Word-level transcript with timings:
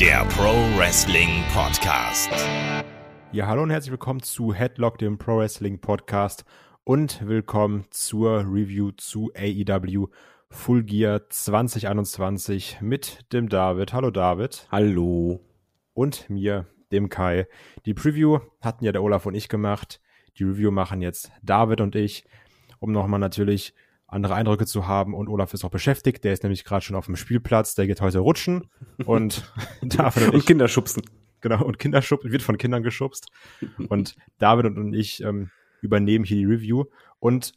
der 0.00 0.26
Pro 0.26 0.52
Wrestling 0.76 1.42
Podcast. 1.54 2.30
Ja, 3.32 3.46
hallo 3.46 3.62
und 3.62 3.70
herzlich 3.70 3.92
willkommen 3.92 4.20
zu 4.20 4.52
Headlock, 4.52 4.98
dem 4.98 5.16
Pro 5.16 5.38
Wrestling 5.38 5.80
Podcast 5.80 6.44
und 6.84 7.26
willkommen 7.26 7.86
zur 7.88 8.40
Review 8.40 8.90
zu 8.90 9.32
AEW 9.34 10.08
Full 10.50 10.84
Gear 10.84 11.30
2021 11.30 12.82
mit 12.82 13.32
dem 13.32 13.48
David. 13.48 13.94
Hallo 13.94 14.10
David. 14.10 14.68
Hallo. 14.70 15.40
Und 15.94 16.28
mir, 16.28 16.66
dem 16.92 17.08
Kai. 17.08 17.46
Die 17.86 17.94
Preview 17.94 18.40
hatten 18.60 18.84
ja 18.84 18.92
der 18.92 19.02
Olaf 19.02 19.24
und 19.24 19.34
ich 19.34 19.48
gemacht. 19.48 20.02
Die 20.38 20.44
Review 20.44 20.70
machen 20.70 21.00
jetzt 21.00 21.32
David 21.42 21.80
und 21.80 21.94
ich, 21.94 22.26
um 22.80 22.92
nochmal 22.92 23.20
natürlich 23.20 23.72
andere 24.08 24.34
Eindrücke 24.34 24.66
zu 24.66 24.86
haben. 24.86 25.14
Und 25.14 25.28
Olaf 25.28 25.54
ist 25.54 25.64
auch 25.64 25.70
beschäftigt. 25.70 26.24
Der 26.24 26.32
ist 26.32 26.42
nämlich 26.42 26.64
gerade 26.64 26.84
schon 26.84 26.96
auf 26.96 27.06
dem 27.06 27.16
Spielplatz. 27.16 27.74
Der 27.74 27.86
geht 27.86 28.00
heute 28.00 28.20
rutschen 28.20 28.68
und 29.04 29.52
David 29.82 30.28
und, 30.28 30.34
und 30.34 30.46
Kinder 30.46 30.68
schubsen. 30.68 31.02
Genau, 31.40 31.64
und 31.64 31.78
Kinder 31.78 32.02
schubsen, 32.02 32.32
wird 32.32 32.42
von 32.42 32.58
Kindern 32.58 32.82
geschubst. 32.82 33.28
Und 33.88 34.16
David 34.38 34.66
und 34.66 34.94
ich 34.94 35.22
ähm, 35.22 35.50
übernehmen 35.80 36.24
hier 36.24 36.38
die 36.38 36.44
Review. 36.44 36.84
Und 37.18 37.52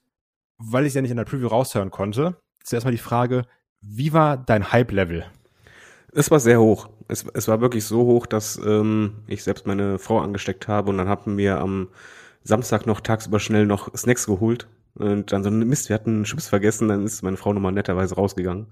weil 0.57 0.83
ich 0.83 0.89
es 0.89 0.95
ja 0.95 1.01
nicht 1.01 1.11
in 1.11 1.17
der 1.17 1.25
Preview 1.25 1.47
raushören 1.47 1.91
konnte, 1.91 2.35
zuerst 2.63 2.85
mal 2.85 2.91
die 2.91 2.97
Frage, 2.97 3.45
wie 3.81 4.11
war 4.11 4.37
dein 4.37 4.71
Hype-Level? 4.71 5.25
Es 6.11 6.29
war 6.31 6.39
sehr 6.39 6.59
hoch. 6.59 6.89
Es, 7.07 7.25
es 7.33 7.47
war 7.47 7.61
wirklich 7.61 7.85
so 7.85 8.05
hoch, 8.05 8.25
dass 8.25 8.59
ähm, 8.63 9.23
ich 9.27 9.43
selbst 9.43 9.65
meine 9.65 9.99
Frau 9.99 10.19
angesteckt 10.19 10.67
habe 10.67 10.89
und 10.89 10.97
dann 10.97 11.07
haben 11.07 11.37
wir 11.37 11.59
am 11.59 11.87
Samstag 12.43 12.85
noch 12.85 12.99
tagsüber 12.99 13.39
schnell 13.39 13.65
noch 13.65 13.95
Snacks 13.95 14.25
geholt 14.25 14.67
und 14.99 15.31
dann 15.31 15.43
so, 15.43 15.49
Mist, 15.49 15.89
wir 15.89 15.93
hatten 15.95 16.25
Chips 16.25 16.47
vergessen, 16.47 16.89
dann 16.89 17.05
ist 17.05 17.23
meine 17.23 17.37
Frau 17.37 17.53
nochmal 17.53 17.71
netterweise 17.71 18.15
rausgegangen. 18.15 18.67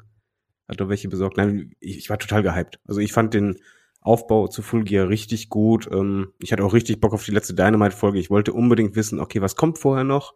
Hat 0.67 0.81
doch 0.81 0.89
welche 0.89 1.07
besorgt. 1.07 1.37
Nein, 1.37 1.73
ich, 1.79 1.97
ich 1.97 2.09
war 2.09 2.19
total 2.19 2.43
gehypt. 2.43 2.79
Also 2.85 2.99
ich 2.99 3.13
fand 3.13 3.33
den 3.33 3.59
Aufbau 4.01 4.47
zu 4.47 4.61
Full 4.61 4.83
Gear 4.83 5.07
richtig 5.07 5.49
gut. 5.49 5.89
Ähm, 5.91 6.33
ich 6.39 6.51
hatte 6.51 6.65
auch 6.65 6.73
richtig 6.73 6.99
Bock 6.99 7.13
auf 7.13 7.23
die 7.23 7.31
letzte 7.31 7.53
Dynamite-Folge. 7.53 8.19
Ich 8.19 8.29
wollte 8.29 8.51
unbedingt 8.51 8.95
wissen, 8.95 9.19
okay, 9.19 9.41
was 9.41 9.55
kommt 9.55 9.79
vorher 9.79 10.03
noch? 10.03 10.35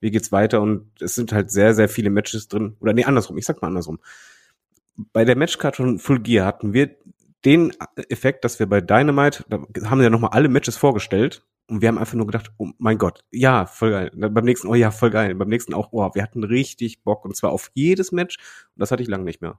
Wie 0.00 0.10
geht's 0.10 0.32
weiter? 0.32 0.60
Und 0.60 0.90
es 1.00 1.14
sind 1.14 1.32
halt 1.32 1.50
sehr, 1.50 1.74
sehr 1.74 1.88
viele 1.88 2.10
Matches 2.10 2.48
drin. 2.48 2.76
Oder 2.80 2.92
nee, 2.92 3.04
andersrum. 3.04 3.38
Ich 3.38 3.46
sag 3.46 3.62
mal 3.62 3.68
andersrum. 3.68 4.00
Bei 4.96 5.24
der 5.24 5.36
Matchcard 5.36 5.76
von 5.76 5.98
Full 5.98 6.20
Gear 6.20 6.46
hatten 6.46 6.74
wir 6.74 6.94
den 7.46 7.72
Effekt, 8.08 8.44
dass 8.44 8.58
wir 8.58 8.66
bei 8.68 8.82
Dynamite, 8.82 9.44
da 9.48 9.62
haben 9.88 9.98
wir 9.98 10.04
ja 10.04 10.10
nochmal 10.10 10.30
alle 10.32 10.48
Matches 10.48 10.76
vorgestellt 10.76 11.42
und 11.72 11.80
wir 11.80 11.88
haben 11.88 11.96
einfach 11.96 12.14
nur 12.14 12.26
gedacht, 12.26 12.52
oh 12.58 12.68
mein 12.76 12.98
Gott, 12.98 13.24
ja, 13.30 13.64
voll 13.64 13.90
geil. 13.92 14.10
Beim 14.14 14.44
nächsten, 14.44 14.68
oh 14.68 14.74
ja, 14.74 14.90
voll 14.90 15.08
geil. 15.08 15.34
Beim 15.34 15.48
nächsten 15.48 15.72
auch, 15.72 15.88
oh, 15.92 16.10
wir 16.12 16.22
hatten 16.22 16.44
richtig 16.44 17.02
Bock. 17.02 17.24
Und 17.24 17.34
zwar 17.34 17.50
auf 17.50 17.70
jedes 17.72 18.12
Match. 18.12 18.36
Und 18.36 18.80
das 18.80 18.90
hatte 18.90 19.02
ich 19.02 19.08
lange 19.08 19.24
nicht 19.24 19.40
mehr. 19.40 19.58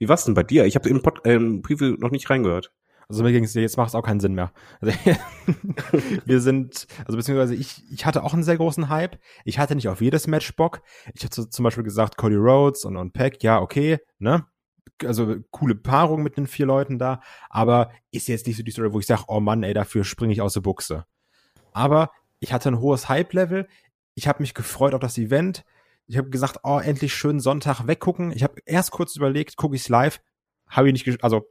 Wie 0.00 0.08
war's 0.08 0.24
denn 0.24 0.34
bei 0.34 0.42
dir? 0.42 0.64
Ich 0.64 0.74
habe 0.74 0.88
im, 0.88 1.02
Pod, 1.02 1.24
äh, 1.24 1.34
im 1.34 1.62
Preview 1.62 1.94
noch 1.98 2.10
nicht 2.10 2.28
reingehört. 2.28 2.72
Also 3.08 3.22
mir 3.22 3.30
ging's, 3.30 3.54
jetzt 3.54 3.76
macht 3.76 3.90
es 3.90 3.94
auch 3.94 4.02
keinen 4.02 4.18
Sinn 4.18 4.34
mehr. 4.34 4.52
Also, 4.80 4.92
wir 6.24 6.40
sind, 6.40 6.88
also 7.04 7.16
beziehungsweise 7.16 7.54
ich, 7.54 7.84
ich 7.92 8.06
hatte 8.06 8.24
auch 8.24 8.34
einen 8.34 8.42
sehr 8.42 8.56
großen 8.56 8.88
Hype. 8.88 9.16
Ich 9.44 9.60
hatte 9.60 9.76
nicht 9.76 9.88
auf 9.88 10.00
jedes 10.00 10.26
Match 10.26 10.56
Bock. 10.56 10.82
Ich 11.14 11.24
hatte 11.24 11.48
zum 11.48 11.62
Beispiel 11.62 11.84
gesagt, 11.84 12.16
Cody 12.16 12.36
Rhodes 12.36 12.84
und, 12.84 12.96
und 12.96 13.12
Peck, 13.12 13.42
ja, 13.44 13.60
okay, 13.60 13.98
ne? 14.18 14.46
Also 15.04 15.36
coole 15.52 15.76
Paarung 15.76 16.24
mit 16.24 16.36
den 16.36 16.48
vier 16.48 16.66
Leuten 16.66 16.98
da, 16.98 17.20
aber 17.48 17.92
ist 18.10 18.26
jetzt 18.26 18.48
nicht 18.48 18.56
so 18.56 18.64
die 18.64 18.72
Story, 18.72 18.92
wo 18.92 18.98
ich 18.98 19.06
sage, 19.06 19.24
oh 19.28 19.40
Mann, 19.40 19.62
ey, 19.62 19.74
dafür 19.74 20.04
springe 20.04 20.32
ich 20.32 20.42
aus 20.42 20.54
der 20.54 20.60
Buchse. 20.60 21.06
Aber 21.72 22.10
ich 22.38 22.52
hatte 22.52 22.70
ein 22.70 22.80
hohes 22.80 23.08
Hype-Level. 23.08 23.68
Ich 24.14 24.28
habe 24.28 24.42
mich 24.42 24.54
gefreut 24.54 24.94
auf 24.94 25.00
das 25.00 25.18
Event. 25.18 25.64
Ich 26.06 26.16
habe 26.16 26.30
gesagt, 26.30 26.60
oh, 26.64 26.78
endlich 26.78 27.14
schön 27.14 27.40
Sonntag 27.40 27.86
weggucken. 27.86 28.32
Ich 28.32 28.42
habe 28.42 28.60
erst 28.66 28.90
kurz 28.90 29.16
überlegt, 29.16 29.56
gucke 29.56 29.76
ich's 29.76 29.88
live. 29.88 30.20
Habe 30.68 30.90
ich 30.90 31.06
nicht, 31.06 31.22
also 31.22 31.46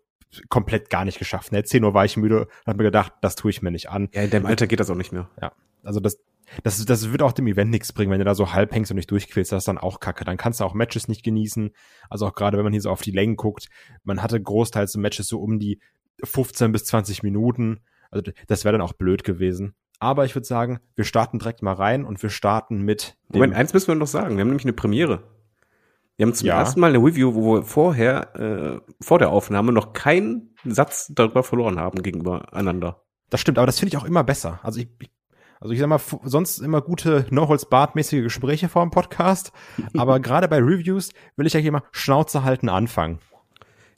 komplett 0.50 0.90
gar 0.90 1.06
nicht 1.06 1.20
geschafft. 1.20 1.52
Ne? 1.52 1.64
10 1.64 1.84
Uhr 1.84 1.94
war 1.94 2.06
ich 2.06 2.18
müde 2.18 2.42
und 2.42 2.68
habe 2.68 2.78
mir 2.78 2.84
gedacht, 2.86 3.14
das 3.22 3.36
tue 3.36 3.52
ich 3.52 3.62
mir 3.62 3.72
nicht 3.72 3.90
an. 3.90 4.10
Ja, 4.14 4.24
in 4.24 4.30
deinem 4.30 4.46
Alter 4.46 4.68
geht 4.68 4.80
das 4.80 4.90
auch 4.90 4.96
nicht 4.96 5.12
mehr. 5.12 5.30
Ja, 5.42 5.52
also 5.84 6.00
das, 6.00 6.20
das, 6.64 6.84
das 6.86 7.12
wird 7.12 7.22
auch 7.22 7.32
dem 7.32 7.48
Event 7.48 7.72
nichts 7.72 7.94
bringen, 7.94 8.12
wenn 8.12 8.20
du 8.20 8.26
da 8.26 8.36
so 8.36 8.54
halb 8.54 8.74
hängst 8.74 8.92
und 8.92 8.98
nicht 8.98 9.12
durchquälst, 9.12 9.52
das 9.52 9.62
ist 9.62 9.68
dann 9.68 9.78
auch 9.78 10.00
kacke. 10.00 10.26
Dann 10.26 10.38
kannst 10.38 10.60
du 10.60 10.66
auch 10.66 10.74
Matches 10.74 11.08
nicht 11.08 11.24
genießen. 11.24 11.72
Also 12.10 12.28
auch 12.28 12.34
gerade, 12.34 12.58
wenn 12.58 12.64
man 12.64 12.74
hier 12.74 12.82
so 12.82 12.92
auf 12.92 13.02
die 13.02 13.12
Längen 13.12 13.36
guckt, 13.36 13.70
man 14.04 14.22
hatte 14.22 14.42
großteils 14.42 14.96
Matches 14.98 15.28
so 15.28 15.40
um 15.40 15.60
die 15.60 15.80
15 16.24 16.72
bis 16.72 16.86
20 16.86 17.24
Minuten. 17.24 17.82
Also 18.12 18.32
das 18.48 18.66
wäre 18.66 18.74
dann 18.74 18.82
auch 18.82 18.94
blöd 18.94 19.24
gewesen. 19.24 19.76
Aber 20.00 20.26
ich 20.26 20.36
würde 20.36 20.48
sagen, 20.48 20.80
wir 20.96 21.04
starten 21.04 21.40
direkt 21.40 21.62
mal 21.62 21.74
rein 21.74 22.06
und 22.06 22.24
wir 22.24 22.30
starten 22.30 22.82
mit. 22.82 23.18
Moment, 23.28 23.54
eins 23.54 23.74
müssen 23.74 23.90
wir 23.90 23.96
noch 23.96 24.08
sagen. 24.08 24.36
Wir 24.36 24.42
haben 24.42 24.48
nämlich 24.48 24.66
eine 24.66 24.74
Premiere. 24.74 25.24
Wir 26.16 26.26
haben 26.26 26.34
zum 26.34 26.48
ja. 26.48 26.60
ersten 26.60 26.82
Mal 26.82 26.94
eine 26.94 26.98
Review, 26.98 27.34
wo 27.34 27.56
wir 27.56 27.64
vorher, 27.64 28.36
äh, 28.36 28.94
vor 29.02 29.20
der 29.20 29.30
Aufnahme 29.30 29.72
noch 29.72 29.94
keinen 29.94 30.54
Satz 30.66 31.12
darüber 31.16 31.44
verloren 31.44 31.80
haben 31.80 32.02
gegenüber 32.02 32.54
einander. 32.54 33.04
Das 33.30 33.40
stimmt, 33.40 33.58
aber 33.58 33.68
das 33.68 33.80
finde 33.80 33.96
ich 33.96 34.02
auch 34.02 34.06
immer 34.06 34.24
besser. 34.26 34.60
Also 34.64 34.82
ich, 34.82 34.90
also 35.62 35.74
ich 35.74 35.80
sag 35.80 35.88
mal, 35.88 36.02
sonst 36.24 36.60
immer 36.60 36.82
gute 36.82 37.26
No-Holz-Bart-mäßige 37.30 38.24
Gespräche 38.24 38.68
vor 38.68 38.86
dem 38.86 38.92
Podcast. 38.92 39.54
aber 39.98 40.20
gerade 40.20 40.50
bei 40.50 40.58
Reviews 40.58 41.12
will 41.38 41.48
ich 41.48 41.54
ja 41.54 41.72
mal 41.72 41.84
Schnauze 41.92 42.44
halten 42.44 42.68
anfangen. 42.68 43.20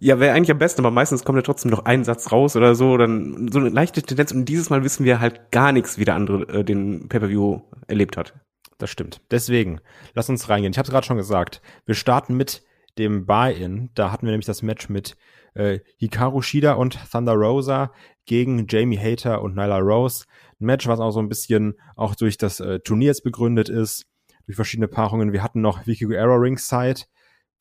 Ja, 0.04 0.20
wäre 0.20 0.34
eigentlich 0.34 0.50
am 0.50 0.58
besten, 0.58 0.82
aber 0.82 0.90
meistens 0.90 1.24
kommt 1.24 1.36
ja 1.36 1.44
trotzdem 1.44 1.70
noch 1.70 1.86
ein 1.86 2.04
Satz 2.04 2.32
raus 2.32 2.56
oder 2.56 2.74
so, 2.74 2.98
dann 2.98 3.50
so 3.52 3.60
eine 3.60 3.70
leichte 3.70 4.02
Tendenz. 4.02 4.32
Und 4.32 4.46
dieses 4.46 4.72
Mal 4.72 4.84
wissen 4.84 5.06
wir 5.06 5.20
halt 5.20 5.52
gar 5.52 5.72
nichts, 5.72 6.00
wie 6.00 6.06
der 6.06 6.16
andere 6.16 6.42
äh, 6.52 6.64
den 6.64 7.08
Pay-Per-View 7.08 7.62
erlebt 7.86 8.18
hat. 8.18 8.34
Das 8.80 8.90
stimmt. 8.90 9.22
Deswegen, 9.30 9.80
lass 10.16 10.28
uns 10.28 10.50
reingehen. 10.50 10.72
Ich 10.72 10.80
habe 10.80 10.88
es 10.88 10.92
gerade 10.92 11.06
schon 11.06 11.18
gesagt. 11.18 11.62
Wir 11.86 11.94
starten 11.94 12.36
mit 12.36 12.64
dem 12.98 13.28
Buy-In. 13.28 13.92
Da 13.94 14.12
hatten 14.12 14.26
wir 14.26 14.32
nämlich 14.32 14.48
das 14.48 14.64
Match 14.64 14.90
mit 14.90 15.18
äh, 15.54 15.82
Hikaru 15.98 16.42
Shida 16.42 16.74
und 16.74 16.98
Thunder 17.12 17.34
Rosa 17.34 17.92
gegen 18.26 18.66
Jamie 18.68 18.98
Hater 18.98 19.44
und 19.44 19.56
Nyla 19.56 19.78
Rose. 19.78 20.26
Ein 20.60 20.66
Match, 20.66 20.88
was 20.88 21.00
auch 21.00 21.12
so 21.12 21.20
ein 21.20 21.30
bisschen 21.30 21.76
auch 21.96 22.16
durch 22.16 22.40
das 22.40 22.60
äh, 22.60 22.80
Turnier 22.80 23.10
jetzt 23.10 23.24
begründet 23.24 23.70
ist, 23.70 24.08
durch 24.48 24.56
verschiedene 24.56 24.88
Paarungen. 24.88 25.32
Wir 25.32 25.44
hatten 25.44 25.62
noch 25.62 25.86
Vicky 25.86 26.06
Guerrero 26.06 26.38
ringside 26.38 27.02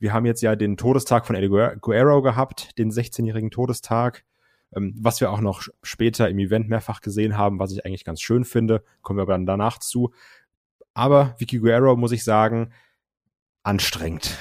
wir 0.01 0.13
haben 0.13 0.27
jetzt 0.27 0.41
ja 0.41 0.57
den 0.57 0.77
Todestag 0.77 1.27
von 1.27 1.37
Eddie 1.37 1.49
Guerrero 1.49 2.23
gehabt, 2.23 2.77
den 2.79 2.91
16-jährigen 2.91 3.51
Todestag, 3.51 4.25
ähm, 4.75 4.95
was 4.99 5.21
wir 5.21 5.31
auch 5.31 5.41
noch 5.41 5.63
später 5.83 6.29
im 6.29 6.39
Event 6.39 6.69
mehrfach 6.69 7.03
gesehen 7.03 7.37
haben, 7.37 7.59
was 7.59 7.71
ich 7.71 7.85
eigentlich 7.85 8.05
ganz 8.05 8.21
schön 8.21 8.45
finde. 8.45 8.83
Kommen 9.03 9.19
wir 9.19 9.23
aber 9.23 9.35
dann 9.35 9.47
danach 9.47 9.79
zu. 9.79 10.13
Aber 10.95 11.35
Vicky 11.39 11.59
Guerrero, 11.59 11.97
muss 11.97 12.13
ich 12.13 12.25
sagen, 12.25 12.73
anstrengend. 13.63 14.39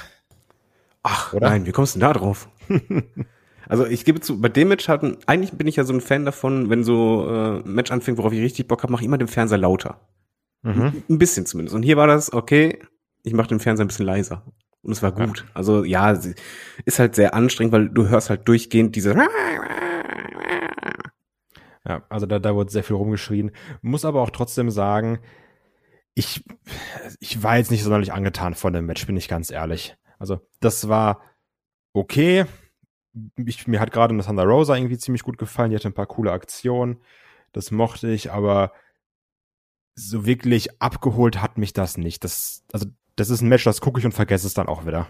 Ach, 1.02 1.32
Oder? 1.32 1.50
nein, 1.50 1.66
wie 1.66 1.72
kommst 1.72 1.94
du 1.94 1.98
denn 1.98 2.08
da 2.08 2.12
drauf? 2.14 2.48
also 3.68 3.86
ich 3.86 4.04
gebe 4.04 4.20
zu, 4.20 4.40
bei 4.40 4.48
dem 4.48 4.68
Match 4.68 4.88
hatten, 4.88 5.18
eigentlich 5.26 5.52
bin 5.52 5.66
ich 5.66 5.76
ja 5.76 5.84
so 5.84 5.92
ein 5.92 6.00
Fan 6.00 6.24
davon, 6.24 6.70
wenn 6.70 6.84
so 6.84 7.28
äh, 7.28 7.68
Match 7.68 7.90
anfängt, 7.90 8.18
worauf 8.18 8.32
ich 8.32 8.40
richtig 8.40 8.66
Bock 8.66 8.82
habe, 8.82 8.92
mache 8.92 9.02
ich 9.02 9.06
immer 9.06 9.18
den 9.18 9.28
Fernseher 9.28 9.58
lauter. 9.58 10.00
Mhm. 10.62 11.02
Ein 11.08 11.18
bisschen 11.18 11.46
zumindest. 11.46 11.74
Und 11.74 11.82
hier 11.82 11.96
war 11.96 12.06
das, 12.06 12.32
okay, 12.32 12.78
ich 13.22 13.32
mache 13.32 13.48
den 13.48 13.60
Fernseher 13.60 13.84
ein 13.84 13.88
bisschen 13.88 14.06
leiser. 14.06 14.44
Und 14.82 14.92
es 14.92 15.02
war 15.02 15.12
gut. 15.12 15.40
Ja. 15.40 15.44
Also 15.54 15.84
ja, 15.84 16.18
ist 16.84 16.98
halt 16.98 17.14
sehr 17.14 17.34
anstrengend, 17.34 17.72
weil 17.72 17.88
du 17.88 18.08
hörst 18.08 18.30
halt 18.30 18.48
durchgehend 18.48 18.96
diese. 18.96 19.14
Ja, 21.86 22.02
also 22.08 22.26
da, 22.26 22.38
da 22.38 22.54
wurde 22.54 22.70
sehr 22.70 22.84
viel 22.84 22.96
rumgeschrien. 22.96 23.50
Muss 23.82 24.04
aber 24.04 24.22
auch 24.22 24.30
trotzdem 24.30 24.70
sagen, 24.70 25.18
ich, 26.14 26.44
ich 27.20 27.42
war 27.42 27.56
jetzt 27.56 27.70
nicht 27.70 27.82
sonderlich 27.82 28.12
angetan 28.12 28.54
von 28.54 28.72
dem 28.72 28.86
Match, 28.86 29.06
bin 29.06 29.16
ich 29.16 29.28
ganz 29.28 29.50
ehrlich. 29.50 29.96
Also, 30.18 30.40
das 30.60 30.88
war 30.88 31.22
okay. 31.92 32.46
Ich, 33.36 33.66
mir 33.66 33.80
hat 33.80 33.92
gerade 33.92 34.16
Thunder 34.18 34.44
Rosa 34.44 34.76
irgendwie 34.76 34.98
ziemlich 34.98 35.22
gut 35.22 35.38
gefallen. 35.38 35.70
Die 35.70 35.76
hatte 35.76 35.88
ein 35.88 35.94
paar 35.94 36.06
coole 36.06 36.32
Aktionen. 36.32 37.00
Das 37.52 37.70
mochte 37.70 38.08
ich, 38.10 38.30
aber 38.30 38.72
so 39.94 40.24
wirklich 40.26 40.80
abgeholt 40.80 41.42
hat 41.42 41.58
mich 41.58 41.72
das 41.72 41.96
nicht. 41.96 42.22
Das, 42.24 42.64
also 42.72 42.86
das 43.20 43.30
ist 43.30 43.42
ein 43.42 43.48
Match, 43.48 43.64
das 43.64 43.80
gucke 43.80 44.00
ich 44.00 44.06
und 44.06 44.12
vergesse 44.12 44.46
es 44.46 44.54
dann 44.54 44.66
auch 44.66 44.86
wieder. 44.86 45.06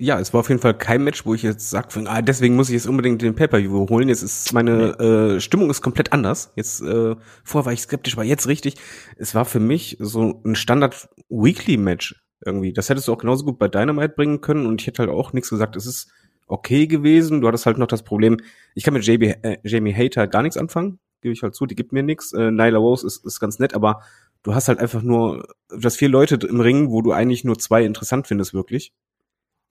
Ja, 0.00 0.20
es 0.20 0.32
war 0.32 0.40
auf 0.40 0.48
jeden 0.48 0.60
Fall 0.60 0.78
kein 0.78 1.02
Match, 1.02 1.26
wo 1.26 1.34
ich 1.34 1.42
jetzt 1.42 1.70
sage, 1.70 1.88
ah, 2.06 2.22
deswegen 2.22 2.54
muss 2.54 2.68
ich 2.68 2.74
jetzt 2.74 2.86
unbedingt 2.86 3.20
den 3.20 3.34
Pay-Per-View 3.34 3.88
holen. 3.88 4.08
Jetzt 4.08 4.22
ist 4.22 4.52
meine 4.52 4.94
nee. 4.96 5.04
äh, 5.04 5.40
Stimmung 5.40 5.70
ist 5.70 5.82
komplett 5.82 6.12
anders. 6.12 6.52
Jetzt 6.54 6.80
äh, 6.82 7.16
vorher 7.42 7.66
war 7.66 7.72
ich 7.72 7.80
skeptisch, 7.80 8.16
war 8.16 8.22
jetzt 8.22 8.46
richtig. 8.46 8.76
Es 9.16 9.34
war 9.34 9.44
für 9.44 9.58
mich 9.58 9.96
so 9.98 10.40
ein 10.44 10.54
Standard 10.54 11.08
Weekly 11.28 11.78
Match 11.78 12.14
irgendwie. 12.46 12.72
Das 12.72 12.88
hättest 12.88 13.08
du 13.08 13.12
auch 13.12 13.18
genauso 13.18 13.44
gut 13.44 13.58
bei 13.58 13.66
Dynamite 13.66 14.14
bringen 14.14 14.40
können 14.40 14.66
und 14.66 14.80
ich 14.80 14.86
hätte 14.86 15.02
halt 15.02 15.10
auch 15.10 15.32
nichts 15.32 15.50
gesagt. 15.50 15.74
Es 15.74 15.86
ist 15.86 16.12
okay 16.46 16.86
gewesen. 16.86 17.40
Du 17.40 17.48
hattest 17.48 17.66
halt 17.66 17.78
noch 17.78 17.88
das 17.88 18.04
Problem. 18.04 18.36
Ich 18.76 18.84
kann 18.84 18.94
mit 18.94 19.04
JB, 19.04 19.22
äh, 19.42 19.58
Jamie 19.64 19.94
Hater 19.94 20.28
gar 20.28 20.42
nichts 20.42 20.56
anfangen, 20.56 21.00
gebe 21.22 21.32
ich 21.32 21.42
halt 21.42 21.56
zu. 21.56 21.66
Die 21.66 21.74
gibt 21.74 21.92
mir 21.92 22.04
nichts. 22.04 22.32
Äh, 22.32 22.52
Nyla 22.52 22.78
Rose 22.78 23.04
ist, 23.04 23.24
ist 23.26 23.40
ganz 23.40 23.58
nett, 23.58 23.74
aber 23.74 24.02
du 24.42 24.54
hast 24.54 24.68
halt 24.68 24.78
einfach 24.78 25.02
nur, 25.02 25.46
du 25.68 25.82
hast 25.82 25.96
vier 25.96 26.08
Leute 26.08 26.36
im 26.46 26.60
Ring, 26.60 26.90
wo 26.90 27.02
du 27.02 27.12
eigentlich 27.12 27.44
nur 27.44 27.58
zwei 27.58 27.84
interessant 27.84 28.26
findest, 28.26 28.54
wirklich. 28.54 28.92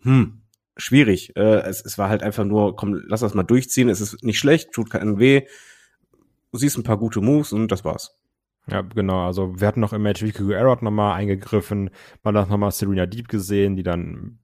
Hm, 0.02 0.42
schwierig. 0.76 1.36
Äh, 1.36 1.62
es, 1.62 1.84
es 1.84 1.98
war 1.98 2.10
halt 2.10 2.24
einfach 2.24 2.46
nur, 2.46 2.76
komm, 2.76 3.02
lass 3.08 3.22
das 3.22 3.34
mal 3.34 3.44
durchziehen, 3.44 3.90
es 3.90 4.02
ist 4.02 4.24
nicht 4.24 4.40
schlecht, 4.40 4.72
tut 4.72 4.90
keinen 4.90 5.20
weh. 5.20 5.44
Du 6.52 6.60
siehst 6.60 6.78
ein 6.78 6.84
paar 6.84 6.98
gute 6.98 7.22
Moves 7.22 7.54
und 7.54 7.72
das 7.72 7.84
war's. 7.84 8.18
Ja, 8.70 8.82
genau. 8.82 9.26
Also 9.26 9.60
wir 9.60 9.68
hatten 9.68 9.80
noch 9.80 9.94
im 9.94 10.02
Match 10.04 10.22
Vicky 10.22 10.44
Guerrero 10.44 10.78
nochmal 10.82 11.16
eingegriffen, 11.16 11.90
man 12.24 12.38
hat 12.38 12.50
nochmal 12.50 12.72
Serena 12.72 13.06
Deep 13.06 13.28
gesehen, 13.30 13.76
die 13.76 13.84
dann 13.84 14.40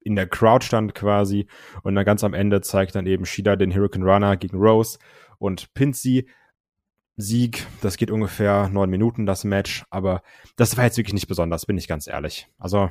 in 0.00 0.16
der 0.16 0.26
Crowd 0.26 0.64
stand 0.64 0.94
quasi. 0.94 1.48
Und 1.82 1.94
dann 1.94 2.04
ganz 2.04 2.22
am 2.22 2.34
Ende 2.34 2.60
zeigt 2.60 2.94
dann 2.94 3.06
eben 3.06 3.24
Shida 3.24 3.56
den 3.56 3.74
Hurricane 3.74 4.04
Runner 4.04 4.36
gegen 4.36 4.58
Rose 4.58 4.98
und 5.38 5.72
pinnt 5.74 5.96
sie. 5.96 6.28
Sieg, 7.16 7.66
das 7.80 7.96
geht 7.96 8.10
ungefähr 8.10 8.68
neun 8.68 8.90
Minuten, 8.90 9.26
das 9.26 9.44
Match, 9.44 9.84
aber 9.90 10.22
das 10.56 10.76
war 10.76 10.84
jetzt 10.84 10.96
wirklich 10.96 11.14
nicht 11.14 11.28
besonders, 11.28 11.66
bin 11.66 11.78
ich 11.78 11.86
ganz 11.86 12.06
ehrlich. 12.06 12.48
Also, 12.58 12.90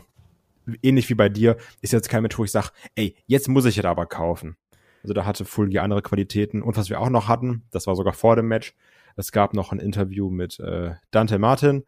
ähnlich 0.82 1.10
wie 1.10 1.16
bei 1.16 1.30
dir, 1.30 1.58
ist 1.82 1.92
jetzt 1.92 2.10
kein 2.10 2.24
Match, 2.24 2.38
wo 2.38 2.44
ich 2.46 2.52
sage, 2.52 2.70
ey, 2.96 3.16
jetzt 3.26 3.50
muss 3.50 3.66
ich 3.66 3.78
es 3.78 3.86
aber 3.86 4.06
kaufen. 4.06 4.56
Also 5.04 5.14
da 5.14 5.26
hatte 5.26 5.44
Fulgi 5.44 5.80
andere 5.80 6.02
Qualitäten. 6.02 6.62
Und 6.62 6.78
was 6.78 6.90
wir 6.90 7.02
auch 7.02 7.10
noch 7.10 7.28
hatten, 7.28 7.64
das 7.72 7.88
war 7.88 7.96
sogar 7.96 8.14
vor 8.14 8.38
dem 8.38 8.48
Match, 8.48 8.74
es 9.16 9.32
gab 9.32 9.54
noch 9.54 9.72
ein 9.72 9.80
Interview 9.80 10.30
mit 10.30 10.60
äh, 10.60 10.92
Dante 11.12 11.38
Martin, 11.38 11.84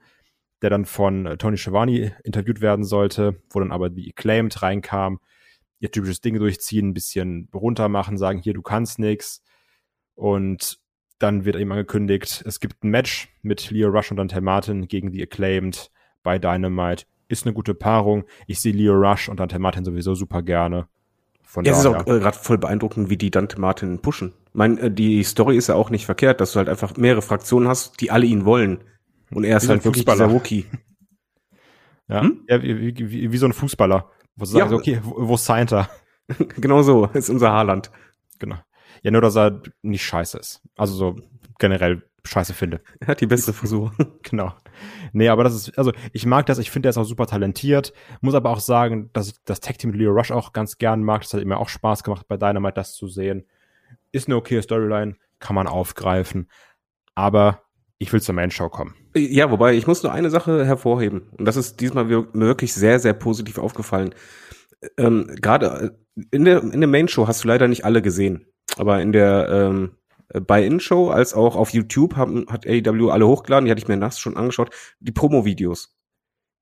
der 0.62 0.70
dann 0.70 0.86
von 0.86 1.26
äh, 1.26 1.38
Tony 1.38 1.58
Schiavone 1.58 2.16
interviewt 2.24 2.62
werden 2.62 2.84
sollte, 2.84 3.42
wo 3.50 3.60
dann 3.60 3.72
aber 3.72 3.90
die 3.90 4.12
Acclaimed 4.12 4.62
reinkam, 4.62 5.20
ihr 5.80 5.92
typisches 5.92 6.22
Ding 6.22 6.38
durchziehen, 6.38 6.90
ein 6.90 6.94
bisschen 6.94 7.50
runter 7.54 7.90
machen, 7.90 8.18
sagen, 8.18 8.40
hier, 8.40 8.54
du 8.54 8.62
kannst 8.62 9.00
nix. 9.00 9.42
Und 10.14 10.80
dann 11.20 11.46
wird 11.46 11.56
eben 11.56 11.72
angekündigt, 11.72 12.44
es 12.46 12.60
gibt 12.60 12.84
ein 12.84 12.90
Match 12.90 13.30
mit 13.42 13.72
Leo 13.72 13.90
Rush 13.90 14.12
und 14.12 14.18
Dante 14.18 14.42
Martin 14.42 14.88
gegen 14.88 15.12
die 15.12 15.24
Acclaimed 15.24 15.92
bei 16.24 16.40
Dynamite. 16.40 17.06
Ist 17.28 17.46
eine 17.46 17.54
gute 17.54 17.74
Paarung. 17.74 18.26
Ich 18.48 18.60
sehe 18.60 18.74
Leo 18.74 18.94
Rush 18.94 19.30
und 19.30 19.40
Dante 19.40 19.58
Martin 19.60 19.86
sowieso 19.86 20.14
super 20.14 20.42
gerne. 20.42 20.88
Von 21.44 21.64
ja, 21.64 21.72
es 21.72 21.80
ist 21.80 21.86
auch 21.86 22.02
äh, 22.02 22.20
gerade 22.20 22.38
voll 22.38 22.58
beeindruckend, 22.58 23.10
wie 23.10 23.18
die 23.18 23.32
Dante 23.32 23.60
Martin 23.60 24.00
pushen. 24.00 24.34
Mein, 24.54 24.78
äh, 24.78 24.92
die 24.92 25.24
Story 25.24 25.58
ist 25.58 25.68
ja 25.68 25.76
auch 25.76 25.90
nicht 25.90 26.06
verkehrt, 26.06 26.42
dass 26.42 26.52
du 26.52 26.58
halt 26.58 26.70
einfach 26.70 26.98
mehrere 26.98 27.22
Fraktionen 27.22 27.70
hast, 27.70 28.02
die 28.02 28.12
alle 28.12 28.26
ihn 28.26 28.46
wollen. 28.46 28.84
Und 29.32 29.44
er 29.44 29.58
ist 29.58 29.70
halt 29.70 29.86
wirklich 29.86 30.06
dieser 30.06 30.28
Rookie. 30.28 30.66
Ja, 32.08 32.22
hm? 32.22 32.46
ja 32.48 32.62
wie, 32.62 32.96
wie, 32.96 33.32
wie, 33.32 33.38
so 33.40 33.48
ein 33.48 33.54
Fußballer. 33.54 34.12
Wo 34.36 34.46
du 34.46 34.52
ja. 34.52 34.68
sagst, 34.68 34.74
okay, 34.74 35.00
wo, 35.02 35.28
wo 35.28 35.38
signed 35.38 35.74
er? 35.74 35.90
genau 36.62 36.84
so, 36.84 37.08
ist 37.08 37.32
unser 37.32 37.52
Haarland. 37.52 37.90
Genau. 38.38 38.58
Ja, 39.06 39.12
nur, 39.12 39.22
dass 39.22 39.38
er 39.38 39.62
nicht 39.84 40.04
scheiße 40.04 40.40
ist. 40.40 40.64
Also 40.76 40.96
so 40.96 41.16
generell 41.60 42.02
scheiße 42.24 42.56
finde. 42.56 42.82
Er 43.00 43.10
hat 43.10 43.22
die 43.22 43.28
beste 43.28 43.54
Frisur. 43.54 43.94
genau. 44.24 44.52
Nee, 45.14 45.30
aber 45.30 45.44
das 45.44 45.54
ist, 45.54 45.78
also 45.78 45.92
ich 46.12 46.26
mag 46.26 46.48
das, 46.48 46.58
ich 46.58 46.72
finde, 46.72 46.88
er 46.88 46.90
ist 46.90 46.98
auch 46.98 47.04
super 47.04 47.28
talentiert. 47.28 47.94
Muss 48.22 48.34
aber 48.34 48.50
auch 48.50 48.60
sagen, 48.60 49.12
dass 49.14 49.28
ich 49.28 49.36
das 49.46 49.60
Tag 49.60 49.78
Team 49.78 49.92
mit 49.92 50.00
Leo 50.00 50.12
Rush 50.12 50.32
auch 50.32 50.54
ganz 50.54 50.80
gern 50.80 51.04
mag. 51.04 51.22
Das 51.22 51.36
hat 51.36 51.46
mir 51.46 51.60
auch 51.60 51.70
Spaß 51.70 52.04
gemacht, 52.04 52.28
bei 52.28 52.36
Dynamite 52.36 52.74
das 52.74 52.96
zu 52.96 53.08
sehen. 53.08 53.46
Ist 54.12 54.28
eine 54.28 54.38
okay 54.38 54.60
Storyline, 54.60 55.18
kann 55.38 55.56
man 55.56 55.68
aufgreifen. 55.68 56.50
Aber 57.14 57.62
ich 58.00 58.12
will 58.12 58.24
zur 58.24 58.34
Main-Show 58.34 58.70
kommen. 58.70 58.96
Ja, 59.16 59.52
wobei, 59.52 59.76
ich 59.76 59.86
muss 59.86 60.02
nur 60.02 60.14
eine 60.14 60.32
Sache 60.32 60.66
hervorheben. 60.66 61.30
Und 61.38 61.46
das 61.46 61.58
ist 61.58 61.80
diesmal 61.80 62.10
wirklich 62.10 62.74
sehr, 62.74 62.98
sehr 62.98 63.14
positiv 63.14 63.60
aufgefallen. 63.60 64.16
Ähm, 64.98 65.28
Gerade 65.40 65.96
in 66.32 66.44
der, 66.44 66.64
in 66.64 66.82
der 66.82 66.90
Main-Show 66.90 67.28
hast 67.28 67.44
du 67.44 67.48
leider 67.48 67.68
nicht 67.68 67.86
alle 67.86 68.02
gesehen. 68.02 68.48
Aber 68.78 69.02
in 69.02 69.12
der 69.12 69.50
ähm, 69.50 69.92
Buy-In-Show 70.34 71.10
als 71.10 71.34
auch 71.34 71.56
auf 71.56 71.70
YouTube 71.70 72.16
haben, 72.16 72.46
hat 72.50 72.68
AEW 72.68 73.10
alle 73.10 73.28
hochgeladen, 73.28 73.66
die 73.66 73.72
hatte 73.72 73.82
ich 73.82 73.88
mir 73.88 73.98
nachts 73.98 74.20
schon 74.20 74.38
angeschaut, 74.38 74.72
die 75.00 75.12
Promo-Videos. 75.12 75.96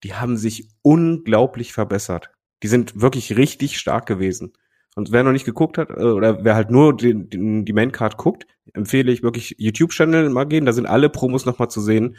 Die 0.04 0.13
haben 0.13 0.38
sich 0.38 0.69
unglaublich 0.81 1.74
verbessert. 1.74 2.30
Die 2.62 2.68
sind 2.68 3.00
wirklich 3.01 3.38
richtig 3.38 3.77
stark 3.80 4.06
gewesen. 4.06 4.54
Und 4.95 5.12
wer 5.12 5.24
noch 5.24 5.31
nicht 5.31 5.45
geguckt 5.45 5.77
hat, 5.77 5.89
äh, 5.89 6.04
oder 6.04 6.44
wer 6.44 6.56
halt 6.56 6.69
nur 6.69 6.95
den, 6.95 7.30
den, 7.30 7.65
die 7.65 7.74
Maincard 7.74 8.18
guckt, 8.18 8.45
empfehle 8.74 9.12
ich 9.12 9.24
wirklich 9.24 9.56
YouTube-Channel 9.57 10.30
mal 10.30 10.45
gehen. 10.45 10.65
Da 10.65 10.74
sind 10.74 10.86
alle 10.86 11.10
Promos 11.10 11.45
noch 11.45 11.60
mal 11.60 11.69
zu 11.69 11.81
sehen. 11.81 12.15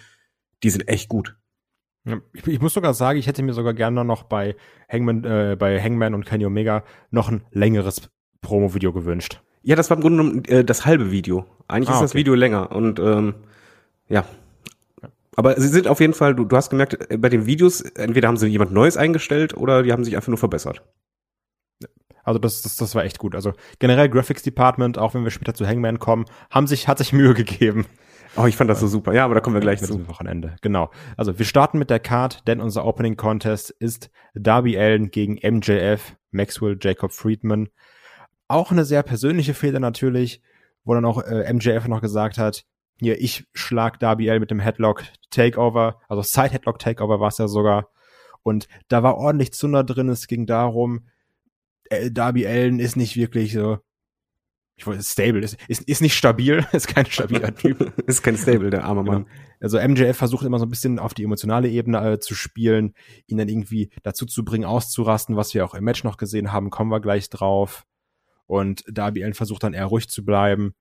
Die 0.63 0.71
sind 0.71 0.89
echt 0.89 1.09
gut. 1.09 1.37
Ich, 2.33 2.47
ich, 2.47 2.61
muss 2.61 2.75
sogar 2.75 2.93
sagen, 2.93 3.19
ich 3.19 3.27
hätte 3.27 3.43
mir 3.43 3.55
sogar 3.55 3.75
gerne 3.75 4.05
noch 4.05 4.25
bei 4.25 4.57
Hangman, 4.91 5.25
äh, 5.25 5.57
bei 5.59 5.81
Hangman 5.81 6.15
und 6.15 6.27
Kenny 6.27 6.45
Omega 6.45 6.85
noch 7.11 7.31
ein 7.31 7.45
längeres 7.51 8.11
Promo-Video 8.43 8.93
gewünscht. 8.93 9.41
Ja, 9.65 9.77
das 9.77 9.91
war 9.91 9.97
im 9.97 10.03
Grunde 10.03 10.23
genommen 10.23 10.45
äh, 10.45 10.65
das 10.65 10.85
halbe 10.85 11.11
Video. 11.11 11.47
Eigentlich 11.69 11.89
ah, 11.89 11.95
ist 11.95 12.03
das 12.03 12.15
Video 12.15 12.35
länger 12.35 12.71
und 12.73 13.01
ähm, 13.01 13.35
ja. 14.09 14.25
Aber 15.37 15.59
sie 15.59 15.69
sind 15.69 15.89
auf 15.89 16.01
jeden 16.01 16.15
Fall, 16.15 16.35
du, 16.35 16.45
du 16.45 16.57
hast 16.57 16.71
gemerkt, 16.71 17.11
äh, 17.11 17.17
bei 17.17 17.31
den 17.31 17.47
Videos, 17.47 17.81
entweder 17.81 18.29
haben 18.29 18.37
sie 18.37 18.47
jemand 18.47 18.73
Neues 18.73 18.97
eingestellt 18.97 19.57
oder 19.57 19.83
die 19.83 19.93
haben 19.93 20.05
sich 20.05 20.17
einfach 20.17 20.29
nur 20.29 20.39
verbessert. 20.39 20.83
Also 22.25 22.39
das, 22.39 22.63
das, 22.63 22.77
das 22.77 22.95
war 22.95 23.05
echt 23.05 23.19
gut. 23.19 23.35
Also 23.35 23.53
generell 23.79 24.09
Graphics 24.09 24.43
Department, 24.43 24.99
auch 24.99 25.15
wenn 25.15 25.25
wir 25.25 25.31
später 25.31 25.55
zu 25.55 25.67
Hangman 25.67 25.99
kommen, 25.99 26.27
haben 26.51 26.67
sich, 26.67 26.87
hat 26.87 26.99
sich 26.99 27.13
Mühe 27.13 27.35
gegeben. 27.35 27.87
Oh, 28.37 28.47
ich 28.47 28.57
fand 28.57 28.69
das 28.69 28.81
so 28.81 28.87
super. 28.87 29.13
Ja, 29.13 29.25
aber 29.25 29.35
da 29.35 29.41
kommen 29.41 29.55
wir 29.55 29.61
gleich 29.61 29.81
zu. 29.81 30.09
Wochenende. 30.09 30.57
Genau. 30.61 30.91
Also 31.17 31.39
wir 31.39 31.47
starten 31.47 31.79
mit 31.79 31.89
der 31.89 32.01
Card, 32.01 32.47
denn 32.49 32.61
unser 32.61 32.85
Opening 32.85 33.17
Contest 33.17 33.71
ist 33.71 34.11
Darby 34.35 34.77
Allen 34.77 35.11
gegen 35.11 35.35
MJF, 35.35 36.17
Maxwell 36.33 36.77
Jacob 36.81 37.13
Friedman. 37.13 37.69
Auch 38.55 38.71
eine 38.71 38.85
sehr 38.85 39.03
persönliche 39.03 39.53
Fehler 39.53 39.81
natürlich, 39.81 40.41
wo 40.85 40.95
dann 40.95 41.05
auch 41.05 41.21
äh, 41.21 41.53
MJF 41.53 41.89
noch 41.89 42.01
gesagt 42.01 42.39
hat, 42.39 42.65
hier, 43.01 43.21
ich 43.21 43.49
schlag 43.53 43.99
Darby 43.99 44.39
mit 44.39 44.53
dem 44.53 44.61
Headlock 44.61 45.03
Takeover, 45.31 46.01
also 46.09 46.23
Side 46.23 46.51
Headlock 46.51 46.79
Takeover 46.79 47.19
war 47.19 47.27
es 47.27 47.39
ja 47.39 47.49
sogar. 47.49 47.89
Und 48.45 48.69
da 48.87 49.03
war 49.03 49.17
ordentlich 49.17 49.53
Zunder 49.55 49.83
drin. 49.83 50.09
Es 50.09 50.29
ging 50.29 50.47
darum, 50.47 51.09
äh, 51.91 52.13
Darby 52.13 52.47
Allen 52.47 52.79
ist 52.79 52.95
nicht 52.95 53.17
wirklich 53.17 53.55
so, 53.55 53.79
ich 54.77 54.87
wollte 54.87 55.03
stable, 55.03 55.41
ist, 55.41 55.59
ist, 55.67 55.83
ist 55.89 56.01
nicht 56.01 56.15
stabil, 56.15 56.65
ist 56.73 56.87
kein 56.87 57.07
stabiler 57.07 57.53
Typ. 57.57 57.93
ist 58.07 58.23
kein 58.23 58.37
stable, 58.37 58.71
der 58.71 58.85
arme 58.85 59.03
Mann. 59.03 59.25
Genau. 59.25 59.37
Also 59.63 59.81
MJF 59.81 60.17
versucht 60.17 60.47
immer 60.47 60.61
so 60.61 60.67
ein 60.67 60.71
bisschen 60.71 61.01
auf 61.01 61.13
die 61.13 61.25
emotionale 61.25 61.69
Ebene 61.69 62.13
äh, 62.13 62.21
zu 62.21 62.37
spielen, 62.37 62.95
ihn 63.27 63.39
dann 63.39 63.49
irgendwie 63.49 63.91
dazu 64.05 64.27
zu 64.27 64.45
bringen, 64.45 64.65
auszurasten, 64.65 65.35
was 65.35 65.55
wir 65.55 65.65
auch 65.65 65.75
im 65.75 65.83
Match 65.83 66.05
noch 66.05 66.19
gesehen 66.19 66.53
haben, 66.53 66.71
kommen 66.71 66.93
wir 66.93 67.01
gleich 67.01 67.29
drauf. 67.31 67.85
Und 68.47 68.85
Darby 68.87 69.25
Allen 69.25 69.35
versucht 69.35 69.63
dann 69.63 69.75
eher 69.75 69.87
ruhig 69.87 70.09
zu 70.09 70.25
bleiben. 70.25 70.75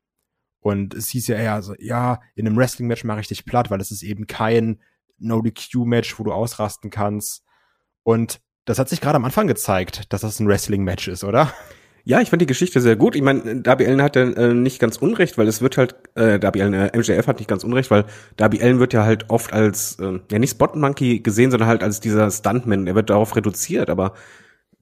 Und 0.60 0.94
es 0.94 1.10
hieß 1.10 1.28
ja 1.28 1.36
eher 1.36 1.62
so, 1.62 1.76
ja, 1.78 2.22
in 2.36 2.48
einem 2.48 2.58
Wrestling-Match 2.58 3.04
mache 3.04 3.20
ich 3.20 3.28
dich 3.28 3.46
platt, 3.46 3.70
weil 3.70 3.82
es 3.82 3.92
ist 3.92 4.04
eben 4.04 4.28
kein 4.28 4.82
No-DQ-Match, 5.20 6.18
wo 6.20 6.24
du 6.24 6.32
ausrasten 6.32 6.90
kannst. 6.90 7.44
Und 8.04 8.40
das 8.66 8.80
hat 8.80 8.90
sich 8.90 9.02
gerade 9.02 9.18
am 9.18 9.26
Anfang 9.26 9.48
gezeigt, 9.48 10.14
dass 10.14 10.22
das 10.22 10.40
ein 10.40 10.48
Wrestling-Match 10.48 11.10
ist, 11.10 11.24
oder? 11.24 11.54
Ja, 12.06 12.20
ich 12.20 12.30
fand 12.30 12.42
die 12.42 12.48
Geschichte 12.48 12.82
sehr 12.82 12.98
gut. 12.98 13.16
Ich 13.16 13.22
meine, 13.22 13.62
Darby 13.62 13.86
Allen 13.86 14.02
hat 14.02 14.18
ja 14.18 14.24
äh, 14.24 14.54
nicht 14.54 14.80
ganz 14.80 14.98
unrecht, 14.98 15.38
weil 15.38 15.48
es 15.48 15.62
wird 15.62 15.78
halt, 15.78 15.96
äh, 16.16 16.38
Darby 16.38 16.62
Allen, 16.62 16.74
äh, 16.74 16.98
MJF 16.98 17.28
hat 17.28 17.40
nicht 17.40 17.48
ganz 17.48 17.64
unrecht, 17.64 17.92
weil 17.92 18.06
Darby 18.36 18.62
Allen 18.62 18.80
wird 18.80 18.92
ja 18.92 19.06
halt 19.06 19.30
oft 19.30 19.54
als, 19.54 19.98
äh, 20.00 20.20
ja 20.30 20.40
nicht 20.40 20.52
Spot 20.52 20.72
Monkey 20.76 21.20
gesehen, 21.20 21.52
sondern 21.52 21.70
halt 21.70 21.82
als 21.82 22.02
dieser 22.02 22.30
Stuntman. 22.30 22.88
Er 22.88 22.96
wird 22.96 23.10
darauf 23.10 23.38
reduziert, 23.38 23.90
aber 23.90 24.14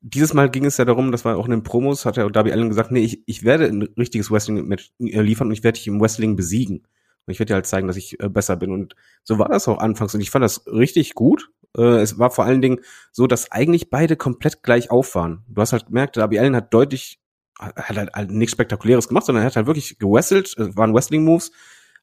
dieses 0.01 0.33
Mal 0.33 0.49
ging 0.49 0.65
es 0.65 0.77
ja 0.77 0.85
darum, 0.85 1.11
das 1.11 1.25
war 1.25 1.37
auch 1.37 1.45
in 1.45 1.51
den 1.51 1.63
Promos, 1.63 2.05
hat 2.05 2.17
ja 2.17 2.27
Darby 2.27 2.51
Allen 2.51 2.69
gesagt, 2.69 2.91
nee, 2.91 3.03
ich, 3.03 3.23
ich 3.27 3.43
werde 3.43 3.65
ein 3.65 3.83
richtiges 3.97 4.31
Wrestling-Match 4.31 4.91
äh, 4.99 5.21
liefern 5.21 5.47
und 5.47 5.53
ich 5.53 5.63
werde 5.63 5.77
dich 5.77 5.87
im 5.87 6.01
Wrestling 6.01 6.35
besiegen. 6.35 6.87
Und 7.27 7.31
ich 7.31 7.39
werde 7.39 7.49
dir 7.49 7.55
halt 7.55 7.67
zeigen, 7.67 7.87
dass 7.87 7.97
ich 7.97 8.19
äh, 8.19 8.27
besser 8.27 8.57
bin. 8.57 8.71
Und 8.71 8.95
so 9.23 9.37
war 9.37 9.49
das 9.49 9.67
auch 9.67 9.77
anfangs. 9.77 10.15
Und 10.15 10.21
ich 10.21 10.31
fand 10.31 10.43
das 10.43 10.65
richtig 10.65 11.13
gut. 11.13 11.51
Äh, 11.77 11.99
es 11.99 12.17
war 12.17 12.31
vor 12.31 12.45
allen 12.45 12.61
Dingen 12.61 12.79
so, 13.11 13.27
dass 13.27 13.51
eigentlich 13.51 13.91
beide 13.91 14.15
komplett 14.15 14.63
gleich 14.63 14.89
auf 14.89 15.13
waren. 15.13 15.45
Du 15.47 15.61
hast 15.61 15.71
halt 15.71 15.85
gemerkt, 15.85 16.17
Darby 16.17 16.39
Allen 16.39 16.55
hat 16.55 16.73
deutlich, 16.73 17.19
hat 17.59 17.95
halt, 17.95 18.31
nichts 18.31 18.53
Spektakuläres 18.53 19.07
gemacht, 19.07 19.27
sondern 19.27 19.43
er 19.43 19.47
hat 19.47 19.55
halt 19.55 19.67
wirklich 19.67 19.99
gewrestelt, 19.99 20.57
äh, 20.57 20.75
waren 20.75 20.95
Wrestling-Moves. 20.95 21.51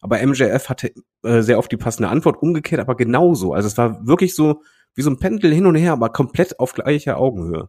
Aber 0.00 0.24
MJF 0.24 0.68
hatte 0.68 0.92
sehr 1.24 1.58
oft 1.58 1.72
die 1.72 1.76
passende 1.76 2.08
Antwort, 2.08 2.40
umgekehrt, 2.40 2.80
aber 2.80 2.94
genauso. 2.94 3.52
Also 3.52 3.66
es 3.66 3.76
war 3.76 4.06
wirklich 4.06 4.36
so 4.36 4.62
wie 4.94 5.02
so 5.02 5.10
ein 5.10 5.18
Pendel 5.18 5.52
hin 5.52 5.66
und 5.66 5.74
her, 5.74 5.94
aber 5.94 6.10
komplett 6.10 6.60
auf 6.60 6.72
gleicher 6.72 7.18
Augenhöhe. 7.18 7.68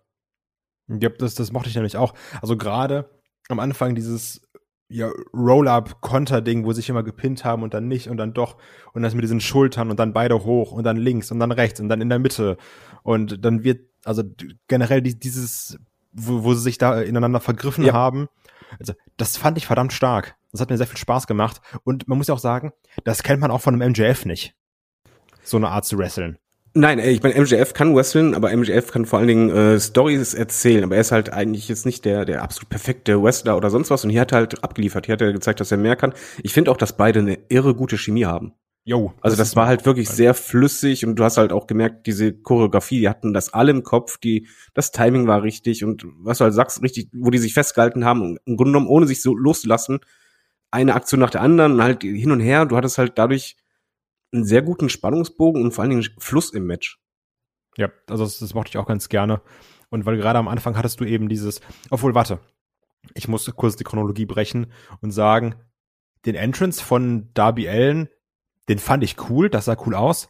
Ja, 0.89 1.09
das, 1.09 1.35
das 1.35 1.51
mochte 1.51 1.69
ich 1.69 1.75
nämlich 1.75 1.97
auch. 1.97 2.13
Also 2.41 2.57
gerade 2.57 3.09
am 3.47 3.59
Anfang 3.59 3.95
dieses 3.95 4.41
ja, 4.89 5.11
Roll-Up-Konter-Ding, 5.33 6.65
wo 6.65 6.73
sich 6.73 6.89
immer 6.89 7.03
gepinnt 7.03 7.45
haben 7.45 7.61
und 7.61 7.73
dann 7.73 7.87
nicht 7.87 8.09
und 8.09 8.17
dann 8.17 8.33
doch 8.33 8.57
und 8.93 9.03
das 9.03 9.13
mit 9.13 9.23
diesen 9.23 9.39
Schultern 9.39 9.91
und 9.91 9.99
dann 9.99 10.13
beide 10.13 10.43
hoch 10.43 10.71
und 10.71 10.83
dann 10.83 10.97
links 10.97 11.31
und 11.31 11.39
dann 11.39 11.51
rechts 11.51 11.79
und 11.79 11.89
dann 11.89 12.01
in 12.01 12.09
der 12.09 12.17
Mitte 12.17 12.57
und 13.03 13.45
dann 13.45 13.63
wird, 13.63 13.81
also 14.03 14.23
generell 14.67 15.01
dieses, 15.01 15.79
wo, 16.11 16.43
wo 16.43 16.53
sie 16.55 16.61
sich 16.61 16.79
da 16.79 17.01
ineinander 17.01 17.39
vergriffen 17.39 17.85
ja. 17.85 17.93
haben, 17.93 18.29
also 18.79 18.93
das 19.17 19.37
fand 19.37 19.57
ich 19.57 19.67
verdammt 19.67 19.93
stark. 19.93 20.35
Das 20.51 20.61
hat 20.61 20.71
mir 20.71 20.77
sehr 20.77 20.87
viel 20.87 20.97
Spaß 20.97 21.27
gemacht 21.27 21.61
und 21.83 22.07
man 22.07 22.17
muss 22.17 22.27
ja 22.27 22.33
auch 22.33 22.39
sagen, 22.39 22.73
das 23.03 23.21
kennt 23.21 23.41
man 23.41 23.51
auch 23.51 23.61
von 23.61 23.79
einem 23.79 23.91
MJF 23.91 24.25
nicht. 24.25 24.55
So 25.43 25.57
eine 25.57 25.69
Art 25.69 25.85
zu 25.85 25.99
wresteln. 25.99 26.39
Nein, 26.79 26.99
ich 26.99 27.21
meine, 27.21 27.37
MJF 27.41 27.73
kann 27.73 27.93
wrestlen, 27.93 28.33
aber 28.33 28.55
MJF 28.55 28.89
kann 28.93 29.05
vor 29.05 29.19
allen 29.19 29.27
Dingen 29.27 29.49
äh, 29.49 29.79
Stories 29.81 30.33
erzählen. 30.33 30.85
Aber 30.85 30.95
er 30.95 31.01
ist 31.01 31.11
halt 31.11 31.33
eigentlich 31.33 31.67
jetzt 31.67 31.85
nicht 31.85 32.05
der, 32.05 32.23
der 32.23 32.41
absolut 32.41 32.69
perfekte 32.69 33.21
Wrestler 33.21 33.57
oder 33.57 33.69
sonst 33.69 33.89
was. 33.89 34.05
Und 34.05 34.11
hier 34.11 34.21
hat 34.21 34.31
er 34.31 34.37
halt 34.37 34.63
abgeliefert. 34.63 35.05
Hier 35.05 35.13
hat 35.13 35.21
er 35.21 35.33
gezeigt, 35.33 35.59
dass 35.59 35.73
er 35.73 35.77
mehr 35.77 35.97
kann. 35.97 36.13
Ich 36.41 36.53
finde 36.53 36.71
auch, 36.71 36.77
dass 36.77 36.95
beide 36.95 37.19
eine 37.19 37.37
irre 37.49 37.75
gute 37.75 37.97
Chemie 37.97 38.23
haben. 38.23 38.53
Jo. 38.85 39.13
Also 39.19 39.35
das, 39.35 39.49
das 39.49 39.55
war 39.57 39.67
halt 39.67 39.85
wirklich 39.85 40.09
sehr 40.09 40.33
flüssig 40.33 41.05
und 41.05 41.17
du 41.17 41.23
hast 41.25 41.35
halt 41.35 41.51
auch 41.51 41.67
gemerkt, 41.67 42.07
diese 42.07 42.31
Choreografie, 42.31 42.99
die 42.99 43.09
hatten 43.09 43.33
das 43.33 43.53
alle 43.53 43.71
im 43.71 43.83
Kopf, 43.83 44.17
die, 44.17 44.47
das 44.73 44.91
Timing 44.91 45.27
war 45.27 45.43
richtig 45.43 45.83
und 45.83 46.05
was 46.19 46.37
du 46.37 46.45
halt 46.45 46.53
sagst, 46.53 46.81
richtig, 46.81 47.09
wo 47.11 47.29
die 47.29 47.39
sich 47.39 47.53
festgehalten 47.53 48.05
haben, 48.05 48.37
im 48.45 48.55
Grunde 48.55 48.71
genommen, 48.71 48.87
ohne 48.87 49.05
sich 49.05 49.21
so 49.21 49.35
loszulassen, 49.35 49.99
eine 50.71 50.95
Aktion 50.95 51.19
nach 51.19 51.29
der 51.29 51.41
anderen, 51.41 51.83
halt 51.83 52.03
hin 52.03 52.31
und 52.31 52.39
her. 52.39 52.65
Du 52.65 52.77
hattest 52.77 52.97
halt 52.97 53.17
dadurch 53.17 53.57
einen 54.31 54.45
sehr 54.45 54.61
guten 54.61 54.89
Spannungsbogen 54.89 55.63
und 55.63 55.71
vor 55.71 55.83
allen 55.83 55.91
Dingen 55.91 56.07
Fluss 56.17 56.51
im 56.51 56.65
Match. 56.65 56.99
Ja, 57.77 57.89
also 58.09 58.23
das, 58.23 58.39
das 58.39 58.53
mochte 58.53 58.69
ich 58.69 58.77
auch 58.77 58.87
ganz 58.87 59.09
gerne. 59.09 59.41
Und 59.89 60.05
weil 60.05 60.17
gerade 60.17 60.39
am 60.39 60.47
Anfang 60.47 60.77
hattest 60.77 60.99
du 60.99 61.05
eben 61.05 61.29
dieses, 61.29 61.61
obwohl, 61.89 62.13
warte, 62.13 62.39
ich 63.13 63.27
muss 63.27 63.51
kurz 63.55 63.75
die 63.75 63.83
Chronologie 63.83 64.25
brechen 64.25 64.71
und 65.01 65.11
sagen, 65.11 65.55
den 66.25 66.35
Entrance 66.35 66.83
von 66.83 67.29
Darby 67.33 67.67
Allen, 67.67 68.09
den 68.67 68.79
fand 68.79 69.03
ich 69.03 69.29
cool, 69.29 69.49
das 69.49 69.65
sah 69.65 69.77
cool 69.85 69.95
aus, 69.95 70.29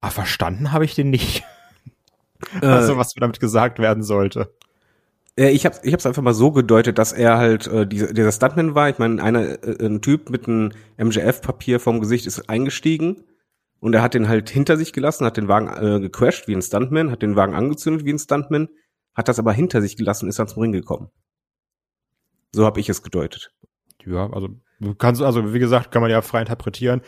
aber 0.00 0.12
verstanden 0.12 0.72
habe 0.72 0.84
ich 0.84 0.94
den 0.94 1.10
nicht. 1.10 1.44
Äh, 2.60 2.66
also 2.66 2.96
was 2.96 3.14
damit 3.14 3.38
gesagt 3.38 3.78
werden 3.78 4.02
sollte. 4.02 4.52
Ich 5.34 5.64
habe 5.64 5.76
ich 5.82 5.92
hab's 5.94 6.04
einfach 6.04 6.22
mal 6.22 6.34
so 6.34 6.52
gedeutet, 6.52 6.98
dass 6.98 7.12
er 7.12 7.38
halt 7.38 7.66
äh, 7.66 7.86
dieser, 7.86 8.12
dieser 8.12 8.32
Stuntman 8.32 8.74
war. 8.74 8.90
Ich 8.90 8.98
meine, 8.98 9.22
einer, 9.22 9.64
äh, 9.64 9.86
ein 9.86 10.02
Typ 10.02 10.28
mit 10.28 10.46
einem 10.46 10.72
MJF-Papier 10.98 11.80
vom 11.80 12.00
Gesicht 12.00 12.26
ist 12.26 12.50
eingestiegen 12.50 13.24
und 13.80 13.94
er 13.94 14.02
hat 14.02 14.12
den 14.12 14.28
halt 14.28 14.50
hinter 14.50 14.76
sich 14.76 14.92
gelassen, 14.92 15.24
hat 15.24 15.38
den 15.38 15.48
Wagen 15.48 15.68
äh, 15.68 16.00
gecrashed 16.00 16.48
wie 16.48 16.54
ein 16.54 16.60
Stuntman, 16.60 17.10
hat 17.10 17.22
den 17.22 17.34
Wagen 17.34 17.54
angezündet 17.54 18.04
wie 18.04 18.12
ein 18.12 18.18
Stuntman, 18.18 18.68
hat 19.14 19.28
das 19.28 19.38
aber 19.38 19.54
hinter 19.54 19.80
sich 19.80 19.96
gelassen 19.96 20.26
und 20.26 20.28
ist 20.28 20.38
dann 20.38 20.48
zum 20.48 20.62
Ring 20.62 20.72
gekommen. 20.72 21.08
So 22.52 22.66
habe 22.66 22.80
ich 22.80 22.90
es 22.90 23.02
gedeutet. 23.02 23.52
Ja, 24.04 24.30
also 24.30 24.50
kannst 24.98 25.22
also 25.22 25.54
wie 25.54 25.58
gesagt, 25.58 25.90
kann 25.90 26.02
man 26.02 26.10
ja 26.10 26.20
frei 26.20 26.40
interpretieren. 26.40 27.00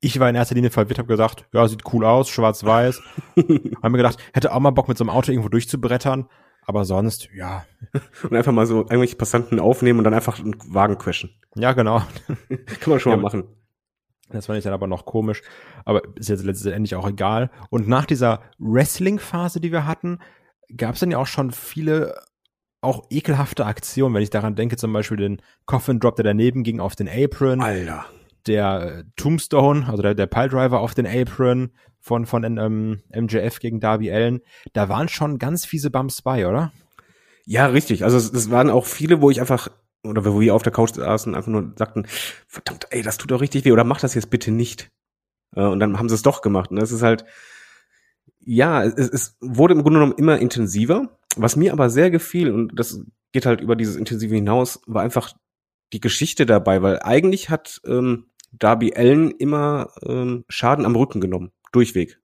Ich 0.00 0.20
war 0.20 0.30
in 0.30 0.36
erster 0.36 0.54
Linie 0.54 0.70
verwirrt, 0.70 0.98
habe 0.98 1.08
gesagt, 1.08 1.46
ja, 1.52 1.66
sieht 1.66 1.92
cool 1.92 2.04
aus, 2.04 2.28
schwarz-weiß. 2.28 3.02
Haben 3.36 3.92
mir 3.92 3.98
gedacht, 3.98 4.18
hätte 4.32 4.52
auch 4.52 4.60
mal 4.60 4.70
Bock 4.70 4.86
mit 4.86 4.96
so 4.96 5.02
einem 5.02 5.10
Auto 5.10 5.32
irgendwo 5.32 5.48
durchzubrettern, 5.48 6.28
aber 6.68 6.84
sonst, 6.84 7.30
ja. 7.34 7.64
Und 8.22 8.36
einfach 8.36 8.52
mal 8.52 8.66
so 8.66 8.80
irgendwelche 8.80 9.16
Passanten 9.16 9.58
aufnehmen 9.58 10.00
und 10.00 10.04
dann 10.04 10.12
einfach 10.12 10.38
einen 10.38 10.54
Wagen 10.66 10.98
crashen. 10.98 11.30
Ja, 11.56 11.72
genau. 11.72 12.02
kann 12.80 12.90
man 12.90 13.00
schon 13.00 13.10
ja, 13.10 13.16
mal 13.16 13.22
machen. 13.22 13.44
Das 14.28 14.46
fand 14.46 14.58
ich 14.58 14.64
dann 14.64 14.74
aber 14.74 14.86
noch 14.86 15.06
komisch, 15.06 15.42
aber 15.86 16.02
ist 16.16 16.28
jetzt 16.28 16.44
letztendlich 16.44 16.94
auch 16.94 17.08
egal. 17.08 17.50
Und 17.70 17.88
nach 17.88 18.04
dieser 18.04 18.42
Wrestling-Phase, 18.58 19.60
die 19.60 19.72
wir 19.72 19.86
hatten, 19.86 20.18
gab 20.76 20.94
es 20.94 21.00
dann 21.00 21.10
ja 21.10 21.16
auch 21.16 21.26
schon 21.26 21.52
viele 21.52 22.14
auch 22.82 23.06
ekelhafte 23.08 23.64
Aktionen, 23.64 24.14
wenn 24.14 24.22
ich 24.22 24.28
daran 24.28 24.54
denke, 24.54 24.76
zum 24.76 24.92
Beispiel 24.92 25.16
den 25.16 25.40
Coffin 25.64 26.00
Drop, 26.00 26.16
der 26.16 26.24
daneben 26.24 26.64
ging 26.64 26.80
auf 26.80 26.94
den 26.94 27.08
Apron. 27.08 27.62
Alter. 27.62 28.04
Der 28.48 28.82
äh, 28.82 29.04
Tombstone, 29.16 29.86
also 29.88 30.02
der, 30.02 30.14
der 30.14 30.26
Piledriver 30.26 30.80
auf 30.80 30.94
den 30.94 31.06
Apron 31.06 31.70
von, 32.00 32.26
von 32.26 32.44
ähm, 32.44 33.02
MJF 33.14 33.60
gegen 33.60 33.80
Darby 33.80 34.10
Allen. 34.10 34.40
Da 34.72 34.88
waren 34.88 35.08
schon 35.08 35.38
ganz 35.38 35.64
fiese 35.64 35.90
Bumps 35.90 36.22
bei, 36.22 36.48
oder? 36.48 36.72
Ja, 37.44 37.66
richtig. 37.66 38.04
Also 38.04 38.16
es, 38.16 38.32
es 38.32 38.50
waren 38.50 38.70
auch 38.70 38.86
viele, 38.86 39.20
wo 39.20 39.30
ich 39.30 39.40
einfach, 39.40 39.68
oder 40.02 40.24
wo 40.24 40.40
wir 40.40 40.54
auf 40.54 40.62
der 40.62 40.72
Couch 40.72 40.94
saßen, 40.94 41.34
einfach 41.34 41.50
nur 41.50 41.72
sagten, 41.76 42.06
verdammt, 42.46 42.86
ey, 42.90 43.02
das 43.02 43.18
tut 43.18 43.30
doch 43.30 43.40
richtig 43.40 43.64
weh, 43.64 43.72
oder 43.72 43.84
mach 43.84 44.00
das 44.00 44.14
jetzt 44.14 44.30
bitte 44.30 44.50
nicht. 44.50 44.90
Äh, 45.54 45.64
und 45.64 45.80
dann 45.80 45.98
haben 45.98 46.08
sie 46.08 46.14
es 46.14 46.22
doch 46.22 46.42
gemacht. 46.42 46.70
Und 46.70 46.76
das 46.76 46.92
ist 46.92 47.02
halt, 47.02 47.24
ja, 48.40 48.82
es, 48.82 49.08
es 49.08 49.36
wurde 49.40 49.74
im 49.74 49.82
Grunde 49.82 50.00
genommen 50.00 50.18
immer 50.18 50.38
intensiver. 50.38 51.18
Was 51.36 51.56
mir 51.56 51.72
aber 51.72 51.90
sehr 51.90 52.10
gefiel, 52.10 52.50
und 52.50 52.78
das 52.78 53.00
geht 53.32 53.46
halt 53.46 53.60
über 53.60 53.76
dieses 53.76 53.96
Intensive 53.96 54.34
hinaus, 54.34 54.80
war 54.86 55.02
einfach 55.02 55.34
die 55.92 56.00
Geschichte 56.00 56.46
dabei, 56.46 56.82
weil 56.82 57.00
eigentlich 57.00 57.50
hat 57.50 57.80
ähm, 57.86 58.26
Darby 58.52 58.94
Allen 58.94 59.30
immer 59.32 59.90
ähm, 60.02 60.44
Schaden 60.48 60.84
am 60.84 60.96
Rücken 60.96 61.20
genommen, 61.20 61.52
durchweg. 61.72 62.18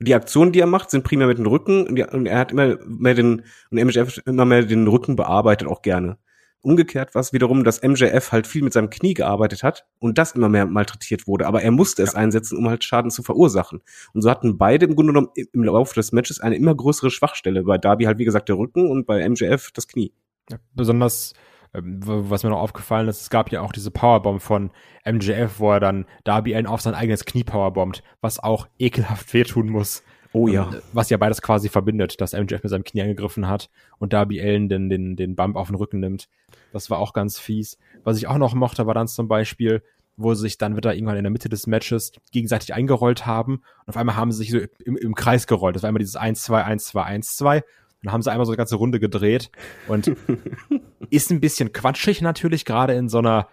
Die 0.00 0.14
Aktionen, 0.14 0.52
die 0.52 0.60
er 0.60 0.66
macht, 0.66 0.90
sind 0.90 1.04
primär 1.04 1.26
mit 1.26 1.38
dem 1.38 1.46
Rücken 1.46 1.86
und, 1.86 2.26
er 2.26 2.38
hat 2.38 2.52
immer 2.52 2.76
mehr 2.86 3.14
den 3.14 3.44
und 3.70 3.82
MJF 3.82 4.20
immer 4.26 4.44
mehr 4.44 4.64
den 4.64 4.86
Rücken 4.86 5.16
bearbeitet 5.16 5.68
auch 5.68 5.82
gerne. 5.82 6.18
Umgekehrt 6.60 7.14
war 7.14 7.20
es 7.20 7.34
wiederum, 7.34 7.62
dass 7.62 7.82
MJF 7.82 8.32
halt 8.32 8.46
viel 8.46 8.62
mit 8.62 8.72
seinem 8.72 8.88
Knie 8.88 9.12
gearbeitet 9.12 9.62
hat 9.62 9.86
und 9.98 10.16
das 10.16 10.32
immer 10.32 10.48
mehr 10.48 10.64
malträtiert 10.64 11.26
wurde. 11.26 11.46
Aber 11.46 11.60
er 11.62 11.70
musste 11.70 12.02
ja. 12.02 12.08
es 12.08 12.14
einsetzen, 12.14 12.56
um 12.56 12.68
halt 12.68 12.82
Schaden 12.82 13.10
zu 13.10 13.22
verursachen. 13.22 13.82
Und 14.14 14.22
so 14.22 14.30
hatten 14.30 14.56
beide 14.56 14.86
im 14.86 14.94
Grunde 14.94 15.12
genommen 15.12 15.28
im 15.34 15.62
Laufe 15.62 15.94
des 15.94 16.12
Matches 16.12 16.40
eine 16.40 16.56
immer 16.56 16.74
größere 16.74 17.10
Schwachstelle. 17.10 17.64
Bei 17.64 17.76
Darby 17.76 18.04
halt, 18.04 18.18
wie 18.18 18.24
gesagt, 18.24 18.48
der 18.48 18.56
Rücken 18.56 18.90
und 18.90 19.06
bei 19.06 19.28
MJF 19.28 19.72
das 19.72 19.88
Knie. 19.88 20.14
Ja, 20.50 20.58
besonders 20.72 21.34
was 21.74 22.44
mir 22.44 22.50
noch 22.50 22.60
aufgefallen 22.60 23.08
ist, 23.08 23.22
es 23.22 23.30
gab 23.30 23.50
ja 23.50 23.60
auch 23.60 23.72
diese 23.72 23.90
Powerbomb 23.90 24.40
von 24.40 24.70
MJF, 25.04 25.58
wo 25.58 25.72
er 25.72 25.80
dann 25.80 26.06
Darby 26.22 26.54
Allen 26.54 26.66
auf 26.66 26.80
sein 26.80 26.94
eigenes 26.94 27.24
Knie 27.24 27.44
powerbombt, 27.44 28.02
was 28.20 28.38
auch 28.38 28.68
ekelhaft 28.78 29.32
wehtun 29.34 29.68
muss. 29.68 30.02
Oh 30.32 30.48
ja. 30.48 30.70
Ähm, 30.72 30.80
was 30.92 31.10
ja 31.10 31.16
beides 31.16 31.42
quasi 31.42 31.68
verbindet, 31.68 32.20
dass 32.20 32.32
MJF 32.32 32.62
mit 32.62 32.70
seinem 32.70 32.84
Knie 32.84 33.02
angegriffen 33.02 33.48
hat 33.48 33.70
und 33.98 34.12
Darby 34.12 34.40
Allen 34.40 34.68
den, 34.68 34.88
den, 34.88 35.16
den 35.16 35.36
Bump 35.36 35.56
auf 35.56 35.68
den 35.68 35.76
Rücken 35.76 36.00
nimmt. 36.00 36.28
Das 36.72 36.90
war 36.90 36.98
auch 36.98 37.12
ganz 37.12 37.38
fies. 37.38 37.78
Was 38.02 38.18
ich 38.18 38.26
auch 38.26 38.38
noch 38.38 38.54
mochte, 38.54 38.86
war 38.86 38.94
dann 38.94 39.06
zum 39.06 39.28
Beispiel, 39.28 39.82
wo 40.16 40.34
sie 40.34 40.42
sich 40.42 40.58
dann 40.58 40.76
wieder 40.76 40.94
irgendwann 40.94 41.16
in 41.16 41.24
der 41.24 41.30
Mitte 41.30 41.48
des 41.48 41.66
Matches 41.66 42.12
gegenseitig 42.32 42.74
eingerollt 42.74 43.26
haben 43.26 43.62
und 43.84 43.88
auf 43.88 43.96
einmal 43.96 44.16
haben 44.16 44.32
sie 44.32 44.38
sich 44.38 44.50
so 44.50 44.58
im, 44.84 44.96
im 44.96 45.14
Kreis 45.14 45.46
gerollt. 45.46 45.76
Das 45.76 45.82
war 45.82 45.90
immer 45.90 45.98
dieses 45.98 46.16
1-2, 46.16 46.64
1-2, 46.64 47.04
1-2. 47.04 47.62
Dann 48.04 48.12
haben 48.12 48.22
sie 48.22 48.30
einmal 48.30 48.46
so 48.46 48.52
eine 48.52 48.56
ganze 48.56 48.76
Runde 48.76 49.00
gedreht 49.00 49.50
und 49.88 50.12
ist 51.10 51.30
ein 51.30 51.40
bisschen 51.40 51.72
quatschig 51.72 52.22
natürlich, 52.22 52.64
gerade 52.64 52.94
in 52.94 53.08
so 53.08 53.18
einer 53.18 53.48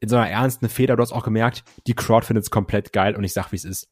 in 0.00 0.08
so 0.08 0.16
einer 0.16 0.30
ernsten 0.30 0.68
Feder. 0.68 0.96
Du 0.96 1.02
hast 1.02 1.12
auch 1.12 1.24
gemerkt, 1.24 1.64
die 1.86 1.94
Crowd 1.94 2.24
findet 2.24 2.44
es 2.44 2.50
komplett 2.50 2.92
geil 2.92 3.16
und 3.16 3.24
ich 3.24 3.34
sag, 3.34 3.52
wie 3.52 3.56
es 3.56 3.64
ist 3.64 3.90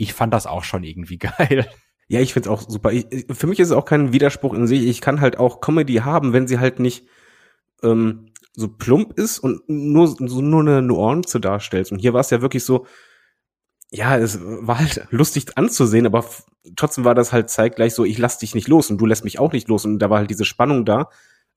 ich 0.00 0.14
fand 0.14 0.32
das 0.32 0.46
auch 0.46 0.64
schon 0.64 0.82
irgendwie 0.82 1.18
geil. 1.38 1.68
Ja, 2.08 2.20
ich 2.20 2.32
find's 2.32 2.48
auch 2.48 2.62
super. 2.66 2.90
Ich, 2.90 3.06
für 3.30 3.46
mich 3.46 3.60
ist 3.60 3.68
es 3.68 3.76
auch 3.76 3.84
kein 3.84 4.12
Widerspruch 4.12 4.54
in 4.54 4.66
sich. 4.66 4.86
Ich 4.88 5.00
kann 5.00 5.20
halt 5.20 5.38
auch 5.38 5.60
Comedy 5.60 5.96
haben, 5.96 6.32
wenn 6.32 6.48
sie 6.48 6.58
halt 6.58 6.80
nicht 6.80 7.06
ähm, 7.82 8.30
so 8.52 8.68
plump 8.68 9.16
ist 9.16 9.38
und 9.38 9.68
nur 9.68 10.08
so 10.08 10.40
nur 10.40 10.62
eine 10.62 10.82
Nuance 10.82 11.38
darstellt. 11.38 11.92
Und 11.92 12.00
hier 12.00 12.12
war 12.14 12.20
es 12.20 12.30
ja 12.30 12.42
wirklich 12.42 12.64
so, 12.64 12.86
ja, 13.90 14.16
es 14.16 14.38
war 14.40 14.78
halt 14.78 15.06
lustig 15.10 15.56
anzusehen, 15.56 16.06
aber 16.06 16.24
trotzdem 16.76 17.04
war 17.04 17.14
das 17.14 17.32
halt 17.32 17.50
zeitgleich 17.50 17.94
so, 17.94 18.04
ich 18.04 18.18
lass 18.18 18.38
dich 18.38 18.54
nicht 18.54 18.68
los 18.68 18.90
und 18.90 18.98
du 18.98 19.06
lässt 19.06 19.24
mich 19.24 19.38
auch 19.38 19.52
nicht 19.52 19.68
los. 19.68 19.84
Und 19.84 19.98
da 19.98 20.10
war 20.10 20.18
halt 20.18 20.30
diese 20.30 20.44
Spannung 20.44 20.84
da, 20.84 21.10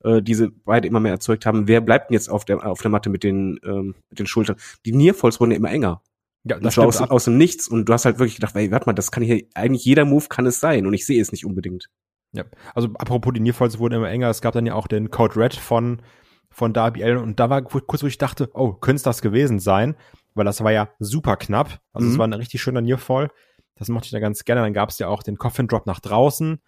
äh, 0.04 0.22
diese 0.22 0.50
beide 0.50 0.88
immer 0.88 1.00
mehr 1.00 1.12
erzeugt 1.12 1.46
haben. 1.46 1.68
Wer 1.68 1.82
bleibt 1.82 2.10
denn 2.10 2.16
jetzt 2.16 2.30
auf 2.30 2.44
der, 2.46 2.66
auf 2.66 2.82
der 2.82 2.92
Matte 2.92 3.10
mit 3.10 3.24
den, 3.24 3.60
ähm, 3.64 3.96
mit 4.10 4.20
den 4.20 4.28
Schultern? 4.28 4.56
Die 4.86 4.94
Nearfalls 4.94 5.40
wurden 5.40 5.52
ja 5.52 5.58
immer 5.58 5.72
enger. 5.72 6.02
Ja, 6.46 6.60
das 6.60 6.76
war 6.76 6.88
aus, 6.88 7.00
aus 7.00 7.26
dem 7.26 7.38
Nichts 7.38 7.70
und 7.70 7.88
du 7.88 7.94
hast 7.94 8.04
halt 8.04 8.20
wirklich 8.20 8.36
gedacht, 8.36 8.56
ey, 8.56 8.70
warte 8.70 8.86
mal, 8.88 8.94
das 8.94 9.12
kann 9.12 9.24
hier, 9.24 9.46
eigentlich 9.54 9.86
jeder 9.86 10.04
Move 10.04 10.26
kann 10.28 10.46
es 10.46 10.60
sein 10.60 10.86
und 10.86 10.94
ich 10.94 11.06
sehe 11.06 11.22
es 11.22 11.32
nicht 11.32 11.46
unbedingt. 11.46 11.90
Ja, 12.34 12.44
also 12.76 12.90
apropos 12.96 13.32
die 13.34 13.40
Nearfalls 13.40 13.80
wurden 13.80 13.94
immer 13.96 14.10
enger, 14.10 14.30
es 14.30 14.42
gab 14.42 14.54
dann 14.54 14.66
ja 14.66 14.74
auch 14.74 14.88
den 14.88 15.10
Code 15.10 15.38
Red 15.38 15.54
von, 15.54 16.02
von 16.50 16.74
Darby 16.74 17.04
Allen 17.04 17.20
und 17.20 17.40
da 17.40 17.50
war 17.50 17.62
kurz, 17.62 18.04
wo 18.04 18.08
ich 18.08 18.18
dachte, 18.18 18.50
oh, 18.54 18.74
könnte 18.74 18.98
es 18.98 19.04
das 19.04 19.22
gewesen 19.22 19.60
sein, 19.60 19.96
weil 20.36 20.46
das 20.46 20.64
war 20.64 20.72
ja 20.72 20.90
super 21.00 21.38
knapp, 21.38 21.80
also 21.94 22.08
es 22.08 22.14
mhm. 22.14 22.18
war 22.20 22.28
ein 22.28 22.34
richtig 22.34 22.62
schöner 22.62 22.82
Nearfall, 22.82 23.30
das 23.76 23.90
mochte 23.90 24.06
ich 24.06 24.12
da 24.12 24.20
ganz 24.20 24.44
gerne, 24.46 24.62
dann 24.62 24.74
gab 24.74 24.90
es 24.90 25.00
ja 25.00 25.08
auch 25.08 25.24
den 25.24 25.38
Coffin 25.38 25.68
Drop 25.68 25.86
nach 25.86 26.00
draußen, 26.00 26.62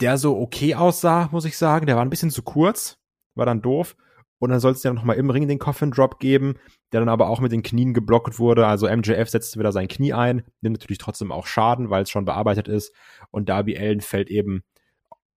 der 0.00 0.18
so 0.18 0.38
okay 0.38 0.74
aussah, 0.74 1.28
muss 1.32 1.44
ich 1.44 1.56
sagen, 1.56 1.86
der 1.86 1.96
war 1.96 2.04
ein 2.04 2.10
bisschen 2.10 2.30
zu 2.30 2.42
kurz, 2.42 2.98
war 3.34 3.46
dann 3.46 3.62
doof 3.62 3.96
und 4.38 4.50
dann 4.50 4.60
soll 4.60 4.72
es 4.72 4.82
ja 4.82 4.92
noch 4.92 5.04
mal 5.04 5.14
im 5.14 5.30
Ring 5.30 5.48
den 5.48 5.58
Coffin 5.58 5.90
Drop 5.90 6.20
geben, 6.20 6.54
der 6.92 7.00
dann 7.00 7.08
aber 7.08 7.28
auch 7.28 7.40
mit 7.40 7.52
den 7.52 7.62
Knien 7.62 7.92
geblockt 7.92 8.38
wurde. 8.38 8.66
Also 8.66 8.88
MJF 8.88 9.28
setzt 9.28 9.58
wieder 9.58 9.72
sein 9.72 9.88
Knie 9.88 10.12
ein, 10.12 10.44
nimmt 10.60 10.78
natürlich 10.78 10.98
trotzdem 10.98 11.32
auch 11.32 11.46
Schaden, 11.46 11.90
weil 11.90 12.04
es 12.04 12.10
schon 12.10 12.24
bearbeitet 12.24 12.68
ist. 12.68 12.94
Und 13.30 13.48
Darby 13.48 13.76
Allen 13.76 14.00
fällt 14.00 14.30
eben 14.30 14.62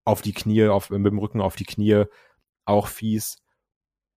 auf 0.06 0.22
die 0.22 0.34
Knie, 0.34 0.68
auf, 0.68 0.90
mit 0.90 1.06
dem 1.06 1.20
Rücken 1.20 1.42
auf 1.42 1.56
die 1.56 1.66
Knie, 1.66 2.04
auch 2.66 2.88
fies. 2.88 3.40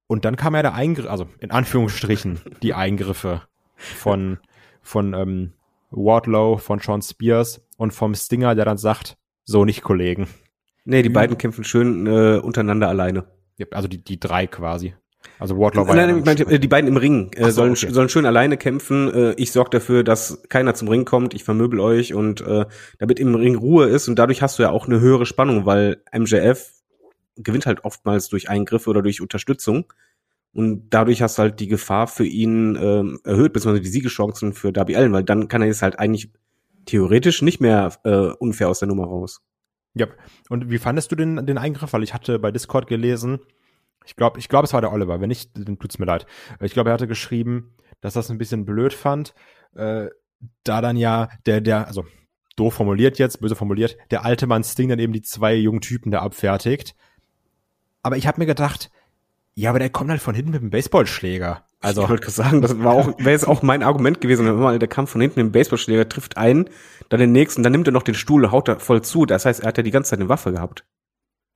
Und 0.06 0.25
dann 0.25 0.37
kam 0.37 0.54
ja 0.54 0.62
der 0.62 0.75
Eingriff, 0.75 1.08
also 1.08 1.28
in 1.40 1.50
Anführungsstrichen 1.50 2.40
die 2.62 2.75
Eingriffe 2.75 3.42
von, 3.76 4.38
von 4.82 5.14
ähm, 5.14 5.52
Wardlow, 5.90 6.58
von 6.58 6.78
Sean 6.80 7.02
Spears 7.02 7.66
und 7.76 7.92
vom 7.92 8.14
Stinger, 8.14 8.54
der 8.54 8.64
dann 8.64 8.78
sagt, 8.78 9.16
so 9.44 9.64
nicht, 9.64 9.82
Kollegen. 9.82 10.28
Nee, 10.84 11.02
die 11.02 11.08
beiden 11.08 11.38
kämpfen 11.38 11.64
schön 11.64 12.06
äh, 12.06 12.38
untereinander 12.38 12.88
alleine. 12.88 13.25
Also 13.70 13.88
die, 13.88 14.02
die 14.02 14.20
drei 14.20 14.46
quasi. 14.46 14.94
Also 15.38 15.58
Wardlow 15.58 15.87
war 15.87 15.94
Nein, 15.94 16.11
ja 16.11 16.16
ich 16.18 16.25
meinte, 16.25 16.58
die 16.61 16.68
beiden 16.68 16.88
im 16.88 16.96
Ring 16.96 17.30
äh, 17.34 17.44
so, 17.46 17.50
sollen, 17.50 17.73
okay. 17.73 17.90
sollen 17.90 18.08
schön 18.08 18.26
alleine 18.26 18.56
kämpfen. 18.56 19.12
Äh, 19.12 19.32
ich 19.34 19.52
sorge 19.52 19.70
dafür, 19.70 20.04
dass 20.04 20.42
keiner 20.49 20.75
zum 20.75 20.88
Ring 20.88 21.04
kommt. 21.04 21.34
Ich 21.34 21.44
vermöbel 21.44 21.80
euch 21.80 22.14
und 22.14 22.40
äh, 22.42 22.66
damit 22.99 23.18
im 23.18 23.34
Ring 23.34 23.56
Ruhe 23.56 23.87
ist. 23.87 24.08
Und 24.08 24.18
dadurch 24.18 24.42
hast 24.42 24.58
du 24.58 24.62
ja 24.62 24.70
auch 24.70 24.87
eine 24.87 25.00
höhere 25.00 25.26
Spannung, 25.26 25.64
weil 25.64 26.02
MJF 26.16 26.70
gewinnt 27.36 27.66
halt 27.66 27.84
oftmals 27.84 28.28
durch 28.28 28.48
Eingriffe 28.48 28.90
oder 28.90 29.02
durch 29.02 29.20
Unterstützung. 29.20 29.92
Und 30.52 30.90
dadurch 30.90 31.20
hast 31.20 31.36
du 31.38 31.42
halt 31.42 31.60
die 31.60 31.66
Gefahr 31.66 32.06
für 32.06 32.24
ihn 32.24 32.76
ähm, 32.80 33.20
erhöht, 33.24 33.52
beziehungsweise 33.52 33.82
die 33.82 33.88
Siegeschancen 33.88 34.52
für 34.52 34.72
Darby 34.72 34.94
Allen, 34.94 35.12
weil 35.12 35.24
dann 35.24 35.48
kann 35.48 35.62
er 35.62 35.68
jetzt 35.68 35.82
halt 35.82 35.98
eigentlich 35.98 36.30
theoretisch 36.84 37.42
nicht 37.42 37.60
mehr 37.60 37.92
äh, 38.04 38.32
unfair 38.38 38.68
aus 38.68 38.78
der 38.78 38.88
Nummer 38.88 39.04
raus. 39.04 39.42
Ja. 39.94 40.06
Und 40.48 40.70
wie 40.70 40.78
fandest 40.78 41.10
du 41.10 41.16
den, 41.16 41.44
den 41.46 41.58
Eingriff? 41.58 41.92
Weil 41.92 42.02
ich 42.02 42.14
hatte 42.14 42.38
bei 42.38 42.52
Discord 42.52 42.86
gelesen, 42.86 43.40
ich 44.06 44.16
glaube, 44.16 44.38
ich 44.38 44.48
glaube, 44.48 44.66
es 44.66 44.72
war 44.72 44.80
der 44.80 44.92
Oliver. 44.92 45.20
Wenn 45.20 45.28
nicht, 45.28 45.50
dann 45.56 45.78
tut's 45.78 45.98
mir 45.98 46.06
leid. 46.06 46.26
Ich 46.60 46.72
glaube, 46.72 46.90
er 46.90 46.94
hatte 46.94 47.08
geschrieben, 47.08 47.74
dass 48.00 48.14
das 48.14 48.30
ein 48.30 48.38
bisschen 48.38 48.64
blöd 48.64 48.92
fand, 48.92 49.34
äh, 49.74 50.08
da 50.62 50.80
dann 50.80 50.96
ja 50.96 51.28
der, 51.46 51.60
der, 51.60 51.86
also 51.86 52.04
doof 52.56 52.74
formuliert 52.74 53.18
jetzt, 53.18 53.40
böse 53.40 53.56
formuliert, 53.56 53.96
der 54.10 54.24
alte 54.24 54.46
Mann 54.46 54.62
Sting 54.62 54.88
dann 54.88 54.98
eben 54.98 55.12
die 55.12 55.22
zwei 55.22 55.54
jungen 55.54 55.80
Typen 55.80 56.10
da 56.10 56.20
abfertigt. 56.20 56.94
Aber 58.04 58.16
ich 58.16 58.28
habe 58.28 58.38
mir 58.38 58.46
gedacht, 58.46 58.90
ja, 59.54 59.70
aber 59.70 59.78
der 59.78 59.90
kommt 59.90 60.11
halt 60.11 60.20
von 60.20 60.34
hinten 60.34 60.52
mit 60.52 60.61
dem 60.61 60.70
Baseballschläger. 60.70 61.64
Also, 61.80 62.04
ich 62.04 62.08
wollte 62.08 62.30
sagen, 62.30 62.61
das 62.61 62.78
war 62.82 62.92
auch, 62.92 63.18
wäre 63.18 63.30
jetzt 63.30 63.49
auch 63.49 63.62
mein 63.62 63.82
Argument 63.82 64.20
gewesen, 64.20 64.46
wenn 64.46 64.56
mal 64.56 64.78
der 64.78 64.88
Kampf 64.88 65.11
von 65.11 65.20
hinten 65.20 65.40
den 65.40 65.52
Baseballschläger 65.52 66.08
trifft 66.08 66.37
einen, 66.37 66.68
dann 67.08 67.20
den 67.20 67.32
nächsten, 67.32 67.62
dann 67.62 67.73
nimmt 67.73 67.88
er 67.88 67.92
noch 67.92 68.02
den 68.02 68.14
Stuhl, 68.14 68.50
haut 68.50 68.68
da 68.68 68.78
voll 68.78 69.02
zu. 69.02 69.26
Das 69.26 69.46
heißt, 69.46 69.61
er 69.61 69.68
hat 69.68 69.78
ja 69.78 69.82
die 69.82 69.90
ganze 69.90 70.11
Zeit 70.11 70.20
eine 70.20 70.28
Waffe 70.28 70.52
gehabt. 70.52 70.84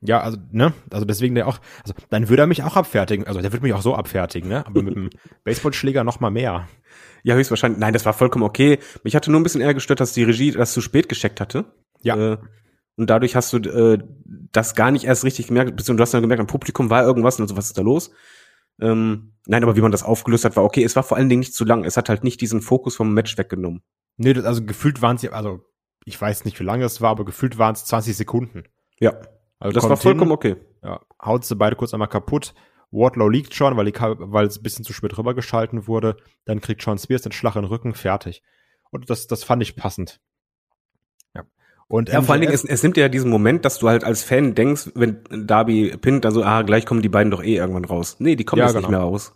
Ja, 0.00 0.20
also, 0.20 0.38
ne, 0.52 0.72
also 0.90 1.04
deswegen 1.04 1.34
der 1.34 1.48
auch, 1.48 1.58
also 1.82 1.92
dann 2.08 2.28
würde 2.28 2.42
er 2.44 2.46
mich 2.46 2.62
auch 2.62 2.76
abfertigen. 2.76 3.26
Also 3.26 3.40
der 3.40 3.52
würde 3.52 3.64
mich 3.64 3.74
auch 3.74 3.82
so 3.82 3.94
abfertigen, 3.94 4.48
ne? 4.48 4.66
Aber 4.66 4.82
mit 4.82 4.94
dem 4.94 5.10
Baseballschläger 5.44 6.04
noch 6.04 6.20
mal 6.20 6.30
mehr. 6.30 6.68
Ja, 7.24 7.34
höchstwahrscheinlich. 7.34 7.80
Nein, 7.80 7.92
das 7.92 8.06
war 8.06 8.12
vollkommen 8.12 8.44
okay. 8.44 8.78
Mich 9.02 9.16
hatte 9.16 9.30
nur 9.30 9.40
ein 9.40 9.42
bisschen 9.42 9.60
eher 9.60 9.74
gestört, 9.74 10.00
dass 10.00 10.12
die 10.12 10.22
Regie 10.22 10.52
das 10.52 10.72
zu 10.72 10.80
spät 10.80 11.08
gescheckt 11.08 11.40
hatte. 11.40 11.64
Ja. 12.00 12.16
Äh, 12.16 12.38
und 12.98 13.08
dadurch 13.08 13.36
hast 13.36 13.52
du 13.52 13.58
äh, 13.58 13.98
das 14.52 14.74
gar 14.74 14.90
nicht 14.90 15.04
erst 15.04 15.24
richtig 15.24 15.46
gemerkt, 15.46 15.76
beziehungsweise 15.76 15.96
du 15.96 16.02
hast 16.02 16.14
dann 16.14 16.22
gemerkt, 16.22 16.40
am 16.40 16.46
Publikum 16.48 16.90
war 16.90 17.04
irgendwas 17.04 17.38
und 17.38 17.46
so, 17.46 17.56
was 17.56 17.66
ist 17.66 17.78
da 17.78 17.82
los? 17.82 18.10
Ähm, 18.80 19.34
nein, 19.46 19.62
aber 19.62 19.76
wie 19.76 19.80
man 19.80 19.92
das 19.92 20.02
aufgelöst 20.02 20.44
hat, 20.44 20.56
war 20.56 20.64
okay. 20.64 20.82
Es 20.82 20.96
war 20.96 21.04
vor 21.04 21.16
allen 21.16 21.28
Dingen 21.28 21.40
nicht 21.40 21.54
zu 21.54 21.64
lang. 21.64 21.84
Es 21.84 21.96
hat 21.96 22.08
halt 22.08 22.24
nicht 22.24 22.40
diesen 22.40 22.60
Fokus 22.60 22.96
vom 22.96 23.14
Match 23.14 23.38
weggenommen. 23.38 23.82
Nee, 24.16 24.32
das, 24.32 24.44
also 24.44 24.64
gefühlt 24.64 25.00
waren 25.00 25.16
es, 25.16 25.26
also 25.28 25.60
ich 26.04 26.20
weiß 26.20 26.44
nicht, 26.44 26.58
wie 26.58 26.64
lange 26.64 26.84
es 26.84 27.00
war, 27.00 27.10
aber 27.10 27.24
gefühlt 27.24 27.56
waren 27.56 27.74
es 27.74 27.84
20 27.84 28.16
Sekunden. 28.16 28.64
Ja. 28.98 29.14
Also 29.60 29.74
das 29.74 29.88
war 29.88 29.96
vollkommen 29.96 30.30
hin, 30.30 30.32
okay. 30.32 30.56
Ja, 30.82 31.00
haut 31.24 31.44
sie 31.44 31.56
beide 31.56 31.76
kurz 31.76 31.92
einmal 31.92 32.08
kaputt. 32.08 32.54
Wardlow 32.90 33.28
liegt 33.28 33.54
schon, 33.54 33.76
weil, 33.76 33.84
die, 33.84 33.94
weil 33.94 34.46
es 34.46 34.58
ein 34.58 34.62
bisschen 34.62 34.84
zu 34.84 34.92
spät 34.92 35.16
rübergeschalten 35.16 35.86
wurde. 35.86 36.16
Dann 36.46 36.60
kriegt 36.60 36.82
Sean 36.82 36.98
Spears 36.98 37.22
den 37.22 37.32
Schlag 37.32 37.54
in 37.56 37.62
den 37.62 37.68
Rücken, 37.68 37.94
fertig. 37.94 38.42
Und 38.90 39.10
das, 39.10 39.26
das 39.26 39.44
fand 39.44 39.62
ich 39.62 39.76
passend. 39.76 40.20
Und 41.88 42.10
ja, 42.10 42.20
vor 42.20 42.32
allen 42.32 42.42
Dingen, 42.42 42.52
es, 42.52 42.64
es 42.64 42.82
nimmt 42.82 42.98
ja 42.98 43.08
diesen 43.08 43.30
Moment, 43.30 43.64
dass 43.64 43.78
du 43.78 43.88
halt 43.88 44.04
als 44.04 44.22
Fan 44.22 44.54
denkst, 44.54 44.90
wenn 44.94 45.20
Darby 45.30 45.96
pinnt, 45.96 46.24
dann 46.24 46.32
so, 46.32 46.44
ah, 46.44 46.62
gleich 46.62 46.84
kommen 46.84 47.00
die 47.00 47.08
beiden 47.08 47.30
doch 47.30 47.42
eh 47.42 47.56
irgendwann 47.56 47.86
raus. 47.86 48.16
Nee, 48.18 48.36
die 48.36 48.44
kommen 48.44 48.60
ja, 48.60 48.66
jetzt 48.66 48.74
genau. 48.74 48.88
nicht 48.88 48.90
mehr 48.90 49.00
raus. 49.00 49.34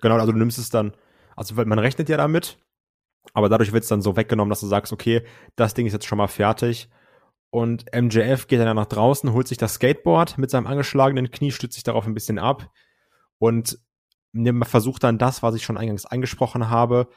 Genau, 0.00 0.16
also 0.16 0.32
du 0.32 0.38
nimmst 0.38 0.58
es 0.58 0.70
dann, 0.70 0.94
also 1.36 1.54
man 1.54 1.78
rechnet 1.78 2.08
ja 2.08 2.16
damit, 2.16 2.56
aber 3.34 3.50
dadurch 3.50 3.72
wird 3.72 3.82
es 3.82 3.90
dann 3.90 4.00
so 4.00 4.16
weggenommen, 4.16 4.48
dass 4.48 4.60
du 4.60 4.66
sagst, 4.66 4.94
okay, 4.94 5.22
das 5.56 5.74
Ding 5.74 5.86
ist 5.86 5.92
jetzt 5.92 6.06
schon 6.06 6.16
mal 6.16 6.26
fertig 6.26 6.88
und 7.50 7.84
MJF 7.94 8.46
geht 8.46 8.60
dann 8.60 8.76
nach 8.76 8.86
draußen, 8.86 9.32
holt 9.32 9.48
sich 9.48 9.58
das 9.58 9.74
Skateboard 9.74 10.38
mit 10.38 10.50
seinem 10.50 10.66
angeschlagenen 10.66 11.30
Knie, 11.30 11.52
stützt 11.52 11.74
sich 11.74 11.82
darauf 11.82 12.06
ein 12.06 12.14
bisschen 12.14 12.38
ab 12.38 12.70
und 13.38 13.78
versucht 14.62 15.04
dann 15.04 15.18
das, 15.18 15.42
was 15.42 15.54
ich 15.54 15.64
schon 15.64 15.76
eingangs 15.76 16.06
angesprochen 16.06 16.70
habe. 16.70 17.08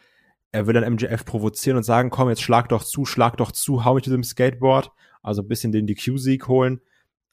Er 0.54 0.68
will 0.68 0.74
dann 0.74 0.94
MJF 0.94 1.26
provozieren 1.26 1.78
und 1.78 1.84
sagen, 1.84 2.12
komm, 2.12 2.30
jetzt 2.30 2.44
schlag 2.44 2.70
doch 2.70 2.84
zu, 2.84 3.06
schlag 3.06 3.38
doch 3.38 3.52
zu, 3.52 3.84
hau 3.84 3.96
mich 3.96 4.06
mit 4.06 4.14
dem 4.14 4.24
Skateboard. 4.24 4.92
Also 5.22 5.42
ein 5.42 5.48
bisschen 5.48 5.72
den 5.72 5.88
DQ-Sieg 5.88 6.48
holen. 6.48 6.80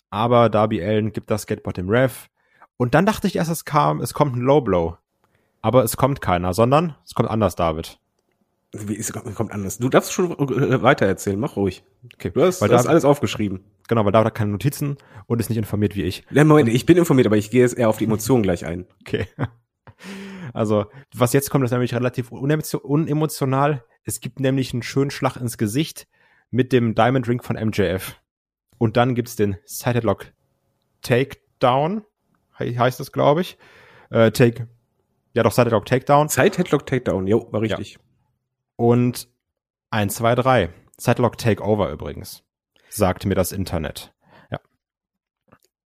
Aber 0.08 0.48
Darby 0.48 0.82
Allen 0.82 1.12
gibt 1.12 1.30
das 1.30 1.42
Skateboard 1.42 1.76
dem 1.76 1.88
Ref. 1.88 2.28
Und 2.76 2.94
dann 2.94 3.04
dachte 3.04 3.26
ich 3.26 3.36
erst, 3.36 3.50
es 3.50 3.64
kam, 3.64 4.00
es 4.00 4.14
kommt 4.14 4.34
ein 4.34 4.40
Low 4.40 4.62
Blow. 4.62 4.96
Aber 5.60 5.84
es 5.84 5.98
kommt 5.98 6.22
keiner, 6.22 6.54
sondern 6.54 6.96
es 7.04 7.14
kommt 7.14 7.28
anders, 7.28 7.54
David. 7.54 8.00
Wie 8.72 8.94
ist, 8.94 9.12
kommt 9.12 9.52
anders. 9.52 9.78
Du 9.78 9.88
darfst 9.88 10.12
schon 10.12 10.30
äh, 10.32 10.80
weiter 10.80 11.04
erzählen, 11.04 11.38
mach 11.38 11.56
ruhig. 11.56 11.82
Okay. 12.14 12.30
Du 12.30 12.42
hast, 12.42 12.62
weil 12.62 12.68
du 12.68 12.76
hast 12.76 12.86
alles 12.86 13.04
aufgeschrieben. 13.04 13.64
Genau, 13.88 14.04
weil 14.04 14.12
da 14.12 14.24
hat 14.24 14.34
keine 14.34 14.52
Notizen 14.52 14.96
und 15.26 15.40
ist 15.40 15.48
nicht 15.50 15.58
informiert 15.58 15.96
wie 15.96 16.04
ich. 16.04 16.24
Ja, 16.30 16.44
Moment, 16.44 16.68
ich 16.68 16.86
bin 16.86 16.96
informiert, 16.96 17.26
aber 17.26 17.36
ich 17.36 17.50
gehe 17.50 17.62
jetzt 17.62 17.76
eher 17.76 17.88
auf 17.88 17.98
die 17.98 18.04
Emotionen 18.04 18.44
gleich 18.44 18.64
ein. 18.64 18.86
Okay. 19.00 19.26
Also, 20.52 20.86
was 21.14 21.32
jetzt 21.32 21.50
kommt, 21.50 21.64
ist 21.64 21.70
nämlich 21.70 21.94
relativ 21.94 22.32
unemotional. 22.32 23.84
Es 24.04 24.20
gibt 24.20 24.40
nämlich 24.40 24.72
einen 24.72 24.82
schönen 24.82 25.10
Schlag 25.10 25.36
ins 25.36 25.58
Gesicht 25.58 26.08
mit 26.50 26.72
dem 26.72 26.94
Diamond 26.94 27.28
Ring 27.28 27.42
von 27.42 27.56
MJF. 27.56 28.16
Und 28.78 28.96
dann 28.96 29.14
gibt's 29.14 29.36
den 29.36 29.56
Side 29.64 29.94
Headlock 29.96 30.32
Takedown, 31.02 32.04
heißt 32.58 33.00
das, 33.00 33.12
glaube 33.12 33.42
ich. 33.42 33.58
Äh, 34.10 34.32
take, 34.32 34.68
ja 35.34 35.42
doch, 35.42 35.52
Side 35.52 35.66
Headlock 35.66 35.86
Takedown. 35.86 36.28
Side 36.28 36.56
Headlock 36.56 36.86
Takedown, 36.86 37.26
jo, 37.26 37.48
war 37.52 37.60
richtig. 37.60 37.94
Ja. 37.94 38.00
Und 38.76 39.28
1, 39.90 40.14
2, 40.14 40.34
3. 40.36 40.70
Sidelock 41.00 41.38
Takeover 41.38 41.90
übrigens, 41.90 42.44
sagt 42.90 43.24
mir 43.24 43.34
das 43.34 43.52
Internet. 43.52 44.12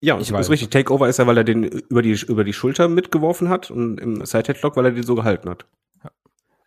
Ja. 0.05 0.19
Ich 0.19 0.33
weiß. 0.33 0.47
Ist 0.47 0.51
richtig. 0.51 0.71
Takeover 0.71 1.09
ist 1.09 1.19
ja, 1.19 1.27
weil 1.27 1.39
er 1.39 1.45
den 1.45 1.65
über 1.65 2.03
die, 2.03 2.13
über 2.13 2.45
die 2.45 2.53
Schulter 2.53 2.89
mitgeworfen 2.89 3.49
hat 3.49 3.71
und 3.71 3.99
im 3.99 4.25
Side 4.27 4.49
Headlock, 4.49 4.77
weil 4.77 4.87
er 4.87 4.91
den 4.93 5.03
so 5.03 5.15
gehalten 5.15 5.49
hat. 5.49 5.67
Ja. 6.03 6.11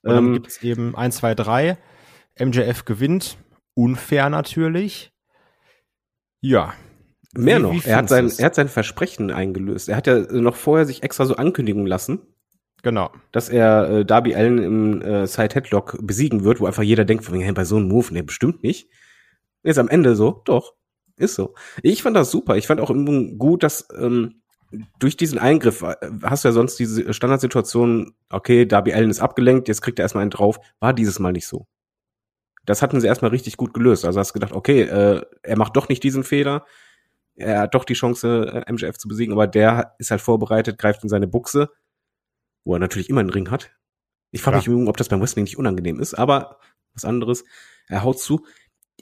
Und 0.04 0.12
dann 0.12 0.26
ähm, 0.26 0.34
gibt's 0.34 0.63
eben 0.63 0.95
1, 0.95 1.17
2, 1.17 1.36
3. 1.36 1.78
MJF 2.39 2.86
gewinnt. 2.86 3.38
Unfair 3.73 4.30
natürlich. 4.30 5.12
Ja. 6.41 6.73
Mehr 7.34 7.58
wie, 7.58 7.62
noch. 7.62 7.73
Wie 7.73 7.88
er, 7.88 7.97
hat 7.97 8.10
sein, 8.10 8.32
er 8.36 8.45
hat 8.45 8.56
sein 8.56 8.69
Versprechen 8.69 9.32
eingelöst. 9.32 9.89
Er 9.89 9.97
hat 9.97 10.08
ja 10.08 10.19
noch 10.32 10.56
vorher 10.56 10.86
sich 10.86 11.04
extra 11.04 11.26
so 11.26 11.36
ankündigen 11.36 11.86
lassen, 11.86 12.21
Genau. 12.84 13.12
Dass 13.32 13.50
er 13.50 13.89
äh, 13.89 14.06
Darby 14.06 14.36
Allen 14.36 14.60
im 14.60 15.02
äh, 15.02 15.28
Side 15.28 15.56
Headlock 15.56 15.97
besiegen 16.02 16.43
wird, 16.43 16.60
wo 16.60 16.67
einfach 16.67 16.84
jeder 16.84 17.06
denkt, 17.06 17.30
hey, 17.30 17.52
bei 17.52 17.65
so 17.65 17.78
einem 17.78 17.88
Move, 17.88 18.08
nee, 18.12 18.21
bestimmt 18.21 18.63
nicht. 18.63 18.89
Ist 19.63 19.80
am 19.80 19.89
Ende 19.89 20.15
so, 20.15 20.41
doch, 20.45 20.73
ist 21.17 21.36
so. 21.36 21.53
Ich 21.82 22.03
fand 22.03 22.15
das 22.15 22.32
super. 22.32 22.56
Ich 22.58 22.67
fand 22.67 22.80
auch 22.80 22.93
gut, 23.38 23.63
dass 23.63 23.88
ähm, 23.97 24.41
durch 24.99 25.17
diesen 25.17 25.39
Eingriff 25.39 25.82
äh, 25.82 25.95
hast 26.23 26.43
du 26.43 26.49
ja 26.49 26.53
sonst 26.53 26.77
diese 26.80 27.13
Standardsituation, 27.13 28.13
okay, 28.30 28.65
Darby 28.65 28.93
Allen 28.93 29.10
ist 29.10 29.19
abgelenkt, 29.19 29.67
jetzt 29.67 29.82
kriegt 29.82 29.99
er 29.99 30.03
erstmal 30.03 30.21
einen 30.21 30.32
drauf, 30.32 30.60
war 30.80 30.93
dieses 30.93 31.19
Mal 31.19 31.32
nicht 31.32 31.47
so. 31.47 31.67
Das 32.65 32.82
hatten 32.82 32.99
sie 32.99 33.08
erstmal 33.08 33.32
richtig 33.32 33.58
gut 33.58 33.73
gelöst. 33.73 34.06
Also 34.06 34.19
hast 34.19 34.30
du 34.30 34.34
gedacht, 34.34 34.53
okay, 34.53 34.82
äh, 34.82 35.21
er 35.41 35.58
macht 35.58 35.75
doch 35.75 35.89
nicht 35.89 36.03
diesen 36.03 36.23
Fehler, 36.23 36.65
er 37.36 37.62
hat 37.62 37.75
doch 37.75 37.86
die 37.86 37.93
Chance, 37.93 38.63
äh, 38.67 38.71
MJF 38.71 38.97
zu 38.97 39.08
besiegen, 39.08 39.34
aber 39.34 39.47
der 39.47 39.95
ist 39.99 40.12
halt 40.12 40.21
vorbereitet, 40.21 40.77
greift 40.77 41.03
in 41.03 41.10
seine 41.10 41.27
Buchse 41.27 41.69
wo 42.67 42.73
er 42.75 42.80
natürlich 42.80 43.10
immer 43.10 43.21
einen 43.21 43.30
Ring 43.30 43.49
hat. 43.49 43.71
Ich 44.32 44.41
frage 44.41 44.58
mich, 44.58 44.88
ob 44.89 44.97
das 44.97 45.08
beim 45.08 45.21
Wrestling 45.21 45.45
nicht 45.45 45.58
unangenehm 45.58 46.01
ist, 46.01 46.13
aber 46.13 46.60
was 46.93 47.06
anderes. 47.06 47.45
Er 47.88 48.03
haut 48.03 48.19
zu. 48.19 48.45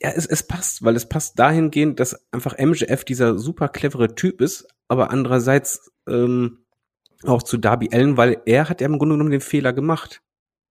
Ja, 0.01 0.10
es, 0.10 0.25
es 0.25 0.43
passt, 0.43 0.84
weil 0.84 0.95
es 0.95 1.08
passt 1.08 1.39
dahingehend, 1.39 1.99
dass 1.99 2.19
einfach 2.31 2.58
MJF 2.58 3.05
dieser 3.05 3.38
super 3.38 3.69
clevere 3.69 4.13
Typ 4.15 4.41
ist, 4.41 4.67
aber 4.88 5.10
andererseits 5.12 5.91
ähm, 6.08 6.65
auch 7.23 7.43
zu 7.43 7.58
Darby 7.58 7.89
Allen, 7.91 8.17
weil 8.17 8.41
er 8.45 8.69
hat 8.69 8.81
ja 8.81 8.88
im 8.88 8.97
Grunde 8.97 9.15
genommen 9.15 9.31
den 9.31 9.41
Fehler 9.41 9.73
gemacht. 9.73 10.21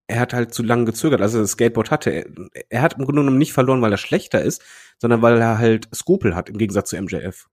Er 0.07 0.21
hat 0.21 0.35
halt 0.35 0.53
zu 0.53 0.63
lange 0.63 0.85
gezögert, 0.85 1.23
als 1.23 1.35
er 1.35 1.41
das 1.41 1.53
Skateboard 1.53 1.91
hatte. 1.91 2.11
Er, 2.11 2.27
er 2.69 2.83
hat 2.83 2.95
im 2.95 3.05
Grunde 3.05 3.23
genommen 3.23 3.39
nicht 3.39 3.55
verloren, 3.55 3.81
weil 3.81 3.93
er 3.93 3.99
schlechter 3.99 4.43
ist, 4.43 4.63
sondern 4.99 5.23
weil 5.23 5.39
er 5.39 5.59
halt 5.59 5.89
Skrupel 5.95 6.37
hat, 6.37 6.51
im 6.51 6.59
Gegensatz 6.59 6.91
zu 6.91 7.01
MJF. 7.01 7.49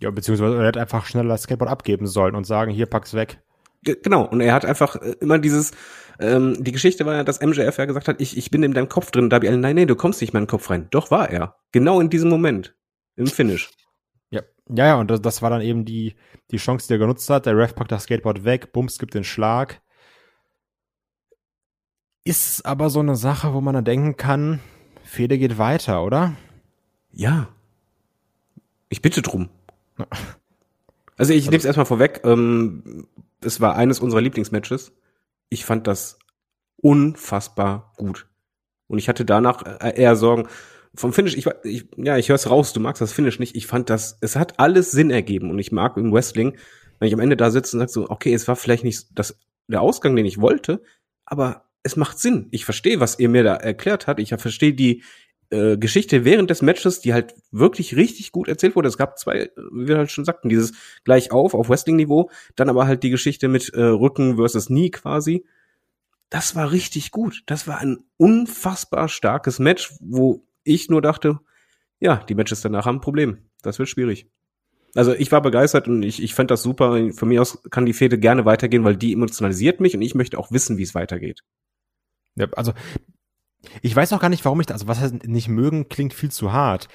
Ja, 0.00 0.12
beziehungsweise 0.12 0.56
er 0.56 0.66
hätte 0.66 0.80
einfach 0.80 1.06
schneller 1.06 1.30
das 1.30 1.42
Skateboard 1.42 1.70
abgeben 1.70 2.06
sollen 2.06 2.36
und 2.36 2.44
sagen, 2.44 2.70
hier 2.70 2.86
pack's 2.86 3.14
weg. 3.14 3.42
Genau, 3.82 4.24
und 4.24 4.40
er 4.40 4.54
hat 4.54 4.64
einfach 4.64 4.96
äh, 4.96 5.14
immer 5.20 5.38
dieses, 5.38 5.72
ähm, 6.18 6.56
die 6.62 6.72
Geschichte 6.72 7.06
war 7.06 7.14
ja, 7.14 7.24
dass 7.24 7.40
MJF 7.40 7.78
ja 7.78 7.84
gesagt 7.84 8.08
hat, 8.08 8.20
ich, 8.20 8.36
ich 8.36 8.50
bin 8.50 8.62
in 8.62 8.72
deinem 8.72 8.88
Kopf 8.88 9.10
drin, 9.10 9.30
da 9.30 9.38
nein, 9.38 9.60
nein, 9.60 9.86
du 9.86 9.94
kommst 9.94 10.20
nicht 10.20 10.32
in 10.34 10.38
meinen 10.38 10.46
Kopf 10.46 10.68
rein. 10.70 10.88
Doch 10.90 11.10
war 11.10 11.30
er. 11.30 11.56
Genau 11.72 12.00
in 12.00 12.10
diesem 12.10 12.28
Moment. 12.28 12.74
Im 13.16 13.28
Finish. 13.28 13.70
Ja, 14.30 14.42
ja, 14.68 14.86
ja, 14.86 14.94
und 14.96 15.10
das, 15.10 15.22
das 15.22 15.42
war 15.42 15.50
dann 15.50 15.60
eben 15.60 15.84
die, 15.84 16.16
die 16.50 16.56
Chance, 16.56 16.88
die 16.88 16.94
er 16.94 16.98
genutzt 16.98 17.30
hat. 17.30 17.46
Der 17.46 17.56
Ref 17.56 17.74
packt 17.74 17.92
das 17.92 18.04
Skateboard 18.04 18.44
weg, 18.44 18.72
Bums 18.72 18.98
gibt 18.98 19.14
den 19.14 19.24
Schlag. 19.24 19.80
Ist 22.24 22.66
aber 22.66 22.90
so 22.90 23.00
eine 23.00 23.16
Sache, 23.16 23.54
wo 23.54 23.60
man 23.60 23.74
dann 23.74 23.84
denken 23.84 24.16
kann, 24.16 24.60
Fede 25.04 25.38
geht 25.38 25.56
weiter, 25.56 26.04
oder? 26.04 26.36
Ja. 27.12 27.48
Ich 28.88 29.02
bitte 29.02 29.22
drum. 29.22 29.48
Also 31.20 31.32
ich 31.32 31.46
nehme 31.46 31.56
es 31.56 31.64
erstmal 31.64 31.84
vorweg. 31.84 32.20
Ähm, 32.22 33.08
es 33.40 33.60
war 33.60 33.76
eines 33.76 34.00
unserer 34.00 34.20
Lieblingsmatches. 34.20 34.92
Ich 35.48 35.64
fand 35.64 35.86
das 35.86 36.18
unfassbar 36.76 37.92
gut. 37.96 38.26
Und 38.86 38.98
ich 38.98 39.08
hatte 39.08 39.24
danach 39.24 39.62
äh, 39.80 40.00
eher 40.00 40.16
Sorgen 40.16 40.48
vom 40.94 41.12
Finish. 41.12 41.36
Ich, 41.36 41.46
ich 41.64 41.88
ja, 41.96 42.16
ich 42.16 42.28
höre 42.28 42.36
es 42.36 42.50
raus. 42.50 42.72
Du 42.72 42.80
magst 42.80 43.02
das 43.02 43.12
Finish 43.12 43.38
nicht. 43.38 43.56
Ich 43.56 43.66
fand 43.66 43.90
das, 43.90 44.18
es 44.20 44.36
hat 44.36 44.58
alles 44.58 44.90
Sinn 44.90 45.10
ergeben. 45.10 45.50
Und 45.50 45.58
ich 45.58 45.72
mag 45.72 45.96
im 45.96 46.12
Wrestling, 46.12 46.56
wenn 46.98 47.08
ich 47.08 47.14
am 47.14 47.20
Ende 47.20 47.36
da 47.36 47.50
sitze 47.50 47.76
und 47.76 47.80
sag 47.80 47.90
so, 47.90 48.10
okay, 48.10 48.32
es 48.32 48.48
war 48.48 48.56
vielleicht 48.56 48.84
nicht 48.84 49.06
das 49.14 49.38
der 49.68 49.82
Ausgang, 49.82 50.16
den 50.16 50.26
ich 50.26 50.40
wollte, 50.40 50.82
aber 51.26 51.68
es 51.82 51.96
macht 51.96 52.18
Sinn. 52.18 52.48
Ich 52.50 52.64
verstehe, 52.64 53.00
was 53.00 53.18
ihr 53.18 53.28
mir 53.28 53.44
da 53.44 53.54
erklärt 53.54 54.06
habt. 54.06 54.18
Ich 54.18 54.30
verstehe 54.30 54.72
die 54.72 55.02
äh, 55.50 55.78
Geschichte 55.78 56.24
während 56.24 56.50
des 56.50 56.62
Matches, 56.62 57.00
die 57.00 57.14
halt 57.14 57.34
wirklich 57.50 57.96
richtig 57.96 58.32
gut 58.32 58.48
erzählt 58.48 58.76
wurde. 58.76 58.88
Es 58.88 58.98
gab 58.98 59.18
zwei, 59.18 59.50
wie 59.72 59.88
wir 59.88 59.96
halt 59.96 60.10
schon 60.10 60.24
sagten, 60.24 60.48
dieses 60.48 60.72
gleich 61.04 61.32
auf, 61.32 61.54
auf 61.54 61.68
Wrestling-Niveau, 61.68 62.30
dann 62.56 62.68
aber 62.68 62.86
halt 62.86 63.02
die 63.02 63.10
Geschichte 63.10 63.48
mit 63.48 63.70
äh, 63.70 63.82
Rücken 63.82 64.36
versus 64.36 64.66
Knie 64.66 64.90
quasi. 64.90 65.44
Das 66.30 66.54
war 66.54 66.70
richtig 66.70 67.10
gut. 67.10 67.42
Das 67.46 67.66
war 67.66 67.78
ein 67.78 67.98
unfassbar 68.18 69.08
starkes 69.08 69.58
Match, 69.58 69.94
wo 70.00 70.46
ich 70.64 70.90
nur 70.90 71.00
dachte, 71.00 71.40
ja, 72.00 72.16
die 72.28 72.34
Matches 72.34 72.60
danach 72.60 72.84
haben 72.84 72.96
ein 72.96 73.00
Problem. 73.00 73.38
Das 73.62 73.78
wird 73.78 73.88
schwierig. 73.88 74.26
Also 74.94 75.14
ich 75.14 75.32
war 75.32 75.42
begeistert 75.42 75.88
und 75.88 76.02
ich, 76.02 76.22
ich 76.22 76.34
fand 76.34 76.50
das 76.50 76.62
super. 76.62 77.12
Von 77.12 77.28
mir 77.28 77.40
aus 77.40 77.62
kann 77.70 77.86
die 77.86 77.92
Fehde 77.92 78.18
gerne 78.18 78.44
weitergehen, 78.44 78.84
weil 78.84 78.96
die 78.96 79.12
emotionalisiert 79.12 79.80
mich 79.80 79.94
und 79.94 80.02
ich 80.02 80.14
möchte 80.14 80.38
auch 80.38 80.50
wissen, 80.50 80.78
wie 80.78 80.82
es 80.82 80.94
weitergeht. 80.94 81.42
Ja, 82.36 82.48
also 82.52 82.72
ich 83.82 83.94
weiß 83.94 84.12
auch 84.12 84.20
gar 84.20 84.28
nicht, 84.28 84.44
warum 84.44 84.60
ich 84.60 84.66
das, 84.66 84.74
also 84.76 84.88
was 84.88 85.00
heißt 85.00 85.26
nicht 85.26 85.48
mögen, 85.48 85.88
klingt 85.88 86.14
viel 86.14 86.30
zu 86.30 86.52
hart. 86.52 86.88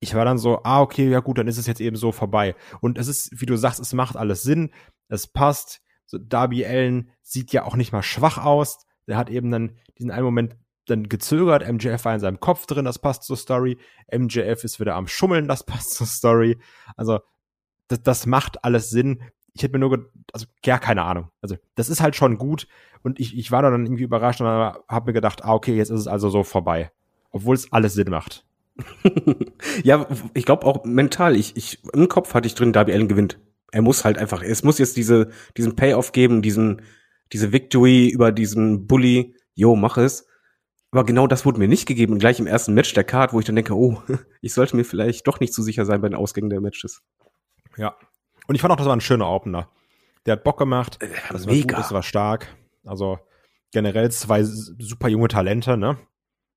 Ich 0.00 0.14
war 0.14 0.24
dann 0.24 0.38
so, 0.38 0.60
ah, 0.62 0.80
okay, 0.82 1.08
ja 1.08 1.20
gut, 1.20 1.38
dann 1.38 1.48
ist 1.48 1.58
es 1.58 1.66
jetzt 1.66 1.80
eben 1.80 1.96
so 1.96 2.12
vorbei. 2.12 2.54
Und 2.80 2.98
es 2.98 3.08
ist, 3.08 3.40
wie 3.40 3.46
du 3.46 3.56
sagst, 3.56 3.80
es 3.80 3.92
macht 3.92 4.16
alles 4.16 4.42
Sinn, 4.42 4.70
es 5.08 5.26
passt. 5.26 5.80
so 6.04 6.18
Darby 6.18 6.64
Allen 6.66 7.10
sieht 7.22 7.52
ja 7.52 7.64
auch 7.64 7.76
nicht 7.76 7.92
mal 7.92 8.02
schwach 8.02 8.38
aus. 8.38 8.84
Der 9.06 9.16
hat 9.16 9.30
eben 9.30 9.50
dann 9.50 9.78
diesen 9.98 10.10
einen 10.10 10.24
Moment 10.24 10.56
dann 10.86 11.08
gezögert. 11.08 11.66
MJF 11.66 12.04
war 12.04 12.14
in 12.14 12.20
seinem 12.20 12.40
Kopf 12.40 12.66
drin, 12.66 12.84
das 12.84 12.98
passt 12.98 13.24
zur 13.24 13.36
Story. 13.36 13.78
MJF 14.12 14.64
ist 14.64 14.80
wieder 14.80 14.94
am 14.94 15.08
Schummeln, 15.08 15.48
das 15.48 15.64
passt 15.66 15.94
zur 15.94 16.06
Story. 16.06 16.58
Also, 16.96 17.20
das, 17.88 18.02
das 18.02 18.26
macht 18.26 18.64
alles 18.64 18.90
Sinn. 18.90 19.22
Ich 19.56 19.62
hätte 19.62 19.72
mir 19.72 19.78
nur, 19.78 20.10
also 20.32 20.46
gar 20.62 20.78
keine 20.78 21.02
Ahnung. 21.02 21.30
Also, 21.40 21.56
das 21.74 21.88
ist 21.88 22.02
halt 22.02 22.14
schon 22.14 22.36
gut. 22.36 22.68
Und 23.02 23.18
ich, 23.18 23.36
ich 23.36 23.50
war 23.50 23.62
da 23.62 23.70
dann 23.70 23.86
irgendwie 23.86 24.04
überrascht 24.04 24.40
und 24.40 24.46
habe 24.46 25.06
mir 25.06 25.12
gedacht, 25.14 25.44
ah, 25.44 25.54
okay, 25.54 25.74
jetzt 25.74 25.90
ist 25.90 26.00
es 26.00 26.06
also 26.06 26.28
so 26.28 26.42
vorbei. 26.42 26.90
Obwohl 27.30 27.54
es 27.54 27.72
alles 27.72 27.94
Sinn 27.94 28.10
macht. 28.10 28.44
ja, 29.82 30.06
ich 30.34 30.44
glaube 30.44 30.66
auch 30.66 30.84
mental. 30.84 31.36
Ich, 31.36 31.56
ich, 31.56 31.82
Im 31.94 32.08
Kopf 32.08 32.34
hatte 32.34 32.46
ich 32.46 32.54
drin, 32.54 32.74
Darby 32.74 32.92
Allen 32.92 33.08
gewinnt. 33.08 33.38
Er 33.72 33.82
muss 33.82 34.04
halt 34.04 34.18
einfach, 34.18 34.42
es 34.42 34.62
muss 34.62 34.78
jetzt 34.78 34.96
diese, 34.96 35.30
diesen 35.56 35.74
Payoff 35.74 36.12
geben, 36.12 36.42
diesen, 36.42 36.82
diese 37.32 37.52
Victory 37.52 38.08
über 38.08 38.32
diesen 38.32 38.86
Bully. 38.86 39.34
Jo, 39.54 39.74
mach 39.74 39.96
es. 39.96 40.26
Aber 40.90 41.04
genau 41.04 41.26
das 41.26 41.46
wurde 41.46 41.58
mir 41.58 41.68
nicht 41.68 41.86
gegeben, 41.86 42.18
gleich 42.18 42.40
im 42.40 42.46
ersten 42.46 42.74
Match 42.74 42.92
der 42.92 43.04
Card, 43.04 43.32
wo 43.32 43.40
ich 43.40 43.46
dann 43.46 43.56
denke, 43.56 43.74
oh, 43.74 44.02
ich 44.42 44.52
sollte 44.52 44.76
mir 44.76 44.84
vielleicht 44.84 45.26
doch 45.26 45.40
nicht 45.40 45.54
zu 45.54 45.62
sicher 45.62 45.86
sein 45.86 46.02
bei 46.02 46.08
den 46.08 46.16
Ausgängen 46.16 46.50
der 46.50 46.60
Matches. 46.60 47.02
Ja. 47.76 47.96
Und 48.46 48.54
ich 48.54 48.60
fand 48.60 48.72
auch, 48.72 48.76
das 48.76 48.86
war 48.86 48.94
ein 48.96 49.00
schöner 49.00 49.28
Opener. 49.28 49.68
Der 50.24 50.32
hat 50.32 50.44
Bock 50.44 50.58
gemacht. 50.58 51.02
Äh, 51.02 51.08
Das 51.30 51.46
mega. 51.46 51.74
war 51.74 51.76
gut, 51.76 51.84
das 51.86 51.92
war 51.92 52.02
stark. 52.02 52.54
Also 52.84 53.18
generell 53.72 54.10
zwei 54.10 54.42
super 54.44 55.08
junge 55.08 55.28
Talente, 55.28 55.76
ne? 55.76 55.98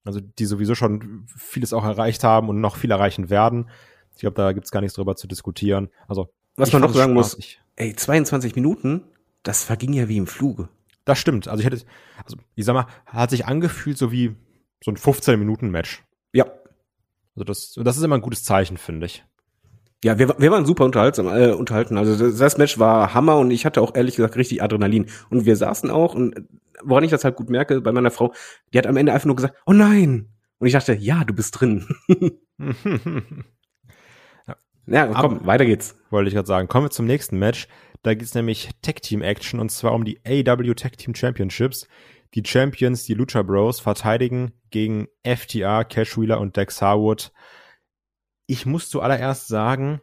Also 0.06 0.20
die 0.22 0.46
sowieso 0.46 0.76
schon 0.76 1.26
vieles 1.28 1.74
auch 1.74 1.84
erreicht 1.84 2.24
haben 2.24 2.50
und 2.50 2.62
noch 2.62 2.78
viel 2.78 2.92
erreichen 2.92 3.30
werden. 3.30 3.70
Ich 4.16 4.22
glaube, 4.22 4.36
da 4.36 4.54
gibt's 4.54 4.72
gar 4.72 4.82
nichts 4.82 4.96
drüber 4.96 5.16
zu 5.16 5.28
diskutieren. 5.28 5.90
Also 6.08 6.30
Was 6.56 6.72
man 6.72 6.82
noch 6.82 6.94
sagen 6.94 7.14
muss, 7.14 7.38
ey, 7.76 7.96
22 7.96 8.56
Minuten, 8.56 9.04
das 9.44 9.64
verging 9.64 9.94
ja 9.94 10.08
wie 10.08 10.18
im 10.18 10.28
Fluge. 10.28 10.70
Das 11.06 11.20
stimmt. 11.20 11.48
Also 11.48 11.60
ich 11.62 11.66
hätte, 11.66 11.84
also 12.24 12.38
ich 12.56 12.66
sag 12.66 12.74
mal, 12.74 12.88
hat 13.06 13.30
sich 13.30 13.46
angefühlt 13.46 13.98
so 13.98 14.12
wie 14.12 14.36
so 14.84 14.92
ein 14.92 14.98
15-Minuten-Match. 14.98 16.04
Ja. 16.34 16.46
Also 17.36 17.44
das, 17.46 17.74
das 17.84 17.98
ist 17.98 18.04
immer 18.04 18.16
ein 18.16 18.22
gutes 18.22 18.44
Zeichen, 18.44 18.78
finde 18.78 19.06
ich. 19.08 19.26
Ja, 20.04 20.18
wir, 20.18 20.36
wir 20.40 20.52
waren 20.52 20.66
super 20.66 20.86
unterhaltsam, 20.86 21.28
äh, 21.28 21.52
unterhalten. 21.52 21.98
Also 21.98 22.32
das, 22.32 22.58
Match 22.58 22.80
war 22.80 23.14
Hammer 23.14 23.38
und 23.38 23.52
ich 23.52 23.66
hatte 23.66 23.82
auch 23.82 23.96
ehrlich 23.96 24.16
gesagt 24.16 24.38
richtig 24.38 24.64
Adrenalin. 24.64 25.08
Und 25.30 25.46
wir 25.46 25.56
saßen 25.58 25.92
auch 25.92 26.16
und 26.16 26.48
woran 26.84 27.04
ich 27.04 27.12
das 27.12 27.26
halt 27.26 27.36
gut 27.36 27.50
merke 27.50 27.82
bei 27.82 27.92
meiner 27.92 28.12
Frau, 28.12 28.34
die 28.74 28.78
hat 28.78 28.88
am 28.88 28.96
Ende 28.96 29.12
einfach 29.14 29.26
nur 29.26 29.36
gesagt, 29.36 29.56
oh 29.66 29.74
nein. 29.74 30.30
Und 30.60 30.68
ich 30.68 30.74
dachte, 30.74 30.94
ja, 30.94 31.24
du 31.24 31.34
bist 31.34 31.60
drin. 31.60 31.86
ja, 34.88 35.08
komm, 35.08 35.16
Aber- 35.16 35.46
weiter 35.46 35.66
geht's. 35.66 35.98
Wollte 36.10 36.30
ich 36.30 36.34
gerade 36.34 36.48
sagen. 36.48 36.68
Kommen 36.68 36.86
wir 36.86 36.92
zum 36.92 37.06
nächsten 37.06 37.38
Match. 37.38 37.68
Da 38.02 38.14
gibt's 38.14 38.34
nämlich 38.34 38.70
Tag 38.82 39.02
Team 39.02 39.22
Action 39.22 39.60
und 39.60 39.70
zwar 39.70 39.94
um 39.94 40.06
die 40.06 40.22
AW 40.26 40.74
Tag 40.74 40.98
Team 40.98 41.14
Championships. 41.14 41.88
Die 42.36 42.44
Champions, 42.46 43.06
die 43.06 43.16
Lucha 43.16 43.42
Bros, 43.42 43.80
verteidigen 43.80 44.54
gegen 44.70 45.08
FTR, 45.24 45.84
Cash 45.84 46.18
Wheeler 46.18 46.40
und 46.40 46.56
Dex 46.56 46.82
Harwood. 46.82 47.32
Ich 48.50 48.66
muss 48.66 48.90
zuallererst 48.90 49.48
sagen, 49.48 50.02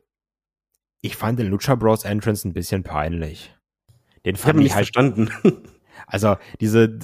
ich 1.01 1.17
fand 1.17 1.41
den 1.41 1.49
Lucha 1.49 1.75
Bros 1.75 2.05
Entrance 2.05 2.47
ein 2.47 2.53
bisschen 2.53 2.85
peinlich. 2.85 3.53
Den 4.25 4.37
Ich 4.37 4.41
fand 4.41 4.59
nicht 4.59 4.67
ich 4.67 4.75
halt 4.75 4.87
verstanden. 4.87 5.31
Also 6.07 6.37
diese 6.61 6.99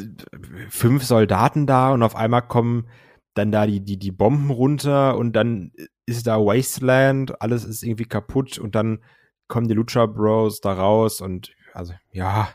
fünf 0.68 1.02
Soldaten 1.02 1.66
da 1.66 1.92
und 1.92 2.02
auf 2.02 2.14
einmal 2.14 2.42
kommen 2.42 2.88
dann 3.32 3.50
da 3.50 3.66
die, 3.66 3.80
die, 3.80 3.98
die 3.98 4.12
Bomben 4.12 4.50
runter 4.50 5.16
und 5.16 5.32
dann 5.32 5.72
ist 6.04 6.26
da 6.26 6.36
Wasteland, 6.36 7.40
alles 7.40 7.64
ist 7.64 7.82
irgendwie 7.82 8.04
kaputt 8.04 8.58
und 8.58 8.74
dann 8.74 9.02
kommen 9.48 9.66
die 9.66 9.74
Lucha 9.74 10.04
Bros 10.04 10.60
da 10.60 10.74
raus 10.74 11.22
und 11.22 11.52
also 11.72 11.94
ja, 12.12 12.50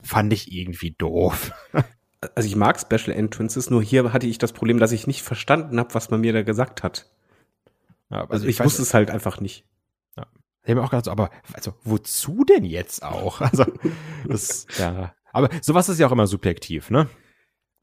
fand 0.00 0.32
ich 0.32 0.52
irgendwie 0.52 0.92
doof. 0.92 1.52
Also 2.34 2.48
ich 2.48 2.56
mag 2.56 2.80
Special 2.80 3.14
Entrances, 3.14 3.68
nur 3.68 3.82
hier 3.82 4.14
hatte 4.14 4.26
ich 4.26 4.38
das 4.38 4.54
Problem, 4.54 4.78
dass 4.78 4.92
ich 4.92 5.06
nicht 5.06 5.22
verstanden 5.22 5.78
habe, 5.78 5.92
was 5.92 6.08
man 6.08 6.22
mir 6.22 6.32
da 6.32 6.42
gesagt 6.42 6.82
hat. 6.82 7.13
Ja, 8.10 8.26
Also 8.28 8.46
ich 8.46 8.60
weiß- 8.60 8.64
wusste 8.64 8.82
es 8.82 8.94
halt 8.94 9.10
einfach 9.10 9.40
nicht. 9.40 9.66
Ich 10.66 10.70
habe 10.70 10.80
mir 10.80 10.86
auch 10.86 10.90
gedacht, 10.90 11.04
so, 11.04 11.10
aber 11.10 11.28
also 11.52 11.74
wozu 11.84 12.42
denn 12.44 12.64
jetzt 12.64 13.02
auch? 13.02 13.40
Also 13.42 13.66
das 14.26 14.66
ja, 14.78 15.14
aber 15.32 15.50
sowas 15.60 15.90
ist 15.90 15.98
ja 15.98 16.06
auch 16.06 16.12
immer 16.12 16.26
subjektiv, 16.26 16.88
ne? 16.90 17.08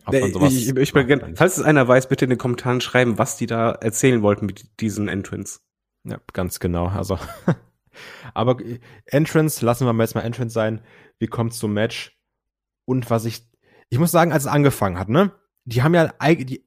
Sowas 0.10 0.52
ich, 0.54 0.76
ich 0.76 0.94
bin 0.94 1.36
falls 1.36 1.58
es 1.58 1.64
einer 1.64 1.88
weiß, 1.88 2.10
bitte 2.10 2.26
in 2.26 2.30
den 2.30 2.40
Kommentaren 2.40 2.82
schreiben, 2.82 3.20
was 3.20 3.38
die 3.38 3.46
da 3.46 3.72
erzählen 3.74 4.24
wollten 4.24 4.48
mit 4.48 4.80
diesen 4.80 5.08
Entrance. 5.10 5.60
Ja, 6.04 6.20
ganz 6.34 6.60
genau. 6.60 6.88
Also, 6.88 7.20
aber 8.34 8.60
äh, 8.60 8.80
Entrance, 9.06 9.64
lassen 9.64 9.86
wir 9.86 9.94
mal 9.94 10.04
jetzt 10.04 10.16
mal 10.16 10.22
Entrance 10.22 10.54
sein. 10.54 10.82
Wir 11.20 11.28
kommen 11.30 11.52
zum 11.52 11.74
Match. 11.74 12.18
Und 12.86 13.12
was 13.12 13.26
ich, 13.26 13.48
ich 13.90 14.00
muss 14.00 14.10
sagen, 14.10 14.32
als 14.32 14.46
es 14.46 14.50
angefangen 14.52 14.98
hat, 14.98 15.10
ne, 15.10 15.32
die 15.66 15.84
haben 15.84 15.94
ja 15.94 16.12
die, 16.34 16.66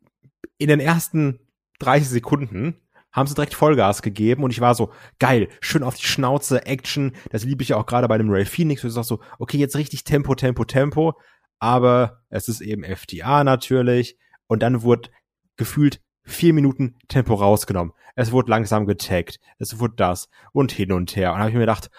in 0.59 0.69
den 0.69 0.79
ersten 0.79 1.41
30 1.81 2.09
Sekunden 2.09 2.77
haben 3.15 3.27
sie 3.29 3.35
direkt 3.35 3.55
Vollgas 3.55 4.03
gegeben 4.03 4.43
und 4.43 4.51
ich 4.51 4.61
war 4.61 4.75
so, 4.75 4.93
geil, 5.19 5.49
schön 5.61 5.85
auf 5.85 5.95
die 5.97 6.05
Schnauze, 6.05 6.67
Action, 6.67 7.13
das 7.31 7.45
liebe 7.45 7.63
ich 7.63 7.71
ja 7.71 7.77
auch 7.77 7.87
gerade 7.87 8.09
bei 8.09 8.19
dem 8.19 8.29
Ray 8.29 8.45
Phoenix, 8.45 8.83
wo 8.83 8.89
ich 8.89 8.93
sag 8.93 9.05
so, 9.05 9.21
okay, 9.39 9.57
jetzt 9.57 9.77
richtig 9.77 10.05
Tempo, 10.05 10.35
Tempo, 10.35 10.65
Tempo, 10.65 11.15
aber 11.61 12.23
es 12.29 12.49
ist 12.49 12.61
eben 12.61 12.85
FTA 12.85 13.45
natürlich 13.45 14.19
und 14.49 14.63
dann 14.63 14.83
wurde 14.83 15.11
gefühlt 15.57 16.03
vier 16.25 16.53
Minuten 16.53 16.97
Tempo 17.09 17.35
rausgenommen. 17.35 17.95
Es 18.17 18.33
wurde 18.33 18.51
langsam 18.51 18.87
getaggt, 18.87 19.39
es 19.59 19.79
wurde 19.79 19.95
das 19.97 20.29
und 20.53 20.73
hin 20.73 20.93
und 20.93 21.15
her 21.15 21.33
und 21.33 21.39
habe 21.39 21.51
ich 21.51 21.55
mir 21.55 21.61
gedacht, 21.61 21.91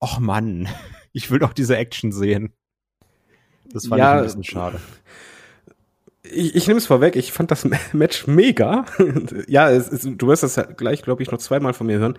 ach 0.00 0.18
Mann, 0.18 0.68
ich 1.12 1.30
will 1.30 1.38
doch 1.38 1.52
diese 1.52 1.76
Action 1.76 2.12
sehen. 2.12 2.54
Das 3.72 3.86
fand 3.86 3.98
Ja, 3.98 4.14
ich 4.14 4.20
ein 4.20 4.24
bisschen 4.24 4.44
schade. 4.44 4.80
Ich, 6.24 6.54
ich 6.54 6.66
nehme 6.66 6.78
es 6.78 6.86
vorweg, 6.86 7.16
ich 7.16 7.32
fand 7.32 7.50
das 7.50 7.66
Match 7.92 8.26
mega. 8.26 8.84
ja, 9.48 9.70
es 9.70 9.88
ist, 9.88 10.08
du 10.16 10.26
wirst 10.26 10.42
das 10.42 10.60
gleich, 10.76 11.02
glaube 11.02 11.22
ich, 11.22 11.30
noch 11.30 11.38
zweimal 11.38 11.74
von 11.74 11.86
mir 11.86 11.98
hören. 11.98 12.18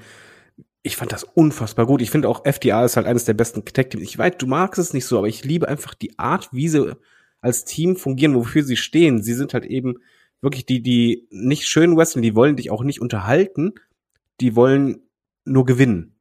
Ich 0.81 0.97
fand 0.97 1.13
das 1.13 1.23
unfassbar 1.23 1.85
gut. 1.85 2.01
Ich 2.01 2.11
finde 2.11 2.27
auch 2.27 2.43
FDA 2.45 2.83
ist 2.83 2.97
halt 2.97 3.07
eines 3.07 3.23
der 3.25 3.33
besten 3.33 3.63
Tag 3.63 3.89
Teams. 3.89 4.03
Ich 4.03 4.17
weiß, 4.17 4.33
du 4.37 4.47
magst 4.47 4.79
es 4.79 4.93
nicht 4.93 5.05
so, 5.05 5.17
aber 5.17 5.27
ich 5.27 5.45
liebe 5.45 5.67
einfach 5.67 5.93
die 5.93 6.19
Art, 6.19 6.49
wie 6.51 6.67
sie 6.67 6.97
als 7.39 7.63
Team 7.63 7.95
fungieren, 7.95 8.35
wofür 8.35 8.63
sie 8.63 8.75
stehen. 8.75 9.23
Sie 9.23 9.33
sind 9.33 9.53
halt 9.53 9.65
eben 9.65 9.95
wirklich 10.41 10.65
die, 10.65 10.81
die 10.81 11.27
nicht 11.31 11.67
schön 11.67 11.95
wrestlen, 11.95 12.21
die 12.21 12.35
wollen 12.35 12.57
dich 12.57 12.69
auch 12.69 12.83
nicht 12.83 12.99
unterhalten, 12.99 13.73
die 14.41 14.55
wollen 14.55 15.03
nur 15.45 15.65
gewinnen. 15.65 16.15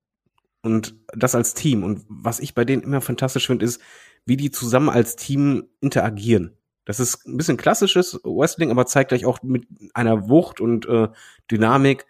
Und 0.62 0.94
das 1.08 1.34
als 1.34 1.54
Team. 1.54 1.82
Und 1.82 2.04
was 2.08 2.38
ich 2.38 2.54
bei 2.54 2.64
denen 2.64 2.82
immer 2.82 3.00
fantastisch 3.00 3.48
finde, 3.48 3.64
ist, 3.64 3.80
wie 4.24 4.36
die 4.36 4.52
zusammen 4.52 4.88
als 4.88 5.16
Team 5.16 5.64
interagieren. 5.80 6.56
Das 6.84 7.00
ist 7.00 7.26
ein 7.26 7.36
bisschen 7.36 7.56
klassisches 7.56 8.20
Wrestling, 8.24 8.70
aber 8.70 8.86
zeigt 8.86 9.08
gleich 9.08 9.24
auch 9.24 9.42
mit 9.42 9.66
einer 9.94 10.28
Wucht 10.28 10.60
und 10.60 10.86
äh, 10.86 11.08
Dynamik. 11.50 12.06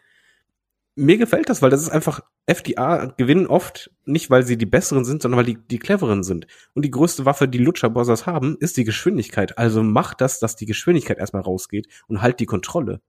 Mir 0.94 1.18
gefällt 1.18 1.48
das, 1.48 1.62
weil 1.62 1.70
das 1.70 1.82
ist 1.82 1.90
einfach, 1.90 2.22
FDA 2.46 3.06
gewinnen 3.16 3.46
oft 3.46 3.90
nicht, 4.04 4.28
weil 4.28 4.44
sie 4.44 4.58
die 4.58 4.66
Besseren 4.66 5.04
sind, 5.04 5.22
sondern 5.22 5.38
weil 5.38 5.46
die 5.46 5.56
die 5.56 5.78
Cleveren 5.78 6.24
sind. 6.24 6.46
Und 6.74 6.85
die 6.85 6.90
größte 6.90 7.24
Waffe, 7.24 7.46
die 7.46 7.58
Lucha 7.58 7.88
Brothers 7.88 8.26
haben, 8.26 8.56
ist 8.58 8.76
die 8.76 8.85
Geschwindigkeit. 8.85 9.58
Also 9.58 9.82
macht 9.82 10.20
das, 10.20 10.40
dass 10.40 10.56
die 10.56 10.66
Geschwindigkeit 10.66 11.18
erstmal 11.18 11.42
rausgeht 11.42 11.87
und 12.08 12.20
halt 12.20 12.40
die 12.40 12.46
Kontrolle. 12.46 13.00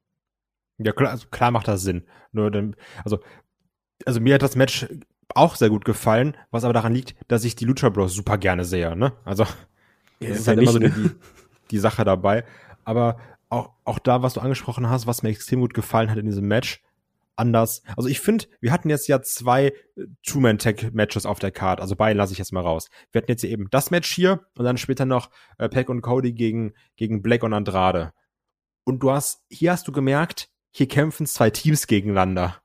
Ja, 0.78 0.92
klar, 0.92 1.12
also 1.12 1.28
klar 1.30 1.52
macht 1.52 1.68
das 1.68 1.82
Sinn. 1.82 2.04
Nur 2.32 2.52
dann, 2.52 2.76
also, 3.04 3.20
also 4.06 4.20
mir 4.20 4.36
hat 4.36 4.44
das 4.44 4.56
Match 4.56 4.88
auch 5.30 5.56
sehr 5.56 5.70
gut 5.70 5.86
gefallen, 5.86 6.38
was 6.52 6.64
aber 6.64 6.74
daran 6.74 6.94
liegt, 6.94 7.16
dass 7.28 7.44
ich 7.44 7.56
die 7.56 7.66
Lucha 7.66 7.90
Bros 7.90 8.14
super 8.14 8.38
gerne 8.38 8.66
sehe, 8.66 8.96
ne? 8.96 9.14
Also, 9.26 9.46
das 10.20 10.40
ist 10.40 10.48
halt 10.48 10.60
immer 10.60 10.72
so 10.72 10.80
die, 10.80 10.92
die, 10.92 11.10
die 11.72 11.80
Sache 11.80 12.04
dabei. 12.04 12.44
Aber 12.84 13.18
auch, 13.50 13.72
auch 13.84 14.00
da, 14.00 14.22
was 14.24 14.34
du 14.34 14.42
angesprochen 14.42 14.90
hast, 14.90 15.08
was 15.08 15.24
mir 15.24 15.30
extrem 15.30 15.60
gut 15.62 15.74
gefallen 15.74 16.10
hat 16.10 16.18
in 16.18 16.26
diesem 16.26 16.48
Match, 16.48 16.82
anders. 17.36 17.82
Also 17.98 18.10
ich 18.10 18.20
finde, 18.20 18.46
wir 18.62 18.72
hatten 18.72 18.90
jetzt 18.90 19.08
ja 19.08 19.22
zwei 19.22 19.68
äh, 19.96 20.06
Two-Man-Tag-Matches 20.24 21.26
auf 21.26 21.40
der 21.40 21.52
Card. 21.52 21.82
Also 21.82 21.96
beide 21.96 22.18
lasse 22.18 22.34
ich 22.34 22.40
jetzt 22.40 22.54
mal 22.54 22.62
raus. 22.62 22.90
Wir 23.12 23.22
hatten 23.22 23.32
jetzt 23.32 23.44
eben 23.44 23.70
das 23.72 23.92
Match 23.92 24.12
hier 24.12 24.46
und 24.58 24.66
dann 24.66 24.78
später 24.78 25.06
noch 25.06 25.30
äh, 25.58 25.70
Peck 25.70 25.90
und 25.90 26.02
Cody 26.02 26.34
gegen, 26.34 26.74
gegen 26.96 27.22
Black 27.22 27.44
und 27.44 27.54
Andrade. 27.54 28.14
Und 28.84 29.00
du 29.00 29.12
hast, 29.12 29.44
hier 29.50 29.72
hast 29.72 29.88
du 29.88 29.92
gemerkt, 29.92 30.50
hier 30.72 30.88
kämpfen 30.88 31.26
zwei 31.26 31.50
Teams 31.50 31.88
gegeneinander. 31.88 32.58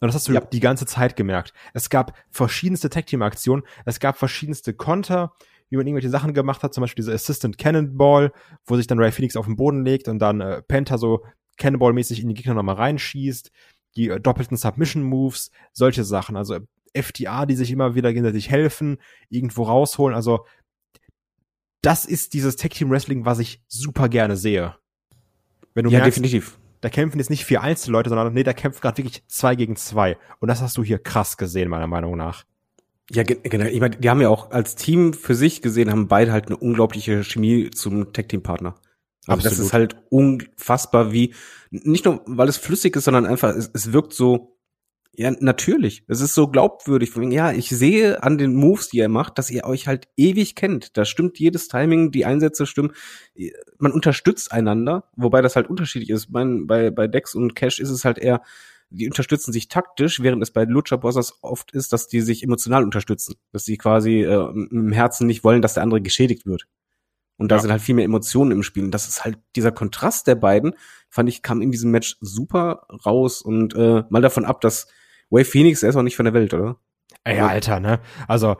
Und 0.00 0.08
das 0.08 0.14
hast 0.16 0.28
du 0.28 0.32
Ja. 0.32 0.40
die 0.40 0.60
ganze 0.60 0.86
Zeit 0.86 1.16
gemerkt. 1.16 1.52
Es 1.72 1.88
gab 1.88 2.14
verschiedenste 2.30 2.90
Tag-Team-Aktionen, 2.90 3.62
es 3.84 4.00
gab 4.00 4.18
verschiedenste 4.18 4.74
Konter, 4.74 5.34
wie 5.70 5.76
man 5.76 5.86
irgendwelche 5.86 6.10
Sachen 6.10 6.34
gemacht 6.34 6.62
hat, 6.62 6.74
zum 6.74 6.82
Beispiel 6.82 7.02
diese 7.02 7.12
Assistant 7.12 7.58
Cannonball, 7.58 8.32
wo 8.66 8.76
sich 8.76 8.86
dann 8.86 8.98
Ray 8.98 9.12
Phoenix 9.12 9.36
auf 9.36 9.46
den 9.46 9.56
Boden 9.56 9.84
legt 9.84 10.08
und 10.08 10.18
dann 10.18 10.40
äh, 10.40 10.62
Penta 10.62 10.98
so 10.98 11.24
Cannonball-mäßig 11.58 12.20
in 12.20 12.28
die 12.28 12.34
Gegner 12.34 12.54
nochmal 12.54 12.76
reinschießt, 12.76 13.50
die 13.96 14.08
äh, 14.08 14.20
doppelten 14.20 14.56
Submission-Moves, 14.56 15.50
solche 15.72 16.04
Sachen. 16.04 16.36
Also 16.36 16.58
FTA, 16.96 17.46
die 17.46 17.56
sich 17.56 17.70
immer 17.70 17.94
wieder 17.94 18.12
gegenseitig 18.12 18.50
helfen, 18.50 18.98
irgendwo 19.28 19.64
rausholen. 19.64 20.14
Also 20.14 20.46
das 21.82 22.04
ist 22.04 22.34
dieses 22.34 22.56
Tag-Team-Wrestling, 22.56 23.24
was 23.24 23.38
ich 23.38 23.62
super 23.68 24.08
gerne 24.08 24.36
sehe. 24.36 24.76
Wenn 25.74 25.84
du 25.84 25.90
ja, 25.90 25.98
merkst, 25.98 26.18
definitiv. 26.18 26.58
da 26.80 26.88
kämpfen 26.88 27.18
jetzt 27.18 27.30
nicht 27.30 27.44
vier 27.44 27.62
Einzelleute, 27.62 28.08
sondern 28.08 28.32
nee, 28.32 28.44
da 28.44 28.52
kämpft 28.52 28.80
gerade 28.80 28.96
wirklich 28.98 29.26
zwei 29.26 29.54
gegen 29.56 29.76
zwei. 29.76 30.16
Und 30.38 30.48
das 30.48 30.62
hast 30.62 30.76
du 30.76 30.84
hier 30.84 30.98
krass 30.98 31.36
gesehen, 31.36 31.68
meiner 31.68 31.88
Meinung 31.88 32.16
nach. 32.16 32.44
Ja, 33.10 33.22
genau. 33.22 33.66
Ich 33.66 33.80
meine, 33.80 33.96
die 33.96 34.08
haben 34.08 34.20
ja 34.20 34.30
auch 34.30 34.50
als 34.50 34.76
Team 34.76 35.12
für 35.12 35.34
sich 35.34 35.60
gesehen, 35.60 35.90
haben 35.90 36.08
beide 36.08 36.32
halt 36.32 36.46
eine 36.46 36.56
unglaubliche 36.56 37.22
Chemie 37.22 37.70
zum 37.70 38.12
Tag-Team-Partner. 38.12 38.74
Also 39.26 39.42
das 39.42 39.58
ist 39.58 39.72
halt 39.72 39.96
unfassbar, 40.10 41.12
wie 41.12 41.34
nicht 41.70 42.04
nur, 42.04 42.22
weil 42.26 42.48
es 42.48 42.56
flüssig 42.56 42.94
ist, 42.96 43.04
sondern 43.04 43.26
einfach, 43.26 43.54
es, 43.54 43.70
es 43.72 43.92
wirkt 43.92 44.12
so, 44.12 44.58
ja, 45.16 45.32
natürlich. 45.38 46.04
Es 46.08 46.20
ist 46.20 46.34
so 46.34 46.48
glaubwürdig. 46.48 47.12
Ja, 47.30 47.52
ich 47.52 47.68
sehe 47.68 48.22
an 48.22 48.36
den 48.36 48.54
Moves, 48.54 48.88
die 48.88 48.98
er 48.98 49.08
macht, 49.08 49.38
dass 49.38 49.50
ihr 49.50 49.64
euch 49.64 49.86
halt 49.86 50.08
ewig 50.16 50.56
kennt. 50.56 50.96
Da 50.96 51.04
stimmt 51.04 51.38
jedes 51.38 51.68
Timing, 51.68 52.10
die 52.10 52.24
Einsätze 52.24 52.66
stimmen. 52.66 52.92
Man 53.78 53.92
unterstützt 53.92 54.50
einander, 54.50 55.08
wobei 55.14 55.40
das 55.40 55.56
halt 55.56 55.70
unterschiedlich 55.70 56.10
ist. 56.10 56.30
Mein, 56.30 56.66
bei, 56.66 56.90
bei 56.90 57.06
Dex 57.06 57.34
und 57.34 57.54
Cash 57.54 57.78
ist 57.78 57.90
es 57.90 58.04
halt 58.04 58.18
eher, 58.18 58.42
die 58.94 59.06
unterstützen 59.06 59.52
sich 59.52 59.68
taktisch, 59.68 60.20
während 60.20 60.42
es 60.42 60.50
bei 60.50 60.64
Lucha 60.64 60.96
Brothers 60.96 61.38
oft 61.42 61.72
ist, 61.72 61.92
dass 61.92 62.08
die 62.08 62.20
sich 62.20 62.42
emotional 62.42 62.84
unterstützen. 62.84 63.34
Dass 63.52 63.64
die 63.64 63.76
quasi 63.76 64.22
äh, 64.22 64.50
im 64.70 64.92
Herzen 64.92 65.26
nicht 65.26 65.44
wollen, 65.44 65.62
dass 65.62 65.74
der 65.74 65.82
andere 65.82 66.00
geschädigt 66.00 66.46
wird. 66.46 66.66
Und 67.36 67.50
da 67.50 67.56
ja. 67.56 67.62
sind 67.62 67.70
halt 67.70 67.82
viel 67.82 67.96
mehr 67.96 68.04
Emotionen 68.04 68.52
im 68.52 68.62
Spiel. 68.62 68.84
Und 68.84 68.92
das 68.92 69.08
ist 69.08 69.24
halt 69.24 69.38
dieser 69.56 69.72
Kontrast 69.72 70.26
der 70.26 70.36
beiden, 70.36 70.74
fand 71.10 71.28
ich, 71.28 71.42
kam 71.42 71.60
in 71.62 71.70
diesem 71.70 71.90
Match 71.90 72.16
super 72.20 72.86
raus. 73.04 73.42
Und 73.42 73.74
äh, 73.74 74.04
mal 74.08 74.22
davon 74.22 74.44
ab, 74.44 74.60
dass 74.60 74.86
Way 75.30 75.44
Phoenix, 75.44 75.82
er 75.82 75.90
ist 75.90 75.96
auch 75.96 76.02
nicht 76.02 76.16
von 76.16 76.24
der 76.24 76.34
Welt, 76.34 76.54
oder? 76.54 76.78
Ey, 77.26 77.38
also 77.38 77.50
Alter, 77.50 77.80
ne? 77.80 78.00
Also, 78.28 78.56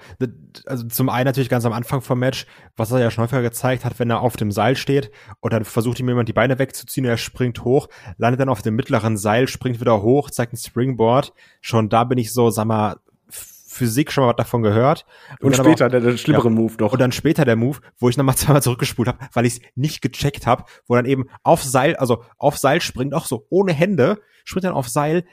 also 0.64 0.86
zum 0.88 1.10
einen 1.10 1.26
natürlich 1.26 1.50
ganz 1.50 1.66
am 1.66 1.74
Anfang 1.74 2.00
vom 2.00 2.18
Match, 2.18 2.46
was 2.76 2.90
er 2.92 2.98
ja 2.98 3.10
schon 3.10 3.24
häufiger 3.24 3.42
gezeigt 3.42 3.84
hat, 3.84 3.98
wenn 3.98 4.08
er 4.08 4.20
auf 4.20 4.36
dem 4.36 4.50
Seil 4.50 4.76
steht 4.76 5.10
und 5.40 5.52
dann 5.52 5.64
versucht 5.64 6.00
ihm 6.00 6.08
jemand 6.08 6.30
die 6.30 6.32
Beine 6.32 6.58
wegzuziehen 6.58 7.04
und 7.04 7.10
er 7.10 7.18
springt 7.18 7.64
hoch, 7.64 7.88
landet 8.16 8.40
dann 8.40 8.48
auf 8.48 8.62
dem 8.62 8.74
mittleren 8.74 9.18
Seil, 9.18 9.48
springt 9.48 9.80
wieder 9.80 10.00
hoch, 10.00 10.30
zeigt 10.30 10.54
ein 10.54 10.56
Springboard. 10.56 11.34
Schon 11.60 11.90
da 11.90 12.04
bin 12.04 12.16
ich 12.16 12.32
so, 12.32 12.48
sag 12.48 12.66
mal, 12.66 12.96
Physik 13.28 14.12
schon 14.12 14.24
mal 14.24 14.30
was 14.30 14.36
davon 14.36 14.62
gehört. 14.62 15.04
Und, 15.40 15.48
und 15.48 15.56
später 15.56 15.86
auch, 15.86 15.90
der, 15.90 16.00
der 16.00 16.16
schlimmere 16.16 16.48
ja, 16.48 16.54
Move 16.54 16.76
doch. 16.78 16.92
Und 16.92 17.00
dann 17.00 17.12
später 17.12 17.44
der 17.44 17.56
Move, 17.56 17.80
wo 17.98 18.08
ich 18.08 18.16
nochmal 18.16 18.36
zweimal 18.36 18.62
zurückgespult 18.62 19.08
habe, 19.08 19.18
weil 19.32 19.44
ich 19.44 19.54
es 19.54 19.60
nicht 19.74 20.00
gecheckt 20.00 20.46
habe, 20.46 20.64
wo 20.86 20.94
dann 20.94 21.06
eben 21.06 21.26
auf 21.42 21.62
Seil, 21.62 21.96
also 21.96 22.22
auf 22.38 22.56
Seil 22.56 22.80
springt, 22.80 23.12
auch 23.12 23.26
so 23.26 23.46
ohne 23.50 23.72
Hände, 23.72 24.22
springt 24.44 24.64
dann 24.64 24.72
auf 24.72 24.88
Seil, 24.88 25.24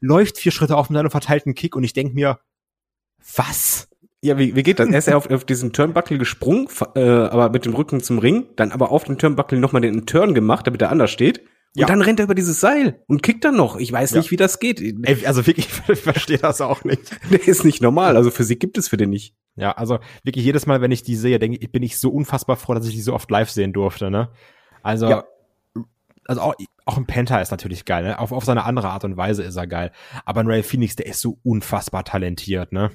läuft 0.00 0.38
vier 0.38 0.52
Schritte 0.52 0.76
auf 0.76 0.88
mit 0.88 0.98
einem 0.98 1.10
verteilten 1.10 1.54
Kick 1.54 1.76
und 1.76 1.84
ich 1.84 1.92
denk 1.92 2.14
mir, 2.14 2.38
was? 3.36 3.88
Ja, 4.22 4.38
wie, 4.38 4.54
wie 4.54 4.62
geht 4.62 4.78
das? 4.78 4.88
Er 4.88 4.98
ist 4.98 5.08
ja 5.08 5.16
auf, 5.16 5.30
auf 5.30 5.44
diesen 5.44 5.72
Turnbuckle 5.72 6.18
gesprungen, 6.18 6.68
äh, 6.94 7.00
aber 7.00 7.50
mit 7.50 7.64
dem 7.64 7.74
Rücken 7.74 8.02
zum 8.02 8.18
Ring, 8.18 8.48
dann 8.56 8.70
aber 8.70 8.90
auf 8.90 9.04
den 9.04 9.16
Turnbuckle 9.16 9.58
nochmal 9.58 9.80
den 9.80 10.04
Turn 10.04 10.34
gemacht, 10.34 10.66
damit 10.66 10.82
er 10.82 10.90
anders 10.90 11.10
steht. 11.10 11.40
Und 11.76 11.82
ja. 11.82 11.86
dann 11.86 12.02
rennt 12.02 12.18
er 12.18 12.24
über 12.24 12.34
dieses 12.34 12.60
Seil 12.60 13.00
und 13.06 13.22
kickt 13.22 13.44
dann 13.44 13.56
noch. 13.56 13.76
Ich 13.76 13.92
weiß 13.92 14.10
ja. 14.10 14.18
nicht, 14.18 14.32
wie 14.32 14.36
das 14.36 14.58
geht. 14.58 14.80
Ey, 14.80 15.24
also 15.24 15.46
wirklich, 15.46 15.68
ich 15.88 16.00
verstehe 16.00 16.38
das 16.38 16.60
auch 16.60 16.82
nicht. 16.82 17.16
Der 17.30 17.46
ist 17.46 17.64
nicht 17.64 17.80
normal. 17.80 18.16
Also 18.16 18.30
Physik 18.30 18.58
gibt 18.58 18.76
es 18.76 18.88
für 18.88 18.96
den 18.96 19.10
nicht. 19.10 19.36
Ja, 19.54 19.72
also 19.72 20.00
wirklich 20.24 20.44
jedes 20.44 20.66
Mal, 20.66 20.80
wenn 20.80 20.90
ich 20.90 21.04
die 21.04 21.16
sehe, 21.16 21.38
denke 21.38 21.58
ich, 21.58 21.70
bin 21.70 21.82
ich 21.82 21.98
so 21.98 22.10
unfassbar 22.10 22.56
froh, 22.56 22.74
dass 22.74 22.86
ich 22.86 22.94
die 22.94 23.00
so 23.00 23.14
oft 23.14 23.30
live 23.30 23.50
sehen 23.50 23.72
durfte. 23.72 24.10
Ne? 24.10 24.30
Also, 24.82 25.08
ja. 25.08 25.24
also 26.26 26.40
auch, 26.40 26.54
auch 26.86 26.96
ein 26.96 27.06
Penta 27.06 27.40
ist 27.40 27.52
natürlich 27.52 27.84
geil. 27.84 28.02
Ne? 28.02 28.18
Auf, 28.18 28.32
auf 28.32 28.44
seine 28.44 28.64
andere 28.64 28.88
Art 28.88 29.04
und 29.04 29.16
Weise 29.16 29.44
ist 29.44 29.56
er 29.56 29.68
geil. 29.68 29.92
Aber 30.24 30.40
ein 30.40 30.48
Ray 30.48 30.64
Phoenix, 30.64 30.96
der 30.96 31.06
ist 31.06 31.20
so 31.20 31.38
unfassbar 31.44 32.04
talentiert. 32.04 32.72
Ne? 32.72 32.90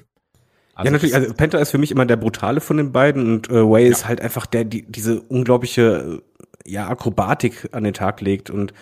Also 0.76 0.88
ja, 0.88 0.92
natürlich. 0.92 1.14
Also 1.14 1.32
Penta 1.32 1.58
ist 1.58 1.70
für 1.70 1.78
mich 1.78 1.90
immer 1.90 2.04
der 2.04 2.16
brutale 2.16 2.60
von 2.60 2.76
den 2.76 2.92
beiden 2.92 3.32
und 3.32 3.48
äh, 3.48 3.68
Way 3.68 3.86
ja. 3.86 3.90
ist 3.90 4.06
halt 4.06 4.20
einfach 4.20 4.44
der, 4.44 4.64
die 4.64 4.82
diese 4.86 5.22
unglaubliche 5.22 6.22
ja 6.66 6.86
Akrobatik 6.88 7.70
an 7.72 7.82
den 7.82 7.94
Tag 7.94 8.20
legt 8.20 8.50
und 8.50 8.74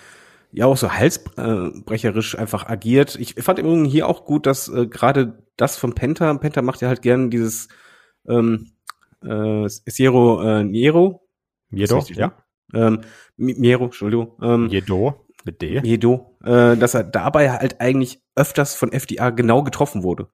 ja 0.51 0.67
auch 0.67 0.77
so 0.77 0.93
halsbrecherisch 0.93 2.37
einfach 2.37 2.69
agiert. 2.69 3.15
Ich 3.21 3.35
fand 3.35 3.61
übrigens 3.61 3.93
hier 3.93 4.09
auch 4.09 4.25
gut, 4.25 4.47
dass 4.47 4.69
äh, 4.69 4.89
gerade 4.89 5.45
das 5.57 5.77
von 5.77 5.95
Penta, 5.95 6.35
Penta 6.35 6.63
macht 6.63 6.81
ja 6.81 6.89
halt 6.89 7.01
gern 7.01 7.31
dieses 7.31 7.69
ähm, 8.29 8.73
äh, 9.23 9.69
Siero 9.69 10.43
äh, 10.43 10.65
Niero. 10.65 11.29
Miedo, 11.71 12.05
ja. 12.09 12.33
Ähm, 12.73 13.03
Miero, 13.37 13.85
Entschuldigung. 13.85 14.33
Ähm, 14.43 14.69
Jedo, 14.69 15.27
mit 15.45 15.63
D. 15.63 15.81
Jedo, 15.85 16.37
äh, 16.43 16.77
dass 16.77 16.95
er 16.95 17.05
dabei 17.05 17.53
halt 17.53 17.81
eigentlich 17.81 18.21
öfters 18.35 18.75
von 18.75 18.93
FDA 18.93 19.31
genau 19.31 19.63
getroffen 19.63 20.03
wurde. 20.03 20.29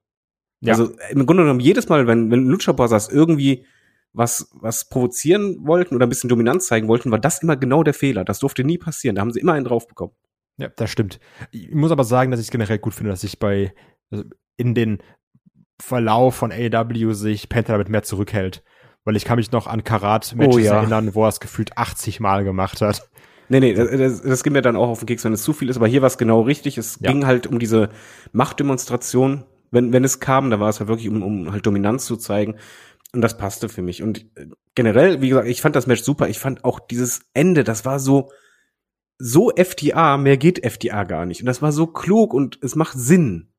Ja. 0.60 0.72
Also 0.74 0.92
im 1.10 1.26
Grunde 1.26 1.44
genommen 1.44 1.60
jedes 1.60 1.88
Mal, 1.88 2.06
wenn, 2.06 2.30
wenn 2.30 2.46
Lucha 2.46 2.72
Brothers 2.72 3.08
irgendwie 3.08 3.64
was, 4.12 4.50
was 4.54 4.88
provozieren 4.88 5.66
wollten 5.66 5.94
oder 5.94 6.06
ein 6.06 6.08
bisschen 6.08 6.28
Dominanz 6.28 6.66
zeigen 6.66 6.88
wollten, 6.88 7.10
war 7.10 7.18
das 7.18 7.42
immer 7.42 7.56
genau 7.56 7.82
der 7.82 7.94
Fehler. 7.94 8.24
Das 8.24 8.40
durfte 8.40 8.64
nie 8.64 8.78
passieren. 8.78 9.16
Da 9.16 9.22
haben 9.22 9.32
sie 9.32 9.40
immer 9.40 9.52
einen 9.52 9.64
drauf 9.64 9.86
bekommen. 9.86 10.12
Ja, 10.56 10.68
das 10.68 10.90
stimmt. 10.90 11.20
Ich 11.52 11.72
muss 11.72 11.92
aber 11.92 12.04
sagen, 12.04 12.30
dass 12.30 12.40
ich 12.40 12.46
es 12.46 12.50
generell 12.50 12.78
gut 12.78 12.94
finde, 12.94 13.10
dass 13.10 13.22
sich 13.22 13.38
bei 13.38 13.72
also 14.10 14.24
in 14.56 14.74
den 14.74 14.98
Verlauf 15.80 16.34
von 16.34 16.52
AW 16.52 17.14
sich 17.14 17.48
Panther 17.48 17.72
damit 17.72 17.88
mehr 17.88 18.02
zurückhält. 18.02 18.62
Weil 19.04 19.16
ich 19.16 19.24
kann 19.24 19.36
mich 19.36 19.50
noch 19.52 19.66
an 19.66 19.82
Karat-Matches 19.82 20.54
oh, 20.54 20.58
ja. 20.58 20.76
erinnern, 20.76 21.14
wo 21.14 21.24
er 21.24 21.30
es 21.30 21.40
gefühlt 21.40 21.78
80 21.78 22.20
Mal 22.20 22.44
gemacht 22.44 22.82
hat. 22.82 23.08
Nee, 23.48 23.60
nee, 23.60 23.72
das, 23.72 24.22
das 24.22 24.44
ging 24.44 24.52
mir 24.52 24.62
dann 24.62 24.76
auch 24.76 24.88
auf 24.88 25.00
den 25.00 25.06
Keks, 25.06 25.24
wenn 25.24 25.32
es 25.32 25.42
zu 25.42 25.52
viel 25.52 25.70
ist, 25.70 25.76
aber 25.76 25.88
hier 25.88 26.02
war 26.02 26.06
es 26.06 26.18
genau 26.18 26.42
richtig. 26.42 26.76
Es 26.78 26.98
ja. 27.00 27.10
ging 27.10 27.26
halt 27.26 27.46
um 27.46 27.58
diese 27.58 27.88
Machtdemonstration. 28.32 29.44
Wenn, 29.70 29.92
wenn 29.92 30.04
es 30.04 30.20
kam, 30.20 30.50
da 30.50 30.60
war 30.60 30.68
es 30.68 30.78
ja 30.78 30.88
wirklich, 30.88 31.08
um, 31.08 31.22
um 31.22 31.52
halt 31.52 31.66
Dominanz 31.66 32.06
zu 32.06 32.16
zeigen. 32.16 32.56
Und 33.12 33.22
das 33.22 33.36
passte 33.36 33.68
für 33.68 33.82
mich. 33.82 34.02
Und 34.02 34.26
äh, 34.36 34.46
generell, 34.74 35.20
wie 35.20 35.28
gesagt, 35.28 35.48
ich 35.48 35.62
fand 35.62 35.76
das 35.76 35.86
Match 35.86 36.02
super. 36.02 36.28
Ich 36.28 36.38
fand 36.38 36.64
auch 36.64 36.80
dieses 36.80 37.22
Ende, 37.34 37.64
das 37.64 37.84
war 37.84 37.98
so, 37.98 38.30
so 39.18 39.50
FDA, 39.50 40.16
mehr 40.16 40.36
geht 40.36 40.64
FDA 40.64 41.04
gar 41.04 41.26
nicht. 41.26 41.40
Und 41.40 41.46
das 41.46 41.62
war 41.62 41.72
so 41.72 41.86
klug 41.86 42.32
und 42.32 42.58
es 42.62 42.74
macht 42.76 42.98
Sinn. 42.98 43.49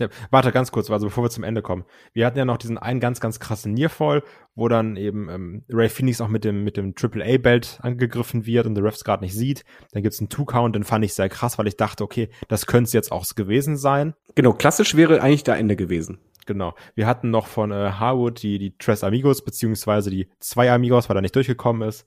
Ja, 0.00 0.08
warte 0.30 0.50
ganz 0.50 0.72
kurz, 0.72 0.90
also 0.90 1.06
bevor 1.06 1.24
wir 1.24 1.30
zum 1.30 1.44
Ende 1.44 1.62
kommen. 1.62 1.84
Wir 2.12 2.26
hatten 2.26 2.36
ja 2.36 2.44
noch 2.44 2.56
diesen 2.56 2.78
einen 2.78 2.98
ganz, 2.98 3.20
ganz 3.20 3.38
krassen 3.38 3.74
Nearfall, 3.74 4.24
wo 4.56 4.68
dann 4.68 4.96
eben 4.96 5.28
ähm, 5.28 5.64
Ray 5.68 5.88
Phoenix 5.88 6.20
auch 6.20 6.28
mit 6.28 6.44
dem 6.44 6.64
mit 6.64 6.76
dem 6.76 6.96
Triple 6.96 7.24
A 7.24 7.38
Belt 7.38 7.78
angegriffen 7.80 8.44
wird 8.44 8.66
und 8.66 8.74
der 8.74 8.82
Refs 8.82 9.04
gerade 9.04 9.22
nicht 9.22 9.34
sieht. 9.34 9.64
Dann 9.92 10.02
gibt's 10.02 10.18
einen 10.18 10.30
Two 10.30 10.44
Count, 10.46 10.74
den 10.74 10.82
fand 10.82 11.04
ich 11.04 11.14
sehr 11.14 11.28
krass, 11.28 11.58
weil 11.58 11.68
ich 11.68 11.76
dachte, 11.76 12.02
okay, 12.02 12.28
das 12.48 12.66
könnte 12.66 12.92
jetzt 12.92 13.12
auch 13.12 13.24
gewesen 13.36 13.76
sein. 13.76 14.14
Genau, 14.34 14.52
klassisch 14.52 14.96
wäre 14.96 15.22
eigentlich 15.22 15.44
da 15.44 15.54
Ende 15.54 15.76
gewesen. 15.76 16.18
Genau. 16.46 16.74
Wir 16.94 17.06
hatten 17.06 17.30
noch 17.30 17.46
von 17.46 17.70
äh, 17.70 17.92
Harwood 17.92 18.42
die, 18.42 18.58
die 18.58 18.76
Tres 18.76 19.04
Amigos, 19.04 19.44
beziehungsweise 19.44 20.10
die 20.10 20.28
zwei 20.40 20.70
Amigos, 20.72 21.08
weil 21.08 21.16
er 21.16 21.22
nicht 21.22 21.36
durchgekommen 21.36 21.88
ist. 21.88 22.04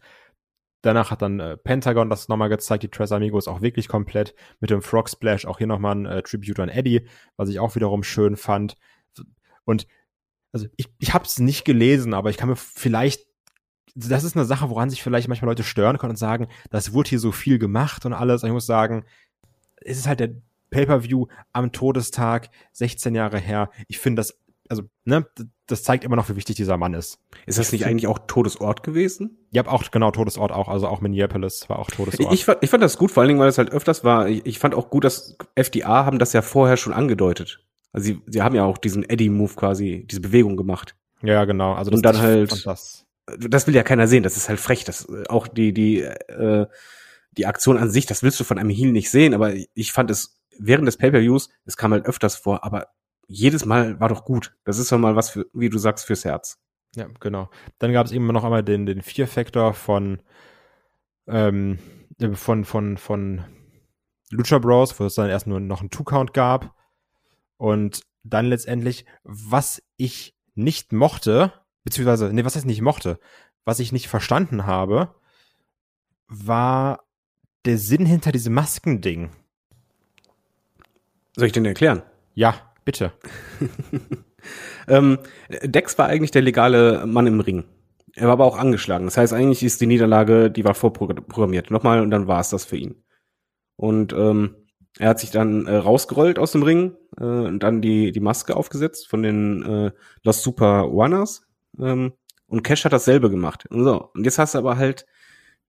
Danach 0.82 1.12
hat 1.12 1.22
dann 1.22 1.40
äh, 1.40 1.58
Pentagon 1.58 2.10
das 2.10 2.28
nochmal 2.28 2.50
gezeigt, 2.50 2.84
die 2.84 2.90
Tres 2.90 3.12
Amigos 3.12 3.48
auch 3.48 3.62
wirklich 3.62 3.88
komplett. 3.88 4.36
Mit 4.60 4.70
dem 4.70 4.82
Frog 4.82 5.10
Splash 5.10 5.46
auch 5.46 5.58
hier 5.58 5.68
nochmal 5.68 5.96
ein 5.96 6.06
äh, 6.06 6.22
Tribute 6.22 6.60
an 6.60 6.70
Eddie, 6.70 7.08
was 7.36 7.50
ich 7.50 7.60
auch 7.60 7.76
wiederum 7.76 8.04
schön 8.04 8.38
fand. 8.38 8.76
Und 9.66 9.88
also 10.54 10.68
ich, 10.78 10.88
ich 11.00 11.14
habe 11.14 11.26
es 11.26 11.40
nicht 11.40 11.66
gelesen, 11.66 12.14
aber 12.14 12.30
ich 12.30 12.38
kann 12.38 12.50
mir 12.50 12.56
vielleicht, 12.56 13.26
das 13.96 14.24
ist 14.24 14.36
eine 14.36 14.46
Sache, 14.46 14.70
woran 14.70 14.90
sich 14.90 15.04
vielleicht 15.04 15.28
manchmal 15.28 15.50
Leute 15.50 15.64
stören 15.64 15.98
können 15.98 16.12
und 16.12 16.18
sagen, 16.18 16.48
das 16.70 16.94
wurde 16.94 17.10
hier 17.10 17.20
so 17.20 17.32
viel 17.32 17.60
gemacht 17.60 18.06
und 18.06 18.14
alles. 18.14 18.44
Ich 18.44 18.52
muss 18.52 18.66
sagen, 18.66 19.04
es 19.82 19.98
ist 19.98 20.08
halt 20.08 20.20
der 20.20 20.36
Pay-per-View 20.70 21.28
am 21.54 21.72
Todestag, 21.72 22.50
16 22.74 23.16
Jahre 23.16 23.40
her. 23.40 23.72
Ich 23.88 24.00
finde 24.00 24.20
das, 24.20 24.40
also, 24.70 24.84
ne, 25.06 25.26
das 25.68 25.84
zeigt 25.84 26.04
immer 26.04 26.16
noch, 26.16 26.30
wie 26.30 26.36
wichtig 26.36 26.56
dieser 26.56 26.78
Mann 26.78 26.94
ist. 26.94 27.20
Ist 27.46 27.60
das 27.60 27.72
nicht 27.72 27.86
eigentlich 27.86 28.08
auch 28.08 28.20
Todesort 28.28 28.84
gewesen? 28.84 29.38
Ja, 29.52 29.68
auch, 29.68 29.90
genau, 29.92 30.12
Todesort 30.12 30.52
auch. 30.52 30.68
Also 30.70 30.88
auch 30.88 31.02
Minneapolis 31.02 31.70
war 31.70 31.80
auch 31.80 31.90
Todesort. 31.90 32.32
Ich, 32.32 32.40
ich, 32.40 32.46
fand, 32.46 32.60
ich 32.62 32.70
fand 32.70 32.84
das 32.84 32.98
gut, 32.98 33.12
vor 33.12 33.22
allen 33.22 33.30
Dingen, 33.30 33.40
weil 33.40 33.50
es 33.50 33.58
halt 33.58 33.72
öfters 33.72 34.04
war. 34.04 34.28
Ich, 34.28 34.46
ich 34.46 34.60
fand 34.60 34.76
auch 34.76 34.90
gut, 34.90 35.04
dass 35.04 35.38
FDA 35.56 36.06
haben 36.06 36.20
das 36.20 36.34
ja 36.34 36.42
vorher 36.42 36.78
schon 36.78 36.94
angedeutet. 36.94 37.60
Also 37.92 38.06
sie, 38.06 38.22
sie 38.28 38.42
haben 38.42 38.56
ja 38.56 38.64
auch 38.66 38.78
diesen 38.78 39.08
Eddie-Move 39.08 39.54
quasi, 39.56 40.06
diese 40.10 40.22
Bewegung 40.22 40.58
gemacht. 40.58 40.96
Ja, 41.22 41.46
genau. 41.46 41.74
Also 41.74 41.92
das, 41.92 41.98
Und 41.98 42.06
dann 42.06 42.20
halt, 42.20 42.66
das. 42.66 43.06
das 43.26 43.68
will 43.68 43.76
ja 43.76 43.84
keiner 43.84 44.08
sehen. 44.08 44.24
Das 44.24 44.38
ist 44.38 44.50
halt 44.50 44.60
frech. 44.60 44.84
Das 44.84 45.08
auch 45.30 45.48
die 45.48 45.74
die 45.74 46.02
äh, 46.02 46.68
die 47.38 47.46
Aktion 47.46 47.78
an 47.78 47.90
sich, 47.90 48.06
das 48.06 48.24
willst 48.24 48.40
du 48.40 48.44
von 48.44 48.58
einem 48.58 48.70
Heel 48.70 48.92
nicht 48.92 49.10
sehen. 49.10 49.34
Aber 49.34 49.54
ich 49.74 49.92
fand 49.92 50.12
es 50.12 50.40
während 50.60 50.88
des 50.88 50.98
Pay-per-Views, 50.98 51.50
es 51.66 51.78
kam 51.78 51.92
halt 51.92 52.06
öfters 52.06 52.36
vor, 52.36 52.64
aber 52.64 52.88
jedes 53.28 53.66
Mal 53.66 54.00
war 54.00 54.10
doch 54.10 54.26
gut. 54.26 54.56
Das 54.64 54.80
ist 54.80 54.92
doch 54.92 54.98
mal 54.98 55.16
was 55.16 55.30
für, 55.30 55.48
wie 55.54 55.70
du 55.70 55.78
sagst, 55.78 56.06
fürs 56.06 56.26
Herz. 56.26 56.60
Ja, 56.96 57.08
genau. 57.20 57.50
Dann 57.80 57.94
gab 57.94 58.06
es 58.06 58.12
eben 58.12 58.28
noch 58.28 58.44
einmal 58.44 58.64
den, 58.64 58.86
den 58.86 59.02
Vier-Factor 59.02 59.74
von, 59.74 60.22
ähm, 61.28 61.78
von, 62.34 62.66
von, 62.66 62.98
von 62.98 63.44
Lucha 64.32 64.58
Bros, 64.58 65.00
wo 65.00 65.06
es 65.06 65.16
dann 65.16 65.30
erst 65.30 65.48
nur 65.48 65.60
noch 65.60 65.82
einen 65.82 65.90
Two-Count 65.90 66.34
gab. 66.34 66.74
Und 67.58 68.02
dann 68.24 68.46
letztendlich, 68.46 69.06
was 69.24 69.84
ich 69.98 70.36
nicht 70.56 70.94
mochte, 70.94 71.54
beziehungsweise, 71.84 72.34
nee, 72.34 72.46
was 72.46 72.56
heißt 72.56 72.66
nicht 72.66 72.82
mochte, 72.82 73.20
was 73.66 73.80
ich 73.80 73.92
nicht 73.92 74.08
verstanden 74.08 74.66
habe, 74.66 75.14
war 76.28 77.04
der 77.66 77.78
Sinn 77.78 78.06
hinter 78.06 78.32
diesem 78.32 78.54
Maskending. 78.54 79.32
Soll 81.36 81.48
ich 81.48 81.54
den 81.54 81.66
erklären? 81.66 82.02
Ja, 82.34 82.67
bitte. 82.88 83.12
ähm, 84.88 85.20
Dex 85.62 85.98
war 85.98 86.08
eigentlich 86.08 86.32
der 86.32 86.42
legale 86.42 87.06
Mann 87.06 87.28
im 87.28 87.42
Ring. 87.42 87.66
Er 88.16 88.28
war 88.28 88.32
aber 88.32 88.46
auch 88.46 88.58
angeschlagen. 88.58 89.04
Das 89.04 89.18
heißt, 89.18 89.34
eigentlich 89.34 89.62
ist 89.62 89.82
die 89.82 89.88
Niederlage, 89.88 90.50
die 90.50 90.64
war 90.64 90.74
vorprogrammiert. 90.74 91.70
Nochmal 91.70 92.00
und 92.02 92.12
dann 92.12 92.28
war 92.28 92.40
es 92.40 92.50
das 92.50 92.64
für 92.64 92.78
ihn. 92.78 93.04
Und 93.76 94.14
ähm, 94.14 94.56
Er 95.00 95.10
hat 95.10 95.20
sich 95.20 95.32
dann 95.32 95.68
äh, 95.68 95.76
rausgerollt 95.76 96.40
aus 96.40 96.54
dem 96.54 96.64
Ring 96.64 96.96
äh, 97.20 97.24
und 97.24 97.60
dann 97.60 97.82
die, 97.82 98.14
die 98.14 98.22
Maske 98.22 98.56
aufgesetzt 98.56 99.10
von 99.10 99.22
den 99.22 99.64
äh, 99.64 99.92
Los 100.24 100.42
Super 100.42 100.80
Runners. 100.84 101.46
Ähm, 101.78 102.14
und 102.48 102.64
Cash 102.64 102.86
hat 102.86 102.94
dasselbe 102.94 103.30
gemacht. 103.30 103.66
Und 103.70 103.84
so. 103.84 104.12
Und 104.14 104.24
jetzt 104.24 104.40
hast 104.40 104.56
du 104.56 104.60
aber 104.60 104.78
halt 104.78 105.06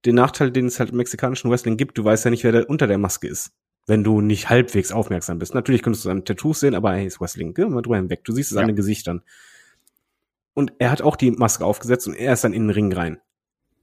den 0.05 0.15
Nachteil, 0.15 0.51
den 0.51 0.67
es 0.67 0.79
halt 0.79 0.91
im 0.91 0.97
mexikanischen 0.97 1.51
Wrestling 1.51 1.75
gibt. 1.75 1.97
Du 1.97 2.05
weißt 2.05 2.23
ja 2.23 2.31
nicht, 2.31 2.45
wer 2.45 2.53
da 2.53 2.63
unter 2.63 2.87
der 2.87 2.97
Maske 2.97 3.27
ist. 3.27 3.51
Wenn 3.89 4.03
du 4.03 4.21
nicht 4.21 4.49
halbwegs 4.49 4.91
aufmerksam 4.91 5.39
bist. 5.39 5.55
Natürlich 5.55 5.81
könntest 5.81 6.05
du 6.05 6.09
seine 6.09 6.23
Tattoos 6.23 6.59
sehen, 6.59 6.75
aber 6.75 6.93
hey, 6.93 7.07
ist 7.07 7.19
Wrestling, 7.19 7.55
geh 7.55 7.65
mal 7.65 7.81
drüber 7.81 7.97
hinweg. 7.97 8.23
Du 8.23 8.31
siehst 8.31 8.51
es 8.51 8.55
ja. 8.55 8.61
an 8.61 8.67
den 8.67 8.75
Gesichtern. 8.75 9.23
Und 10.53 10.73
er 10.77 10.91
hat 10.91 11.01
auch 11.01 11.15
die 11.15 11.31
Maske 11.31 11.65
aufgesetzt 11.65 12.07
und 12.07 12.13
er 12.13 12.33
ist 12.33 12.43
dann 12.43 12.53
in 12.53 12.67
den 12.67 12.69
Ring 12.69 12.93
rein. 12.93 13.19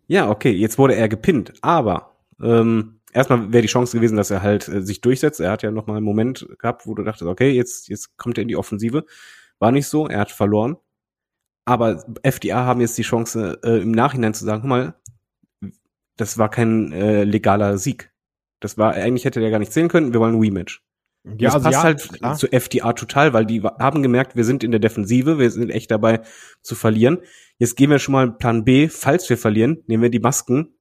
Ja, 0.07 0.31
okay, 0.31 0.53
jetzt 0.53 0.79
wurde 0.79 0.95
er 0.95 1.09
gepinnt, 1.09 1.55
aber 1.61 2.17
ähm, 2.41 3.01
erstmal 3.13 3.53
wäre 3.53 3.63
die 3.63 3.69
Chance 3.69 3.97
gewesen, 3.97 4.17
dass 4.17 4.31
er 4.31 4.43
halt 4.43 4.69
äh, 4.69 4.83
sich 4.83 5.01
durchsetzt. 5.01 5.41
Er 5.41 5.51
hat 5.51 5.63
ja 5.63 5.71
noch 5.71 5.87
mal 5.87 5.97
einen 5.97 6.05
Moment 6.05 6.47
gehabt, 6.59 6.87
wo 6.87 6.95
du 6.95 7.03
dachtest, 7.03 7.29
okay, 7.29 7.51
jetzt, 7.51 7.89
jetzt 7.89 8.17
kommt 8.17 8.39
er 8.39 8.43
in 8.43 8.49
die 8.49 8.57
Offensive. 8.57 9.05
War 9.59 9.73
nicht 9.73 9.89
so, 9.89 10.07
er 10.07 10.21
hat 10.21 10.31
verloren. 10.31 10.77
Aber 11.65 12.05
FDA 12.23 12.65
haben 12.65 12.81
jetzt 12.81 12.97
die 12.97 13.03
Chance, 13.03 13.59
äh, 13.65 13.83
im 13.83 13.91
Nachhinein 13.91 14.35
zu 14.35 14.45
sagen, 14.45 14.63
guck 14.63 14.69
mal, 14.69 14.95
das 16.17 16.39
war 16.39 16.49
kein 16.49 16.93
äh, 16.93 17.25
legaler 17.25 17.77
Sieg. 17.77 18.13
Das 18.61 18.79
war, 18.79 18.95
eigentlich 18.95 19.25
hätte 19.25 19.41
der 19.41 19.51
gar 19.51 19.59
nicht 19.59 19.73
zählen 19.73 19.89
können, 19.89 20.13
wir 20.13 20.21
wollen 20.21 20.35
ein 20.35 20.41
Rematch. 20.41 20.83
Ja, 21.25 21.49
das 21.49 21.55
also 21.55 21.65
passt 21.65 21.75
ja, 21.75 21.83
halt 21.83 22.13
klar. 22.13 22.37
zu 22.37 22.53
FDA 22.53 22.93
total, 22.93 23.33
weil 23.33 23.47
die 23.47 23.61
haben 23.61 24.03
gemerkt, 24.03 24.37
wir 24.37 24.45
sind 24.45 24.63
in 24.63 24.71
der 24.71 24.79
Defensive, 24.79 25.39
wir 25.39 25.51
sind 25.51 25.71
echt 25.71 25.91
dabei 25.91 26.21
zu 26.63 26.77
verlieren. 26.77 27.19
Jetzt 27.59 27.77
gehen 27.77 27.91
wir 27.91 27.99
schon 27.99 28.13
mal 28.13 28.31
Plan 28.31 28.65
B, 28.65 28.89
falls 28.89 29.29
wir 29.29 29.37
verlieren, 29.37 29.83
nehmen 29.89 30.05
wir 30.05 30.11
die 30.11 30.21
Masken 30.21 30.77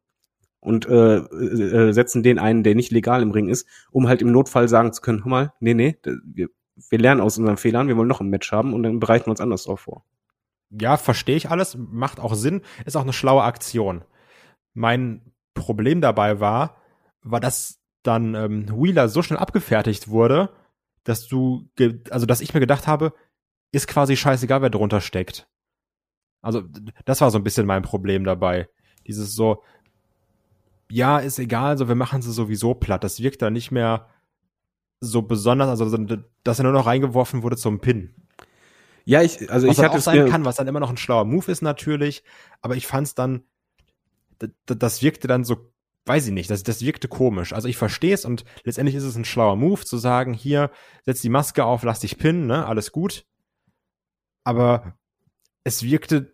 und 0.59 0.87
äh, 0.87 1.17
äh, 1.17 1.93
setzen 1.93 2.21
den 2.21 2.37
einen, 2.37 2.61
der 2.63 2.75
nicht 2.75 2.91
legal 2.91 3.23
im 3.23 3.31
Ring 3.31 3.49
ist, 3.49 3.67
um 3.91 4.07
halt 4.07 4.21
im 4.21 4.31
Notfall 4.31 4.67
sagen 4.67 4.93
zu 4.93 5.01
können, 5.01 5.23
hör 5.23 5.29
mal, 5.29 5.53
nee, 5.59 5.73
nee, 5.73 5.97
wir, 6.23 6.49
wir 6.89 6.99
lernen 6.99 7.21
aus 7.21 7.39
unseren 7.39 7.57
Fehlern, 7.57 7.87
wir 7.87 7.97
wollen 7.97 8.07
noch 8.07 8.21
ein 8.21 8.29
Match 8.29 8.51
haben 8.51 8.73
und 8.73 8.83
dann 8.83 8.99
bereiten 8.99 9.25
wir 9.25 9.31
uns 9.31 9.41
anders 9.41 9.63
drauf 9.63 9.81
vor. 9.81 10.05
Ja, 10.69 10.97
verstehe 10.97 11.37
ich 11.37 11.49
alles, 11.49 11.75
macht 11.77 12.19
auch 12.19 12.35
Sinn, 12.35 12.61
ist 12.85 12.97
auch 12.97 13.03
eine 13.03 13.13
schlaue 13.13 13.43
Aktion. 13.43 14.03
Mein 14.73 15.21
Problem 15.55 16.01
dabei 16.01 16.39
war, 16.39 16.81
war, 17.25 17.39
dass 17.39 17.81
dann 18.03 18.35
ähm, 18.35 18.69
Wheeler 18.69 19.09
so 19.09 19.21
schnell 19.21 19.39
abgefertigt 19.39 20.07
wurde, 20.07 20.51
dass 21.03 21.27
du, 21.27 21.69
also 22.09 22.25
dass 22.25 22.41
ich 22.41 22.53
mir 22.53 22.59
gedacht 22.59 22.87
habe, 22.87 23.13
ist 23.71 23.87
quasi 23.87 24.15
scheißegal, 24.15 24.61
wer 24.61 24.69
drunter 24.69 25.01
steckt. 25.01 25.47
Also 26.41 26.63
das 27.05 27.21
war 27.21 27.31
so 27.31 27.37
ein 27.37 27.43
bisschen 27.43 27.65
mein 27.65 27.81
Problem 27.81 28.23
dabei. 28.23 28.69
Dieses 29.07 29.33
so, 29.33 29.63
ja, 30.89 31.17
ist 31.19 31.39
egal, 31.39 31.77
so 31.77 31.87
wir 31.87 31.95
machen 31.95 32.21
sie 32.21 32.31
sowieso 32.31 32.75
platt. 32.75 33.03
Das 33.03 33.19
wirkt 33.19 33.41
da 33.41 33.49
nicht 33.49 33.71
mehr 33.71 34.07
so 34.99 35.23
besonders, 35.23 35.67
also 35.67 35.97
dass 36.43 36.59
er 36.59 36.63
nur 36.63 36.73
noch 36.73 36.85
reingeworfen 36.85 37.43
wurde 37.43 37.57
zum 37.57 37.79
Pin. 37.79 38.13
Ja, 39.03 39.21
ich, 39.21 39.51
also 39.51 39.67
was 39.67 39.77
ich 39.77 39.83
hatte 39.83 39.97
auch 39.97 40.01
sein 40.01 40.29
kann, 40.29 40.45
was 40.45 40.55
dann 40.55 40.67
immer 40.67 40.79
noch 40.79 40.89
ein 40.89 40.97
schlauer 40.97 41.25
Move 41.25 41.51
ist 41.51 41.61
natürlich, 41.61 42.23
aber 42.61 42.75
ich 42.75 42.87
fand 42.87 43.07
es 43.07 43.15
dann, 43.15 43.43
das 44.65 45.01
wirkte 45.01 45.27
dann 45.27 45.43
so, 45.43 45.71
weiß 46.05 46.27
ich 46.27 46.33
nicht, 46.33 46.49
das, 46.49 46.63
das 46.63 46.81
wirkte 46.81 47.07
komisch. 47.07 47.53
Also 47.53 47.67
ich 47.67 47.77
verstehe 47.77 48.13
es 48.13 48.25
und 48.25 48.45
letztendlich 48.63 48.95
ist 48.95 49.03
es 49.03 49.15
ein 49.15 49.25
schlauer 49.25 49.55
Move 49.55 49.83
zu 49.83 49.97
sagen, 49.97 50.33
hier, 50.33 50.71
setz 51.03 51.21
die 51.21 51.29
Maske 51.29 51.65
auf, 51.65 51.83
lass 51.83 51.99
dich 51.99 52.17
pinnen, 52.17 52.47
ne, 52.47 52.65
alles 52.65 52.91
gut. 52.91 53.25
Aber 54.43 54.97
es 55.63 55.83
wirkte 55.83 56.31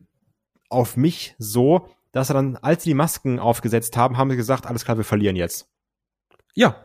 auf 0.69 0.97
mich 0.97 1.35
so, 1.37 1.87
dass 2.11 2.29
er 2.29 2.33
dann, 2.33 2.57
als 2.57 2.83
sie 2.83 2.91
die 2.91 2.95
Masken 2.95 3.39
aufgesetzt 3.39 3.95
haben, 3.95 4.17
haben 4.17 4.29
sie 4.29 4.35
gesagt, 4.35 4.65
alles 4.67 4.83
klar, 4.83 4.97
wir 4.97 5.05
verlieren 5.05 5.35
jetzt. 5.35 5.69
Ja. 6.53 6.75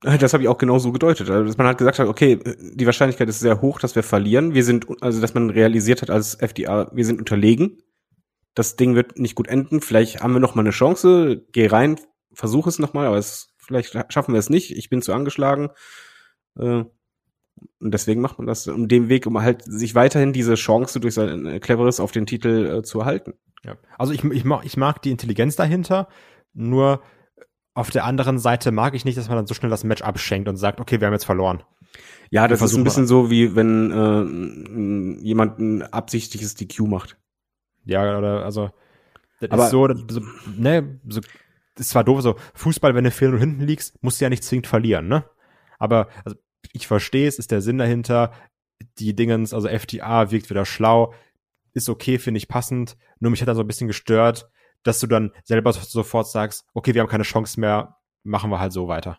Das 0.00 0.32
habe 0.32 0.42
ich 0.42 0.48
auch 0.48 0.58
genau 0.58 0.80
so 0.80 0.90
gedeutet. 0.90 1.30
Also, 1.30 1.44
dass 1.44 1.56
man 1.58 1.66
halt 1.68 1.78
gesagt 1.78 2.00
hat, 2.00 2.08
okay, 2.08 2.40
die 2.74 2.86
Wahrscheinlichkeit 2.86 3.28
ist 3.28 3.38
sehr 3.38 3.60
hoch, 3.60 3.78
dass 3.78 3.94
wir 3.94 4.02
verlieren. 4.02 4.52
Wir 4.52 4.64
sind, 4.64 4.86
also 5.00 5.20
dass 5.20 5.34
man 5.34 5.48
realisiert 5.50 6.02
hat 6.02 6.10
als 6.10 6.34
FDA, 6.34 6.90
wir 6.92 7.04
sind 7.04 7.20
unterlegen. 7.20 7.78
Das 8.54 8.76
Ding 8.76 8.94
wird 8.94 9.18
nicht 9.18 9.34
gut 9.34 9.48
enden. 9.48 9.80
Vielleicht 9.80 10.22
haben 10.22 10.34
wir 10.34 10.40
noch 10.40 10.54
mal 10.54 10.62
eine 10.62 10.70
Chance. 10.70 11.44
Geh 11.52 11.66
rein, 11.66 11.98
versuch 12.32 12.66
es 12.66 12.78
noch 12.78 12.92
mal, 12.92 13.06
aber 13.06 13.16
es, 13.16 13.54
vielleicht 13.58 13.92
schaffen 14.12 14.34
wir 14.34 14.38
es 14.38 14.50
nicht. 14.50 14.76
Ich 14.76 14.90
bin 14.90 15.02
zu 15.02 15.12
angeschlagen. 15.12 15.70
Äh, 16.58 16.84
und 17.80 17.92
deswegen 17.94 18.20
macht 18.20 18.38
man 18.38 18.46
das 18.46 18.66
um 18.66 18.88
den 18.88 19.08
Weg, 19.08 19.26
um 19.26 19.40
halt 19.40 19.62
sich 19.64 19.94
weiterhin 19.94 20.32
diese 20.32 20.54
Chance 20.54 21.00
durch 21.00 21.14
sein 21.14 21.60
Cleveres 21.60 22.00
auf 22.00 22.12
den 22.12 22.26
Titel 22.26 22.66
äh, 22.66 22.82
zu 22.82 23.00
erhalten. 23.00 23.34
Ja. 23.64 23.76
Also 23.98 24.12
ich, 24.12 24.24
ich, 24.24 24.44
mag, 24.44 24.64
ich 24.64 24.76
mag 24.76 25.02
die 25.02 25.10
Intelligenz 25.10 25.56
dahinter, 25.56 26.08
nur 26.52 27.02
auf 27.74 27.90
der 27.90 28.04
anderen 28.04 28.38
Seite 28.38 28.70
mag 28.72 28.94
ich 28.94 29.04
nicht, 29.04 29.16
dass 29.16 29.28
man 29.28 29.36
dann 29.36 29.46
so 29.46 29.54
schnell 29.54 29.70
das 29.70 29.84
Match 29.84 30.02
abschenkt 30.02 30.48
und 30.48 30.56
sagt, 30.56 30.80
okay, 30.80 31.00
wir 31.00 31.06
haben 31.06 31.14
jetzt 31.14 31.24
verloren. 31.24 31.62
Ja, 32.30 32.48
das 32.48 32.62
ist 32.62 32.74
ein 32.74 32.84
bisschen 32.84 33.06
so, 33.06 33.30
wie 33.30 33.54
wenn 33.54 33.90
äh, 33.90 35.22
jemand 35.22 35.58
ein 35.58 35.82
absichtliches 35.82 36.54
DQ 36.54 36.80
macht. 36.86 37.18
Ja, 37.84 38.18
oder 38.18 38.44
also 38.44 38.70
das 39.40 39.50
Aber, 39.50 39.64
ist 39.64 39.70
so, 39.70 39.88
so, 40.08 40.20
ne, 40.56 41.00
so, 41.08 41.20
ist 41.78 41.90
zwar 41.90 42.04
doof, 42.04 42.22
so 42.22 42.36
Fußball, 42.54 42.94
wenn 42.94 43.04
du 43.04 43.10
4 43.10 43.36
hinten 43.38 43.62
liegst, 43.62 44.02
musst 44.02 44.20
du 44.20 44.24
ja 44.24 44.28
nicht 44.28 44.44
zwingend 44.44 44.66
verlieren, 44.66 45.08
ne? 45.08 45.24
Aber 45.78 46.08
also, 46.24 46.38
ich 46.72 46.86
verstehe 46.86 47.26
es, 47.26 47.38
ist 47.38 47.50
der 47.50 47.60
Sinn 47.60 47.78
dahinter. 47.78 48.32
Die 48.98 49.14
Dingens, 49.14 49.52
also 49.52 49.68
FTA 49.68 50.30
wirkt 50.30 50.50
wieder 50.50 50.64
schlau 50.64 51.12
ist 51.74 51.88
okay, 51.88 52.18
finde 52.18 52.38
ich 52.38 52.48
passend. 52.48 52.96
Nur 53.18 53.30
mich 53.30 53.40
hat 53.40 53.48
dann 53.48 53.56
so 53.56 53.62
ein 53.62 53.66
bisschen 53.66 53.88
gestört, 53.88 54.50
dass 54.82 55.00
du 55.00 55.06
dann 55.06 55.32
selber 55.44 55.72
sofort 55.72 56.28
sagst, 56.28 56.66
okay, 56.74 56.94
wir 56.94 57.00
haben 57.00 57.08
keine 57.08 57.22
Chance 57.24 57.60
mehr, 57.60 57.96
machen 58.24 58.50
wir 58.50 58.60
halt 58.60 58.72
so 58.72 58.88
weiter. 58.88 59.18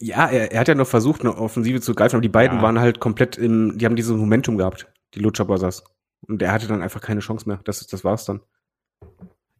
Ja, 0.00 0.26
er, 0.26 0.52
er 0.52 0.60
hat 0.60 0.68
ja 0.68 0.74
noch 0.74 0.86
versucht, 0.86 1.20
eine 1.20 1.36
Offensive 1.36 1.80
zu 1.80 1.94
greifen, 1.94 2.16
aber 2.16 2.22
die 2.22 2.28
beiden 2.28 2.58
ja. 2.58 2.62
waren 2.62 2.78
halt 2.78 3.00
komplett 3.00 3.36
im, 3.36 3.76
die 3.76 3.84
haben 3.84 3.96
dieses 3.96 4.16
Momentum 4.16 4.56
gehabt, 4.56 4.86
die 5.14 5.20
Lucha 5.20 5.44
Brothers. 5.44 5.84
Und 6.26 6.42
er 6.42 6.52
hatte 6.52 6.66
dann 6.66 6.82
einfach 6.82 7.00
keine 7.00 7.20
Chance 7.20 7.48
mehr. 7.48 7.60
Das, 7.64 7.86
das 7.86 8.04
war's 8.04 8.24
dann. 8.24 8.40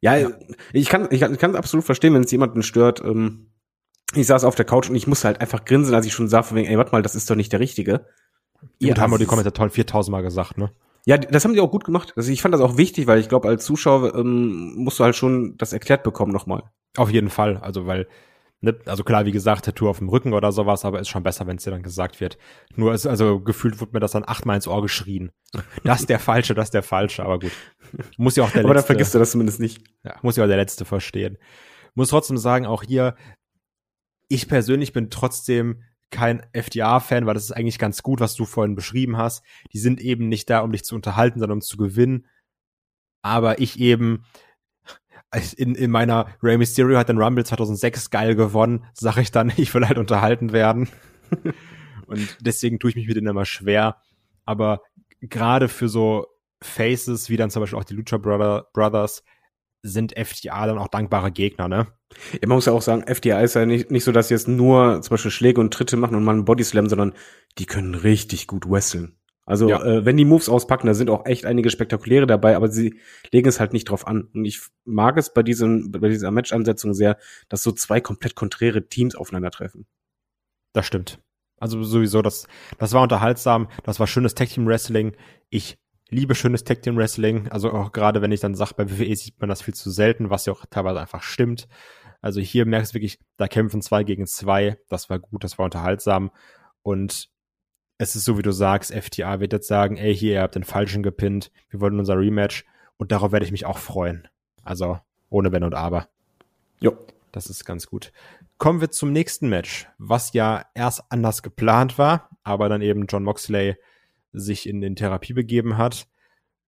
Ja, 0.00 0.16
ja. 0.16 0.30
ich 0.72 0.88
kann, 0.88 1.08
ich 1.10 1.20
kann, 1.20 1.32
ich 1.32 1.38
kann 1.38 1.56
absolut 1.56 1.84
verstehen, 1.84 2.14
wenn 2.14 2.22
es 2.24 2.30
jemanden 2.30 2.62
stört. 2.62 3.00
Ähm, 3.00 3.50
ich 4.14 4.26
saß 4.26 4.44
auf 4.44 4.54
der 4.54 4.64
Couch 4.64 4.88
und 4.88 4.96
ich 4.96 5.06
musste 5.06 5.28
halt 5.28 5.40
einfach 5.40 5.64
grinsen, 5.64 5.94
als 5.94 6.06
ich 6.06 6.12
schon 6.12 6.28
sah, 6.28 6.42
von 6.42 6.56
wegen, 6.56 6.68
ey, 6.68 6.78
warte 6.78 6.92
mal, 6.92 7.02
das 7.02 7.14
ist 7.14 7.28
doch 7.28 7.34
nicht 7.34 7.52
der 7.52 7.60
Richtige. 7.60 8.06
Ja, 8.78 8.96
haben 8.96 9.12
wir 9.12 9.18
die 9.18 9.26
Kommentatoren 9.26 9.70
4000 9.70 10.12
Mal 10.12 10.22
gesagt, 10.22 10.58
ne? 10.58 10.72
Ja, 11.04 11.16
das 11.16 11.44
haben 11.44 11.54
die 11.54 11.60
auch 11.60 11.70
gut 11.70 11.84
gemacht. 11.84 12.12
Also 12.16 12.30
ich 12.30 12.42
fand 12.42 12.54
das 12.54 12.60
auch 12.60 12.76
wichtig, 12.76 13.06
weil 13.06 13.18
ich 13.18 13.28
glaube, 13.28 13.48
als 13.48 13.64
Zuschauer 13.64 14.14
ähm, 14.14 14.74
musst 14.76 14.98
du 14.98 15.04
halt 15.04 15.16
schon 15.16 15.56
das 15.56 15.72
erklärt 15.72 16.02
bekommen 16.02 16.32
nochmal. 16.32 16.64
Auf 16.96 17.10
jeden 17.10 17.30
Fall. 17.30 17.58
Also 17.58 17.86
weil, 17.86 18.08
ne, 18.60 18.78
also 18.86 19.04
klar, 19.04 19.24
wie 19.26 19.32
gesagt, 19.32 19.64
Tattoo 19.64 19.88
auf 19.88 19.98
dem 19.98 20.08
Rücken 20.08 20.32
oder 20.32 20.52
sowas, 20.52 20.84
aber 20.84 21.00
ist 21.00 21.08
schon 21.08 21.22
besser, 21.22 21.46
wenn 21.46 21.56
es 21.56 21.64
dir 21.64 21.70
dann 21.70 21.82
gesagt 21.82 22.20
wird. 22.20 22.38
Nur 22.74 22.94
ist, 22.94 23.06
also 23.06 23.40
gefühlt 23.40 23.80
wurde 23.80 23.92
mir 23.92 24.00
das 24.00 24.12
dann 24.12 24.24
achtmal 24.26 24.56
ins 24.56 24.68
Ohr 24.68 24.82
geschrien. 24.82 25.30
Das 25.84 26.00
ist 26.00 26.08
der 26.08 26.18
Falsche, 26.18 26.54
das 26.54 26.68
ist 26.68 26.74
der 26.74 26.82
Falsche, 26.82 27.24
aber 27.24 27.38
gut. 27.38 27.52
Muss 28.16 28.36
ja 28.36 28.44
auch 28.44 28.50
der 28.50 28.64
aber 28.64 28.68
Letzte. 28.68 28.68
Aber 28.68 28.74
dann 28.74 28.84
vergisst 28.84 29.14
du 29.14 29.18
das 29.18 29.30
zumindest 29.30 29.60
nicht. 29.60 29.82
Ja, 30.04 30.16
muss 30.22 30.36
ja 30.36 30.44
auch 30.44 30.48
der 30.48 30.56
Letzte 30.56 30.84
verstehen. 30.84 31.38
Muss 31.94 32.10
trotzdem 32.10 32.36
sagen, 32.36 32.66
auch 32.66 32.82
hier, 32.82 33.16
ich 34.28 34.48
persönlich 34.48 34.92
bin 34.92 35.10
trotzdem 35.10 35.82
kein 36.10 36.46
FDA-Fan, 36.52 37.26
weil 37.26 37.34
das 37.34 37.44
ist 37.44 37.52
eigentlich 37.52 37.78
ganz 37.78 38.02
gut, 38.02 38.20
was 38.20 38.34
du 38.34 38.44
vorhin 38.44 38.74
beschrieben 38.74 39.16
hast. 39.16 39.44
Die 39.72 39.78
sind 39.78 40.00
eben 40.00 40.28
nicht 40.28 40.48
da, 40.48 40.60
um 40.60 40.72
dich 40.72 40.84
zu 40.84 40.94
unterhalten, 40.94 41.38
sondern 41.38 41.58
um 41.58 41.62
zu 41.62 41.76
gewinnen. 41.76 42.26
Aber 43.22 43.58
ich 43.60 43.78
eben 43.78 44.24
in, 45.56 45.74
in 45.74 45.90
meiner 45.90 46.26
Rey 46.42 46.56
Mysterio 46.56 46.98
hat 46.98 47.08
den 47.08 47.18
Rumble 47.18 47.44
2006 47.44 48.10
geil 48.10 48.34
gewonnen, 48.34 48.84
sage 48.94 49.20
ich 49.20 49.30
dann, 49.30 49.52
ich 49.56 49.74
will 49.74 49.86
halt 49.86 49.98
unterhalten 49.98 50.52
werden. 50.52 50.88
Und 52.06 52.38
deswegen 52.40 52.78
tue 52.78 52.90
ich 52.90 52.96
mich 52.96 53.06
mit 53.06 53.16
denen 53.16 53.26
immer 53.26 53.44
schwer. 53.44 53.98
Aber 54.46 54.80
gerade 55.20 55.68
für 55.68 55.88
so 55.88 56.26
Faces, 56.62 57.28
wie 57.28 57.36
dann 57.36 57.50
zum 57.50 57.60
Beispiel 57.60 57.78
auch 57.78 57.84
die 57.84 57.94
Lucha 57.94 58.16
Brother, 58.16 58.68
Brothers, 58.72 59.22
sind 59.82 60.16
FDA 60.16 60.66
dann 60.66 60.78
auch 60.78 60.88
dankbare 60.88 61.30
Gegner, 61.30 61.68
ne? 61.68 61.86
Ja, 62.32 62.48
man 62.48 62.56
muss 62.56 62.66
ja 62.66 62.72
auch 62.72 62.82
sagen, 62.82 63.02
FDA 63.02 63.40
ist 63.40 63.54
ja 63.54 63.66
nicht, 63.66 63.90
nicht 63.90 64.04
so, 64.04 64.12
dass 64.12 64.28
sie 64.28 64.34
jetzt 64.34 64.48
nur 64.48 65.02
zum 65.02 65.10
Beispiel 65.10 65.30
Schläge 65.30 65.60
und 65.60 65.72
Tritte 65.72 65.96
machen 65.96 66.16
und 66.16 66.24
mal 66.24 66.32
einen 66.32 66.46
Bodyslam, 66.46 66.88
sondern 66.88 67.12
die 67.58 67.66
können 67.66 67.94
richtig 67.94 68.46
gut 68.46 68.68
wresteln. 68.68 69.17
Also 69.48 69.66
ja. 69.70 69.82
äh, 69.82 70.04
wenn 70.04 70.18
die 70.18 70.26
Moves 70.26 70.50
auspacken, 70.50 70.88
da 70.88 70.92
sind 70.92 71.08
auch 71.08 71.24
echt 71.24 71.46
einige 71.46 71.70
spektakuläre 71.70 72.26
dabei, 72.26 72.54
aber 72.54 72.70
sie 72.70 73.00
legen 73.32 73.48
es 73.48 73.58
halt 73.58 73.72
nicht 73.72 73.88
drauf 73.88 74.06
an. 74.06 74.28
Und 74.34 74.44
ich 74.44 74.60
mag 74.84 75.16
es 75.16 75.32
bei 75.32 75.42
diesem 75.42 75.90
bei 75.90 76.10
dieser 76.10 76.30
Match-Ansetzung 76.30 76.92
sehr, 76.92 77.16
dass 77.48 77.62
so 77.62 77.72
zwei 77.72 78.02
komplett 78.02 78.34
konträre 78.34 78.88
Teams 78.88 79.14
aufeinandertreffen. 79.16 79.86
Das 80.74 80.84
stimmt. 80.84 81.18
Also 81.56 81.82
sowieso, 81.82 82.20
das, 82.20 82.46
das 82.76 82.92
war 82.92 83.02
unterhaltsam, 83.02 83.68
das 83.84 83.98
war 83.98 84.06
schönes 84.06 84.34
Tag 84.34 84.50
Team 84.50 84.66
Wrestling. 84.66 85.16
Ich 85.48 85.78
liebe 86.10 86.34
schönes 86.34 86.64
Tag 86.64 86.82
Team 86.82 86.98
Wrestling. 86.98 87.48
Also 87.48 87.72
auch 87.72 87.92
gerade 87.92 88.20
wenn 88.20 88.32
ich 88.32 88.40
dann 88.40 88.54
sage, 88.54 88.74
bei 88.76 88.90
WWE 88.90 89.16
sieht 89.16 89.40
man 89.40 89.48
das 89.48 89.62
viel 89.62 89.74
zu 89.74 89.90
selten, 89.90 90.28
was 90.28 90.44
ja 90.44 90.52
auch 90.52 90.66
teilweise 90.68 91.00
einfach 91.00 91.22
stimmt. 91.22 91.68
Also 92.20 92.42
hier 92.42 92.66
merkst 92.66 92.92
du 92.92 92.96
wirklich, 92.96 93.18
da 93.38 93.48
kämpfen 93.48 93.80
zwei 93.80 94.04
gegen 94.04 94.26
zwei. 94.26 94.76
Das 94.90 95.08
war 95.08 95.18
gut, 95.18 95.42
das 95.42 95.56
war 95.56 95.64
unterhaltsam. 95.64 96.32
Und 96.82 97.30
es 97.98 98.14
ist 98.14 98.24
so, 98.24 98.38
wie 98.38 98.42
du 98.42 98.52
sagst, 98.52 98.94
FTA 98.94 99.40
wird 99.40 99.52
jetzt 99.52 99.66
sagen, 99.66 99.96
ey, 99.96 100.16
hier, 100.16 100.34
ihr 100.34 100.42
habt 100.42 100.54
den 100.54 100.64
Falschen 100.64 101.02
gepinnt. 101.02 101.50
Wir 101.68 101.80
wollen 101.80 101.98
unser 101.98 102.16
Rematch. 102.16 102.64
Und 102.96 103.12
darauf 103.12 103.32
werde 103.32 103.44
ich 103.44 103.52
mich 103.52 103.66
auch 103.66 103.78
freuen. 103.78 104.28
Also 104.62 104.98
ohne 105.28 105.52
Wenn 105.52 105.64
und 105.64 105.74
Aber. 105.74 106.08
Jo. 106.80 106.96
Das 107.32 107.50
ist 107.50 107.64
ganz 107.64 107.86
gut. 107.86 108.12
Kommen 108.56 108.80
wir 108.80 108.90
zum 108.90 109.12
nächsten 109.12 109.48
Match, 109.48 109.86
was 109.98 110.32
ja 110.32 110.64
erst 110.74 111.04
anders 111.10 111.42
geplant 111.42 111.98
war, 111.98 112.30
aber 112.42 112.68
dann 112.68 112.82
eben 112.82 113.06
John 113.06 113.22
Moxley 113.22 113.76
sich 114.32 114.68
in, 114.68 114.82
in 114.82 114.96
Therapie 114.96 115.34
begeben 115.34 115.76
hat. 115.76 116.08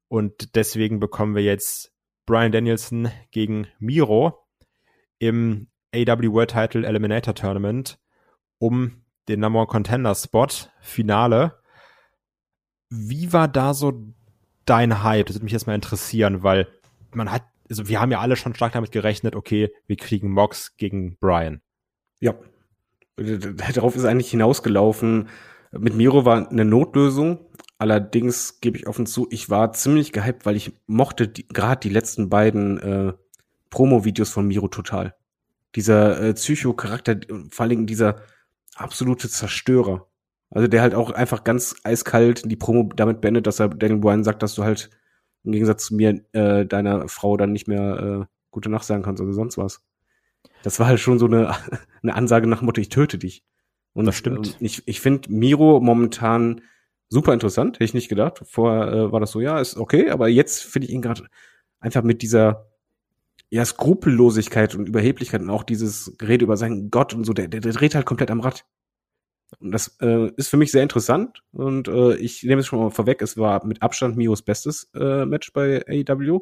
Und 0.09 0.55
deswegen 0.57 1.01
bekommen 1.01 1.35
wir 1.35 1.43
jetzt 1.43 1.93
Brian 2.27 2.53
Danielson 2.53 3.11
gegen 3.31 3.69
Miro 3.79 4.47
im 5.19 5.69
AW 5.95 6.33
World 6.33 6.51
Title 6.51 6.87
Eliminator 6.87 7.35
Tournament 7.35 7.99
um 8.59 9.00
den 9.29 9.41
Number 9.41 9.61
One 9.61 9.69
Contender 9.69 10.15
Spot 10.15 10.49
Finale. 10.81 11.59
Wie 12.89 13.33
war 13.33 13.49
da 13.49 13.75
so 13.75 13.93
dein 14.65 15.03
Hype? 15.03 15.27
Das 15.27 15.37
würde 15.37 15.45
mich 15.45 15.53
jetzt 15.53 15.67
mal 15.67 15.75
interessieren, 15.75 16.43
weil 16.43 16.69
man 17.13 17.31
hat, 17.31 17.45
also 17.69 17.89
wir 17.89 18.01
haben 18.01 18.11
ja 18.11 18.21
alle 18.21 18.37
schon 18.37 18.55
stark 18.55 18.73
damit 18.73 18.93
gerechnet, 18.93 19.37
okay, 19.37 19.73
wir 19.87 19.97
kriegen 19.97 20.31
Mox 20.31 20.77
gegen 20.77 21.17
Brian. 21.19 21.61
Ja. 22.21 22.35
Darauf 23.17 23.97
ist 23.97 24.05
eigentlich 24.05 24.31
hinausgelaufen. 24.31 25.29
Mit 25.73 25.95
Miro 25.95 26.25
war 26.25 26.51
eine 26.51 26.65
Notlösung. 26.65 27.39
Allerdings 27.79 28.61
gebe 28.61 28.77
ich 28.77 28.87
offen 28.87 29.07
zu, 29.07 29.27
ich 29.31 29.49
war 29.49 29.73
ziemlich 29.73 30.13
gehypt, 30.13 30.45
weil 30.45 30.57
ich 30.57 30.73
mochte 30.87 31.29
gerade 31.29 31.81
die 31.81 31.89
letzten 31.89 32.29
beiden 32.29 32.79
äh, 32.79 33.13
Promo-Videos 33.71 34.31
von 34.31 34.47
Miro 34.47 34.69
total. 34.69 35.15
Dieser 35.77 36.21
äh, 36.21 36.35
Psycho-Charakter, 36.35 37.21
vor 37.51 37.63
allen 37.63 37.71
Dingen 37.71 37.87
dieser 37.87 38.23
absolute 38.77 39.29
Zerstörer. 39.29 40.07
Also 40.51 40.67
der 40.67 40.83
halt 40.83 40.95
auch 40.95 41.11
einfach 41.13 41.45
ganz 41.45 41.77
eiskalt 41.85 42.51
die 42.51 42.57
Promo 42.57 42.91
damit 42.95 43.21
beendet, 43.21 43.47
dass 43.47 43.61
er 43.61 43.69
Daniel 43.69 44.01
Bryan 44.01 44.25
sagt, 44.25 44.43
dass 44.43 44.55
du 44.55 44.65
halt 44.65 44.91
im 45.45 45.53
Gegensatz 45.53 45.87
zu 45.87 45.95
mir 45.95 46.25
äh, 46.33 46.67
deiner 46.67 47.09
Frau 47.09 47.37
dann 47.37 47.53
nicht 47.53 47.69
mehr 47.69 47.99
äh, 48.23 48.27
gute 48.51 48.69
Nacht 48.69 48.85
sagen 48.85 49.03
kannst 49.03 49.23
oder 49.23 49.33
sonst 49.33 49.59
was. 49.59 49.83
Das 50.63 50.79
war 50.81 50.87
halt 50.87 51.01
schon 51.01 51.19
so 51.19 51.27
eine, 51.27 51.55
eine 52.03 52.15
Ansage 52.15 52.47
nach 52.47 52.63
Motto, 52.63 52.81
ich 52.81 52.89
töte 52.89 53.19
dich. 53.19 53.45
Und 53.93 54.07
das 54.07 54.17
stimmt. 54.17 54.57
Ich, 54.61 54.87
ich 54.87 55.01
finde 55.01 55.33
Miro 55.33 55.81
momentan 55.81 56.63
super 57.09 57.33
interessant, 57.33 57.77
hätte 57.77 57.85
ich 57.85 57.95
nicht 57.95 58.09
gedacht. 58.09 58.43
Vorher 58.45 58.93
äh, 58.93 59.13
war 59.13 59.21
das 59.21 59.33
so, 59.33 59.41
ja, 59.41 59.61
ist 59.61 59.77
okay, 59.77 60.11
aber 60.11 60.29
jetzt 60.29 60.63
finde 60.63 60.87
ich 60.87 60.95
ihn 60.95 61.03
gerade 61.03 61.27
einfach 61.81 62.03
mit 62.03 62.23
dieser 62.23 62.70
ja, 63.51 63.65
Skrupellosigkeit 63.65 64.75
und 64.75 64.89
Überheblichkeit 64.89 65.43
und 65.43 65.51
auch 65.51 65.65
dieses 65.65 66.15
Gerede 66.19 66.45
über 66.45 66.57
seinen 66.57 66.91
Gott 66.91 67.15
und 67.15 67.25
so, 67.25 67.33
der, 67.33 67.49
der, 67.49 67.61
der 67.61 67.73
dreht 67.73 67.95
halt 67.95 68.07
komplett 68.07 68.31
am 68.31 68.41
Rad. 68.41 68.65
Und 69.59 69.73
das 69.73 69.97
äh, 70.01 70.31
ist 70.37 70.49
für 70.49 70.57
mich 70.57 70.71
sehr 70.71 70.85
interessant 70.85 71.43
und 71.51 71.89
äh, 71.89 72.15
ich 72.17 72.45
nehme 72.45 72.61
es 72.61 72.69
schon 72.69 72.79
mal 72.79 72.91
vorweg, 72.91 73.21
es 73.21 73.37
war 73.37 73.67
mit 73.67 73.83
Abstand 73.83 74.17
Mios 74.17 74.43
bestes 74.43 74.89
äh, 74.95 75.27
Match 75.27 75.53
bei 75.53 75.85
AEW. 75.89 76.41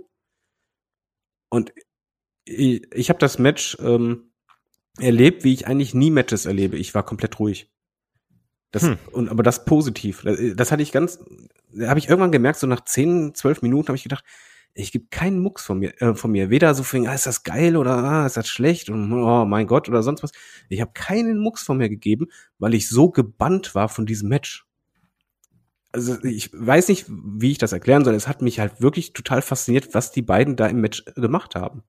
Und 1.48 1.72
ich, 2.44 2.86
ich 2.92 3.08
habe 3.08 3.18
das 3.18 3.38
Match 3.38 3.78
ähm, 3.80 4.32
erlebt, 4.98 5.44
wie 5.44 5.54
ich 5.54 5.66
eigentlich 5.66 5.94
nie 5.94 6.10
Matches 6.10 6.44
erlebe. 6.44 6.76
Ich 6.76 6.94
war 6.94 7.02
komplett 7.02 7.38
ruhig. 7.38 7.70
Das, 8.70 8.82
hm. 8.82 8.98
und, 9.12 9.30
aber 9.30 9.42
das 9.42 9.64
positiv. 9.64 10.22
Das, 10.22 10.38
das 10.54 10.70
hatte 10.70 10.82
ich 10.82 10.92
ganz, 10.92 11.24
da 11.72 11.88
habe 11.88 11.98
ich 11.98 12.10
irgendwann 12.10 12.32
gemerkt, 12.32 12.58
so 12.58 12.66
nach 12.66 12.84
10, 12.84 13.34
12 13.34 13.62
Minuten 13.62 13.88
habe 13.88 13.96
ich 13.96 14.02
gedacht, 14.02 14.24
ich 14.74 14.92
gebe 14.92 15.06
keinen 15.10 15.40
Mucks 15.40 15.64
von 15.64 15.78
mir, 15.78 16.00
äh, 16.00 16.14
von 16.14 16.30
mir. 16.30 16.50
Weder 16.50 16.74
so 16.74 16.82
fing, 16.82 17.08
ah, 17.08 17.14
ist 17.14 17.26
das 17.26 17.42
geil 17.42 17.76
oder 17.76 17.96
ah, 17.96 18.26
ist 18.26 18.36
das 18.36 18.48
schlecht 18.48 18.90
und 18.90 19.12
oh 19.12 19.44
mein 19.44 19.66
Gott 19.66 19.88
oder 19.88 20.02
sonst 20.02 20.22
was. 20.22 20.32
Ich 20.68 20.80
habe 20.80 20.92
keinen 20.94 21.38
Mucks 21.38 21.62
von 21.62 21.78
mir 21.78 21.88
gegeben, 21.88 22.28
weil 22.58 22.74
ich 22.74 22.88
so 22.88 23.10
gebannt 23.10 23.74
war 23.74 23.88
von 23.88 24.06
diesem 24.06 24.28
Match. 24.28 24.66
Also 25.90 26.22
ich 26.22 26.50
weiß 26.52 26.88
nicht, 26.88 27.06
wie 27.08 27.50
ich 27.50 27.58
das 27.58 27.72
erklären 27.72 28.04
soll. 28.04 28.14
Es 28.14 28.28
hat 28.28 28.42
mich 28.42 28.60
halt 28.60 28.80
wirklich 28.80 29.14
total 29.14 29.42
fasziniert, 29.42 29.94
was 29.94 30.12
die 30.12 30.22
beiden 30.22 30.54
da 30.54 30.66
im 30.66 30.80
Match 30.80 31.04
gemacht 31.16 31.54
haben. 31.54 31.82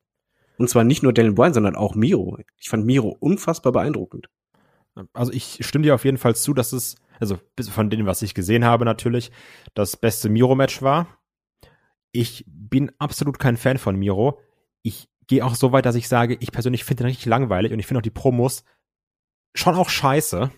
Und 0.58 0.70
zwar 0.70 0.84
nicht 0.84 1.04
nur 1.04 1.14
Daniel 1.14 1.34
Bryan, 1.34 1.54
sondern 1.54 1.76
auch 1.76 1.96
Miro. 1.96 2.38
Ich 2.58 2.70
fand 2.70 2.86
Miro 2.86 3.16
unfassbar 3.20 3.72
beeindruckend. 3.72 4.30
Also 5.14 5.32
ich 5.32 5.60
stimme 5.62 5.84
dir 5.84 5.96
auf 5.96 6.06
jeden 6.06 6.18
Fall 6.18 6.36
zu, 6.36 6.54
dass 6.54 6.74
es, 6.74 6.96
also 7.20 7.40
von 7.72 7.90
dem, 7.90 8.06
was 8.06 8.22
ich 8.22 8.34
gesehen 8.34 8.66
habe 8.66 8.86
natürlich, 8.86 9.32
das 9.74 9.96
beste 9.96 10.30
Miro-Match 10.30 10.82
war. 10.82 11.19
Ich 12.12 12.44
bin 12.48 12.92
absolut 13.00 13.40
kein 13.40 13.58
Fan 13.58 13.78
von 13.78 13.96
Miro. 13.96 14.40
Ich 14.82 15.10
gehe 15.28 15.46
auch 15.46 15.56
so 15.56 15.72
weit, 15.72 15.86
dass 15.86 15.96
ich 15.96 16.08
sage, 16.08 16.38
ich 16.40 16.52
persönlich 16.52 16.84
finde 16.84 17.04
ihn 17.04 17.08
richtig 17.08 17.28
langweilig 17.28 17.72
und 17.72 17.80
ich 17.80 17.86
finde 17.86 18.00
auch 18.00 18.04
die 18.04 18.10
Promos 18.10 18.64
schon 19.54 19.76
auch 19.76 19.90
scheiße. 19.90 20.52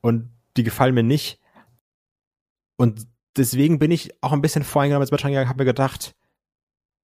Und 0.00 0.30
die 0.56 0.62
gefallen 0.62 0.94
mir 0.94 1.02
nicht. 1.02 1.38
Und 2.76 3.06
deswegen 3.36 3.78
bin 3.78 3.90
ich 3.90 4.22
auch 4.22 4.32
ein 4.32 4.40
bisschen 4.40 4.64
voreingenommen 4.64 5.02
ins 5.02 5.10
Match 5.10 5.24
reingegangen, 5.24 5.48
habe 5.48 5.62
mir 5.62 5.70
gedacht, 5.70 6.14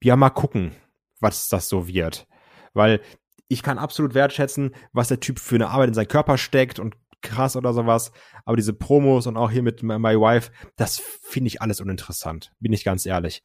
ja, 0.02 0.16
mal 0.16 0.30
gucken, 0.30 0.72
was 1.20 1.48
das 1.48 1.68
so 1.68 1.86
wird. 1.86 2.26
Weil 2.72 3.00
ich 3.48 3.62
kann 3.62 3.78
absolut 3.78 4.14
wertschätzen, 4.14 4.74
was 4.92 5.08
der 5.08 5.20
Typ 5.20 5.38
für 5.38 5.54
eine 5.56 5.68
Arbeit 5.68 5.88
in 5.88 5.94
seinen 5.94 6.08
Körper 6.08 6.38
steckt 6.38 6.78
und 6.78 6.96
krass 7.26 7.56
oder 7.56 7.72
sowas. 7.72 8.12
Aber 8.44 8.56
diese 8.56 8.72
Promos 8.72 9.26
und 9.26 9.36
auch 9.36 9.50
hier 9.50 9.62
mit 9.62 9.82
My 9.82 9.98
Wife, 9.98 10.50
das 10.76 10.98
finde 10.98 11.48
ich 11.48 11.60
alles 11.60 11.80
uninteressant, 11.80 12.52
bin 12.60 12.72
ich 12.72 12.84
ganz 12.84 13.04
ehrlich. 13.06 13.42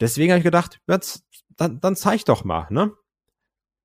Deswegen 0.00 0.32
habe 0.32 0.38
ich 0.38 0.44
gedacht, 0.44 0.80
jetzt, 0.88 1.24
dann, 1.56 1.80
dann 1.80 1.96
zeig 1.96 2.24
doch 2.24 2.44
mal, 2.44 2.66
ne? 2.70 2.92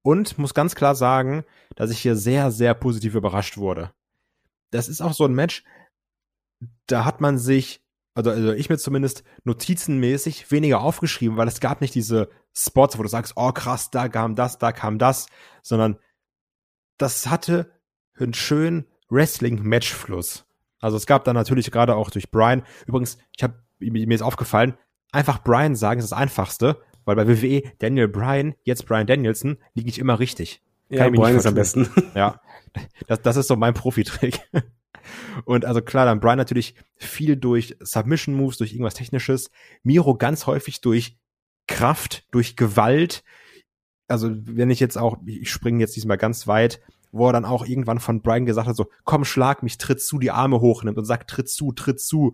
Und 0.01 0.38
muss 0.38 0.53
ganz 0.53 0.75
klar 0.75 0.95
sagen, 0.95 1.43
dass 1.75 1.89
ich 1.89 1.99
hier 1.99 2.15
sehr, 2.15 2.51
sehr 2.51 2.73
positiv 2.73 3.15
überrascht 3.15 3.57
wurde. 3.57 3.91
Das 4.71 4.88
ist 4.88 5.01
auch 5.01 5.13
so 5.13 5.25
ein 5.25 5.33
Match, 5.33 5.63
da 6.88 7.05
hat 7.05 7.21
man 7.21 7.38
sich, 7.38 7.81
also, 8.13 8.29
also 8.29 8.53
ich 8.53 8.69
mir 8.69 8.77
zumindest 8.77 9.23
notizenmäßig 9.43 10.51
weniger 10.51 10.81
aufgeschrieben, 10.81 11.38
weil 11.38 11.47
es 11.47 11.59
gab 11.59 11.81
nicht 11.81 11.95
diese 11.95 12.29
Spots, 12.53 12.97
wo 12.97 13.03
du 13.03 13.09
sagst, 13.09 13.33
oh 13.36 13.51
krass, 13.51 13.89
da 13.89 14.07
kam 14.07 14.36
das, 14.36 14.57
da 14.57 14.71
kam 14.71 14.99
das, 14.99 15.27
sondern 15.63 15.97
das 16.97 17.27
hatte 17.27 17.71
einen 18.17 18.33
schönen 18.33 18.86
Wrestling-Matchfluss. 19.10 20.45
Also 20.80 20.97
es 20.97 21.06
gab 21.06 21.24
da 21.24 21.34
natürlich 21.34 21.72
gerade 21.72 21.95
auch 21.95 22.10
durch 22.10 22.32
Brian, 22.32 22.64
übrigens, 22.86 23.18
ich 23.36 23.43
habe 23.43 23.56
mir 23.80 24.10
ist 24.10 24.22
aufgefallen, 24.22 24.76
einfach 25.12 25.43
Brian 25.43 25.76
sagen 25.76 25.99
ist 25.99 26.12
das 26.12 26.18
einfachste, 26.18 26.82
weil 27.06 27.16
bei 27.16 27.28
WWE 27.28 27.64
Daniel 27.80 28.08
Bryan, 28.08 28.56
jetzt 28.64 28.86
Brian 28.86 29.08
Danielson, 29.08 29.58
liege 29.74 29.89
ich 29.89 29.99
immer 29.99 30.20
richtig. 30.20 30.62
Kann 30.89 31.14
ja, 31.14 31.22
Brian 31.22 31.38
ist 31.38 31.45
am 31.45 31.56
besten. 31.56 31.89
Ja, 32.16 32.39
das, 33.08 33.22
das 33.22 33.38
ist 33.38 33.47
so 33.47 33.56
mein 33.56 33.74
Profitrick. 33.74 34.39
Und 35.45 35.66
also 35.66 35.82
klar, 35.82 36.06
dann 36.06 36.20
Brian 36.20 36.38
natürlich 36.38 36.76
viel 36.97 37.36
durch 37.36 37.78
Submission 37.80 38.36
Moves, 38.36 38.58
durch 38.58 38.74
irgendwas 38.74 38.95
Technisches. 38.95 39.51
Miro 39.84 40.16
ganz 40.16 40.47
häufig 40.47 40.82
durch 40.82 41.18
Kraft, 41.68 42.26
durch 42.32 42.56
Gewalt. 42.56 43.24
Also 44.08 44.32
wenn 44.34 44.70
ich 44.70 44.80
jetzt 44.80 44.97
auch, 44.97 45.18
ich 45.26 45.49
springe 45.49 45.80
jetzt 45.80 45.95
diesmal 45.95 46.18
ganz 46.18 46.47
weit, 46.47 46.82
wo 47.16 47.28
er 47.30 47.34
dann 47.34 47.45
auch 47.45 47.66
irgendwann 47.66 47.99
von 47.99 48.22
Brian 48.22 48.45
gesagt 48.45 48.68
hat, 48.68 48.76
so, 48.76 48.88
komm, 49.05 49.24
schlag 49.24 49.63
mich, 49.63 49.78
tritt 49.78 50.01
zu, 50.01 50.20
die 50.20 50.32
Arme 50.32 50.59
hochnimmt 50.59 50.97
und 50.97 51.05
sagt, 51.05 51.30
tritt 51.30 51.49
zu, 51.49 51.72
tritt 51.72 52.01
zu 52.01 52.34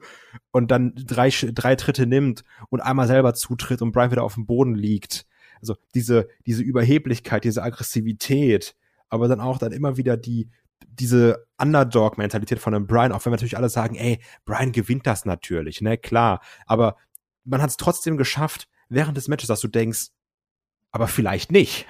und 0.49 0.71
dann 0.71 0.93
drei, 0.95 1.29
drei 1.29 1.75
Tritte 1.75 2.07
nimmt 2.07 2.43
und 2.69 2.81
einmal 2.81 3.05
selber 3.05 3.35
zutritt 3.35 3.83
und 3.83 3.91
Brian 3.91 4.09
wieder 4.09 4.23
auf 4.23 4.33
dem 4.33 4.47
Boden 4.47 4.73
liegt. 4.73 5.27
Also 5.59 5.75
diese, 5.93 6.27
diese 6.47 6.63
Überheblichkeit, 6.63 7.43
diese 7.43 7.61
Aggressivität, 7.61 8.75
aber 9.07 9.27
dann 9.27 9.39
auch 9.39 9.59
dann 9.59 9.71
immer 9.71 9.97
wieder 9.97 10.17
die, 10.17 10.49
diese 10.87 11.45
Underdog-Mentalität 11.59 12.57
von 12.57 12.73
einem 12.73 12.87
Brian, 12.87 13.11
auch 13.11 13.23
wenn 13.23 13.31
wir 13.31 13.35
natürlich 13.35 13.57
alle 13.57 13.69
sagen, 13.69 13.93
ey, 13.93 14.19
Brian 14.45 14.71
gewinnt 14.71 15.05
das 15.05 15.25
natürlich, 15.25 15.81
ne, 15.81 15.99
klar, 15.99 16.41
aber 16.65 16.95
man 17.43 17.61
hat 17.61 17.69
es 17.69 17.77
trotzdem 17.77 18.17
geschafft, 18.17 18.67
während 18.89 19.15
des 19.15 19.27
Matches, 19.27 19.47
dass 19.47 19.61
du 19.61 19.67
denkst, 19.67 20.07
aber 20.91 21.07
vielleicht 21.07 21.51
nicht. 21.51 21.85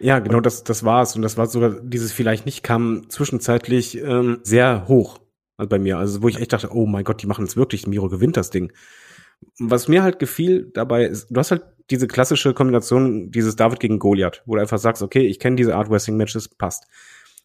Ja, 0.00 0.18
genau, 0.18 0.40
das, 0.40 0.64
das 0.64 0.84
war's. 0.84 1.14
Und 1.14 1.22
das 1.22 1.36
war 1.36 1.46
sogar, 1.46 1.80
dieses 1.82 2.12
vielleicht 2.12 2.46
nicht 2.46 2.62
kam 2.62 3.08
zwischenzeitlich 3.08 3.98
ähm, 3.98 4.40
sehr 4.42 4.88
hoch 4.88 5.20
also 5.60 5.68
bei 5.68 5.78
mir. 5.78 5.98
Also 5.98 6.22
wo 6.22 6.28
ich 6.28 6.40
echt 6.40 6.54
dachte, 6.54 6.70
oh 6.72 6.86
mein 6.86 7.04
Gott, 7.04 7.22
die 7.22 7.26
machen 7.26 7.44
es 7.44 7.54
wirklich, 7.54 7.86
Miro 7.86 8.08
gewinnt 8.08 8.38
das 8.38 8.48
Ding. 8.48 8.72
Was 9.58 9.88
mir 9.88 10.02
halt 10.02 10.18
gefiel 10.18 10.70
dabei 10.72 11.04
ist, 11.04 11.28
du 11.28 11.38
hast 11.38 11.50
halt 11.50 11.64
diese 11.90 12.06
klassische 12.06 12.54
Kombination, 12.54 13.30
dieses 13.30 13.56
David 13.56 13.78
gegen 13.78 13.98
Goliath, 13.98 14.42
wo 14.46 14.54
du 14.54 14.60
einfach 14.62 14.78
sagst, 14.78 15.02
okay, 15.02 15.26
ich 15.26 15.38
kenne 15.38 15.56
diese 15.56 15.76
Art 15.76 15.90
Wrestling 15.90 16.16
Matches, 16.16 16.48
passt. 16.48 16.86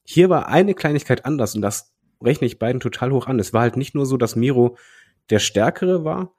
Hier 0.05 0.29
war 0.29 0.47
eine 0.47 0.75
Kleinigkeit 0.75 1.25
anders 1.25 1.55
und 1.55 1.61
das 1.61 1.93
rechne 2.23 2.47
ich 2.47 2.57
beiden 2.57 2.79
total 2.79 3.11
hoch 3.11 3.27
an. 3.27 3.37
Es 3.39 3.51
war 3.51 3.61
halt 3.61 3.75
nicht 3.75 3.95
nur 3.95 4.05
so, 4.05 4.15
dass 4.15 4.37
Miro 4.37 4.77
der 5.29 5.39
Stärkere 5.39 6.05
war, 6.05 6.33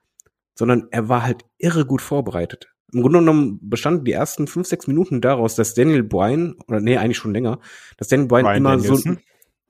sondern 0.55 0.89
er 0.93 1.11
war 1.11 1.25
halt 1.25 1.45
irre 1.59 1.85
gut 1.85 2.01
vorbereitet. 2.01 2.73
Im 2.93 3.03
Grunde 3.03 3.19
genommen 3.19 3.59
bestanden 3.63 4.05
die 4.05 4.13
ersten 4.13 4.47
fünf, 4.47 4.67
sechs 4.67 4.87
Minuten 4.87 5.21
daraus, 5.21 5.57
dass 5.57 5.75
Daniel 5.75 6.03
Bryan, 6.03 6.55
oder 6.69 6.81
nee, 6.81 6.97
eigentlich 6.97 7.19
schon 7.19 7.33
länger, 7.33 7.59
dass 7.97 8.09
Daniel 8.09 8.29
Bryan 8.29 8.45
Brian 8.45 8.57
immer 8.59 8.77
Danielson? 8.77 9.19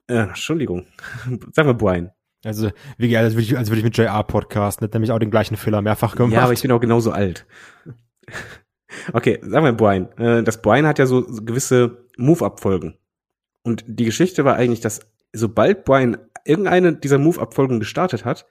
so. 0.07 0.13
Äh, 0.13 0.19
Entschuldigung. 0.19 0.85
Sagen 1.53 1.67
wir 1.69 1.73
Bryan. 1.73 2.11
Also, 2.45 2.71
wie 2.97 3.09
geil, 3.09 3.23
als 3.25 3.33
würde 3.33 3.43
ich, 3.43 3.57
als 3.57 3.69
würde 3.69 3.79
ich 3.79 3.83
mit 3.83 3.97
JR 3.97 4.23
Podcast, 4.23 4.81
nicht 4.81 4.93
nämlich 4.93 5.11
auch 5.11 5.19
den 5.19 5.31
gleichen 5.31 5.57
Fehler 5.57 5.81
mehrfach 5.81 6.15
gemacht. 6.15 6.33
Ja, 6.33 6.43
aber 6.43 6.53
ich 6.53 6.61
bin 6.61 6.71
auch 6.71 6.79
genauso 6.79 7.11
alt. 7.11 7.45
okay, 9.13 9.39
sagen 9.41 9.65
wir 9.65 9.73
Bryan. 9.73 10.11
Äh, 10.17 10.43
das 10.43 10.61
Bryan 10.61 10.85
hat 10.85 10.99
ja 10.99 11.07
so 11.07 11.23
gewisse 11.23 12.05
Move-Abfolgen. 12.17 12.97
Und 13.63 13.83
die 13.87 14.05
Geschichte 14.05 14.45
war 14.45 14.55
eigentlich, 14.55 14.79
dass 14.79 15.01
sobald 15.33 15.83
Bryan 15.83 16.17
irgendeine 16.45 16.93
dieser 16.95 17.17
Move-Abfolgen 17.17 17.79
gestartet 17.79 18.23
hat, 18.23 18.45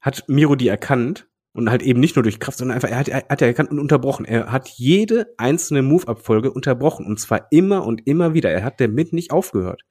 hat 0.00 0.24
Miro 0.26 0.56
die 0.56 0.68
erkannt 0.68 1.28
Und 1.58 1.70
halt 1.70 1.82
eben 1.82 1.98
nicht 1.98 2.14
nur 2.14 2.22
durch 2.22 2.38
Kraft, 2.38 2.56
sondern 2.56 2.76
einfach, 2.76 2.88
er 2.88 2.98
hat, 3.00 3.08
er 3.08 3.24
hat 3.28 3.40
ja 3.40 3.48
erkannt 3.48 3.72
und 3.72 3.80
unterbrochen. 3.80 4.24
Er 4.24 4.52
hat 4.52 4.68
jede 4.68 5.34
einzelne 5.38 5.82
Move-Abfolge 5.82 6.52
unterbrochen. 6.52 7.04
Und 7.04 7.18
zwar 7.18 7.48
immer 7.50 7.84
und 7.84 8.06
immer 8.06 8.32
wieder. 8.32 8.48
Er 8.48 8.62
hat 8.62 8.80
damit 8.80 9.12
nicht 9.12 9.32
aufgehört. 9.32 9.82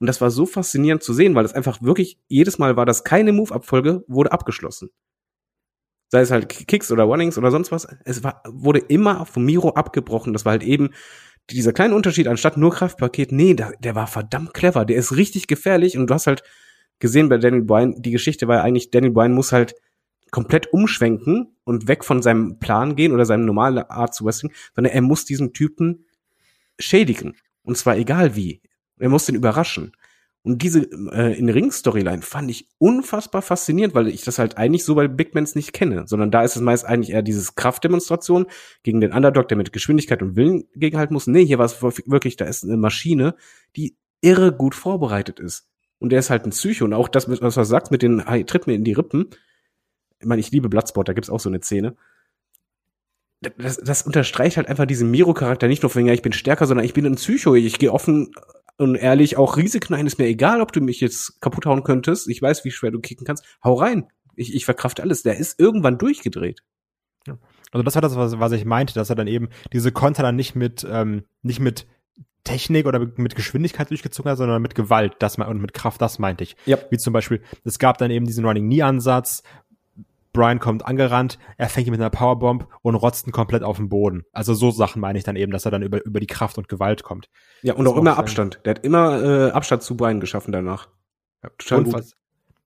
Und 0.00 0.06
das 0.06 0.20
war 0.20 0.30
so 0.30 0.44
faszinierend 0.44 1.02
zu 1.02 1.14
sehen, 1.14 1.34
weil 1.34 1.44
das 1.44 1.54
einfach 1.54 1.80
wirklich, 1.80 2.18
jedes 2.28 2.58
Mal 2.58 2.76
war 2.76 2.84
das 2.84 3.04
keine 3.04 3.32
Move-Abfolge, 3.32 4.04
wurde 4.06 4.32
abgeschlossen. 4.32 4.90
Sei 6.12 6.20
es 6.20 6.30
halt 6.30 6.50
Kicks 6.50 6.92
oder 6.92 7.04
Runnings 7.04 7.38
oder 7.38 7.50
sonst 7.50 7.72
was. 7.72 7.88
Es 8.04 8.22
war, 8.22 8.42
wurde 8.46 8.80
immer 8.80 9.24
von 9.24 9.46
Miro 9.46 9.70
abgebrochen. 9.70 10.34
Das 10.34 10.44
war 10.44 10.52
halt 10.52 10.62
eben 10.62 10.90
dieser 11.48 11.72
kleine 11.72 11.94
Unterschied, 11.94 12.28
anstatt 12.28 12.58
nur 12.58 12.70
Kraftpaket, 12.70 13.32
nee, 13.32 13.54
der, 13.54 13.72
der 13.78 13.94
war 13.94 14.08
verdammt 14.08 14.52
clever. 14.52 14.84
Der 14.84 14.98
ist 14.98 15.16
richtig 15.16 15.46
gefährlich. 15.46 15.96
Und 15.96 16.10
du 16.10 16.12
hast 16.12 16.26
halt 16.26 16.42
gesehen 16.98 17.30
bei 17.30 17.38
Daniel 17.38 17.62
Bryan, 17.62 17.94
die 17.96 18.10
Geschichte 18.10 18.46
war 18.46 18.56
ja 18.56 18.62
eigentlich, 18.62 18.90
Daniel 18.90 19.12
Bryan 19.12 19.32
muss 19.32 19.52
halt 19.52 19.74
komplett 20.30 20.72
umschwenken 20.72 21.56
und 21.64 21.88
weg 21.88 22.04
von 22.04 22.22
seinem 22.22 22.58
Plan 22.58 22.96
gehen 22.96 23.12
oder 23.12 23.24
seinem 23.24 23.44
normalen 23.44 23.78
Art 23.78 24.14
zu 24.14 24.24
Wrestling, 24.24 24.52
sondern 24.74 24.92
er 24.92 25.02
muss 25.02 25.24
diesen 25.24 25.52
Typen 25.52 26.06
schädigen. 26.78 27.36
Und 27.62 27.76
zwar 27.76 27.96
egal 27.96 28.36
wie. 28.36 28.62
Er 28.98 29.08
muss 29.08 29.26
den 29.26 29.34
überraschen. 29.34 29.92
Und 30.42 30.62
diese 30.62 30.88
äh, 31.12 31.38
In-Ring-Storyline 31.38 32.22
fand 32.22 32.50
ich 32.50 32.68
unfassbar 32.78 33.42
faszinierend, 33.42 33.94
weil 33.94 34.08
ich 34.08 34.22
das 34.22 34.38
halt 34.38 34.56
eigentlich 34.56 34.84
so 34.84 34.94
bei 34.94 35.08
Big 35.08 35.34
Mans 35.34 35.54
nicht 35.54 35.72
kenne, 35.72 36.04
sondern 36.06 36.30
da 36.30 36.42
ist 36.42 36.56
es 36.56 36.62
meist 36.62 36.86
eigentlich 36.86 37.10
eher 37.10 37.22
dieses 37.22 37.54
Kraftdemonstration 37.54 38.46
gegen 38.82 39.00
den 39.00 39.12
Underdog, 39.12 39.48
der 39.48 39.58
mit 39.58 39.72
Geschwindigkeit 39.72 40.22
und 40.22 40.36
Willen 40.36 40.64
gegenhalten 40.74 41.12
muss. 41.12 41.26
Nee, 41.26 41.44
hier 41.44 41.58
war 41.58 41.66
es 41.66 41.82
wirklich, 41.82 42.36
da 42.36 42.46
ist 42.46 42.64
eine 42.64 42.76
Maschine, 42.76 43.34
die 43.76 43.96
irre 44.20 44.52
gut 44.52 44.74
vorbereitet 44.74 45.40
ist. 45.40 45.68
Und 45.98 46.12
der 46.12 46.20
ist 46.20 46.30
halt 46.30 46.44
ein 46.44 46.50
Psycho. 46.50 46.84
Und 46.84 46.94
auch 46.94 47.08
das, 47.08 47.28
was 47.28 47.54
du 47.54 47.64
sagst 47.64 47.90
mit 47.90 48.02
den, 48.02 48.26
hey, 48.26 48.44
tritt 48.44 48.66
mir 48.66 48.74
in 48.74 48.84
die 48.84 48.92
Rippen, 48.92 49.26
ich 50.20 50.26
meine, 50.26 50.40
ich 50.40 50.50
liebe 50.50 50.68
Bloodsport, 50.68 51.08
da 51.08 51.12
gibt's 51.12 51.30
auch 51.30 51.40
so 51.40 51.48
eine 51.48 51.60
Szene. 51.60 51.96
Das, 53.40 53.76
das 53.76 54.02
unterstreicht 54.02 54.56
halt 54.56 54.68
einfach 54.68 54.86
diesen 54.86 55.10
Miro-Charakter 55.10 55.68
nicht 55.68 55.82
nur 55.82 55.90
von, 55.90 56.04
ja, 56.04 56.12
ich 56.12 56.22
bin 56.22 56.32
stärker, 56.32 56.66
sondern 56.66 56.84
ich 56.84 56.94
bin 56.94 57.06
ein 57.06 57.14
Psycho. 57.14 57.54
Ich 57.54 57.78
gehe 57.78 57.92
offen 57.92 58.32
und 58.78 58.96
ehrlich 58.96 59.36
auch 59.36 59.56
Risiken 59.56 59.94
ein. 59.94 60.06
Ist 60.06 60.18
mir 60.18 60.26
egal, 60.26 60.60
ob 60.60 60.72
du 60.72 60.80
mich 60.80 61.00
jetzt 61.00 61.40
kaputt 61.40 61.66
hauen 61.66 61.84
könntest. 61.84 62.28
Ich 62.28 62.42
weiß, 62.42 62.64
wie 62.64 62.72
schwer 62.72 62.90
du 62.90 63.00
kicken 63.00 63.24
kannst. 63.24 63.44
Hau 63.62 63.74
rein. 63.74 64.08
Ich, 64.34 64.54
ich 64.54 64.64
verkraft 64.64 65.00
alles. 65.00 65.22
Der 65.22 65.36
ist 65.36 65.60
irgendwann 65.60 65.98
durchgedreht. 65.98 66.62
Ja. 67.26 67.38
Also 67.70 67.82
das 67.82 67.94
war 67.94 68.02
das, 68.02 68.16
was, 68.16 68.40
was 68.40 68.52
ich 68.52 68.64
meinte, 68.64 68.94
dass 68.94 69.10
er 69.10 69.16
dann 69.16 69.26
eben 69.26 69.50
diese 69.72 69.92
Konter 69.92 70.22
dann 70.22 70.36
nicht 70.36 70.56
mit, 70.56 70.86
ähm, 70.90 71.24
nicht 71.42 71.60
mit 71.60 71.86
Technik 72.44 72.86
oder 72.86 72.98
mit 73.16 73.36
Geschwindigkeit 73.36 73.90
durchgezogen 73.90 74.30
hat, 74.30 74.38
sondern 74.38 74.62
mit 74.62 74.74
Gewalt, 74.74 75.16
das 75.18 75.36
und 75.36 75.60
mit 75.60 75.74
Kraft, 75.74 76.00
das 76.00 76.18
meinte 76.18 76.44
ich. 76.44 76.56
Ja. 76.64 76.78
Wie 76.90 76.96
zum 76.96 77.12
Beispiel, 77.12 77.42
es 77.64 77.78
gab 77.78 77.98
dann 77.98 78.10
eben 78.10 78.26
diesen 78.26 78.44
Running 78.44 78.64
Knee 78.64 78.82
Ansatz, 78.82 79.42
Brian 80.38 80.60
kommt 80.60 80.86
angerannt, 80.86 81.36
er 81.56 81.68
fängt 81.68 81.88
ihn 81.88 81.90
mit 81.90 82.00
einer 82.00 82.10
Powerbomb 82.10 82.68
und 82.82 82.94
rotzt 82.94 83.26
ihn 83.26 83.32
komplett 83.32 83.64
auf 83.64 83.76
den 83.76 83.88
Boden. 83.88 84.22
Also 84.32 84.54
so 84.54 84.70
Sachen 84.70 85.00
meine 85.00 85.18
ich 85.18 85.24
dann 85.24 85.34
eben, 85.34 85.50
dass 85.50 85.64
er 85.64 85.72
dann 85.72 85.82
über, 85.82 86.04
über 86.04 86.20
die 86.20 86.28
Kraft 86.28 86.58
und 86.58 86.68
Gewalt 86.68 87.02
kommt. 87.02 87.28
Ja, 87.62 87.74
und 87.74 87.88
auch 87.88 87.96
immer 87.96 88.12
auch 88.12 88.18
Abstand. 88.18 88.60
Der 88.64 88.76
hat 88.76 88.84
immer 88.84 89.20
äh, 89.20 89.50
Abstand 89.50 89.82
zu 89.82 89.96
Brian 89.96 90.20
geschaffen 90.20 90.52
danach. 90.52 90.88
Ja, 91.42 91.50
total 91.58 91.78
und 91.78 91.84
gut. 91.86 91.94
Was, 91.94 92.12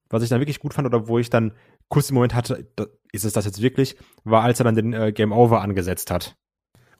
was 0.09 0.21
ich 0.21 0.29
dann 0.29 0.39
wirklich 0.39 0.59
gut 0.59 0.75
fand 0.75 0.85
oder 0.85 1.07
wo 1.07 1.17
ich 1.17 1.31
dann 1.31 1.53
kurz 1.87 2.11
im 2.11 2.13
Moment 2.13 2.35
hatte, 2.35 2.69
da, 2.75 2.85
ist 3.11 3.25
es 3.25 3.33
das 3.33 3.45
jetzt 3.45 3.59
wirklich, 3.59 3.97
war 4.23 4.43
als 4.43 4.59
er 4.59 4.65
dann 4.65 4.75
den 4.75 4.93
äh, 4.93 5.11
Game 5.11 5.31
Over 5.31 5.61
angesetzt 5.61 6.11
hat. 6.11 6.37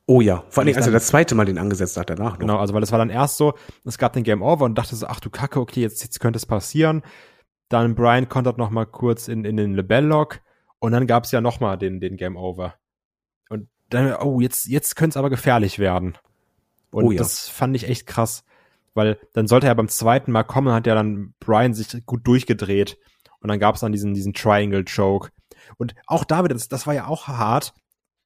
Oh 0.07 0.21
ja, 0.21 0.43
vor 0.49 0.63
allem 0.63 0.76
als 0.76 0.88
er 0.88 0.91
das 0.91 1.05
zweite 1.05 1.36
Mal 1.36 1.45
den 1.45 1.59
angesetzt 1.59 1.97
hat 1.97 2.09
danach 2.09 2.34
noch. 2.34 2.39
Genau, 2.39 2.57
also 2.57 2.74
weil 2.74 2.82
das 2.82 2.91
war 2.91 2.99
dann 2.99 3.11
erst 3.11 3.38
so, 3.38 3.53
es 3.86 3.99
gab 3.99 4.13
den 4.13 4.24
Game 4.24 4.41
Over 4.41 4.65
und 4.65 4.76
dachte 4.76 4.95
so, 4.95 5.05
ach 5.05 5.19
du 5.19 5.30
Kacke, 5.30 5.59
okay, 5.59 5.82
jetzt, 5.82 6.01
jetzt 6.03 6.19
könnte 6.19 6.38
es 6.38 6.47
passieren. 6.47 7.03
Dann 7.69 7.93
Brian 7.93 8.28
kontert 8.28 8.57
noch 8.57 8.71
mal 8.71 8.86
kurz 8.86 9.28
in, 9.28 9.45
in 9.45 9.55
den 9.55 9.76
Lebell-Lock 9.76 10.41
und 10.84 10.92
dann 10.92 11.08
gab 11.08 11.24
es 11.24 11.32
ja 11.32 11.40
noch 11.40 11.62
mal 11.62 11.78
den, 11.78 12.02
den 12.02 12.18
Game 12.18 12.36
Over. 12.36 12.74
Und 13.48 13.70
dann, 13.88 14.16
oh, 14.16 14.42
jetzt, 14.42 14.68
jetzt 14.68 14.98
könnte 14.98 15.12
es 15.14 15.18
aber 15.18 15.30
gefährlich 15.30 15.80
werden. 15.80 16.18
Und 16.92 17.06
oh 17.06 17.12
ja. 17.12 17.20
das 17.20 17.48
fand 17.48 17.74
ich 17.78 17.88
echt 17.88 18.06
krass, 18.06 18.44
weil 18.94 19.18
dann 19.32 19.48
sollte 19.48 19.68
er 19.68 19.76
beim 19.76 19.88
zweiten 19.88 20.34
Mal 20.34 20.44
kommen, 20.44 20.74
hat 20.74 20.86
ja 20.86 20.94
dann 20.94 21.36
Brian 21.40 21.74
sich 21.74 22.06
gut 22.06 22.28
durchgedreht. 22.28 22.98
Und 23.40 23.48
dann 23.48 23.60
gab 23.60 23.76
es 23.76 23.82
dann 23.82 23.94
diesen, 23.94 24.14
diesen 24.14 24.34
Triangle 24.34 24.84
Choke. 24.84 25.30
Und 25.78 25.96
auch 26.06 26.26
David, 26.26 26.52
das, 26.52 26.68
das 26.68 26.86
war 26.86 26.94
ja 26.94 27.08
auch 27.08 27.30
hart. 27.30 27.74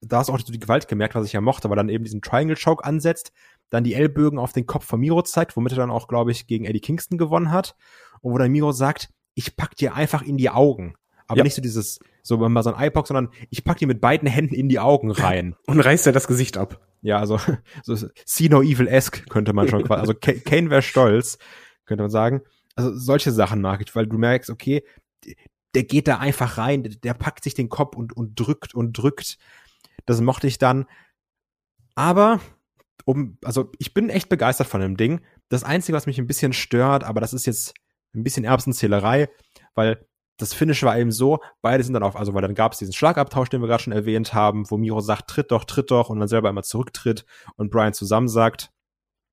Da 0.02 0.18
hast 0.18 0.30
du 0.30 0.34
auch 0.34 0.42
die 0.42 0.60
Gewalt 0.60 0.88
gemerkt, 0.88 1.14
was 1.14 1.28
ich 1.28 1.34
ja 1.34 1.42
mochte, 1.42 1.70
weil 1.70 1.78
dann 1.78 1.90
eben 1.90 2.06
diesen 2.06 2.24
Triangle 2.24 2.58
Choke 2.58 2.84
ansetzt, 2.84 3.34
dann 3.70 3.84
die 3.84 3.94
Ellbögen 3.94 4.40
auf 4.40 4.54
den 4.54 4.66
Kopf 4.66 4.86
von 4.86 5.00
Miro 5.00 5.22
zeigt, 5.22 5.56
womit 5.58 5.74
er 5.74 5.78
dann 5.78 5.92
auch, 5.92 6.08
glaube 6.08 6.32
ich, 6.32 6.48
gegen 6.48 6.66
Eddie 6.66 6.82
Kingston 6.82 7.20
gewonnen 7.20 7.52
hat. 7.52 7.76
Und 8.22 8.34
wo 8.34 8.38
dann 8.40 8.52
Miro 8.52 8.72
sagt, 8.72 9.12
ich 9.36 9.56
pack 9.56 9.76
dir 9.76 9.94
einfach 9.94 10.24
in 10.24 10.38
die 10.38 10.50
Augen. 10.50 10.96
Aber 11.28 11.40
ja. 11.40 11.44
nicht 11.44 11.54
so 11.54 11.62
dieses, 11.62 12.00
so 12.28 12.38
mal 12.38 12.62
so 12.62 12.74
ein 12.74 12.88
iPod, 12.88 13.08
sondern 13.08 13.30
ich 13.50 13.64
pack 13.64 13.78
dir 13.78 13.88
mit 13.88 14.02
beiden 14.02 14.28
Händen 14.28 14.54
in 14.54 14.68
die 14.68 14.80
Augen 14.80 15.12
rein. 15.12 15.56
Und 15.66 15.80
reißt 15.80 16.06
er 16.08 16.14
das 16.14 16.28
Gesicht 16.28 16.58
ab. 16.58 16.86
Ja, 17.02 17.20
also 17.20 17.40
so 17.84 17.96
See 18.26 18.50
No 18.50 18.62
Evil-esque 18.62 19.26
könnte 19.30 19.54
man 19.54 19.68
schon 19.68 19.84
quasi. 19.84 20.02
Also 20.02 20.14
Kane 20.14 20.70
wäre 20.70 20.82
stolz, 20.82 21.38
könnte 21.86 22.04
man 22.04 22.12
sagen. 22.12 22.42
Also 22.76 22.96
solche 22.96 23.32
Sachen 23.32 23.62
mag 23.62 23.82
ich, 23.82 23.96
weil 23.96 24.08
du 24.08 24.18
merkst, 24.18 24.50
okay, 24.50 24.84
der 25.74 25.84
geht 25.84 26.08
da 26.08 26.18
einfach 26.18 26.58
rein, 26.58 26.84
der 27.04 27.14
packt 27.14 27.44
sich 27.44 27.54
den 27.54 27.70
Kopf 27.70 27.96
und, 27.96 28.16
und 28.16 28.36
drückt 28.36 28.76
und 28.76 28.94
drückt. 28.94 29.38
Das 30.06 30.20
mochte 30.22 30.48
ich 30.48 30.58
dann. 30.58 30.86
Aber, 31.96 32.42
um, 33.06 33.38
also 33.44 33.72
ich 33.80 33.94
bin 33.94 34.10
echt 34.10 34.28
begeistert 34.28 34.68
von 34.68 34.82
dem 34.82 34.98
Ding. 34.98 35.22
Das 35.50 35.64
Einzige, 35.64 35.96
was 35.96 36.08
mich 36.08 36.20
ein 36.20 36.28
bisschen 36.28 36.54
stört, 36.54 37.04
aber 37.04 37.22
das 37.22 37.34
ist 37.34 37.46
jetzt 37.46 37.74
ein 38.14 38.24
bisschen 38.24 38.44
Erbsenzählerei, 38.44 39.30
weil 39.76 40.07
das 40.38 40.54
Finish 40.54 40.84
war 40.84 40.98
eben 40.98 41.12
so, 41.12 41.40
beide 41.62 41.84
sind 41.84 41.94
dann 41.94 42.04
auf, 42.04 42.16
also 42.16 42.34
weil 42.34 42.44
dann 42.44 42.56
gab 42.56 42.74
es 42.74 42.80
diesen 42.80 42.94
Schlagabtausch, 42.94 43.50
den 43.50 43.62
wir 43.62 43.68
gerade 43.68 43.84
schon 43.84 43.94
erwähnt 43.94 44.34
haben, 44.34 44.70
wo 44.70 44.78
Miro 44.78 45.02
sagt, 45.02 45.30
tritt 45.30 45.52
doch, 45.52 45.66
tritt 45.66 45.92
doch 45.92 46.10
und 46.10 46.20
dann 46.20 46.28
selber 46.28 46.50
einmal 46.50 46.64
zurücktritt 46.64 47.26
und 47.56 47.72
Brian 47.72 47.94
zusammen 47.94 48.28
sagt. 48.28 48.72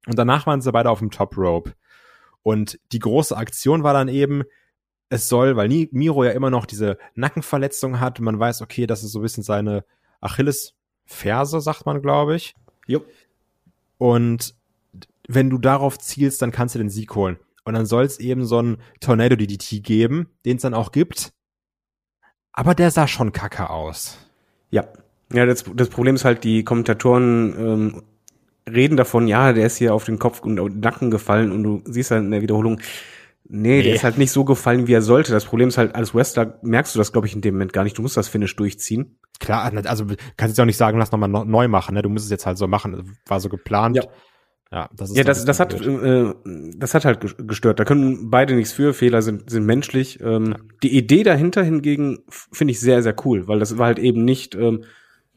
Und 0.07 0.19
danach 0.19 0.47
waren 0.47 0.61
sie 0.61 0.73
beide 0.73 0.91
auf 0.91 0.99
dem 0.99 1.11
Top 1.11 1.37
Rope. 1.37 1.75
Und 2.43 2.79
die 2.93 2.99
große 2.99 3.37
Aktion 3.37 3.83
war 3.83 3.95
dann 3.95 4.09
eben, 4.09 4.45
es 5.09 5.29
soll, 5.29 5.57
weil 5.57 5.69
Miro 5.93 6.25
ja 6.25 6.31
immer 6.33 6.51
noch 6.51 6.67
diese 6.67 6.99
Nackenverletzung 7.15 8.01
hat, 8.01 8.21
man 8.21 8.39
weiß, 8.39 8.63
okay, 8.63 8.87
das 8.87 9.05
ist 9.05 9.13
so 9.13 9.21
ein 9.21 9.23
bisschen 9.23 9.43
seine 9.43 9.85
Achillesferse, 10.21 11.61
sagt 11.61 11.87
man, 11.87 12.03
glaube 12.03 12.37
ich. 12.37 12.55
Jo. 12.87 13.05
Und 13.99 14.55
wenn 15.29 15.51
du 15.51 15.59
darauf 15.59 15.99
zielst, 15.99 16.43
dann 16.43 16.51
kannst 16.51 16.75
du 16.75 16.79
den 16.79 16.91
Sieg 16.91 17.15
holen. 17.15 17.39
Und 17.65 17.75
dann 17.75 17.87
soll 17.87 18.05
es 18.05 18.21
eben 18.21 18.45
so 18.45 18.61
ein 18.61 18.79
Tornado 19.01 19.37
DDT 19.37 19.83
geben, 19.83 20.29
den 20.45 20.57
es 20.57 20.63
dann 20.63 20.75
auch 20.75 20.93
gibt. 20.93 21.33
Aber 22.53 22.75
der 22.75 22.91
sah 22.91 23.09
schon 23.09 23.33
kacke 23.33 23.71
aus. 23.71 24.19
Ja. 24.71 24.85
Ja, 25.33 25.47
das, 25.47 25.65
das 25.75 25.89
Problem 25.89 26.15
ist 26.15 26.25
halt, 26.25 26.45
die 26.45 26.63
Kommentatoren 26.63 27.55
ähm, 27.59 28.03
reden 28.73 28.97
davon, 28.97 29.27
ja, 29.27 29.53
der 29.53 29.67
ist 29.67 29.77
hier 29.77 29.95
auf 29.95 30.05
den 30.05 30.19
Kopf 30.19 30.41
und 30.41 30.57
den 30.57 30.81
Nacken 30.81 31.11
gefallen 31.11 31.51
und 31.51 31.63
du 31.63 31.83
siehst 31.87 32.11
dann 32.11 32.27
in 32.27 32.31
der 32.31 32.43
Wiederholung, 32.43 32.81
nee, 33.45 33.79
nee, 33.79 33.83
der 33.83 33.95
ist 33.95 34.05
halt 34.05 34.19
nicht 34.19 34.31
so 34.31 34.45
gefallen, 34.45 34.87
wie 34.87 34.93
er 34.93 35.03
sollte. 35.03 35.33
Das 35.33 35.47
Problem 35.47 35.69
ist 35.69 35.79
halt, 35.79 35.95
als 35.95 36.15
Wrestler 36.15 36.59
merkst 36.63 36.95
du 36.95 36.99
das, 36.99 37.13
glaube 37.13 37.27
ich, 37.27 37.35
in 37.35 37.41
dem 37.41 37.55
Moment 37.55 37.73
gar 37.73 37.85
nicht. 37.85 37.99
Du 37.99 38.03
musst 38.03 38.17
das 38.17 38.29
Finish 38.29 38.55
durchziehen. 38.55 39.19
Klar, 39.41 39.73
also 39.87 40.07
kannst 40.37 40.53
jetzt 40.53 40.61
auch 40.61 40.67
nicht 40.67 40.77
sagen, 40.77 40.99
lass 40.99 41.11
nochmal 41.11 41.29
neu 41.29 41.67
machen, 41.69 41.95
ne? 41.95 42.03
Du 42.03 42.09
musst 42.09 42.27
es 42.27 42.31
jetzt 42.31 42.47
halt 42.47 42.59
so 42.59 42.69
machen. 42.69 43.17
War 43.27 43.41
so 43.41 43.49
geplant. 43.49 43.97
Ja. 43.97 44.05
Ja, 44.73 44.89
das 44.97 45.11
ist 45.11 45.17
ja 45.17 45.25
das, 45.25 45.45
das 45.45 45.61
hat 45.61 45.75
äh, 45.75 46.35
das 46.77 46.95
hat 46.95 47.05
halt 47.05 47.21
gestört. 47.47 47.79
Da 47.79 47.85
können 47.85 48.31
beide 48.31 48.55
nichts 48.55 48.73
für. 48.73 48.93
Fehler 48.93 49.23
sind 49.23 49.51
sind 49.51 49.67
menschlich. 49.67 50.21
Ähm, 50.21 50.47
ja. 50.47 50.57
Die 50.83 50.97
Idee 50.97 51.23
dahinter 51.23 51.63
hingegen 51.63 52.25
finde 52.29 52.73
ich 52.73 52.81
sehr 52.81 53.03
sehr 53.03 53.15
cool, 53.25 53.47
weil 53.47 53.61
das 53.61 53.79
war 53.79 53.87
halt 53.87 53.99
eben 53.99 54.25
nicht 54.25 54.55
ähm, 54.55 54.85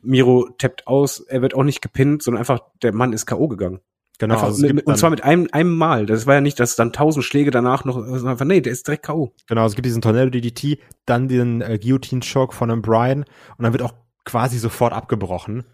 Miro 0.01 0.49
tappt 0.57 0.87
aus, 0.87 1.19
er 1.19 1.41
wird 1.41 1.53
auch 1.53 1.63
nicht 1.63 1.81
gepinnt, 1.81 2.23
sondern 2.23 2.39
einfach 2.39 2.59
der 2.81 2.93
Mann 2.93 3.13
ist 3.13 3.25
KO 3.25 3.47
gegangen. 3.47 3.79
Genau. 4.19 4.35
Einfach, 4.35 4.47
also 4.47 4.65
mit, 4.67 4.87
und 4.87 4.97
zwar 4.97 5.11
mit 5.11 5.23
einem, 5.23 5.47
einem 5.51 5.75
Mal. 5.75 6.07
Das 6.07 6.25
war 6.25 6.35
ja 6.35 6.41
nicht, 6.41 6.59
dass 6.59 6.75
dann 6.75 6.91
tausend 6.91 7.23
Schläge 7.23 7.51
danach 7.51 7.85
noch, 7.85 7.97
einfach, 7.97 8.45
nee, 8.45 8.61
der 8.61 8.73
ist 8.73 8.87
direkt 8.87 9.05
K.O. 9.05 9.31
Genau, 9.47 9.65
es 9.65 9.75
gibt 9.75 9.85
diesen 9.85 10.01
Tornado 10.01 10.31
DDT, 10.31 10.79
dann 11.05 11.27
den 11.27 11.61
äh, 11.61 11.77
Guillotine 11.79 12.23
Shock 12.23 12.53
von 12.53 12.71
einem 12.71 12.81
Brian 12.81 13.25
und 13.57 13.63
dann 13.63 13.73
wird 13.73 13.83
auch 13.83 13.93
quasi 14.25 14.57
sofort 14.57 14.93
abgebrochen. 14.93 15.65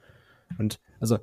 Und 0.60 0.80
also 1.00 1.20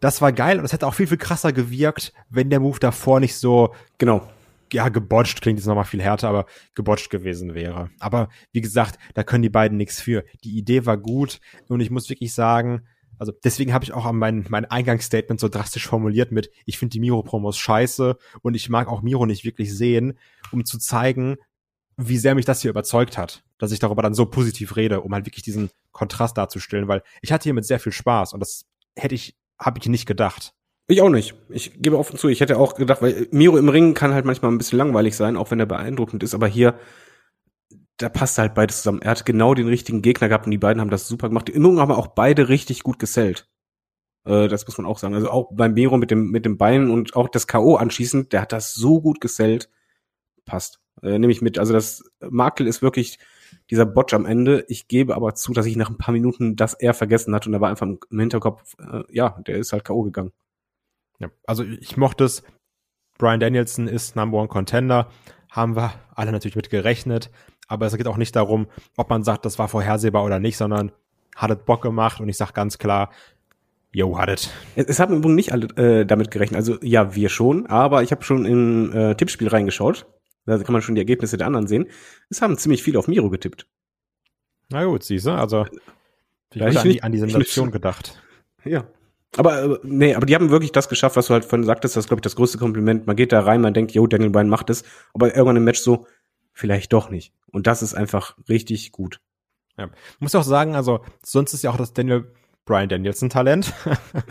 das 0.00 0.20
war 0.20 0.32
geil 0.32 0.58
und 0.58 0.64
es 0.64 0.72
hätte 0.72 0.86
auch 0.86 0.94
viel, 0.94 1.06
viel 1.06 1.16
krasser 1.16 1.52
gewirkt, 1.52 2.12
wenn 2.28 2.50
der 2.50 2.60
Move 2.60 2.78
davor 2.78 3.20
nicht 3.20 3.36
so, 3.36 3.74
genau, 3.98 4.28
ja, 4.72 4.88
gebotcht, 4.88 5.42
klingt 5.42 5.58
jetzt 5.58 5.66
nochmal 5.66 5.84
viel 5.84 6.02
härter, 6.02 6.28
aber 6.28 6.46
gebotcht 6.74 7.10
gewesen 7.10 7.54
wäre. 7.54 7.90
Aber 7.98 8.28
wie 8.52 8.60
gesagt, 8.60 8.98
da 9.14 9.24
können 9.24 9.42
die 9.42 9.48
beiden 9.48 9.76
nichts 9.76 10.00
für. 10.00 10.24
Die 10.44 10.56
Idee 10.56 10.86
war 10.86 10.96
gut 10.96 11.40
und 11.68 11.80
ich 11.80 11.90
muss 11.90 12.08
wirklich 12.08 12.34
sagen, 12.34 12.86
also 13.18 13.32
deswegen 13.44 13.74
habe 13.74 13.84
ich 13.84 13.92
auch 13.92 14.10
mein, 14.12 14.46
mein 14.48 14.64
Eingangsstatement 14.64 15.40
so 15.40 15.48
drastisch 15.48 15.86
formuliert 15.86 16.32
mit, 16.32 16.50
ich 16.64 16.78
finde 16.78 16.92
die 16.92 17.00
Miro-Promos 17.00 17.58
scheiße 17.58 18.16
und 18.42 18.54
ich 18.54 18.68
mag 18.68 18.88
auch 18.88 19.02
Miro 19.02 19.26
nicht 19.26 19.44
wirklich 19.44 19.76
sehen, 19.76 20.18
um 20.52 20.64
zu 20.64 20.78
zeigen, 20.78 21.36
wie 21.98 22.16
sehr 22.16 22.34
mich 22.34 22.46
das 22.46 22.62
hier 22.62 22.70
überzeugt 22.70 23.18
hat, 23.18 23.44
dass 23.58 23.72
ich 23.72 23.78
darüber 23.78 24.00
dann 24.00 24.14
so 24.14 24.24
positiv 24.24 24.76
rede, 24.76 25.02
um 25.02 25.12
halt 25.12 25.26
wirklich 25.26 25.42
diesen 25.42 25.68
Kontrast 25.92 26.38
darzustellen, 26.38 26.88
weil 26.88 27.02
ich 27.20 27.30
hatte 27.30 27.44
hiermit 27.44 27.66
sehr 27.66 27.80
viel 27.80 27.92
Spaß 27.92 28.32
und 28.32 28.40
das 28.40 28.64
hätte 28.96 29.14
ich 29.14 29.36
habe 29.60 29.78
ich 29.80 29.88
nicht 29.88 30.06
gedacht. 30.06 30.54
Ich 30.88 31.02
auch 31.02 31.10
nicht. 31.10 31.34
Ich 31.50 31.80
gebe 31.80 31.98
offen 31.98 32.18
zu, 32.18 32.28
ich 32.28 32.40
hätte 32.40 32.58
auch 32.58 32.74
gedacht, 32.74 33.00
weil 33.02 33.28
Miro 33.30 33.56
im 33.58 33.68
Ring 33.68 33.94
kann 33.94 34.12
halt 34.12 34.24
manchmal 34.24 34.50
ein 34.50 34.58
bisschen 34.58 34.78
langweilig 34.78 35.14
sein, 35.14 35.36
auch 35.36 35.50
wenn 35.50 35.60
er 35.60 35.66
beeindruckend 35.66 36.22
ist, 36.24 36.34
aber 36.34 36.48
hier, 36.48 36.78
da 37.96 38.08
passt 38.08 38.38
halt 38.38 38.54
beides 38.54 38.78
zusammen. 38.78 39.02
Er 39.02 39.12
hat 39.12 39.26
genau 39.26 39.54
den 39.54 39.68
richtigen 39.68 40.02
Gegner 40.02 40.28
gehabt 40.28 40.46
und 40.46 40.50
die 40.50 40.58
beiden 40.58 40.80
haben 40.80 40.90
das 40.90 41.06
super 41.06 41.28
gemacht. 41.28 41.48
Die 41.48 41.52
Übungen 41.52 41.78
haben 41.78 41.92
auch 41.92 42.08
beide 42.08 42.48
richtig 42.48 42.82
gut 42.82 42.98
gesellt. 42.98 43.48
Äh, 44.24 44.48
das 44.48 44.66
muss 44.66 44.78
man 44.78 44.86
auch 44.86 44.98
sagen. 44.98 45.14
Also 45.14 45.30
auch 45.30 45.50
beim 45.52 45.74
Miro 45.74 45.96
mit 45.96 46.10
dem, 46.10 46.30
mit 46.30 46.44
dem 46.44 46.56
Bein 46.56 46.90
und 46.90 47.14
auch 47.14 47.28
das 47.28 47.46
K.O. 47.46 47.76
anschließend, 47.76 48.32
der 48.32 48.42
hat 48.42 48.52
das 48.52 48.74
so 48.74 49.00
gut 49.00 49.20
gesellt. 49.20 49.68
Passt. 50.44 50.80
Äh, 51.02 51.18
nehme 51.18 51.32
ich 51.32 51.42
mit. 51.42 51.58
Also 51.58 51.72
das 51.72 52.02
Makel 52.20 52.66
ist 52.66 52.82
wirklich 52.82 53.18
dieser 53.70 53.86
Botch 53.86 54.14
am 54.14 54.26
Ende. 54.26 54.64
Ich 54.68 54.88
gebe 54.88 55.14
aber 55.14 55.34
zu, 55.34 55.52
dass 55.52 55.66
ich 55.66 55.76
nach 55.76 55.90
ein 55.90 55.98
paar 55.98 56.12
Minuten 56.12 56.56
das 56.56 56.74
eher 56.74 56.94
vergessen 56.94 57.34
hatte 57.34 57.48
und 57.48 57.52
da 57.52 57.60
war 57.60 57.70
einfach 57.70 57.86
im 57.86 58.18
Hinterkopf, 58.18 58.76
äh, 58.78 59.02
ja, 59.10 59.40
der 59.46 59.56
ist 59.56 59.72
halt 59.72 59.84
K.O. 59.84 60.02
gegangen. 60.02 60.32
Ja, 61.18 61.28
also 61.46 61.64
ich 61.64 61.96
mochte 61.96 62.24
es. 62.24 62.42
Brian 63.18 63.40
Danielson 63.40 63.86
ist 63.86 64.16
Number 64.16 64.38
One 64.38 64.48
Contender. 64.48 65.08
Haben 65.50 65.76
wir 65.76 65.92
alle 66.14 66.32
natürlich 66.32 66.56
mit 66.56 66.70
gerechnet. 66.70 67.30
Aber 67.68 67.86
es 67.86 67.96
geht 67.96 68.08
auch 68.08 68.16
nicht 68.16 68.34
darum, 68.34 68.66
ob 68.96 69.10
man 69.10 69.22
sagt, 69.22 69.44
das 69.44 69.58
war 69.58 69.68
vorhersehbar 69.68 70.24
oder 70.24 70.40
nicht, 70.40 70.56
sondern 70.56 70.92
hat 71.36 71.50
es 71.50 71.58
Bock 71.64 71.82
gemacht 71.82 72.20
und 72.20 72.28
ich 72.28 72.36
sag 72.36 72.52
ganz 72.52 72.78
klar, 72.78 73.10
yo, 73.92 74.18
hat 74.18 74.28
es. 74.28 74.50
Es 74.74 74.98
haben 74.98 75.16
übrigens 75.16 75.36
nicht 75.36 75.52
alle 75.52 75.66
äh, 75.76 76.06
damit 76.06 76.30
gerechnet. 76.30 76.56
Also 76.56 76.78
ja, 76.82 77.14
wir 77.14 77.28
schon, 77.28 77.66
aber 77.66 78.02
ich 78.02 78.10
habe 78.10 78.24
schon 78.24 78.44
im 78.44 78.92
äh, 78.92 79.14
Tippspiel 79.14 79.48
reingeschaut. 79.48 80.06
Da 80.46 80.58
kann 80.58 80.72
man 80.72 80.82
schon 80.82 80.94
die 80.94 81.00
Ergebnisse 81.00 81.36
der 81.36 81.46
anderen 81.46 81.66
sehen. 81.66 81.86
Es 82.28 82.42
haben 82.42 82.56
ziemlich 82.58 82.82
viele 82.82 82.98
auf 82.98 83.08
Miro 83.08 83.30
getippt. 83.30 83.66
Na 84.70 84.84
gut, 84.84 85.02
siehst 85.02 85.26
du, 85.26 85.32
also 85.32 85.66
ich 86.52 86.62
habe 86.62 86.80
an, 86.80 86.88
die, 86.88 87.02
an 87.02 87.12
die 87.12 87.18
Sensation 87.18 87.70
gedacht. 87.70 88.20
Ja. 88.64 88.86
Aber 89.36 89.62
äh, 89.62 89.78
nee, 89.84 90.14
aber 90.14 90.26
die 90.26 90.34
haben 90.34 90.50
wirklich 90.50 90.72
das 90.72 90.88
geschafft, 90.88 91.16
was 91.16 91.26
du 91.26 91.34
halt 91.34 91.44
vorhin 91.44 91.64
sagtest, 91.64 91.96
das 91.96 92.04
ist, 92.04 92.08
glaube 92.08 92.18
ich, 92.20 92.24
das 92.24 92.36
größte 92.36 92.58
Kompliment. 92.58 93.06
Man 93.06 93.16
geht 93.16 93.32
da 93.32 93.40
rein, 93.40 93.60
man 93.60 93.74
denkt, 93.74 93.92
yo, 93.92 94.06
Daniel 94.06 94.30
Bryan 94.30 94.48
macht 94.48 94.70
es, 94.70 94.82
aber 95.14 95.28
irgendwann 95.28 95.56
im 95.56 95.64
Match 95.64 95.80
so, 95.80 96.06
vielleicht 96.52 96.92
doch 96.92 97.10
nicht. 97.10 97.32
Und 97.52 97.66
das 97.66 97.82
ist 97.82 97.94
einfach 97.94 98.36
richtig 98.48 98.90
gut. 98.90 99.20
Ja. 99.78 99.90
Muss 100.18 100.34
auch 100.34 100.42
sagen, 100.42 100.74
also 100.74 101.04
sonst 101.24 101.54
ist 101.54 101.62
ja 101.62 101.70
auch 101.70 101.76
das 101.76 101.92
Daniel 101.92 102.32
Brian 102.64 102.88
Danielson 102.88 103.30
Talent. 103.30 103.72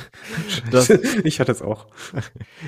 das, 0.72 0.90
ich 1.24 1.40
hatte 1.40 1.52
es 1.52 1.62
auch. 1.62 1.88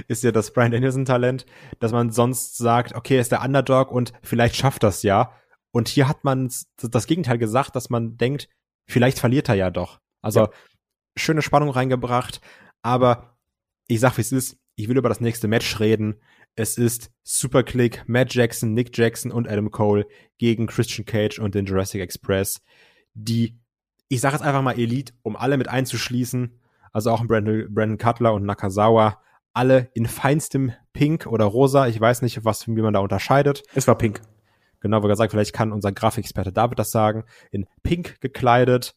Ist 0.07 0.24
ja 0.24 0.32
das 0.32 0.51
Brian 0.51 0.72
Danielson 0.72 1.05
Talent, 1.05 1.45
dass 1.80 1.91
man 1.91 2.12
sonst 2.12 2.57
sagt, 2.57 2.95
okay, 2.95 3.16
er 3.16 3.22
ist 3.22 3.32
der 3.32 3.41
Underdog 3.41 3.91
und 3.91 4.14
vielleicht 4.22 4.55
schafft 4.55 4.84
das 4.84 5.03
ja. 5.03 5.34
Und 5.72 5.88
hier 5.88 6.07
hat 6.07 6.24
man 6.24 6.51
das 6.82 7.07
Gegenteil 7.07 7.38
gesagt, 7.38 7.76
dass 7.76 7.89
man 7.89 8.18
denkt, 8.18 8.49
vielleicht 8.88 9.20
verliert 9.20 9.47
er 9.49 9.55
ja 9.55 9.70
doch. 9.70 9.99
Also 10.22 10.41
ja. 10.41 10.49
schöne 11.16 11.41
Spannung 11.41 11.70
reingebracht, 11.70 12.41
aber 12.82 13.38
ich 13.88 13.99
sag, 13.99 14.18
wie 14.18 14.22
es 14.22 14.32
ist, 14.32 14.57
ich 14.76 14.89
will 14.89 14.97
über 14.97 15.09
das 15.09 15.22
nächste 15.22 15.47
Match 15.47 15.80
reden. 15.80 16.22
Es 16.55 16.78
ist 16.78 17.12
Superclick, 17.24 18.03
Matt 18.07 18.34
Jackson, 18.34 18.74
Nick 18.74 18.97
Jackson 18.97 19.32
und 19.32 19.47
Adam 19.47 19.72
Cole 19.72 20.05
gegen 20.38 20.68
Christian 20.68 21.05
Cage 21.05 21.39
und 21.39 21.55
den 21.55 21.66
Jurassic 21.66 22.01
Express, 22.01 22.62
die, 23.14 23.59
ich 24.12 24.20
sage 24.20 24.36
jetzt 24.36 24.43
einfach 24.43 24.62
mal 24.62 24.78
Elite, 24.78 25.14
um 25.22 25.38
alle 25.38 25.55
mit 25.55 25.70
einzuschließen, 25.70 26.59
also 26.91 27.12
auch 27.12 27.26
Brandon, 27.26 27.74
Brandon 27.74 27.97
Cutler 27.97 28.34
und 28.34 28.43
Nakazawa, 28.43 29.22
alle 29.53 29.89
in 29.93 30.05
feinstem 30.05 30.74
Pink 30.91 31.28
oder 31.28 31.45
Rosa. 31.45 31.88
Ich 31.88 31.99
weiß 31.99 32.22
nicht, 32.22 32.43
was, 32.43 32.68
wie 32.68 32.82
man 32.82 32.93
da 32.93 32.99
unterscheidet. 32.99 33.64
Es 33.74 33.88
war 33.88 33.97
Pink. 33.97 34.22
Genau, 34.82 35.01
wie 35.01 35.07
gesagt, 35.07 35.32
vielleicht 35.32 35.53
kann 35.53 35.72
unser 35.72 35.93
Grafikexperte 35.93 36.51
David 36.51 36.78
das 36.78 36.91
sagen. 36.91 37.24
In 37.51 37.68
Pink 37.84 38.20
gekleidet. 38.20 38.95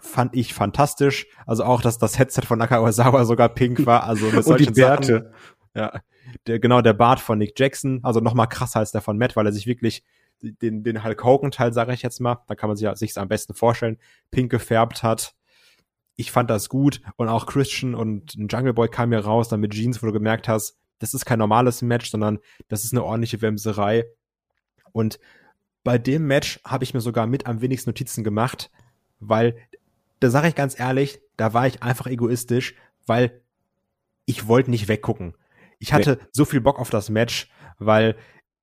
Fand 0.00 0.34
ich 0.34 0.54
fantastisch. 0.54 1.28
Also 1.46 1.62
auch, 1.62 1.80
dass 1.80 1.98
das 1.98 2.18
Headset 2.18 2.42
von 2.42 2.58
Nakazawa 2.58 3.24
sogar 3.24 3.50
pink 3.50 3.86
war. 3.86 4.04
Also 4.04 4.26
mit 4.26 4.44
und 4.46 4.58
die 4.58 4.70
Bärte. 4.72 5.12
Sachen. 5.12 5.34
Ja, 5.76 6.00
der, 6.48 6.58
genau 6.58 6.80
der 6.80 6.94
Bart 6.94 7.20
von 7.20 7.38
Nick 7.38 7.56
Jackson, 7.56 8.00
also 8.02 8.18
noch 8.18 8.34
mal 8.34 8.46
krasser 8.46 8.80
als 8.80 8.90
der 8.90 9.02
von 9.02 9.18
Matt, 9.18 9.36
weil 9.36 9.46
er 9.46 9.52
sich 9.52 9.68
wirklich 9.68 10.02
den, 10.42 10.82
den 10.82 11.04
Hulk 11.04 11.24
Hogan 11.24 11.50
Teil, 11.50 11.72
sage 11.72 11.92
ich 11.92 12.02
jetzt 12.02 12.20
mal, 12.20 12.42
da 12.46 12.54
kann 12.54 12.68
man 12.68 12.76
sich 12.76 12.88
sich 12.94 13.16
am 13.18 13.28
besten 13.28 13.54
vorstellen, 13.54 13.98
pink 14.30 14.50
gefärbt 14.50 15.02
hat. 15.02 15.34
Ich 16.16 16.32
fand 16.32 16.50
das 16.50 16.68
gut 16.68 17.00
und 17.16 17.28
auch 17.28 17.46
Christian 17.46 17.94
und 17.94 18.34
Jungle 18.34 18.74
Boy 18.74 18.88
kam 18.88 19.10
hier 19.10 19.20
raus, 19.20 19.48
dann 19.48 19.60
mit 19.60 19.72
Jeans, 19.72 20.02
wo 20.02 20.06
du 20.06 20.12
gemerkt 20.12 20.48
hast, 20.48 20.76
das 20.98 21.14
ist 21.14 21.24
kein 21.24 21.38
normales 21.38 21.82
Match, 21.82 22.10
sondern 22.10 22.38
das 22.68 22.84
ist 22.84 22.92
eine 22.92 23.04
ordentliche 23.04 23.40
Wemserei. 23.40 24.04
Und 24.92 25.20
bei 25.84 25.96
dem 25.96 26.26
Match 26.26 26.60
habe 26.64 26.84
ich 26.84 26.92
mir 26.92 27.00
sogar 27.00 27.26
mit 27.26 27.46
am 27.46 27.60
wenigsten 27.60 27.90
Notizen 27.90 28.24
gemacht, 28.24 28.70
weil 29.20 29.56
da 30.20 30.30
sage 30.30 30.48
ich 30.48 30.54
ganz 30.54 30.78
ehrlich, 30.78 31.20
da 31.36 31.54
war 31.54 31.66
ich 31.66 31.82
einfach 31.82 32.06
egoistisch, 32.06 32.74
weil 33.06 33.40
ich 34.26 34.48
wollte 34.48 34.70
nicht 34.70 34.88
weggucken. 34.88 35.34
Ich 35.78 35.92
hatte 35.92 36.18
nee. 36.20 36.28
so 36.32 36.44
viel 36.44 36.60
Bock 36.60 36.80
auf 36.80 36.90
das 36.90 37.08
Match, 37.08 37.48
weil 37.78 38.16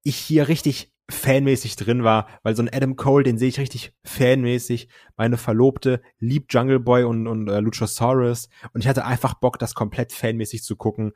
ich 0.03 0.17
hier 0.17 0.49
richtig 0.49 0.93
fanmäßig 1.09 1.75
drin 1.75 2.03
war, 2.03 2.27
weil 2.43 2.55
so 2.55 2.63
ein 2.63 2.73
Adam 2.73 2.95
Cole, 2.95 3.23
den 3.23 3.37
sehe 3.37 3.49
ich 3.49 3.59
richtig 3.59 3.93
fanmäßig. 4.03 4.89
Meine 5.17 5.37
Verlobte 5.37 6.01
liebt 6.19 6.53
Jungle 6.53 6.79
Boy 6.79 7.03
und, 7.03 7.27
und 7.27 7.47
äh, 7.47 7.59
Luchasaurus 7.59 8.49
und 8.73 8.81
ich 8.81 8.87
hatte 8.87 9.05
einfach 9.05 9.35
Bock, 9.35 9.59
das 9.59 9.75
komplett 9.75 10.11
fanmäßig 10.11 10.63
zu 10.63 10.75
gucken 10.75 11.13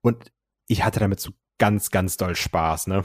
und 0.00 0.32
ich 0.68 0.84
hatte 0.84 1.00
damit 1.00 1.20
so 1.20 1.32
ganz, 1.58 1.90
ganz 1.90 2.16
doll 2.16 2.36
Spaß, 2.36 2.86
ne? 2.86 3.04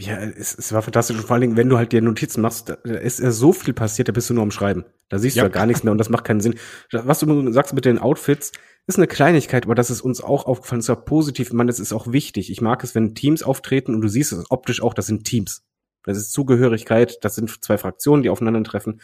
Ja, 0.00 0.16
es, 0.18 0.58
es 0.58 0.72
war 0.72 0.82
fantastisch. 0.82 1.16
vor 1.20 1.32
allen 1.32 1.42
Dingen, 1.42 1.56
wenn 1.56 1.68
du 1.68 1.76
halt 1.76 1.92
dir 1.92 2.02
Notizen 2.02 2.40
machst, 2.40 2.68
da 2.68 2.74
ist 2.74 3.20
ja 3.20 3.30
so 3.30 3.52
viel 3.52 3.74
passiert, 3.74 4.08
da 4.08 4.12
bist 4.12 4.28
du 4.28 4.34
nur 4.34 4.42
am 4.42 4.50
Schreiben. 4.50 4.84
Da 5.08 5.18
siehst 5.18 5.36
ja. 5.36 5.44
du 5.44 5.48
ja 5.48 5.52
gar 5.52 5.66
nichts 5.66 5.84
mehr 5.84 5.92
und 5.92 5.98
das 5.98 6.08
macht 6.08 6.24
keinen 6.24 6.40
Sinn. 6.40 6.56
Was 6.90 7.20
du 7.20 7.52
sagst 7.52 7.74
mit 7.74 7.84
den 7.84 7.98
Outfits, 7.98 8.50
ist 8.86 8.98
eine 8.98 9.06
Kleinigkeit, 9.06 9.64
aber 9.64 9.74
das 9.74 9.90
ist 9.90 10.02
uns 10.02 10.20
auch 10.20 10.44
aufgefallen. 10.46 10.80
Das 10.80 10.88
war 10.88 11.04
positiv. 11.04 11.48
Ich 11.48 11.52
meine, 11.54 11.68
das 11.68 11.80
ist 11.80 11.92
auch 11.92 12.12
wichtig. 12.12 12.50
Ich 12.50 12.60
mag 12.60 12.84
es, 12.84 12.94
wenn 12.94 13.14
Teams 13.14 13.42
auftreten 13.42 13.94
und 13.94 14.02
du 14.02 14.08
siehst 14.08 14.32
es 14.32 14.50
optisch 14.50 14.82
auch, 14.82 14.94
das 14.94 15.06
sind 15.06 15.24
Teams. 15.24 15.64
Das 16.02 16.18
ist 16.18 16.32
Zugehörigkeit, 16.32 17.24
das 17.24 17.34
sind 17.34 17.64
zwei 17.64 17.78
Fraktionen, 17.78 18.22
die 18.22 18.28
aufeinandertreffen. 18.28 19.00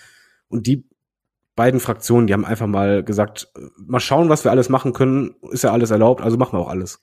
Und 0.49 0.67
die 0.67 0.87
beiden 1.57 1.81
Fraktionen, 1.81 2.27
die 2.27 2.35
haben 2.35 2.45
einfach 2.45 2.67
mal 2.67 3.03
gesagt, 3.03 3.53
mal 3.77 4.01
schauen, 4.01 4.29
was 4.29 4.45
wir 4.45 4.51
alles 4.51 4.69
machen 4.69 4.93
können. 4.93 5.35
Ist 5.51 5.65
ja 5.65 5.73
alles 5.73 5.91
erlaubt, 5.91 6.21
also 6.21 6.37
machen 6.37 6.59
wir 6.59 6.61
auch 6.61 6.69
alles. 6.69 7.03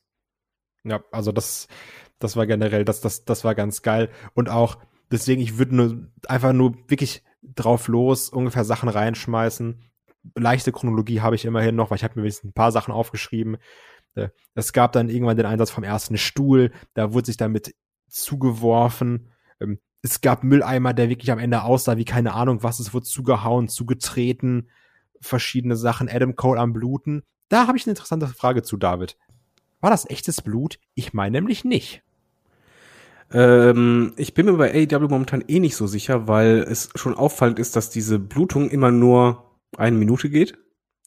Ja, 0.84 1.04
also 1.12 1.32
das, 1.32 1.68
das 2.20 2.36
war 2.36 2.46
generell, 2.46 2.86
das, 2.86 3.02
das, 3.02 3.26
das 3.26 3.44
war 3.44 3.56
ganz 3.56 3.82
geil. 3.82 4.10
Und 4.36 4.50
auch, 4.50 4.78
deswegen, 5.12 5.42
ich 5.42 5.58
würde 5.58 5.76
nur 5.76 6.08
einfach 6.28 6.54
nur 6.54 6.76
wirklich 6.88 7.24
drauf 7.42 7.88
los, 7.88 8.30
ungefähr 8.30 8.66
Sachen 8.66 8.90
reinschmeißen 8.90 9.82
leichte 10.36 10.72
Chronologie 10.72 11.22
habe 11.22 11.36
ich 11.36 11.46
immerhin 11.46 11.76
noch, 11.76 11.90
weil 11.90 11.98
ich 11.98 12.04
habe 12.04 12.20
mir 12.20 12.28
ein 12.28 12.54
paar 12.54 12.72
Sachen 12.72 12.94
aufgeschrieben. 12.94 13.58
Äh, 14.16 14.30
es 14.56 14.74
gab 14.74 14.92
dann 14.92 15.10
irgendwann 15.10 15.38
den 15.38 15.46
Einsatz 15.46 15.72
vom 15.72 15.84
ersten 15.84 16.18
Stuhl, 16.18 16.72
da 16.94 17.14
wurde 17.14 17.28
sich 17.28 17.38
damit 17.38 17.76
zugeworfen. 18.08 19.30
Ähm, 19.60 19.80
es 20.02 20.22
gab 20.22 20.44
Mülleimer, 20.44 20.94
der 20.94 21.10
wirklich 21.10 21.32
am 21.32 21.40
Ende 21.40 21.64
aussah 21.64 21.98
wie 21.98 22.06
keine 22.06 22.34
Ahnung 22.34 22.64
was, 22.64 22.80
es 22.80 22.94
wurde 22.94 23.06
zugehauen, 23.06 23.68
zugetreten, 23.68 24.70
verschiedene 25.22 25.76
Sachen, 25.76 26.10
Adam 26.10 26.36
Cole 26.36 26.60
am 26.60 26.74
Bluten. 26.74 27.24
Da 27.50 27.68
habe 27.68 27.78
ich 27.78 27.86
eine 27.86 27.92
interessante 27.92 28.28
Frage 28.28 28.64
zu, 28.64 28.78
David. 28.78 29.18
War 29.80 29.90
das 29.90 30.10
echtes 30.10 30.42
Blut? 30.42 30.80
Ich 30.96 31.14
meine 31.14 31.38
nämlich 31.38 31.64
nicht. 31.64 32.04
Ähm, 33.32 34.14
ich 34.16 34.34
bin 34.34 34.46
mir 34.46 34.54
bei 34.54 34.72
AEW 34.74 35.08
momentan 35.08 35.44
eh 35.48 35.60
nicht 35.60 35.76
so 35.76 35.88
sicher, 35.88 36.28
weil 36.28 36.60
es 36.60 36.90
schon 36.96 37.16
auffallend 37.16 37.60
ist, 37.60 37.76
dass 37.76 37.90
diese 37.90 38.20
Blutung 38.20 38.70
immer 38.70 38.92
nur 38.92 39.47
eine 39.76 39.98
Minute 39.98 40.30
geht. 40.30 40.58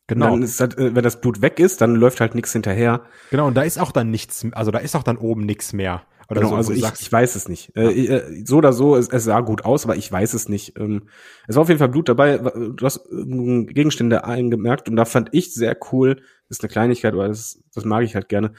Genau. 0.06 0.30
Dann 0.30 0.42
ist 0.42 0.60
halt, 0.60 0.76
wenn 0.76 1.04
das 1.04 1.20
Blut 1.20 1.40
weg 1.40 1.60
ist, 1.60 1.80
dann 1.80 1.94
läuft 1.94 2.20
halt 2.20 2.34
nichts 2.34 2.52
hinterher. 2.52 3.04
Genau, 3.30 3.46
und 3.46 3.54
da 3.54 3.62
ist 3.62 3.78
auch 3.78 3.92
dann 3.92 4.10
nichts, 4.10 4.44
also 4.52 4.72
da 4.72 4.78
ist 4.78 4.96
auch 4.96 5.04
dann 5.04 5.16
oben 5.16 5.46
nichts 5.46 5.72
mehr. 5.72 6.02
Oder 6.30 6.42
genau, 6.42 6.50
so, 6.50 6.56
also 6.56 6.72
ich, 6.72 6.84
ich 7.00 7.12
weiß 7.12 7.34
es 7.34 7.48
nicht. 7.48 7.72
Ja. 7.74 7.90
Äh, 7.90 8.06
äh, 8.06 8.44
so 8.44 8.58
oder 8.58 8.72
so, 8.72 8.94
es, 8.94 9.08
es 9.08 9.24
sah 9.24 9.40
gut 9.40 9.64
aus, 9.64 9.84
aber 9.84 9.96
ich 9.96 10.10
weiß 10.10 10.34
es 10.34 10.48
nicht. 10.48 10.78
Ähm, 10.78 11.08
es 11.48 11.56
war 11.56 11.62
auf 11.62 11.68
jeden 11.68 11.80
Fall 11.80 11.88
Blut 11.88 12.08
dabei. 12.08 12.38
Du 12.38 12.84
hast 12.84 13.06
äh, 13.10 13.64
Gegenstände 13.64 14.24
eingemerkt 14.24 14.88
und 14.88 14.94
da 14.94 15.04
fand 15.04 15.30
ich 15.32 15.52
sehr 15.52 15.76
cool, 15.90 16.16
das 16.48 16.58
ist 16.58 16.62
eine 16.62 16.70
Kleinigkeit, 16.70 17.14
aber 17.14 17.26
das, 17.26 17.60
das 17.74 17.84
mag 17.84 18.04
ich 18.04 18.14
halt 18.14 18.28
gerne. 18.28 18.52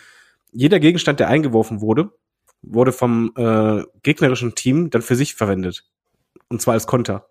Jeder 0.51 0.81
Gegenstand, 0.81 1.21
der 1.21 1.29
eingeworfen 1.29 1.79
wurde, 1.79 2.11
wurde 2.61 2.91
vom 2.91 3.31
äh, 3.37 3.83
gegnerischen 4.03 4.53
Team 4.53 4.89
dann 4.89 5.01
für 5.01 5.15
sich 5.15 5.35
verwendet. 5.35 5.85
Und 6.49 6.61
zwar 6.61 6.73
als 6.73 6.87
Konter. 6.87 7.30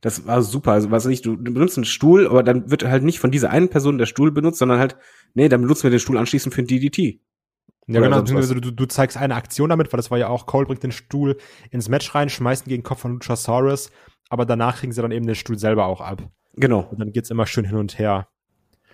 Das 0.00 0.26
war 0.26 0.42
super. 0.42 0.72
Also 0.72 0.90
was 0.90 1.04
nicht, 1.04 1.26
du, 1.26 1.36
du 1.36 1.52
benutzt 1.52 1.76
einen 1.76 1.84
Stuhl, 1.84 2.26
aber 2.26 2.42
dann 2.42 2.70
wird 2.70 2.84
halt 2.84 3.02
nicht 3.02 3.20
von 3.20 3.30
dieser 3.30 3.50
einen 3.50 3.68
Person 3.68 3.98
der 3.98 4.06
Stuhl 4.06 4.30
benutzt, 4.30 4.58
sondern 4.58 4.78
halt, 4.78 4.96
nee, 5.34 5.48
dann 5.48 5.60
benutzen 5.60 5.84
wir 5.84 5.90
den 5.90 6.00
Stuhl 6.00 6.16
anschließend 6.16 6.54
für 6.54 6.62
ein 6.62 6.66
DDT. 6.66 7.20
Ja, 7.86 8.00
genau, 8.00 8.20
du, 8.22 8.70
du 8.70 8.86
zeigst 8.86 9.16
eine 9.16 9.34
Aktion 9.34 9.70
damit, 9.70 9.92
weil 9.92 9.98
das 9.98 10.10
war 10.10 10.18
ja 10.18 10.28
auch, 10.28 10.46
Cole 10.46 10.66
bringt 10.66 10.82
den 10.82 10.92
Stuhl 10.92 11.36
ins 11.70 11.88
Match 11.88 12.14
rein, 12.14 12.28
schmeißt 12.28 12.66
ihn 12.66 12.68
gegen 12.68 12.82
den 12.82 12.86
Kopf 12.86 13.00
von 13.00 13.14
Luchasaurus, 13.14 13.90
aber 14.28 14.46
danach 14.46 14.78
kriegen 14.78 14.92
sie 14.92 15.02
dann 15.02 15.10
eben 15.10 15.26
den 15.26 15.34
Stuhl 15.34 15.58
selber 15.58 15.86
auch 15.86 16.00
ab. 16.00 16.22
Genau. 16.54 16.86
Und 16.90 17.00
dann 17.00 17.12
geht's 17.12 17.30
immer 17.30 17.46
schön 17.46 17.64
hin 17.64 17.76
und 17.76 17.98
her. 17.98 18.28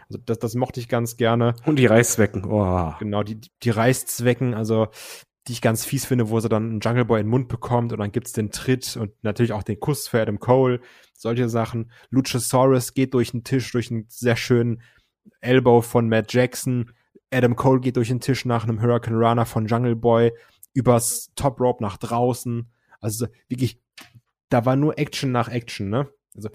Also 0.08 0.20
das, 0.24 0.38
das 0.38 0.54
mochte 0.54 0.80
ich 0.80 0.88
ganz 0.88 1.16
gerne. 1.16 1.54
Und 1.66 1.78
die 1.78 1.86
Reißzwecken, 1.86 2.44
oh. 2.46 2.94
Genau, 2.98 3.22
die, 3.22 3.40
die 3.62 3.70
Reißzwecken, 3.70 4.54
also 4.54 4.88
die 5.46 5.52
ich 5.52 5.62
ganz 5.62 5.84
fies 5.84 6.04
finde, 6.04 6.28
wo 6.28 6.40
sie 6.40 6.48
dann 6.48 6.70
einen 6.70 6.80
Jungle 6.80 7.04
Boy 7.04 7.20
in 7.20 7.26
den 7.26 7.30
Mund 7.30 7.48
bekommt 7.48 7.92
und 7.92 7.98
dann 7.98 8.12
gibt's 8.12 8.32
den 8.32 8.50
Tritt 8.50 8.96
und 8.96 9.12
natürlich 9.22 9.52
auch 9.52 9.62
den 9.62 9.78
Kuss 9.78 10.08
für 10.08 10.20
Adam 10.20 10.40
Cole, 10.40 10.80
solche 11.14 11.48
Sachen. 11.48 11.90
Luchasaurus 12.10 12.94
geht 12.94 13.14
durch 13.14 13.30
den 13.30 13.44
Tisch, 13.44 13.70
durch 13.72 13.90
einen 13.90 14.06
sehr 14.08 14.36
schönen 14.36 14.82
Elbow 15.40 15.82
von 15.82 16.08
Matt 16.08 16.32
Jackson. 16.32 16.90
Adam 17.30 17.56
Cole 17.56 17.80
geht 17.80 17.96
durch 17.96 18.08
den 18.08 18.20
Tisch 18.20 18.44
nach 18.44 18.64
einem 18.64 18.80
Hurricane 18.80 19.16
Runner 19.16 19.46
von 19.46 19.66
Jungle 19.66 19.96
Boy 19.96 20.32
übers 20.74 21.32
Top 21.36 21.60
Rope 21.60 21.82
nach 21.82 21.96
draußen. 21.96 22.70
Also 23.00 23.26
wirklich 23.48 23.80
da 24.48 24.64
war 24.64 24.76
nur 24.76 24.98
Action 24.98 25.32
nach 25.32 25.48
Action, 25.48 25.90
ne? 25.90 26.08
Also 26.34 26.50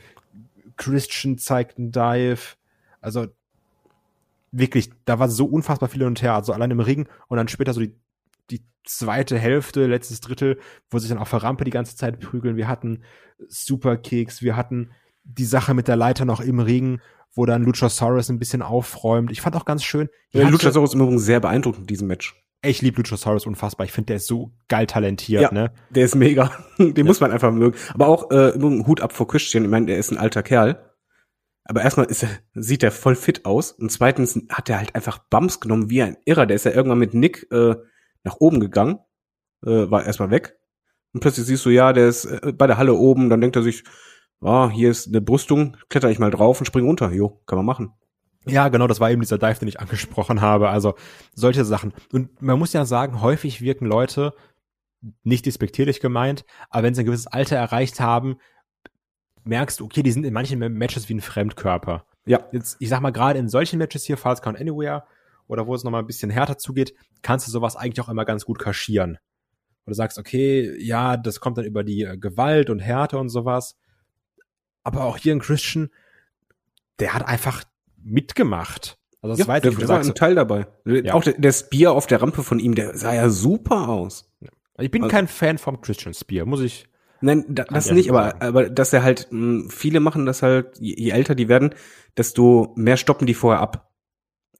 Christian 0.78 1.38
zeigt 1.38 1.78
einen 1.78 1.92
Dive, 1.92 2.56
also 3.02 3.28
wirklich, 4.52 4.92
da 5.06 5.20
war 5.20 5.30
so 5.30 5.46
unfassbar 5.46 5.90
viel 5.90 6.00
hin 6.00 6.08
und 6.08 6.22
her, 6.22 6.34
also 6.34 6.54
allein 6.54 6.72
im 6.72 6.80
Ring 6.80 7.08
und 7.28 7.38
dann 7.38 7.48
später 7.48 7.74
so 7.74 7.82
die, 7.82 7.96
die 8.52 8.66
zweite 8.86 9.38
Hälfte, 9.38 9.88
letztes 9.88 10.22
Drittel, 10.22 10.60
wo 10.90 11.00
sich 11.00 11.10
dann 11.10 11.18
auf 11.18 11.30
der 11.30 11.44
Rampe 11.44 11.64
die 11.64 11.72
ganze 11.72 11.96
Zeit 11.96 12.20
prügeln. 12.20 12.58
Wir 12.58 12.68
hatten 12.68 13.04
Superkicks, 13.48 14.42
wir 14.42 14.56
hatten 14.56 14.92
die 15.24 15.46
Sache 15.46 15.74
mit 15.74 15.88
der 15.88 15.96
Leiter 15.96 16.26
noch 16.26 16.42
im 16.42 16.60
Ring, 16.60 17.00
wo 17.34 17.46
dann 17.46 17.64
Luchasaurus 17.64 18.30
ein 18.30 18.40
bisschen 18.40 18.62
aufräumt. 18.62 19.32
Ich 19.32 19.42
fand 19.42 19.56
auch 19.56 19.66
ganz 19.66 19.84
schön. 19.84 20.10
Ja, 20.32 20.48
Luchasaurus 20.48 20.94
im 20.94 21.02
Übrigen 21.02 21.20
sehr 21.20 21.40
beeindruckend 21.40 21.82
in 21.82 21.88
diesem 21.88 22.08
Match. 22.08 22.36
Ich 22.64 22.82
liebe 22.82 22.98
Luchasaurus 22.98 23.48
unfassbar. 23.48 23.86
Ich 23.86 23.92
finde, 23.92 24.08
der 24.08 24.16
ist 24.18 24.28
so 24.28 24.52
geil 24.68 24.86
talentiert, 24.86 25.42
ja, 25.42 25.52
ne? 25.52 25.72
Der 25.90 26.06
ist 26.06 26.16
mega. 26.16 26.52
Den 26.78 26.96
ja. 26.96 27.04
muss 27.04 27.20
man 27.20 27.32
einfach 27.32 27.52
mögen. 27.52 27.76
Aber 27.94 28.08
auch 28.08 28.30
äh, 28.30 28.54
Hut 28.60 29.02
ab 29.02 29.14
vor 29.14 29.28
Christian. 29.28 29.64
Ich 29.64 29.70
meine, 29.70 29.88
der 29.88 29.98
ist 29.98 30.12
ein 30.12 30.18
alter 30.18 30.44
Kerl. 30.44 30.88
Aber 31.64 31.82
erstmal 31.82 32.08
ist 32.08 32.24
er, 32.24 32.30
sieht 32.54 32.84
er 32.84 32.92
voll 32.92 33.16
fit 33.16 33.46
aus. 33.46 33.72
Und 33.72 33.92
zweitens 33.92 34.40
hat 34.50 34.70
er 34.70 34.78
halt 34.78 34.94
einfach 34.94 35.20
Bums 35.30 35.60
genommen 35.60 35.90
wie 35.90 36.04
ein 36.04 36.18
Irrer. 36.26 36.46
Der 36.46 36.56
ist 36.56 36.66
ja 36.66 36.72
irgendwann 36.72 37.00
mit 37.00 37.14
Nick 37.14 37.48
äh, 37.52 37.76
nach 38.24 38.38
oben 38.40 38.60
gegangen. 38.60 39.00
Äh, 39.66 39.90
war 39.90 40.06
erstmal 40.06 40.32
weg. 40.32 40.58
Und 41.14 41.20
plötzlich 41.20 41.46
siehst 41.46 41.66
du, 41.66 41.70
ja, 41.70 41.94
der 41.94 42.08
ist 42.08 42.26
äh, 42.26 42.54
bei 42.54 42.68
der 42.68 42.78
Halle 42.78 42.94
oben. 42.94 43.30
Dann 43.30 43.42
denkt 43.42 43.56
er 43.56 43.64
sich, 43.64 43.84
ah, 44.42 44.70
hier 44.70 44.90
ist 44.90 45.08
eine 45.08 45.22
Brüstung, 45.22 45.78
kletter 45.90 46.10
ich 46.10 46.20
mal 46.20 46.32
drauf 46.32 46.60
und 46.60 46.66
spring 46.66 46.86
runter. 46.86 47.12
Jo, 47.12 47.42
kann 47.46 47.58
man 47.58 47.66
machen. 47.66 47.94
Ja, 48.46 48.70
genau, 48.70 48.88
das 48.88 49.00
war 49.00 49.12
eben 49.12 49.22
dieser 49.22 49.38
Dive, 49.38 49.60
den 49.60 49.68
ich 49.68 49.80
angesprochen 49.80 50.42
habe. 50.42 50.70
Also 50.70 50.96
solche 51.34 51.66
Sachen. 51.66 51.94
Und 52.12 52.42
man 52.42 52.58
muss 52.58 52.74
ja 52.74 52.86
sagen, 52.86 53.22
häufig 53.22 53.62
wirken 53.62 53.86
Leute 53.86 54.34
nicht 55.24 55.46
despektierlich 55.46 56.00
gemeint, 56.00 56.46
aber 56.70 56.84
wenn 56.84 56.94
sie 56.94 57.02
ein 57.02 57.06
gewisses 57.06 57.28
Alter 57.28 57.56
erreicht 57.56 58.00
haben, 58.00 58.38
merkst 59.44 59.80
du, 59.80 59.86
okay, 59.86 60.04
die 60.04 60.12
sind 60.12 60.26
in 60.26 60.34
manchen 60.34 60.60
Matches 60.60 61.10
wie 61.10 61.16
ein 61.16 61.22
Fremdkörper. 61.22 62.06
Ja. 62.26 62.48
Jetzt, 62.52 62.78
ich 62.80 62.90
sag 62.90 63.02
mal, 63.02 63.12
gerade 63.12 63.40
in 63.40 63.50
solchen 63.50 63.80
Matches 63.80 64.04
hier, 64.04 64.18
Falls 64.18 64.42
Count 64.42 64.60
Anywhere, 64.60 65.06
oder 65.52 65.68
wo 65.68 65.76
es 65.76 65.84
nochmal 65.84 66.02
ein 66.02 66.08
bisschen 66.08 66.32
härter 66.32 66.58
zugeht, 66.58 66.94
kannst 67.24 67.46
du 67.46 67.52
sowas 67.52 67.76
eigentlich 67.76 68.00
auch 68.00 68.08
immer 68.08 68.24
ganz 68.24 68.46
gut 68.46 68.58
kaschieren. 68.58 69.18
Oder 69.86 69.96
sagst, 69.96 70.18
okay, 70.18 70.74
ja, 70.82 71.18
das 71.18 71.42
kommt 71.42 71.58
dann 71.58 71.66
über 71.66 71.84
die 71.84 72.04
äh, 72.04 72.18
Gewalt 72.18 72.70
und 72.70 72.80
Härte 72.80 73.18
und 73.18 73.28
sowas. 73.28 73.76
Aber 74.84 75.04
auch 75.04 75.18
hier 75.18 75.36
ein 75.36 75.42
Christian, 75.42 75.90
der 77.00 77.14
hat 77.14 77.28
einfach 77.28 77.66
mitgemacht. 78.02 78.98
Also 79.22 79.34
das 79.34 79.40
ja, 79.40 79.48
weiß 79.48 79.62
der, 79.62 79.72
ich, 79.74 79.88
war 79.90 80.00
ein 80.00 80.16
Teil 80.16 80.36
dabei. 80.36 80.68
Ja. 80.86 81.16
Auch 81.16 81.24
der, 81.24 81.34
der 81.34 81.52
Spear 81.52 81.92
auf 81.92 82.08
der 82.08 82.22
Rampe 82.22 82.44
von 82.44 82.60
ihm, 82.60 82.74
der 82.74 82.98
sah 82.98 83.14
ja 83.14 83.30
super 83.30 83.90
aus. 83.90 84.34
Ich 84.78 84.90
bin 84.90 85.04
also, 85.04 85.12
kein 85.14 85.28
Fan 85.28 85.58
vom 85.58 85.82
Christian 85.82 86.14
Spear, 86.14 86.46
muss 86.46 86.62
ich. 86.62 86.88
Nein, 87.20 87.44
da, 87.50 87.66
das 87.66 87.92
nicht, 87.92 88.10
aber, 88.10 88.42
aber 88.42 88.70
dass 88.70 88.94
er 88.94 89.04
halt, 89.04 89.28
mh, 89.32 89.70
viele 89.70 90.00
machen 90.00 90.26
das 90.26 90.42
halt, 90.42 90.80
je, 90.80 90.96
je 90.98 91.12
älter 91.12 91.36
die 91.36 91.50
werden, 91.50 91.76
desto 92.16 92.74
mehr 92.78 92.96
stoppen 92.96 93.28
die 93.28 93.34
vorher 93.34 93.60
ab. 93.60 93.91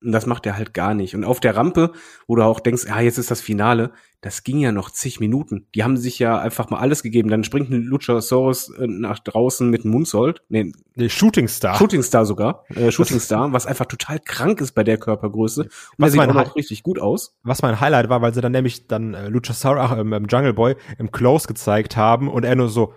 Und 0.04 0.12
das 0.12 0.26
macht 0.26 0.46
er 0.46 0.58
halt 0.58 0.74
gar 0.74 0.94
nicht. 0.94 1.16
Und 1.16 1.24
auf 1.24 1.40
der 1.40 1.56
Rampe, 1.56 1.92
wo 2.28 2.36
du 2.36 2.44
auch 2.44 2.60
denkst, 2.60 2.86
ja, 2.88 3.00
jetzt 3.02 3.20
ist 3.20 3.30
das 3.30 3.40
Finale, 3.40 3.92
das 4.22 4.44
ging 4.44 4.60
ja 4.60 4.72
noch 4.72 4.92
zig 4.92 5.20
Minuten. 5.20 5.68
Die 5.76 5.84
haben 5.84 5.98
sich 5.98 6.20
ja 6.20 6.40
einfach 6.40 6.70
mal 6.70 6.80
alles 6.80 7.04
gegeben. 7.04 7.30
Dann 7.30 7.44
springt 7.44 7.70
ein 7.70 7.84
Luchasaurus 7.84 8.70
äh, 8.70 8.88
nach 8.88 9.20
draußen 9.20 9.70
mit 9.70 9.84
einem 9.84 9.94
Moonsault. 9.94 10.44
Nee, 10.50 10.72
nee 10.96 11.10
Shooting 11.10 11.48
Star. 11.48 11.76
Shooting 11.76 12.04
Star 12.04 12.26
sogar. 12.26 12.66
Äh, 12.76 12.92
Shooting 12.92 13.20
Star, 13.20 13.52
was 13.52 13.66
einfach 13.66 13.86
total 13.86 14.20
krank 14.20 14.62
ist 14.62 14.72
bei 14.72 14.84
der 14.84 14.98
Körpergröße. 14.98 15.64
Und 15.64 15.72
was 15.98 16.14
sieht 16.14 16.22
auch 16.22 16.34
noch 16.34 16.56
richtig 16.56 16.84
gut 16.84 17.00
aus. 17.00 17.38
Was 17.44 17.62
mein 17.62 17.80
Highlight 17.80 18.10
war, 18.10 18.22
weil 18.22 18.34
sie 18.34 18.42
dann 18.42 18.54
nämlich 18.54 18.88
dann 18.88 19.14
äh, 19.14 19.28
Luchasaurus, 19.28 19.82
ach, 19.82 19.98
im, 19.98 20.14
im 20.14 20.26
Jungle 20.26 20.54
Boy 20.54 20.76
im 20.98 21.12
Close 21.12 21.48
gezeigt 21.48 21.98
haben 21.98 22.30
und 22.30 22.44
er 22.44 22.56
nur 22.56 22.70
so, 22.70 22.94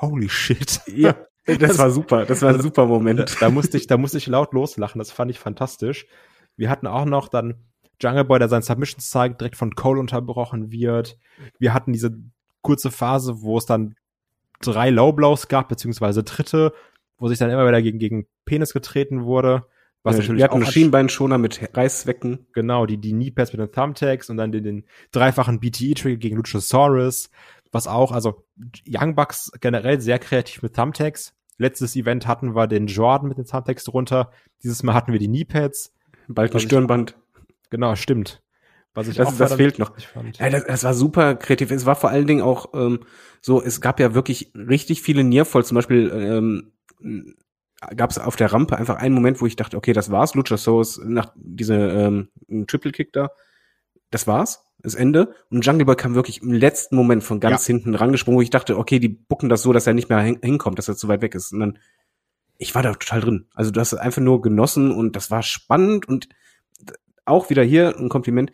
holy 0.00 0.28
shit. 0.28 0.80
Ja. 0.86 1.14
Das, 1.46 1.58
das 1.58 1.78
war 1.78 1.90
super, 1.90 2.26
das 2.26 2.42
war 2.42 2.50
ein 2.50 2.60
super 2.60 2.84
Moment. 2.84 3.20
Da, 3.20 3.24
da 3.40 3.50
musste 3.50 3.78
ich, 3.78 3.86
da 3.86 3.96
musste 3.96 4.18
ich 4.18 4.26
laut 4.26 4.52
loslachen, 4.52 4.98
das 4.98 5.10
fand 5.10 5.30
ich 5.30 5.38
fantastisch. 5.38 6.06
Wir 6.58 6.68
hatten 6.68 6.86
auch 6.86 7.06
noch 7.06 7.28
dann 7.28 7.54
Jungle 8.00 8.24
Boy, 8.24 8.38
der 8.38 8.48
seinen 8.48 8.62
Submissions 8.62 9.08
zeigt, 9.08 9.40
direkt 9.40 9.56
von 9.56 9.74
Cole 9.74 9.98
unterbrochen 9.98 10.70
wird. 10.70 11.18
Wir 11.58 11.72
hatten 11.72 11.92
diese 11.92 12.18
kurze 12.62 12.90
Phase, 12.90 13.42
wo 13.42 13.58
es 13.58 13.66
dann 13.66 13.94
drei 14.60 14.90
Low 14.90 15.12
Blows 15.12 15.48
gab, 15.48 15.68
beziehungsweise 15.68 16.22
dritte, 16.22 16.74
wo 17.16 17.28
sich 17.28 17.38
dann 17.38 17.50
immer 17.50 17.66
wieder 17.66 17.80
gegen, 17.80 17.98
gegen 17.98 18.26
Penis 18.44 18.72
getreten 18.72 19.24
wurde. 19.24 19.64
Was 20.02 20.14
ja, 20.14 20.20
natürlich 20.20 20.38
wir 20.38 20.44
hatten 20.44 20.62
auch 20.62 20.70
Schienbeinschoner 20.70 21.38
mit 21.38 21.76
Reißzwecken. 21.76 22.46
Genau, 22.52 22.86
die, 22.86 22.98
die 22.98 23.12
Kneepads 23.12 23.52
mit 23.52 23.60
den 23.60 23.72
Thumbtacks 23.72 24.30
und 24.30 24.36
dann 24.36 24.52
den, 24.52 24.64
den 24.64 24.84
dreifachen 25.12 25.60
BTE-Trigger 25.60 26.16
gegen 26.16 26.36
Luchasaurus. 26.36 27.30
Was 27.72 27.86
auch, 27.86 28.12
also 28.12 28.44
Young 28.86 29.14
Bucks 29.14 29.50
generell 29.60 30.00
sehr 30.00 30.18
kreativ 30.18 30.62
mit 30.62 30.74
Thumbtacks. 30.74 31.34
Letztes 31.58 31.96
Event 31.96 32.26
hatten 32.26 32.54
wir 32.54 32.68
den 32.68 32.86
Jordan 32.86 33.28
mit 33.28 33.38
den 33.38 33.44
Thumbtacks 33.44 33.84
drunter. 33.84 34.30
Dieses 34.62 34.82
Mal 34.82 34.94
hatten 34.94 35.12
wir 35.12 35.18
die 35.18 35.26
Kneepads. 35.26 35.92
Bald 36.28 36.54
ein 36.54 36.60
Stirnband. 36.60 37.16
Genau, 37.70 37.96
stimmt. 37.96 38.42
Was 38.94 39.08
ich 39.08 39.16
das, 39.16 39.36
das 39.36 39.54
fehlt 39.54 39.78
noch. 39.78 39.92
Ja, 40.38 40.50
das, 40.50 40.64
das 40.64 40.84
war 40.84 40.94
super 40.94 41.36
kreativ. 41.36 41.70
Es 41.70 41.86
war 41.86 41.94
vor 41.94 42.10
allen 42.10 42.26
Dingen 42.26 42.42
auch 42.42 42.74
ähm, 42.74 43.00
so, 43.40 43.62
es 43.62 43.80
gab 43.80 44.00
ja 44.00 44.14
wirklich 44.14 44.52
richtig 44.54 45.02
viele 45.02 45.24
Nearfalls. 45.24 45.68
Zum 45.68 45.76
Beispiel 45.76 46.10
ähm, 46.12 46.72
gab 47.96 48.10
es 48.10 48.18
auf 48.18 48.36
der 48.36 48.52
Rampe 48.52 48.76
einfach 48.76 48.96
einen 48.96 49.14
Moment, 49.14 49.40
wo 49.40 49.46
ich 49.46 49.56
dachte, 49.56 49.76
okay, 49.76 49.92
das 49.92 50.10
war's. 50.10 50.34
Luchasaurus 50.34 51.00
nach 51.04 51.32
diese 51.36 51.74
ähm, 51.76 52.28
Triple 52.66 52.92
Kick 52.92 53.12
da, 53.12 53.30
das 54.10 54.26
war's, 54.26 54.64
das 54.78 54.94
Ende. 54.94 55.34
Und 55.50 55.64
Jungle 55.64 55.84
Boy 55.84 55.96
kam 55.96 56.14
wirklich 56.14 56.42
im 56.42 56.52
letzten 56.52 56.96
Moment 56.96 57.22
von 57.22 57.40
ganz 57.40 57.68
ja. 57.68 57.74
hinten 57.74 57.94
rangesprungen, 57.94 58.38
wo 58.38 58.42
ich 58.42 58.50
dachte, 58.50 58.76
okay, 58.78 58.98
die 58.98 59.08
bucken 59.08 59.48
das 59.48 59.62
so, 59.62 59.72
dass 59.72 59.86
er 59.86 59.94
nicht 59.94 60.08
mehr 60.08 60.20
hinkommt, 60.20 60.78
dass 60.78 60.88
er 60.88 60.96
zu 60.96 61.08
weit 61.08 61.22
weg 61.22 61.34
ist. 61.34 61.52
Und 61.52 61.60
dann 61.60 61.78
ich 62.58 62.74
war 62.74 62.82
da 62.82 62.92
total 62.92 63.20
drin. 63.20 63.46
Also 63.54 63.70
du 63.70 63.80
hast 63.80 63.94
einfach 63.94 64.20
nur 64.20 64.42
genossen 64.42 64.90
und 64.90 65.16
das 65.16 65.30
war 65.30 65.42
spannend 65.42 66.06
und 66.06 66.28
auch 67.24 67.50
wieder 67.50 67.62
hier 67.62 67.96
ein 67.96 68.08
Kompliment. 68.08 68.52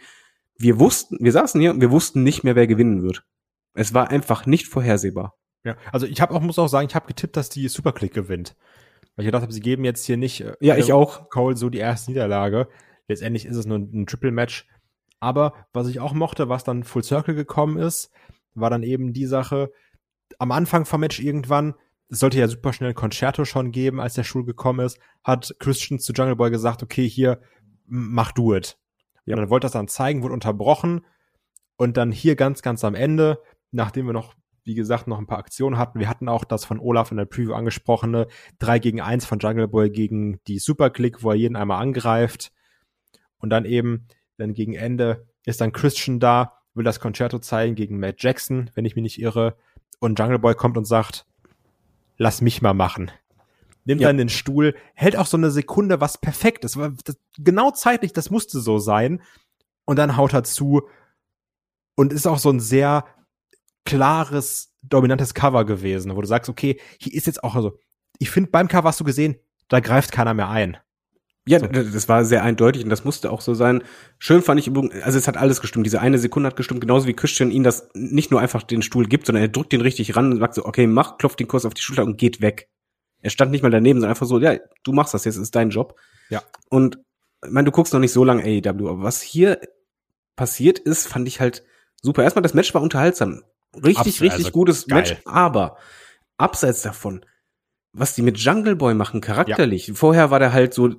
Wir 0.57 0.78
wussten, 0.78 1.16
wir 1.20 1.32
saßen 1.32 1.61
hier 1.61 1.72
und 1.72 1.80
wir 1.80 1.90
wussten 1.90 2.22
nicht 2.22 2.44
mehr, 2.44 2.55
wer 2.55 2.66
gewinnen 2.66 3.02
wird. 3.02 3.24
Es 3.72 3.94
war 3.94 4.11
einfach 4.11 4.46
nicht 4.46 4.68
vorhersehbar. 4.68 5.34
Ja, 5.64 5.76
also 5.90 6.07
ich 6.07 6.20
habe 6.20 6.34
auch 6.34 6.40
muss 6.40 6.59
auch 6.59 6.68
sagen, 6.68 6.86
ich 6.88 6.94
habe 6.94 7.07
getippt, 7.07 7.36
dass 7.36 7.48
die 7.48 7.66
Superclick 7.68 8.12
gewinnt. 8.12 8.55
Weil 9.16 9.24
ich 9.24 9.28
gedacht 9.28 9.42
habe, 9.42 9.52
sie 9.52 9.61
geben 9.61 9.84
jetzt 9.84 10.05
hier 10.05 10.16
nicht 10.16 10.42
äh, 10.42 10.55
ja, 10.61 10.76
ich 10.76 10.92
auch 10.92 11.30
Cole 11.30 11.57
so 11.57 11.70
die 11.70 11.78
erste 11.78 12.11
Niederlage. 12.11 12.68
Letztendlich 13.09 13.46
ist 13.46 13.57
es 13.57 13.66
nur 13.66 13.78
ein, 13.78 13.90
ein 13.92 14.07
Triple 14.07 14.32
Match. 14.32 14.68
Aber 15.20 15.55
was 15.72 15.88
ich 15.88 16.00
auch 16.00 16.12
mochte, 16.12 16.48
was 16.48 16.64
dann 16.64 16.84
Full 16.84 17.02
Circle 17.02 17.34
gekommen 17.34 17.78
ist, 17.78 18.11
war 18.55 18.70
dann 18.70 18.82
eben 18.82 19.14
die 19.14 19.26
Sache 19.26 19.72
am 20.38 20.52
Anfang 20.52 20.84
vom 20.84 21.00
Match 21.00 21.20
irgendwann 21.20 21.74
es 22.14 22.20
sollte 22.20 22.38
ja 22.38 22.46
super 22.46 22.72
schnell 22.72 22.90
ein 22.90 22.94
Concerto 22.94 23.44
schon 23.44 23.72
geben, 23.72 24.00
als 24.00 24.14
der 24.14 24.22
Stuhl 24.22 24.44
gekommen 24.44 24.86
ist, 24.86 24.98
hat 25.24 25.54
Christian 25.58 25.98
zu 25.98 26.12
Jungle 26.12 26.36
Boy 26.36 26.50
gesagt, 26.50 26.82
okay, 26.82 27.08
hier, 27.08 27.40
mach 27.86 28.30
du 28.30 28.54
es. 28.54 28.78
Ja. 29.26 29.34
Und 29.34 29.42
dann 29.42 29.50
wollte 29.50 29.64
das 29.64 29.72
dann 29.72 29.88
zeigen, 29.88 30.22
wurde 30.22 30.34
unterbrochen 30.34 31.04
und 31.76 31.96
dann 31.96 32.12
hier 32.12 32.36
ganz, 32.36 32.62
ganz 32.62 32.84
am 32.84 32.94
Ende, 32.94 33.40
nachdem 33.72 34.06
wir 34.06 34.12
noch, 34.12 34.34
wie 34.62 34.74
gesagt, 34.74 35.08
noch 35.08 35.18
ein 35.18 35.26
paar 35.26 35.38
Aktionen 35.38 35.76
hatten, 35.76 35.98
wir 35.98 36.08
hatten 36.08 36.28
auch 36.28 36.44
das 36.44 36.64
von 36.64 36.78
Olaf 36.78 37.10
in 37.10 37.16
der 37.16 37.24
Preview 37.24 37.52
angesprochene 37.52 38.28
3 38.60 38.78
gegen 38.78 39.00
1 39.00 39.26
von 39.26 39.40
Jungle 39.40 39.66
Boy 39.66 39.90
gegen 39.90 40.38
die 40.46 40.60
Superclick, 40.60 41.24
wo 41.24 41.30
er 41.30 41.36
jeden 41.36 41.56
einmal 41.56 41.82
angreift 41.82 42.52
und 43.38 43.50
dann 43.50 43.64
eben, 43.64 44.06
dann 44.38 44.54
gegen 44.54 44.74
Ende 44.74 45.26
ist 45.44 45.60
dann 45.60 45.72
Christian 45.72 46.20
da, 46.20 46.60
will 46.74 46.84
das 46.84 47.00
Concerto 47.00 47.40
zeigen 47.40 47.74
gegen 47.74 47.98
Matt 47.98 48.22
Jackson, 48.22 48.70
wenn 48.74 48.84
ich 48.84 48.94
mich 48.94 49.02
nicht 49.02 49.20
irre, 49.20 49.56
und 49.98 50.16
Jungle 50.18 50.38
Boy 50.38 50.54
kommt 50.54 50.76
und 50.76 50.84
sagt, 50.84 51.26
lass 52.16 52.40
mich 52.40 52.62
mal 52.62 52.74
machen. 52.74 53.10
Nimmt 53.84 54.00
ja. 54.00 54.08
dann 54.08 54.16
den 54.16 54.28
Stuhl, 54.28 54.74
hält 54.94 55.16
auch 55.16 55.26
so 55.26 55.36
eine 55.36 55.50
Sekunde, 55.50 56.00
was 56.00 56.18
perfekt 56.18 56.64
ist. 56.64 56.78
Das, 57.04 57.18
genau 57.36 57.70
zeitlich, 57.70 58.12
das 58.12 58.30
musste 58.30 58.60
so 58.60 58.78
sein. 58.78 59.22
Und 59.84 59.98
dann 59.98 60.16
haut 60.16 60.32
er 60.32 60.44
zu. 60.44 60.88
Und 61.94 62.12
ist 62.12 62.26
auch 62.26 62.38
so 62.38 62.50
ein 62.50 62.60
sehr 62.60 63.04
klares, 63.84 64.72
dominantes 64.82 65.34
Cover 65.34 65.64
gewesen, 65.64 66.16
wo 66.16 66.20
du 66.20 66.26
sagst, 66.26 66.48
okay, 66.48 66.80
hier 66.98 67.12
ist 67.12 67.26
jetzt 67.26 67.44
auch, 67.44 67.54
also, 67.54 67.78
ich 68.18 68.30
finde, 68.30 68.50
beim 68.50 68.68
Cover 68.68 68.88
hast 68.88 69.00
du 69.00 69.04
gesehen, 69.04 69.36
da 69.68 69.80
greift 69.80 70.10
keiner 70.12 70.34
mehr 70.34 70.48
ein. 70.48 70.78
Ja, 71.47 71.61
so. 71.61 71.66
das 71.66 72.09
war 72.09 72.24
sehr 72.24 72.42
eindeutig 72.42 72.84
und 72.84 72.90
das 72.90 73.05
musste 73.05 73.30
auch 73.30 73.42
so 73.42 73.53
sein. 73.53 73.82
Schön 74.18 74.40
fand 74.40 74.61
ich 74.61 74.70
also 75.05 75.18
es 75.18 75.28
hat 75.28 75.36
alles 75.36 75.61
gestimmt. 75.61 75.84
Diese 75.84 76.01
eine 76.01 76.18
Sekunde 76.18 76.47
hat 76.47 76.57
gestimmt, 76.57 76.80
genauso 76.80 77.07
wie 77.07 77.12
Christian 77.12 77.51
ihn 77.51 77.64
das 77.64 77.90
nicht 77.95 78.30
nur 78.30 78.40
einfach 78.40 78.62
den 78.62 78.80
Stuhl 78.80 79.07
gibt, 79.07 79.26
sondern 79.26 79.45
er 79.45 79.49
drückt 79.49 79.72
den 79.72 79.82
richtig 79.82 80.16
ran 80.16 80.32
und 80.32 80.38
sagt 80.38 80.55
so, 80.55 80.64
okay, 80.64 80.86
mach, 80.86 81.18
klopft 81.18 81.38
den 81.40 81.49
Kurs 81.49 81.66
auf 81.66 81.74
die 81.74 81.82
Schulter 81.82 82.05
und 82.05 82.16
geht 82.16 82.40
weg. 82.40 82.70
Er 83.20 83.30
stand 83.30 83.51
nicht 83.51 83.62
mal 83.62 83.70
daneben, 83.70 84.01
sondern 84.01 84.11
einfach 84.11 84.26
so, 84.26 84.38
ja, 84.38 84.57
du 84.84 84.92
machst 84.92 85.12
das 85.12 85.26
jetzt, 85.26 85.36
ist 85.36 85.55
dein 85.55 85.70
Job. 85.70 85.99
Ja. 86.30 86.42
Und 86.70 86.99
ich 87.45 87.51
meine, 87.51 87.66
du 87.66 87.72
guckst 87.72 87.92
noch 87.92 88.01
nicht 88.01 88.12
so 88.12 88.24
lange 88.24 88.42
AEW, 88.42 88.88
aber 88.88 89.03
was 89.03 89.20
hier 89.20 89.61
passiert 90.36 90.78
ist, 90.78 91.07
fand 91.07 91.28
ich 91.28 91.40
halt 91.40 91.62
super. 92.01 92.22
Erstmal, 92.22 92.42
das 92.42 92.55
Match 92.55 92.72
war 92.72 92.80
unterhaltsam. 92.80 93.42
Richtig, 93.74 93.97
Absolut, 93.97 94.20
richtig 94.20 94.47
also 94.47 94.51
gutes 94.51 94.86
geil. 94.86 95.01
Match, 95.01 95.16
aber 95.26 95.76
abseits 96.38 96.82
davon, 96.82 97.24
was 97.92 98.14
die 98.14 98.22
mit 98.22 98.38
Jungle 98.38 98.76
Boy 98.76 98.95
machen, 98.95 99.20
charakterlich. 99.20 99.88
Ja. 99.88 99.95
Vorher 99.95 100.30
war 100.30 100.38
der 100.38 100.53
halt 100.53 100.74
so 100.74 100.95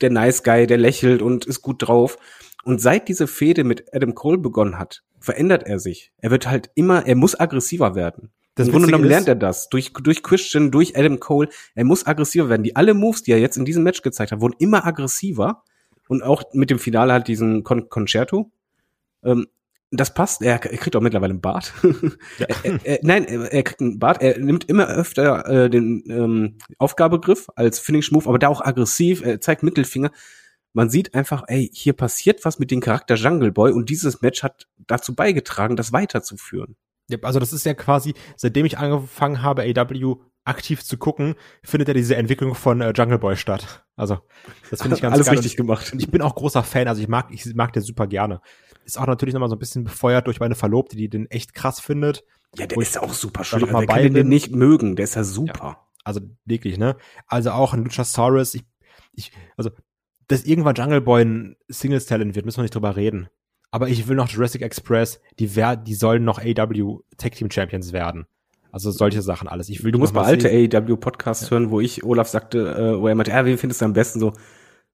der 0.00 0.10
Nice 0.10 0.42
Guy, 0.42 0.66
der 0.66 0.78
lächelt 0.78 1.22
und 1.22 1.46
ist 1.46 1.62
gut 1.62 1.86
drauf. 1.86 2.18
Und 2.64 2.80
seit 2.80 3.08
diese 3.08 3.26
Fehde 3.26 3.64
mit 3.64 3.94
Adam 3.94 4.14
Cole 4.14 4.38
begonnen 4.38 4.78
hat, 4.78 5.02
verändert 5.20 5.64
er 5.66 5.78
sich. 5.78 6.12
Er 6.18 6.30
wird 6.30 6.48
halt 6.48 6.70
immer, 6.74 7.06
er 7.06 7.14
muss 7.14 7.38
aggressiver 7.38 7.94
werden. 7.94 8.30
Das 8.54 8.66
Im 8.66 8.72
Grunde 8.72 8.88
genommen 8.88 9.04
lernt 9.04 9.28
er 9.28 9.36
das. 9.36 9.68
Durch, 9.68 9.92
durch 9.92 10.22
Christian, 10.22 10.72
durch 10.72 10.96
Adam 10.96 11.20
Cole. 11.20 11.48
Er 11.76 11.84
muss 11.84 12.06
aggressiver 12.06 12.48
werden. 12.48 12.64
Die 12.64 12.74
alle 12.74 12.92
Moves, 12.92 13.22
die 13.22 13.30
er 13.30 13.38
jetzt 13.38 13.56
in 13.56 13.64
diesem 13.64 13.84
Match 13.84 14.02
gezeigt 14.02 14.32
hat, 14.32 14.40
wurden 14.40 14.56
immer 14.58 14.84
aggressiver. 14.84 15.62
Und 16.08 16.22
auch 16.22 16.42
mit 16.52 16.70
dem 16.70 16.80
Finale 16.80 17.12
halt 17.12 17.28
diesen 17.28 17.62
Con 17.62 17.88
Concerto. 17.88 18.50
Ähm, 19.22 19.46
das 19.90 20.12
passt. 20.12 20.42
Er, 20.42 20.58
kriegt 20.58 20.94
auch 20.96 21.00
mittlerweile 21.00 21.32
einen 21.32 21.40
Bart. 21.40 21.72
Ja. 22.38 22.46
er, 22.62 22.80
er, 22.84 22.98
nein, 23.02 23.24
er, 23.24 23.62
kriegt 23.62 23.80
einen 23.80 23.98
Bart. 23.98 24.22
Er 24.22 24.38
nimmt 24.38 24.68
immer 24.68 24.86
öfter 24.86 25.46
äh, 25.46 25.70
den 25.70 26.04
ähm, 26.08 26.58
Aufgabegriff 26.78 27.48
als 27.56 27.78
Finish 27.78 28.12
Move, 28.12 28.28
aber 28.28 28.38
da 28.38 28.48
auch 28.48 28.60
aggressiv. 28.60 29.22
Er 29.24 29.40
zeigt 29.40 29.62
Mittelfinger. 29.62 30.10
Man 30.74 30.90
sieht 30.90 31.14
einfach, 31.14 31.44
ey, 31.46 31.70
hier 31.72 31.94
passiert 31.94 32.44
was 32.44 32.58
mit 32.58 32.70
dem 32.70 32.80
Charakter 32.80 33.14
Jungle 33.14 33.52
Boy 33.52 33.72
und 33.72 33.88
dieses 33.88 34.20
Match 34.20 34.42
hat 34.42 34.68
dazu 34.86 35.14
beigetragen, 35.14 35.76
das 35.76 35.92
weiterzuführen. 35.92 36.76
Ja, 37.08 37.18
also 37.22 37.40
das 37.40 37.54
ist 37.54 37.64
ja 37.64 37.72
quasi, 37.72 38.14
seitdem 38.36 38.66
ich 38.66 38.76
angefangen 38.76 39.42
habe, 39.42 39.62
AW 39.62 40.16
aktiv 40.44 40.82
zu 40.82 40.96
gucken, 40.96 41.34
findet 41.62 41.88
ja 41.88 41.94
diese 41.94 42.16
Entwicklung 42.16 42.54
von 42.54 42.80
äh, 42.80 42.92
Jungle 42.96 43.18
Boy 43.18 43.36
statt. 43.36 43.84
Also, 43.96 44.18
das 44.70 44.82
finde 44.82 44.96
ich 44.96 45.02
ganz 45.02 45.14
Alles 45.14 45.26
geil. 45.26 45.36
richtig 45.36 45.56
gemacht. 45.56 45.92
Und 45.92 46.00
ich 46.00 46.10
bin 46.10 46.22
auch 46.22 46.34
großer 46.34 46.62
Fan, 46.62 46.88
also 46.88 47.00
ich 47.02 47.08
mag, 47.08 47.28
ich 47.30 47.54
mag 47.54 47.72
den 47.72 47.82
super 47.82 48.06
gerne. 48.06 48.40
Ist 48.88 48.98
auch 48.98 49.06
natürlich 49.06 49.34
nochmal 49.34 49.50
so 49.50 49.56
ein 49.56 49.58
bisschen 49.58 49.84
befeuert 49.84 50.26
durch 50.26 50.40
meine 50.40 50.54
Verlobte, 50.54 50.96
die 50.96 51.10
den 51.10 51.30
echt 51.30 51.52
krass 51.52 51.78
findet. 51.78 52.24
Ja, 52.56 52.66
der 52.66 52.78
ist 52.78 52.98
auch 52.98 53.12
super 53.12 53.44
schön. 53.44 53.60
Wer 53.60 53.86
kann 53.86 54.14
den 54.14 54.28
nicht 54.28 54.56
mögen? 54.56 54.96
Der 54.96 55.04
ist 55.04 55.14
ja 55.14 55.24
super. 55.24 55.62
Ja, 55.62 55.86
also 56.04 56.22
wirklich, 56.46 56.78
ne? 56.78 56.96
Also 57.26 57.50
auch 57.50 57.74
ein 57.74 57.84
Luchasaurus, 57.84 58.54
ich, 58.54 58.64
ich, 59.12 59.30
also, 59.58 59.68
dass 60.28 60.44
irgendwann 60.44 60.74
Jungle 60.74 61.02
Boy 61.02 61.22
ein 61.22 61.56
Singles-Talent 61.68 62.34
wird, 62.34 62.46
müssen 62.46 62.56
wir 62.56 62.62
nicht 62.62 62.74
drüber 62.74 62.96
reden. 62.96 63.28
Aber 63.70 63.90
ich 63.90 64.08
will 64.08 64.16
noch 64.16 64.30
Jurassic 64.30 64.62
Express, 64.62 65.20
die, 65.38 65.54
wer, 65.54 65.76
die 65.76 65.92
sollen 65.92 66.24
noch 66.24 66.38
AW 66.38 67.00
Tag 67.18 67.32
Team 67.32 67.50
Champions 67.50 67.92
werden. 67.92 68.24
Also 68.72 68.90
solche 68.90 69.20
Sachen 69.20 69.48
alles. 69.48 69.68
Ich 69.68 69.84
will 69.84 69.92
du 69.92 69.98
musst 69.98 70.14
mal 70.14 70.24
alte 70.24 70.48
AEW 70.48 70.96
Podcasts 70.96 71.44
ja. 71.44 71.50
hören, 71.50 71.68
wo 71.68 71.80
ich 71.80 72.04
Olaf 72.04 72.28
sagte, 72.28 72.58
äh, 72.74 72.98
wo 72.98 73.06
er 73.06 73.14
meinte, 73.14 73.32
ja, 73.32 73.44
wen 73.44 73.58
findest 73.58 73.82
du 73.82 73.84
am 73.84 73.92
besten 73.92 74.18
so? 74.18 74.32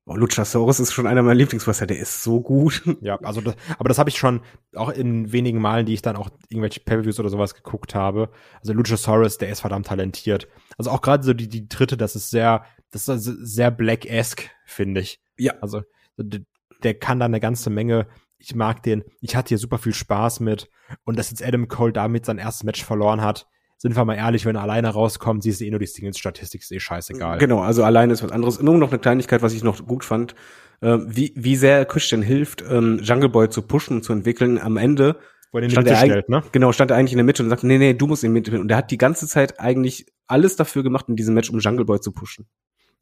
Oh, 0.07 0.17
Luchasaurus 0.17 0.81
ist 0.81 0.93
schon 0.93 1.07
einer 1.07 1.23
meiner 1.23 1.35
Lieblingswrestler, 1.35 1.87
der 1.87 1.99
ist 1.99 2.23
so 2.23 2.41
gut. 2.43 2.83
Ja, 3.01 3.17
also 3.23 3.41
das, 3.41 3.55
aber 3.79 3.89
das 3.89 3.99
habe 3.99 4.11
ich 4.11 4.19
schon 4.19 4.43
auch 4.75 4.91
in 4.91 5.33
wenigen 5.33 5.61
Malen, 5.61 5.87
die 5.87 5.95
ich 5.95 6.03
dann 6.03 6.17
auch 6.17 6.29
irgendwelche 6.49 6.81
Pay-Per-Views 6.81 7.21
oder 7.21 7.31
sowas 7.31 7.55
geguckt 7.55 7.95
habe. 7.95 8.31
Also 8.61 8.75
Luchasaurus, 8.75 9.39
der 9.39 9.49
ist 9.49 9.61
verdammt 9.61 9.87
talentiert. 9.87 10.47
Also 10.77 10.91
auch 10.91 11.01
gerade 11.01 11.25
so 11.25 11.33
die 11.33 11.49
die 11.49 11.69
dritte, 11.69 11.97
das 11.97 12.17
ist 12.17 12.31
sehr 12.31 12.65
das 12.91 13.09
ist 13.09 13.25
sehr 13.25 13.71
black-esque, 13.71 14.51
finde 14.67 15.01
ich. 15.01 15.21
Ja. 15.39 15.55
Also 15.61 15.83
der 16.19 16.95
kann 16.95 17.19
da 17.19 17.25
eine 17.25 17.41
ganze 17.41 17.71
Menge 17.71 18.07
ich 18.45 18.55
mag 18.55 18.83
den, 18.83 19.05
ich 19.21 19.37
hatte 19.37 19.49
hier 19.49 19.59
super 19.59 19.79
viel 19.79 19.95
Spaß 19.95 20.41
mit 20.41 20.69
und 21.05 21.19
dass 21.19 21.31
jetzt 21.31 21.43
Adam 21.43 21.69
Cole 21.69 21.93
damit 21.93 22.27
sein 22.27 22.39
erstes 22.39 22.65
Match 22.65 22.85
verloren 22.85 23.23
hat, 23.23 23.47
sind 23.85 23.97
wir 23.97 24.05
mal 24.07 24.15
ehrlich, 24.15 24.47
wenn 24.47 24.57
er 24.57 24.63
alleine 24.63 24.89
rauskommt, 24.89 25.43
siehst 25.43 25.61
du 25.61 25.67
eh 25.67 25.71
nur 25.71 25.79
die 25.79 25.85
Singles-Statistik, 25.87 26.63
ist 26.63 26.73
eh 26.73 26.81
scheißegal. 26.81 27.37
Genau, 27.37 27.61
also 27.61 27.85
alleine 27.85 28.15
ist 28.15 28.23
was 28.23 28.33
anderes. 28.33 28.59
Nur 28.63 28.79
noch 28.79 28.91
eine 28.91 28.99
Kleinigkeit, 28.99 29.43
was 29.43 29.53
ich 29.53 29.63
noch 29.63 29.87
gut 29.87 30.07
fand, 30.07 30.35
äh, 30.81 30.97
wie, 31.07 31.35
wie 31.37 31.55
sehr 31.55 31.85
Christian 31.85 32.23
hilft, 32.23 32.65
ähm, 32.67 33.01
Jungle 33.03 33.29
Boy 33.29 33.51
zu 33.51 33.61
pushen, 33.61 34.03
zu 34.03 34.15
entwickeln. 34.15 34.59
Am 34.59 34.79
Ende 34.79 35.19
er 35.53 35.69
stand 35.69 35.87
er 35.87 35.97
stellt, 35.97 36.31
ne? 36.31 36.43
Genau, 36.51 36.73
stand 36.73 36.93
er 36.93 36.97
eigentlich 36.97 37.13
in 37.13 37.19
der 37.19 37.27
Mitte 37.27 37.43
und 37.43 37.51
sagt, 37.51 37.63
nee, 37.63 37.77
nee, 37.77 37.93
du 37.93 38.07
musst 38.07 38.23
der 38.23 38.31
Mitte. 38.31 38.59
Und 38.59 38.71
er 38.71 38.79
hat 38.79 38.91
die 38.91 38.97
ganze 38.97 39.29
Zeit 39.29 39.61
eigentlich 39.61 40.07
alles 40.27 40.57
dafür 40.57 40.83
gemacht 40.83 41.11
in 41.11 41.17
diesem 41.17 41.35
Match, 41.35 41.51
um 41.51 41.59
Jungle 41.59 41.85
Boy 41.85 42.01
zu 42.01 42.11
pushen. 42.11 42.47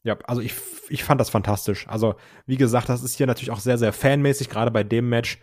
Ja, 0.02 0.18
also 0.24 0.42
ich, 0.42 0.54
ich 0.88 1.04
fand 1.04 1.20
das 1.20 1.30
fantastisch. 1.30 1.86
Also, 1.86 2.16
wie 2.44 2.56
gesagt, 2.56 2.88
das 2.88 3.04
ist 3.04 3.14
hier 3.14 3.28
natürlich 3.28 3.52
auch 3.52 3.60
sehr, 3.60 3.78
sehr 3.78 3.92
fanmäßig, 3.92 4.48
gerade 4.48 4.72
bei 4.72 4.82
dem 4.82 5.08
Match. 5.08 5.38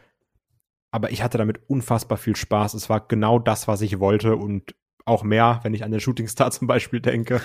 Aber 0.92 1.12
ich 1.12 1.24
hatte 1.24 1.38
damit 1.38 1.62
unfassbar 1.68 2.18
viel 2.18 2.36
Spaß. 2.36 2.74
Es 2.74 2.90
war 2.90 3.08
genau 3.08 3.40
das, 3.40 3.70
was 3.70 3.82
ich 3.82 4.00
wollte 4.02 4.36
und 4.36 4.76
auch 5.10 5.24
mehr, 5.24 5.60
wenn 5.64 5.74
ich 5.74 5.84
an 5.84 5.92
den 5.92 6.00
Shooting 6.00 6.28
Star 6.28 6.52
zum 6.52 6.68
Beispiel 6.68 7.00
denke. 7.00 7.42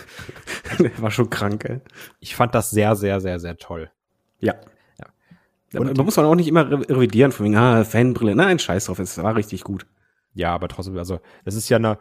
Der 0.79 1.03
war 1.03 1.11
schon 1.11 1.31
krank, 1.31 1.65
ey. 1.65 1.81
Ich 2.21 2.37
fand 2.37 2.55
das 2.55 2.71
sehr, 2.71 2.97
sehr, 2.97 3.21
sehr, 3.21 3.41
sehr 3.41 3.57
toll. 3.57 3.91
Ja. 4.41 4.55
ja. 4.99 5.81
Und 5.81 5.97
man 5.97 6.05
muss 6.05 6.17
man 6.17 6.27
auch 6.27 6.35
nicht 6.35 6.49
immer 6.49 6.71
revidieren 6.71 7.33
von 7.33 7.47
wegen, 7.47 7.57
ah, 7.57 7.85
Fanbrille. 7.85 8.35
Nein, 8.35 8.59
scheiß 8.59 8.87
drauf, 8.87 8.99
es 8.99 9.23
war 9.23 9.37
richtig 9.37 9.65
gut. 9.65 9.87
Ja, 10.35 10.53
aber 10.53 10.69
trotzdem, 10.69 10.99
also, 10.99 11.21
das 11.45 11.55
ist 11.55 11.69
ja 11.69 11.77
eine, 11.77 11.99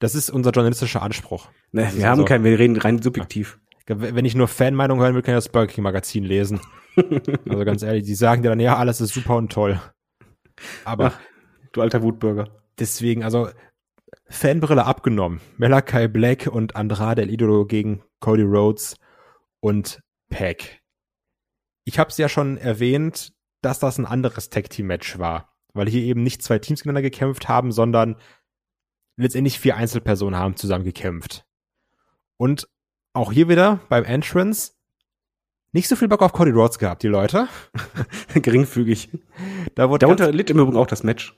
das 0.00 0.16
ist 0.16 0.28
unser 0.30 0.50
journalistischer 0.50 1.02
Anspruch. 1.02 1.48
Ne, 1.70 1.88
wir 1.94 2.06
haben 2.06 2.12
also, 2.18 2.24
keinen, 2.24 2.44
wir 2.44 2.58
reden 2.58 2.76
rein 2.76 3.00
subjektiv. 3.00 3.60
Wenn 3.86 4.24
ich 4.24 4.34
nur 4.34 4.48
Fanmeinung 4.48 5.00
hören 5.00 5.14
will, 5.14 5.22
kann 5.22 5.34
ich 5.34 5.38
das 5.38 5.48
Burger 5.48 5.72
King 5.72 5.84
Magazin 5.84 6.24
lesen. 6.24 6.60
also 7.48 7.64
ganz 7.64 7.82
ehrlich, 7.82 8.04
die 8.04 8.14
sagen 8.14 8.42
dir 8.42 8.50
dann, 8.50 8.60
ja, 8.60 8.76
alles 8.76 9.00
ist 9.00 9.14
super 9.14 9.36
und 9.36 9.52
toll. 9.52 9.80
Aber 10.84 11.06
Ach, 11.06 11.20
du 11.72 11.80
alter 11.80 12.02
Wutbürger. 12.02 12.48
Deswegen, 12.78 13.24
also 13.24 13.48
Fanbrille 14.28 14.84
abgenommen. 14.84 15.40
Malachi 15.56 16.08
Black 16.08 16.46
und 16.46 16.76
Andrade 16.76 17.22
El 17.22 17.30
Idolo 17.30 17.66
gegen 17.66 18.02
Cody 18.20 18.42
Rhodes 18.42 18.96
und 19.60 20.00
Pack. 20.28 20.80
Ich 21.84 21.98
habe 21.98 22.10
es 22.10 22.18
ja 22.18 22.28
schon 22.28 22.56
erwähnt, 22.56 23.32
dass 23.62 23.78
das 23.78 23.98
ein 23.98 24.06
anderes 24.06 24.50
Tag 24.50 24.70
Team 24.70 24.86
Match 24.86 25.18
war, 25.18 25.52
weil 25.72 25.88
hier 25.88 26.02
eben 26.02 26.22
nicht 26.22 26.42
zwei 26.42 26.58
Teams 26.58 26.80
gegeneinander 26.80 27.08
gekämpft 27.10 27.48
haben, 27.48 27.72
sondern 27.72 28.16
letztendlich 29.16 29.58
vier 29.58 29.76
Einzelpersonen 29.76 30.38
haben 30.38 30.56
zusammen 30.56 30.84
gekämpft. 30.84 31.44
Und 32.36 32.68
auch 33.12 33.32
hier 33.32 33.48
wieder 33.48 33.80
beim 33.88 34.04
Entrance 34.04 34.72
nicht 35.72 35.88
so 35.88 35.94
viel 35.94 36.08
Bock 36.08 36.22
auf 36.22 36.32
Cody 36.32 36.50
Rhodes 36.50 36.78
gehabt, 36.78 37.02
die 37.02 37.08
Leute. 37.08 37.48
Geringfügig. 38.34 39.10
Da 39.74 39.88
wurde 39.88 40.00
Darunter 40.00 40.32
litt 40.32 40.50
im 40.50 40.58
Übrigen 40.58 40.76
auch 40.76 40.86
das 40.86 41.04
Match. 41.04 41.36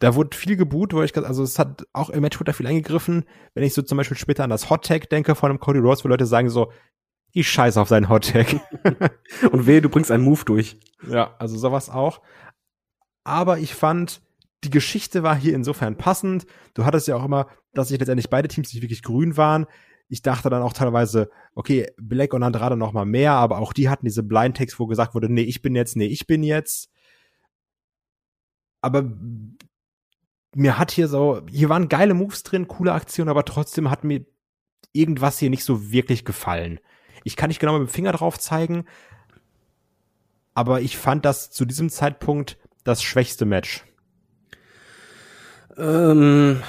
Da 0.00 0.14
wurde 0.14 0.36
viel 0.36 0.56
geboot, 0.56 0.92
wo 0.92 1.02
ich 1.02 1.16
also 1.16 1.42
es 1.42 1.58
hat 1.58 1.86
auch 1.92 2.10
im 2.10 2.20
Match 2.20 2.38
wurde 2.38 2.50
da 2.50 2.52
viel 2.52 2.66
eingegriffen. 2.66 3.24
Wenn 3.54 3.62
ich 3.62 3.74
so 3.74 3.82
zum 3.82 3.96
Beispiel 3.96 4.16
später 4.16 4.44
an 4.44 4.50
das 4.50 4.70
Hot 4.70 4.84
Tag 4.84 5.08
denke 5.10 5.34
von 5.34 5.50
einem 5.50 5.60
Cody 5.60 5.78
Rhodes, 5.78 6.04
wo 6.04 6.08
Leute 6.08 6.26
sagen 6.26 6.50
so, 6.50 6.72
ich 7.32 7.48
scheiße 7.48 7.80
auf 7.80 7.88
seinen 7.88 8.08
Hot 8.08 8.32
Tag. 8.32 8.48
Und 9.52 9.66
wehe, 9.66 9.80
du 9.80 9.88
bringst 9.88 10.10
einen 10.10 10.24
Move 10.24 10.44
durch. 10.44 10.78
Ja, 11.08 11.34
also 11.38 11.56
sowas 11.56 11.90
auch. 11.90 12.20
Aber 13.24 13.58
ich 13.58 13.74
fand, 13.74 14.20
die 14.64 14.70
Geschichte 14.70 15.22
war 15.22 15.36
hier 15.36 15.54
insofern 15.54 15.96
passend. 15.96 16.44
Du 16.74 16.84
hattest 16.84 17.06
ja 17.06 17.16
auch 17.16 17.24
immer, 17.24 17.46
dass 17.72 17.88
sich 17.88 17.98
letztendlich 17.98 18.30
beide 18.30 18.48
Teams 18.48 18.72
nicht 18.72 18.82
wirklich 18.82 19.02
grün 19.02 19.36
waren 19.36 19.66
ich 20.12 20.20
dachte 20.20 20.50
dann 20.50 20.60
auch 20.60 20.74
teilweise, 20.74 21.30
okay, 21.54 21.90
Black 21.96 22.34
und 22.34 22.42
Andrade 22.42 22.76
noch 22.76 22.92
mal 22.92 23.06
mehr, 23.06 23.32
aber 23.32 23.56
auch 23.56 23.72
die 23.72 23.88
hatten 23.88 24.04
diese 24.04 24.22
Blind 24.22 24.58
Text, 24.58 24.78
wo 24.78 24.86
gesagt 24.86 25.14
wurde, 25.14 25.32
nee, 25.32 25.40
ich 25.40 25.62
bin 25.62 25.74
jetzt, 25.74 25.96
nee, 25.96 26.04
ich 26.04 26.26
bin 26.26 26.42
jetzt. 26.42 26.90
Aber 28.82 29.10
mir 30.54 30.78
hat 30.78 30.90
hier 30.90 31.08
so, 31.08 31.40
hier 31.50 31.68
waren 31.68 31.88
geile 31.88 32.14
Moves 32.14 32.42
drin, 32.42 32.68
coole 32.68 32.92
Aktionen, 32.92 33.30
aber 33.30 33.44
trotzdem 33.44 33.90
hat 33.90 34.04
mir 34.04 34.26
irgendwas 34.92 35.38
hier 35.38 35.50
nicht 35.50 35.64
so 35.64 35.90
wirklich 35.90 36.24
gefallen. 36.24 36.78
Ich 37.24 37.36
kann 37.36 37.48
nicht 37.48 37.60
genau 37.60 37.78
mit 37.78 37.88
dem 37.88 37.92
Finger 37.92 38.12
drauf 38.12 38.38
zeigen, 38.38 38.84
aber 40.54 40.82
ich 40.82 40.98
fand 40.98 41.24
das 41.24 41.50
zu 41.50 41.64
diesem 41.64 41.88
Zeitpunkt 41.88 42.58
das 42.84 43.02
schwächste 43.02 43.46
Match. 43.46 43.84
Ähm, 45.78 46.62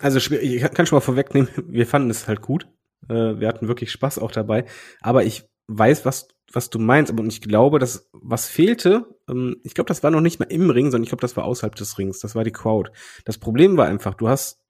also 0.00 0.18
ich 0.18 0.60
kann 0.72 0.86
schon 0.86 0.96
mal 0.96 1.00
vorwegnehmen, 1.00 1.50
wir 1.68 1.86
fanden 1.86 2.10
es 2.10 2.26
halt 2.26 2.42
gut. 2.42 2.68
Äh, 3.08 3.38
wir 3.38 3.48
hatten 3.48 3.68
wirklich 3.68 3.92
Spaß 3.92 4.18
auch 4.18 4.32
dabei. 4.32 4.64
Aber 5.00 5.24
ich 5.24 5.48
weiß, 5.68 6.04
was, 6.04 6.28
was 6.52 6.70
du 6.70 6.78
meinst. 6.78 7.12
Aber 7.12 7.24
ich 7.24 7.40
glaube, 7.40 7.78
dass 7.78 8.08
was 8.12 8.48
fehlte, 8.48 9.06
ähm, 9.28 9.56
ich 9.64 9.74
glaube, 9.74 9.88
das 9.88 10.02
war 10.02 10.10
noch 10.10 10.20
nicht 10.20 10.38
mal 10.40 10.46
im 10.46 10.70
Ring, 10.70 10.86
sondern 10.86 11.04
ich 11.04 11.10
glaube, 11.10 11.22
das 11.22 11.36
war 11.36 11.44
außerhalb 11.44 11.74
des 11.74 11.98
Rings. 11.98 12.20
Das 12.20 12.34
war 12.34 12.44
die 12.44 12.52
Crowd. 12.52 12.90
Das 13.24 13.38
Problem 13.38 13.76
war 13.76 13.86
einfach, 13.86 14.14
du 14.14 14.28
hast 14.28 14.60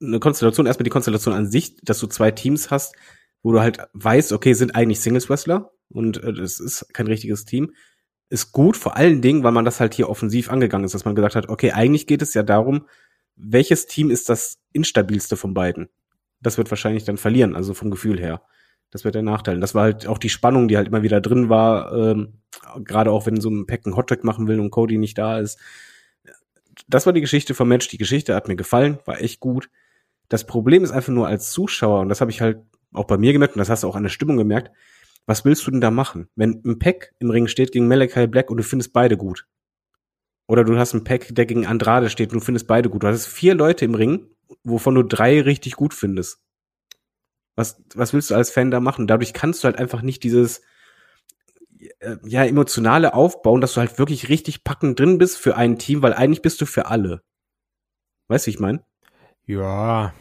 eine 0.00 0.20
Konstellation, 0.20 0.66
erstmal 0.66 0.84
die 0.84 0.90
Konstellation 0.90 1.34
an 1.34 1.50
sich, 1.50 1.76
dass 1.82 1.98
du 1.98 2.06
zwei 2.06 2.30
Teams 2.30 2.70
hast, 2.70 2.94
wo 3.42 3.52
du 3.52 3.60
halt 3.60 3.78
weißt, 3.92 4.32
okay, 4.32 4.54
sind 4.54 4.74
eigentlich 4.74 5.00
Singles-Wrestler 5.00 5.70
und 5.88 6.22
äh, 6.22 6.32
das 6.32 6.60
ist 6.60 6.92
kein 6.92 7.06
richtiges 7.06 7.44
Team. 7.44 7.72
Ist 8.30 8.52
gut, 8.52 8.76
vor 8.76 8.96
allen 8.96 9.20
Dingen, 9.22 9.44
weil 9.44 9.52
man 9.52 9.64
das 9.64 9.80
halt 9.80 9.94
hier 9.94 10.08
offensiv 10.08 10.50
angegangen 10.50 10.84
ist, 10.84 10.94
dass 10.94 11.04
man 11.04 11.14
gesagt 11.14 11.36
hat, 11.36 11.48
okay, 11.48 11.72
eigentlich 11.72 12.06
geht 12.06 12.22
es 12.22 12.34
ja 12.34 12.42
darum, 12.42 12.86
welches 13.36 13.86
Team 13.86 14.10
ist 14.10 14.28
das 14.28 14.58
instabilste 14.72 15.36
von 15.36 15.54
beiden? 15.54 15.88
Das 16.40 16.58
wird 16.58 16.70
wahrscheinlich 16.70 17.04
dann 17.04 17.16
verlieren, 17.16 17.54
also 17.54 17.74
vom 17.74 17.90
Gefühl 17.90 18.18
her. 18.18 18.42
Das 18.94 19.04
wird 19.04 19.16
der 19.16 19.22
Nachteil. 19.22 19.58
Das 19.58 19.74
war 19.74 19.82
halt 19.82 20.06
auch 20.06 20.18
die 20.18 20.28
Spannung, 20.28 20.68
die 20.68 20.76
halt 20.76 20.86
immer 20.86 21.02
wieder 21.02 21.20
drin 21.20 21.48
war, 21.48 21.92
ähm, 21.92 22.34
gerade 22.84 23.10
auch 23.10 23.26
wenn 23.26 23.40
so 23.40 23.50
ein 23.50 23.66
Pack 23.66 23.82
einen 23.84 23.96
Hotdog 23.96 24.22
machen 24.22 24.46
will 24.46 24.60
und 24.60 24.70
Cody 24.70 24.98
nicht 24.98 25.18
da 25.18 25.40
ist. 25.40 25.58
Das 26.86 27.04
war 27.04 27.12
die 27.12 27.20
Geschichte 27.20 27.54
vom 27.54 27.66
Match. 27.66 27.88
Die 27.88 27.98
Geschichte 27.98 28.36
hat 28.36 28.46
mir 28.46 28.54
gefallen, 28.54 29.00
war 29.04 29.20
echt 29.20 29.40
gut. 29.40 29.68
Das 30.28 30.46
Problem 30.46 30.84
ist 30.84 30.92
einfach 30.92 31.12
nur 31.12 31.26
als 31.26 31.50
Zuschauer, 31.50 32.02
und 32.02 32.08
das 32.08 32.20
habe 32.20 32.30
ich 32.30 32.40
halt 32.40 32.58
auch 32.92 33.06
bei 33.06 33.18
mir 33.18 33.32
gemerkt, 33.32 33.56
und 33.56 33.58
das 33.58 33.68
hast 33.68 33.82
du 33.82 33.88
auch 33.88 33.96
an 33.96 34.04
der 34.04 34.10
Stimmung 34.10 34.36
gemerkt, 34.36 34.70
was 35.26 35.44
willst 35.44 35.66
du 35.66 35.72
denn 35.72 35.80
da 35.80 35.90
machen? 35.90 36.28
Wenn 36.36 36.62
ein 36.64 36.78
Pack 36.78 37.14
im 37.18 37.30
Ring 37.30 37.48
steht 37.48 37.72
gegen 37.72 37.88
Malachi 37.88 38.28
Black 38.28 38.48
und 38.48 38.58
du 38.58 38.62
findest 38.62 38.92
beide 38.92 39.16
gut, 39.16 39.44
oder 40.46 40.62
du 40.62 40.78
hast 40.78 40.94
einen 40.94 41.02
Pack, 41.02 41.34
der 41.34 41.46
gegen 41.46 41.66
Andrade 41.66 42.10
steht 42.10 42.32
und 42.32 42.40
du 42.40 42.44
findest 42.44 42.68
beide 42.68 42.90
gut. 42.90 43.02
Du 43.02 43.08
hast 43.08 43.26
vier 43.26 43.56
Leute 43.56 43.84
im 43.84 43.96
Ring, 43.96 44.28
wovon 44.62 44.94
du 44.94 45.02
drei 45.02 45.40
richtig 45.40 45.74
gut 45.74 45.94
findest. 45.94 46.43
Was, 47.56 47.82
was 47.94 48.12
willst 48.12 48.30
du 48.30 48.34
als 48.34 48.50
Fan 48.50 48.70
da 48.70 48.80
machen? 48.80 49.06
Dadurch 49.06 49.32
kannst 49.32 49.62
du 49.62 49.66
halt 49.66 49.78
einfach 49.78 50.02
nicht 50.02 50.22
dieses 50.24 50.62
äh, 52.00 52.16
ja 52.24 52.44
emotionale 52.44 53.14
aufbauen, 53.14 53.60
dass 53.60 53.74
du 53.74 53.80
halt 53.80 53.98
wirklich 53.98 54.28
richtig 54.28 54.64
packend 54.64 54.98
drin 54.98 55.18
bist 55.18 55.38
für 55.38 55.56
ein 55.56 55.78
Team, 55.78 56.02
weil 56.02 56.14
eigentlich 56.14 56.42
bist 56.42 56.60
du 56.60 56.66
für 56.66 56.86
alle. 56.86 57.22
Weißt 58.28 58.46
du, 58.46 58.48
wie 58.48 58.54
ich 58.54 58.60
meine? 58.60 58.84
Ja. 59.46 60.14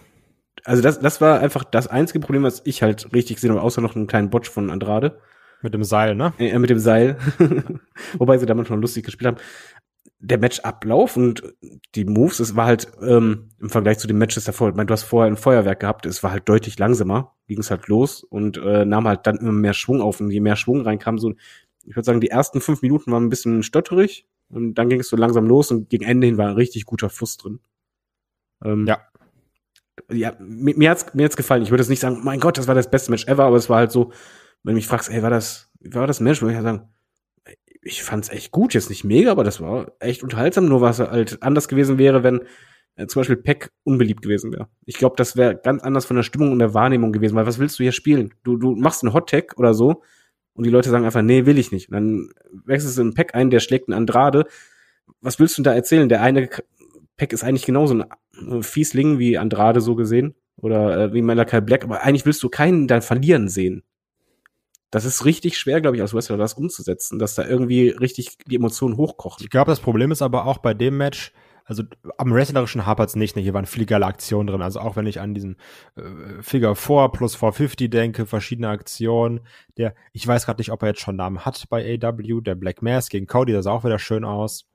Also 0.66 0.82
das, 0.82 1.00
das 1.00 1.22
war 1.22 1.40
einfach 1.40 1.64
das 1.64 1.88
einzige 1.88 2.20
Problem, 2.20 2.44
was 2.44 2.62
ich 2.66 2.84
halt 2.84 3.14
richtig 3.14 3.38
gesehen 3.38 3.52
habe, 3.52 3.62
außer 3.62 3.82
noch 3.82 3.96
einen 3.96 4.08
kleinen 4.08 4.30
Botch 4.30 4.50
von 4.50 4.70
Andrade. 4.70 5.20
Mit 5.62 5.74
dem 5.74 5.84
Seil, 5.84 6.16
ne? 6.16 6.34
Äh, 6.40 6.60
mit 6.60 6.70
dem 6.70 6.80
Seil. 6.80 7.18
Wobei 8.18 8.38
sie 8.38 8.46
damit 8.46 8.68
schon 8.68 8.82
lustig 8.82 9.06
gespielt 9.06 9.28
haben. 9.28 9.38
Der 10.26 10.38
Matchablauf 10.38 11.18
und 11.18 11.44
die 11.96 12.06
Moves, 12.06 12.40
es 12.40 12.56
war 12.56 12.66
halt 12.66 12.88
ähm, 13.02 13.50
im 13.60 13.70
Vergleich 13.70 14.00
zu 14.00 14.08
den 14.08 14.18
Matches 14.18 14.46
davor, 14.46 14.70
ich 14.70 14.76
meine, 14.76 14.88
du 14.88 14.94
hast 14.94 15.04
vorher 15.04 15.30
ein 15.30 15.36
Feuerwerk 15.36 15.82
gehabt, 15.82 16.06
es 16.06 16.24
war 16.24 16.32
halt 16.32 16.48
deutlich 16.48 16.80
langsamer, 16.80 17.36
ging 17.48 17.60
es 17.60 17.70
halt 17.70 17.90
los 17.90 18.24
und 18.24 18.56
äh, 18.58 18.86
nahm 18.86 19.06
halt 19.06 19.28
dann 19.28 19.36
immer 19.38 19.52
mehr 19.52 19.74
Schwung 19.74 20.00
auf 20.00 20.22
und 20.22 20.32
je 20.32 20.40
mehr 20.40 20.56
Schwung 20.56 20.80
reinkam, 20.82 21.18
so, 21.18 21.34
ich 21.86 21.96
würde 21.98 22.06
sagen, 22.06 22.22
die 22.22 22.30
ersten 22.30 22.62
fünf 22.62 22.82
Minuten 22.82 23.12
waren 23.12 23.26
ein 23.26 23.30
bisschen 23.30 23.64
stotterig 23.64 24.26
und 24.48 24.76
dann 24.76 24.88
ging 24.88 25.02
es 25.02 25.10
so 25.10 25.18
langsam 25.18 25.46
los 25.46 25.72
und 25.72 25.90
gegen 25.90 26.06
Ende 26.06 26.26
hin 26.28 26.38
war 26.38 26.48
ein 26.48 26.56
richtig 26.56 26.86
guter 26.86 27.10
Fluss 27.10 27.36
drin. 27.36 27.60
Ähm, 28.64 28.88
Ja. 28.88 29.02
Ja, 30.12 30.34
mir, 30.40 30.76
mir 30.78 30.90
hat's 30.90 31.14
mir 31.14 31.26
hat's 31.26 31.38
gefallen. 31.38 31.62
Ich 31.64 31.70
würde 31.70 31.84
jetzt 31.84 31.90
nicht 31.90 32.00
sagen, 32.00 32.22
mein 32.24 32.40
Gott, 32.40 32.58
das 32.58 32.68
war 32.68 32.76
das 32.76 32.90
beste 32.90 33.12
Match 33.12 33.28
ever, 33.28 33.44
aber 33.44 33.58
es 33.58 33.70
war 33.70 33.78
halt 33.78 33.92
so, 33.92 34.12
wenn 34.64 34.74
du 34.74 34.78
mich 34.78 34.88
fragst, 34.88 35.10
ey, 35.12 35.22
war 35.22 35.30
das, 35.30 35.70
wie 35.82 35.94
war 35.94 36.08
das 36.08 36.20
Match, 36.20 36.42
würde 36.42 36.54
ich 36.54 36.56
halt 36.56 36.66
sagen, 36.66 36.93
ich 37.84 38.04
fand's 38.04 38.30
echt 38.30 38.52
gut, 38.52 38.74
jetzt 38.74 38.90
nicht 38.90 39.04
mega, 39.04 39.32
aber 39.32 39.44
das 39.44 39.62
war 39.62 39.92
echt 40.00 40.24
unterhaltsam, 40.24 40.68
nur 40.68 40.82
was 40.82 41.00
halt 41.00 41.42
anders 41.42 41.68
gewesen 41.68 41.98
wäre, 41.98 42.24
wenn 42.24 42.42
äh, 42.96 43.08
zum 43.08 43.20
Beispiel 43.22 43.38
Peck 43.38 43.72
unbeliebt 43.84 44.22
gewesen 44.22 44.52
wäre. 44.54 44.68
Ich 44.86 44.98
glaube, 44.98 45.16
das 45.18 45.36
wäre 45.36 45.56
ganz 45.56 45.84
anders 45.84 46.06
von 46.06 46.16
der 46.16 46.24
Stimmung 46.24 46.52
und 46.52 46.60
der 46.60 46.74
Wahrnehmung 46.74 47.12
gewesen, 47.12 47.36
weil 47.36 47.46
was 47.46 47.60
willst 47.60 47.80
du 47.80 47.84
hier 47.84 47.92
spielen? 47.92 48.34
Du, 48.44 48.58
du 48.58 48.76
machst 48.76 49.04
einen 49.04 49.14
Hot 49.14 49.30
Tag 49.30 49.58
oder 49.58 49.74
so 49.74 50.02
und 50.54 50.66
die 50.66 50.70
Leute 50.70 50.90
sagen 50.90 51.06
einfach, 51.06 51.22
nee, 51.22 51.46
will 51.46 51.58
ich 51.58 51.72
nicht. 51.72 51.90
Und 51.90 51.96
dann 51.96 52.30
wechselst 52.66 52.98
du 52.98 53.02
einen 53.02 53.14
Peck 53.14 53.36
ein, 53.36 53.50
der 53.50 53.60
schlägt 53.60 53.90
einen 53.90 53.98
Andrade. 53.98 54.46
Was 55.22 55.40
willst 55.40 55.58
du 55.58 55.64
da 55.64 55.74
erzählen? 55.74 56.10
Der 56.10 56.22
eine 56.22 56.50
Peck 57.18 57.34
ist 57.34 57.44
eigentlich 57.44 57.66
genauso 57.66 57.96
ein 57.96 58.06
äh, 58.50 58.62
Fiesling 58.62 59.20
wie 59.20 59.38
Andrade 59.38 59.82
so 59.82 59.96
gesehen 59.96 60.36
oder 60.56 60.98
äh, 60.98 61.14
wie 61.14 61.22
Malachi 61.22 61.62
Black, 61.62 61.84
aber 61.84 62.04
eigentlich 62.04 62.26
willst 62.26 62.44
du 62.44 62.50
keinen 62.50 62.88
dann 62.88 63.02
verlieren 63.02 63.50
sehen. 63.50 63.84
Das 64.94 65.06
ist 65.06 65.26
richtig 65.26 65.58
schwer, 65.58 65.82
glaube 65.82 65.96
ich, 65.96 66.04
als 66.04 66.14
Wrestler 66.14 66.38
das 66.38 66.54
umzusetzen, 66.54 67.18
dass 67.18 67.34
da 67.34 67.44
irgendwie 67.44 67.90
richtig 67.90 68.38
die 68.46 68.58
Emotionen 68.58 68.96
hochkochen. 68.96 69.44
Ich 69.44 69.50
glaube, 69.50 69.72
das 69.72 69.80
Problem 69.80 70.12
ist 70.12 70.22
aber 70.22 70.46
auch 70.46 70.60
bei 70.60 70.76
dem 70.76 70.98
Match, 70.98 71.34
also 71.66 71.82
am 72.20 72.32
Wrestlerischen 72.32 72.86
hapert's 72.86 73.16
nicht, 73.16 73.36
ne? 73.36 73.42
Hier 73.42 73.56
waren 73.56 73.66
viele 73.66 73.88
geile 73.88 74.06
Aktionen 74.06 74.46
drin. 74.46 74.62
Also 74.62 74.80
auch 74.80 74.96
wenn 74.96 75.08
ich 75.08 75.20
an 75.20 75.34
diesen 75.34 75.56
äh, 75.96 76.44
Figure 76.44 76.76
4 76.76 77.10
plus 77.10 77.34
450 77.34 77.90
denke, 77.90 78.28
verschiedene 78.28 78.70
Aktionen. 78.70 79.40
Der, 79.78 79.96
ich 80.12 80.28
weiß 80.28 80.46
gerade 80.46 80.60
nicht, 80.60 80.72
ob 80.72 80.84
er 80.84 80.90
jetzt 80.90 81.02
schon 81.02 81.16
Namen 81.16 81.44
hat 81.44 81.66
bei 81.72 82.00
AW, 82.00 82.42
der 82.42 82.54
Black 82.54 82.84
Mass 82.84 83.10
gegen 83.10 83.26
Cody, 83.26 83.52
das 83.52 83.64
sah 83.64 83.72
auch 83.72 83.84
wieder 83.84 83.98
schön 83.98 84.24
aus. 84.24 84.68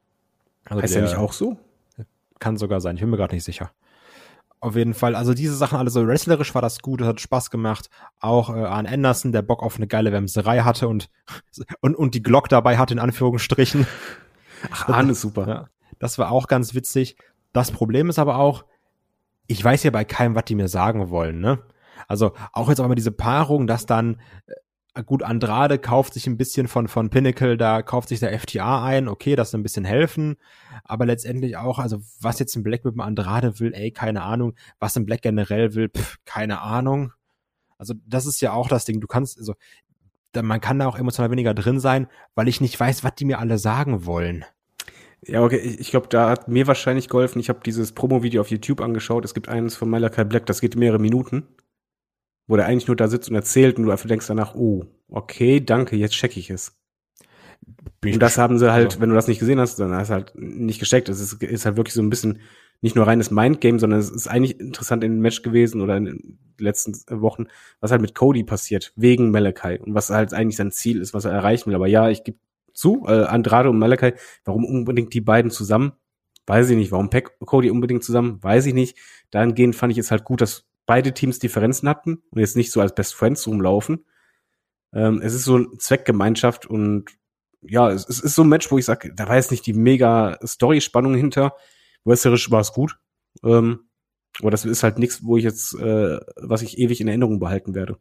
Also 0.65 0.83
Heißt 0.83 0.97
der, 0.97 1.03
ja 1.03 1.09
nicht 1.11 1.17
auch 1.17 1.33
so? 1.33 1.57
Kann 2.41 2.57
sogar 2.57 2.81
sein, 2.81 2.97
ich 2.97 3.03
bin 3.03 3.11
mir 3.11 3.19
gerade 3.19 3.37
nicht 3.37 3.45
sicher. 3.45 3.71
Auf 4.61 4.75
jeden 4.75 4.95
Fall, 4.95 5.15
also 5.15 5.35
diese 5.35 5.55
Sachen 5.55 5.79
alle 5.79 5.91
so 5.91 6.05
wrestlerisch 6.07 6.55
war 6.55 6.63
das 6.63 6.81
gut, 6.81 7.01
das 7.01 7.09
hat 7.09 7.21
Spaß 7.21 7.51
gemacht. 7.51 7.91
Auch 8.19 8.51
äh, 8.51 8.65
Arn 8.65 8.87
Anderson, 8.87 9.31
der 9.31 9.43
Bock 9.43 9.63
auf 9.63 9.77
eine 9.77 9.87
geile 9.87 10.13
Wemserei 10.13 10.61
hatte 10.61 10.89
und, 10.89 11.11
und, 11.81 11.95
und 11.95 12.15
die 12.15 12.23
Glock 12.23 12.49
dabei 12.49 12.77
hatte, 12.77 12.95
in 12.95 12.99
Anführungsstrichen. 12.99 13.87
Ach, 14.71 14.89
Arne 14.89 15.13
ist 15.13 15.21
super. 15.21 15.47
Ja, 15.49 15.69
das 16.01 16.19
war 16.19 16.31
auch 16.31 16.49
ganz 16.49 16.75
witzig. 16.75 17.17
Das 17.53 17.71
Problem 17.71 18.09
ist 18.09 18.19
aber 18.19 18.37
auch, 18.37 18.65
ich 19.47 19.63
weiß 19.65 19.83
ja 19.85 19.91
bei 19.91 20.05
keinem, 20.05 20.35
was 20.35 20.45
die 20.45 20.55
mir 20.55 20.69
sagen 20.69 21.11
wollen, 21.11 21.41
ne? 21.41 21.61
Also 22.07 22.33
auch 22.53 22.69
jetzt 22.69 22.81
auch 22.81 22.85
immer 22.85 22.95
diese 22.95 23.13
Paarung, 23.13 23.67
dass 23.67 23.87
dann 23.87 24.21
äh, 24.95 25.03
gut 25.03 25.23
Andrade 25.23 25.79
kauft 25.79 26.15
sich 26.15 26.27
ein 26.27 26.37
bisschen 26.37 26.69
von 26.69 26.89
von 26.89 27.11
Pinnacle, 27.11 27.57
da 27.57 27.83
kauft 27.83 28.09
sich 28.09 28.21
der 28.21 28.39
FTA 28.39 28.85
ein, 28.85 29.09
okay, 29.09 29.37
das 29.37 29.49
ist 29.49 29.55
ein 29.55 29.63
bisschen 29.63 29.85
helfen, 29.85 30.37
aber 30.85 31.07
letztendlich 31.07 31.57
auch, 31.57 31.79
also 31.79 32.01
was 32.21 32.39
jetzt 32.39 32.57
ein 32.57 32.63
Black 32.63 32.85
mit 32.85 32.95
dem 32.95 33.01
Andrade 33.01 33.59
will, 33.61 33.73
ey, 33.75 33.91
keine 33.91 34.23
Ahnung, 34.23 34.55
was 34.79 34.97
ein 34.97 35.07
Black 35.07 35.23
generell 35.23 35.75
will, 35.75 35.89
pff, 35.89 36.19
keine 36.25 36.61
Ahnung. 36.61 37.13
Also 37.79 37.95
das 38.07 38.27
ist 38.27 38.41
ja 38.41 38.53
auch 38.53 38.69
das 38.69 38.85
Ding, 38.85 39.01
du 39.01 39.07
kannst 39.07 39.39
also 39.39 39.55
man 40.43 40.61
kann 40.61 40.79
da 40.79 40.87
auch 40.87 40.99
emotional 40.99 41.31
weniger 41.31 41.55
drin 41.55 41.81
sein, 41.81 42.07
weil 42.35 42.49
ich 42.49 42.61
nicht 42.61 42.79
weiß, 42.79 43.03
was 43.05 43.15
die 43.15 43.25
mir 43.25 43.39
alle 43.39 43.59
sagen 43.59 44.05
wollen. 44.05 44.45
Ja, 45.27 45.43
okay, 45.43 45.57
ich, 45.57 45.81
ich 45.81 45.91
glaube, 45.91 46.09
da 46.09 46.31
hat 46.31 46.49
mir 46.49 46.67
wahrscheinlich 46.67 47.09
geholfen. 47.09 47.41
Ich 47.41 47.49
habe 47.49 47.61
dieses 47.65 47.93
Promo-Video 47.93 48.41
auf 48.41 48.51
YouTube 48.51 48.81
angeschaut. 48.81 49.25
Es 49.25 49.35
gibt 49.35 49.49
eines 49.49 49.77
von 49.77 49.91
Malachi 49.91 50.25
Black, 50.25 50.47
das 50.47 50.61
geht 50.61 50.77
mehrere 50.77 51.01
Minuten, 51.01 51.49
wo 52.47 52.57
der 52.57 52.67
eigentlich 52.67 52.87
nur 52.87 52.97
da 52.97 53.09
sitzt 53.09 53.29
und 53.29 53.35
erzählt 53.35 53.79
und 53.79 53.85
du 53.85 53.91
einfach 53.91 54.09
denkst 54.09 54.27
danach, 54.27 54.55
oh, 54.55 54.85
okay, 55.09 55.61
danke, 55.61 55.97
jetzt 55.97 56.15
check 56.15 56.37
ich 56.37 56.51
es. 56.51 56.77
Und 58.05 58.21
das 58.21 58.39
haben 58.39 58.59
sie 58.59 58.73
halt, 58.73 58.87
also- 58.93 59.01
wenn 59.01 59.09
du 59.09 59.15
das 59.15 59.29
nicht 59.29 59.41
gesehen 59.41 59.59
hast, 59.61 59.79
dann 59.79 59.93
hast 59.93 60.09
du 60.11 60.15
halt 60.15 60.33
nicht 60.37 60.79
gesteckt. 60.79 61.09
Es 61.09 61.21
ist, 61.21 61.43
ist 61.43 61.67
halt 61.67 61.77
wirklich 61.77 61.95
so 61.95 62.03
ein 62.03 62.11
bisschen 62.11 62.41
nicht 62.81 62.95
nur 62.95 63.07
reines 63.09 63.33
Mindgame, 63.33 63.81
sondern 63.81 63.99
es 63.99 64.09
ist 64.11 64.29
eigentlich 64.29 64.61
interessant 64.61 65.03
in 65.03 65.13
dem 65.13 65.21
Match 65.21 65.43
gewesen 65.43 65.81
oder 65.81 65.97
in 65.97 66.05
den 66.05 66.39
letzten 66.59 66.95
Wochen, 67.21 67.47
was 67.81 67.91
halt 67.91 68.01
mit 68.01 68.15
Cody 68.15 68.45
passiert, 68.45 68.93
wegen 68.95 69.31
Malachi 69.33 69.79
und 69.81 69.95
was 69.95 70.11
halt 70.11 70.33
eigentlich 70.33 70.57
sein 70.57 70.71
Ziel 70.71 71.01
ist, 71.01 71.13
was 71.13 71.25
er 71.25 71.33
erreichen 71.33 71.67
will. 71.67 71.75
Aber 71.75 71.89
ja, 71.89 72.09
ich 72.09 72.23
gebe 72.23 72.39
zu, 72.73 73.05
äh, 73.09 73.25
Andrade 73.25 73.69
und 73.71 73.79
Malachi, 73.81 74.13
warum 74.45 74.65
unbedingt 74.65 75.13
die 75.13 75.21
beiden 75.21 75.51
zusammen? 75.51 75.93
Weiß 76.47 76.71
ich 76.71 76.77
nicht. 76.77 76.93
Warum 76.93 77.11
Peck 77.11 77.39
Cody 77.41 77.69
unbedingt 77.71 78.05
zusammen? 78.05 78.39
Weiß 78.43 78.65
ich 78.67 78.75
nicht. 78.75 78.97
Dahingehend 79.33 79.75
fand 79.75 79.93
ich 79.93 79.99
es 79.99 80.13
halt 80.13 80.23
gut, 80.25 80.41
dass 80.41 80.65
beide 80.87 81.13
Teams 81.13 81.41
Differenzen 81.41 81.89
hatten 81.89 82.23
und 82.31 82.39
jetzt 82.41 82.57
nicht 82.57 82.71
so 82.71 82.81
als 82.81 82.95
Best 82.95 83.15
Friends 83.15 83.47
rumlaufen. 83.49 84.05
Ähm, 84.95 85.21
es 85.23 85.35
ist 85.35 85.45
so 85.45 85.57
eine 85.57 85.77
Zweckgemeinschaft 85.79 86.65
und 86.67 87.07
ja, 87.63 87.91
es, 87.91 88.09
es 88.09 88.21
ist 88.21 88.35
so 88.35 88.43
ein 88.43 88.49
Match, 88.49 88.71
wo 88.71 88.79
ich 88.79 88.85
sage, 88.85 89.13
da 89.15 89.29
war 89.29 89.37
jetzt 89.37 89.51
nicht 89.51 89.67
die 89.67 89.73
mega 89.73 90.39
Story-Spannung 90.45 91.15
hinter. 91.15 91.55
Wrestlerisch 92.05 92.51
war 92.51 92.61
es 92.61 92.73
gut. 92.73 92.99
Ähm, 93.45 93.89
aber 94.41 94.51
das 94.51 94.65
ist 94.65 94.83
halt 94.83 94.99
nichts, 94.99 95.25
wo 95.25 95.37
ich 95.37 95.45
jetzt, 95.45 95.75
äh, 95.75 96.19
was 96.37 96.63
ich 96.63 96.79
ewig 96.79 97.01
in 97.01 97.09
Erinnerung 97.09 97.41
behalten 97.41 97.75
werde. 97.75 97.99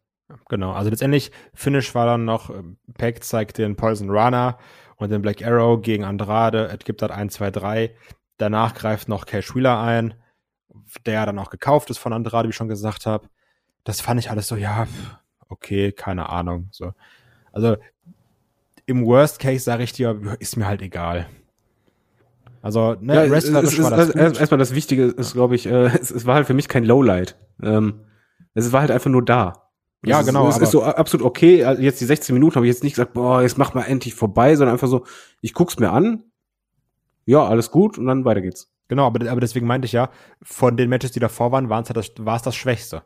Genau, 0.50 0.74
also 0.74 0.90
letztendlich 0.90 1.32
Finish 1.54 1.96
war 1.96 2.06
dann 2.06 2.26
noch, 2.26 2.50
äh, 2.50 2.64
Peck 2.98 3.24
zeigt 3.24 3.58
den 3.58 3.76
Poison 3.76 4.10
Runner 4.10 4.58
und 4.98 5.10
den 5.10 5.22
Black 5.22 5.42
Arrow 5.42 5.82
gegen 5.82 6.04
Andrade, 6.04 6.68
es 6.68 6.86
gibt 6.86 7.02
halt 7.02 7.12
1, 7.12 7.34
2, 7.34 7.52
3. 7.52 7.96
Danach 8.38 8.74
greift 8.76 9.08
noch 9.08 9.26
Cash 9.26 9.56
Wheeler 9.56 9.80
ein, 9.80 10.14
der 11.06 11.26
dann 11.26 11.40
auch 11.40 11.50
gekauft 11.50 11.90
ist 11.90 11.98
von 11.98 12.14
Andrade, 12.14 12.48
wie 12.48 12.52
ich 12.52 12.56
schon 12.56 12.68
gesagt 12.68 13.06
habe. 13.06 13.30
Das 13.84 14.02
fand 14.02 14.20
ich 14.20 14.30
alles 14.30 14.48
so, 14.48 14.56
ja, 14.56 14.88
okay, 15.50 15.92
keine 15.92 16.30
Ahnung. 16.30 16.68
So. 16.72 16.94
Also 17.52 17.78
im 18.88 19.06
Worst 19.06 19.40
Case 19.40 19.64
sage 19.64 19.84
ich 19.84 19.92
dir, 19.92 20.20
ist 20.40 20.58
mir 20.58 20.66
halt 20.66 20.82
egal. 20.82 21.28
Also, 22.62 22.96
ne, 23.00 23.14
Ja, 23.14 23.22
es, 23.24 23.28
es, 23.28 23.32
wrestlerisch 23.32 23.78
es, 23.78 23.84
war 23.84 23.92
das 23.92 24.10
es, 24.10 24.40
erstmal 24.40 24.58
das 24.58 24.74
Wichtige 24.74 25.04
ist, 25.04 25.34
glaube 25.34 25.56
ich, 25.56 25.68
äh, 25.68 25.86
es, 26.00 26.10
es 26.10 26.26
war 26.26 26.36
halt 26.36 26.48
für 26.48 26.54
mich 26.54 26.68
kein 26.68 26.84
Lowlight. 26.84 27.38
Ähm, 27.62 28.02
es 28.56 28.72
war 28.72 28.82
halt 28.82 28.92
einfach 28.92 29.12
nur 29.12 29.24
da. 29.24 29.70
Ja, 30.06 30.22
es 30.22 30.26
genau, 30.26 30.48
Ist, 30.48 30.58
es 30.58 30.64
ist 30.64 30.72
so 30.72 30.84
absolut 30.84 31.26
okay. 31.26 31.64
Also 31.64 31.82
Jetzt 31.82 32.02
die 32.02 32.06
16 32.06 32.34
Minuten 32.34 32.56
habe 32.56 32.66
ich 32.66 32.74
jetzt 32.74 32.84
nicht 32.84 32.94
gesagt, 32.94 33.14
boah, 33.14 33.42
jetzt 33.42 33.58
mach 33.58 33.74
mal 33.74 33.84
endlich 33.84 34.16
vorbei, 34.16 34.56
sondern 34.56 34.74
einfach 34.74 34.88
so, 34.88 35.06
ich 35.42 35.54
guck's 35.54 35.80
mir 35.80 35.92
an. 35.92 36.24
Ja, 37.26 37.46
alles 37.46 37.72
gut 37.72 37.98
und 37.98 38.06
dann 38.08 38.26
weiter 38.26 38.42
geht's. 38.42 38.72
Genau, 38.88 39.06
aber, 39.06 39.30
aber 39.30 39.42
deswegen 39.42 39.68
meinte 39.68 39.86
ich 39.86 39.92
ja, 39.92 40.10
von 40.42 40.78
den 40.78 40.90
Matches, 40.90 41.12
die 41.12 41.20
davor 41.20 41.52
waren, 41.52 41.70
waren's 41.70 41.90
halt 41.90 41.98
das, 41.98 42.12
war 42.20 42.38
es 42.38 42.42
das 42.42 42.56
Schwächste. 42.56 43.04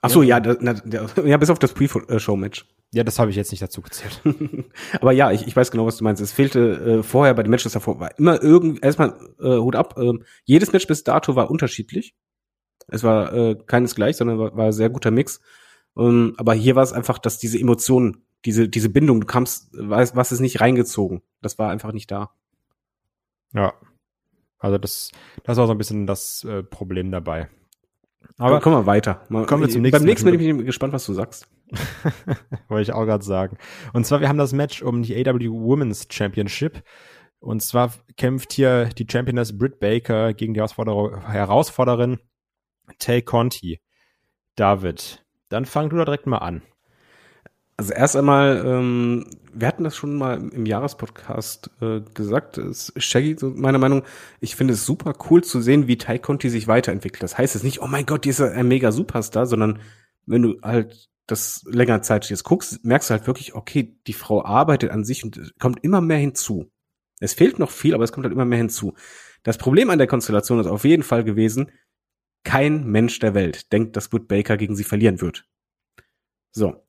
Ach 0.00 0.10
so, 0.10 0.22
ja, 0.22 0.40
da, 0.40 0.56
na, 0.60 0.72
der, 0.72 1.06
ja, 1.24 1.36
bis 1.36 1.50
auf 1.50 1.58
das 1.58 1.72
Pre-Show-Match. 1.72 2.66
Ja, 2.94 3.02
das 3.02 3.18
habe 3.18 3.28
ich 3.28 3.36
jetzt 3.36 3.50
nicht 3.50 3.60
dazu 3.60 3.82
gezählt. 3.82 4.22
Aber 5.00 5.10
ja, 5.10 5.32
ich, 5.32 5.48
ich 5.48 5.56
weiß 5.56 5.72
genau, 5.72 5.84
was 5.84 5.96
du 5.96 6.04
meinst. 6.04 6.22
Es 6.22 6.30
fehlte 6.30 7.00
äh, 7.00 7.02
vorher 7.02 7.34
bei 7.34 7.42
den 7.42 7.50
Matches 7.50 7.72
davor, 7.72 7.98
war 7.98 8.16
immer 8.20 8.40
irgendwie, 8.40 8.80
erstmal 8.82 9.18
äh, 9.40 9.58
Hut 9.58 9.74
ab, 9.74 9.98
ähm, 9.98 10.22
jedes 10.44 10.72
Match 10.72 10.86
bis 10.86 11.02
dato 11.02 11.34
war 11.34 11.50
unterschiedlich. 11.50 12.14
Es 12.86 13.02
war 13.02 13.32
äh, 13.32 13.56
keines 13.66 13.96
gleich, 13.96 14.16
sondern 14.16 14.38
war, 14.38 14.56
war 14.56 14.66
ein 14.66 14.72
sehr 14.72 14.90
guter 14.90 15.10
Mix. 15.10 15.40
Ähm, 15.96 16.34
aber 16.36 16.54
hier 16.54 16.76
war 16.76 16.84
es 16.84 16.92
einfach, 16.92 17.18
dass 17.18 17.38
diese 17.38 17.58
Emotionen, 17.58 18.24
diese, 18.44 18.68
diese 18.68 18.90
Bindung, 18.90 19.20
du 19.20 19.26
kamst, 19.26 19.70
was, 19.72 20.14
was 20.14 20.30
ist 20.30 20.38
nicht 20.38 20.60
reingezogen. 20.60 21.22
Das 21.42 21.58
war 21.58 21.70
einfach 21.70 21.90
nicht 21.90 22.12
da. 22.12 22.30
Ja. 23.54 23.74
Also 24.60 24.78
das, 24.78 25.10
das 25.42 25.56
war 25.56 25.66
so 25.66 25.72
ein 25.72 25.78
bisschen 25.78 26.06
das 26.06 26.44
äh, 26.44 26.62
Problem 26.62 27.10
dabei. 27.10 27.48
Aber 28.38 28.60
kommen 28.60 28.76
wir 28.76 28.86
weiter. 28.86 29.22
Mal, 29.28 29.46
Kommen 29.46 29.62
wir 29.62 29.68
zum 29.68 29.82
Beim 29.82 29.90
nächsten 29.90 30.04
nächsten 30.04 30.26
Mal 30.26 30.32
Match. 30.32 30.46
bin 30.46 30.60
ich 30.60 30.66
gespannt, 30.66 30.92
was 30.92 31.06
du 31.06 31.12
sagst. 31.12 31.46
wollte 32.68 32.82
ich 32.82 32.92
auch 32.92 33.04
gerade 33.04 33.24
sagen. 33.24 33.58
Und 33.92 34.06
zwar, 34.06 34.20
wir 34.20 34.28
haben 34.28 34.38
das 34.38 34.52
Match 34.52 34.82
um 34.82 35.02
die 35.02 35.14
AW 35.16 35.48
Women's 35.50 36.06
Championship. 36.10 36.82
Und 37.38 37.62
zwar 37.62 37.92
kämpft 38.16 38.52
hier 38.52 38.86
die 38.86 39.06
Championess 39.10 39.56
Britt 39.56 39.78
Baker 39.78 40.32
gegen 40.32 40.54
die 40.54 40.60
Herausforderer, 40.60 41.28
Herausforderin 41.28 42.18
Tay 42.98 43.22
Conti. 43.22 43.80
David, 44.56 45.24
dann 45.48 45.64
fang 45.64 45.90
du 45.90 45.96
da 45.96 46.04
direkt 46.04 46.26
mal 46.26 46.38
an. 46.38 46.62
Also 47.76 47.92
erst 47.92 48.16
einmal, 48.16 48.62
ähm, 48.64 49.26
wir 49.54 49.68
hatten 49.68 49.84
das 49.84 49.96
schon 49.96 50.16
mal 50.16 50.36
im 50.52 50.66
Jahrespodcast 50.66 51.70
äh, 51.80 52.00
gesagt, 52.14 52.60
Shaggy, 52.96 53.36
so 53.38 53.50
meiner 53.50 53.78
Meinung, 53.78 54.02
ich 54.40 54.56
finde 54.56 54.74
es 54.74 54.84
super 54.86 55.14
cool 55.30 55.44
zu 55.44 55.60
sehen, 55.60 55.86
wie 55.88 55.98
Tai 55.98 56.18
Conti 56.18 56.50
sich 56.50 56.68
weiterentwickelt. 56.68 57.22
Das 57.22 57.38
heißt 57.38 57.54
jetzt 57.54 57.64
nicht, 57.64 57.80
oh 57.82 57.86
mein 57.86 58.06
Gott, 58.06 58.24
die 58.24 58.30
ist 58.30 58.40
ein 58.40 58.68
mega 58.68 58.92
Superstar, 58.92 59.46
sondern 59.46 59.80
wenn 60.26 60.42
du 60.42 60.60
halt 60.62 61.08
das 61.26 61.64
länger 61.68 62.02
Zeit 62.02 62.28
jetzt 62.30 62.44
guckst, 62.44 62.84
merkst 62.84 63.10
du 63.10 63.14
halt 63.14 63.26
wirklich, 63.26 63.54
okay, 63.54 63.96
die 64.06 64.12
Frau 64.12 64.44
arbeitet 64.44 64.90
an 64.90 65.04
sich 65.04 65.24
und 65.24 65.54
kommt 65.58 65.82
immer 65.84 66.00
mehr 66.00 66.18
hinzu. 66.18 66.70
Es 67.20 67.34
fehlt 67.34 67.58
noch 67.58 67.70
viel, 67.70 67.94
aber 67.94 68.04
es 68.04 68.12
kommt 68.12 68.24
halt 68.24 68.34
immer 68.34 68.44
mehr 68.44 68.58
hinzu. 68.58 68.94
Das 69.42 69.58
Problem 69.58 69.90
an 69.90 69.98
der 69.98 70.06
Konstellation 70.06 70.60
ist 70.60 70.66
auf 70.66 70.84
jeden 70.84 71.02
Fall 71.02 71.24
gewesen, 71.24 71.70
Kein 72.44 72.84
Mensch 72.86 73.18
der 73.20 73.34
Welt 73.34 73.72
denkt, 73.72 73.96
dass 73.96 74.08
Britt 74.08 74.28
Baker 74.28 74.56
gegen 74.56 74.76
sie 74.76 74.84
verlieren 74.84 75.20
wird. 75.20 75.46
So. 76.52 76.83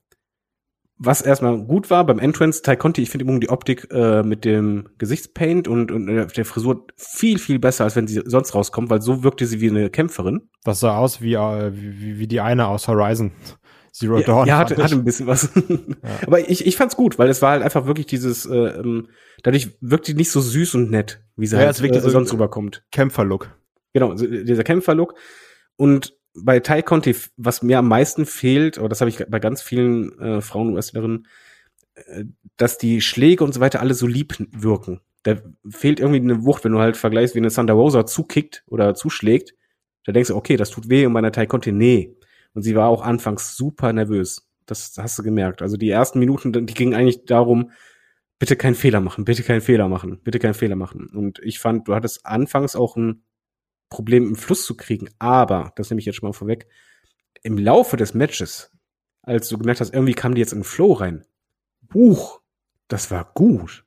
Was 0.97 1.21
erstmal 1.21 1.57
gut 1.57 1.89
war 1.89 2.05
beim 2.05 2.19
Entrance, 2.19 2.61
Ty 2.61 2.77
Conti, 2.77 3.01
ich 3.01 3.09
finde 3.09 3.39
die 3.39 3.49
Optik 3.49 3.91
äh, 3.91 4.23
mit 4.23 4.45
dem 4.45 4.87
Gesichtspaint 4.97 5.67
und, 5.67 5.91
und 5.91 6.07
der 6.07 6.45
Frisur 6.45 6.87
viel, 6.95 7.37
viel 7.37 7.59
besser, 7.59 7.83
als 7.83 7.97
wenn 7.97 8.07
sie 8.07 8.21
sonst 8.25 8.55
rauskommt, 8.55 8.89
weil 8.89 9.01
so 9.01 9.21
wirkte 9.21 9.45
sie 9.45 9.59
wie 9.59 9.69
eine 9.69 9.89
Kämpferin. 9.89 10.49
Das 10.63 10.79
sah 10.79 10.97
aus 10.97 11.21
wie, 11.21 11.33
äh, 11.33 11.71
wie, 11.73 12.17
wie 12.17 12.27
die 12.27 12.39
eine 12.39 12.67
aus 12.67 12.87
Horizon. 12.87 13.31
Zero 13.91 14.19
ja, 14.19 14.25
Dawn. 14.25 14.47
Ja, 14.47 14.57
hatte, 14.57 14.81
hatte 14.81 14.95
ein 14.95 15.05
bisschen 15.05 15.27
was. 15.27 15.49
ja. 15.53 15.77
Aber 16.27 16.49
ich, 16.49 16.65
ich 16.65 16.75
fand's 16.75 16.97
gut, 16.97 17.17
weil 17.17 17.29
es 17.29 17.41
war 17.41 17.51
halt 17.51 17.63
einfach 17.63 17.85
wirklich 17.85 18.07
dieses, 18.07 18.45
äh, 18.45 18.53
ähm, 18.53 19.07
dadurch 19.43 19.77
wirkt 19.79 20.07
die 20.07 20.13
nicht 20.13 20.31
so 20.31 20.41
süß 20.41 20.75
und 20.75 20.91
nett, 20.91 21.23
wie 21.37 21.47
sie 21.47 21.57
ja, 21.57 21.65
halt 21.65 21.81
wirklich, 21.81 22.03
äh, 22.03 22.09
sonst 22.09 22.33
rüberkommt. 22.33 22.83
Kämpferlook. 22.91 23.57
Genau, 23.93 24.13
dieser 24.13 24.63
Kämpferlook. 24.63 25.15
Und 25.77 26.14
bei 26.35 26.59
Tai 26.59 26.81
Conti, 26.81 27.15
was 27.37 27.63
mir 27.63 27.79
am 27.79 27.87
meisten 27.87 28.25
fehlt, 28.25 28.77
aber 28.77 28.89
das 28.89 29.01
habe 29.01 29.09
ich 29.09 29.25
bei 29.27 29.39
ganz 29.39 29.61
vielen 29.61 30.17
äh, 30.19 30.41
Frauen-Wrestlerinnen, 30.41 31.27
äh, 31.95 32.25
dass 32.57 32.77
die 32.77 33.01
Schläge 33.01 33.43
und 33.43 33.53
so 33.53 33.59
weiter 33.59 33.79
alle 33.79 33.93
so 33.93 34.07
lieb 34.07 34.35
wirken. 34.51 35.01
Da 35.23 35.37
fehlt 35.69 35.99
irgendwie 35.99 36.19
eine 36.19 36.43
Wucht, 36.43 36.63
wenn 36.63 36.73
du 36.73 36.79
halt 36.79 36.97
vergleichst, 36.97 37.35
wie 37.35 37.39
eine 37.39 37.51
Thunder 37.51 37.73
Rosa 37.73 38.05
zukickt 38.05 38.63
oder 38.67 38.93
zuschlägt. 38.93 39.55
Da 40.05 40.11
denkst 40.11 40.29
du, 40.29 40.35
okay, 40.35 40.55
das 40.55 40.69
tut 40.69 40.89
weh 40.89 41.05
und 41.05 41.13
bei 41.13 41.19
einer 41.19 41.31
Tai 41.31 41.47
Conti, 41.47 41.71
nee. 41.71 42.15
Und 42.53 42.61
sie 42.61 42.75
war 42.75 42.89
auch 42.89 43.01
anfangs 43.01 43.57
super 43.57 43.91
nervös. 43.91 44.47
Das 44.65 44.93
hast 44.97 45.17
du 45.17 45.23
gemerkt. 45.23 45.61
Also 45.61 45.77
die 45.77 45.89
ersten 45.89 46.19
Minuten, 46.19 46.65
die 46.65 46.73
gingen 46.73 46.93
eigentlich 46.93 47.25
darum, 47.25 47.71
bitte 48.39 48.55
keinen 48.55 48.75
Fehler 48.75 49.01
machen, 49.01 49.25
bitte 49.25 49.43
keinen 49.43 49.61
Fehler 49.61 49.87
machen, 49.87 50.19
bitte 50.23 50.39
keinen 50.39 50.53
Fehler 50.53 50.75
machen. 50.75 51.07
Und 51.07 51.39
ich 51.39 51.59
fand, 51.59 51.87
du 51.87 51.95
hattest 51.95 52.25
anfangs 52.25 52.75
auch 52.75 52.95
ein 52.95 53.23
Problem 53.89 54.27
im 54.27 54.35
Fluss 54.35 54.65
zu 54.65 54.75
kriegen. 54.75 55.09
Aber, 55.19 55.73
das 55.75 55.89
nehme 55.89 55.99
ich 55.99 56.05
jetzt 56.05 56.15
schon 56.15 56.27
mal 56.27 56.33
vorweg, 56.33 56.67
im 57.43 57.57
Laufe 57.57 57.97
des 57.97 58.13
Matches, 58.13 58.71
als 59.21 59.49
du 59.49 59.57
gemerkt 59.57 59.81
hast, 59.81 59.93
irgendwie 59.93 60.13
kamen 60.13 60.35
die 60.35 60.41
jetzt 60.41 60.53
in 60.53 60.59
den 60.59 60.65
Flow 60.65 60.93
rein. 60.93 61.25
Buch, 61.81 62.41
das 62.87 63.11
war 63.11 63.31
gut. 63.33 63.85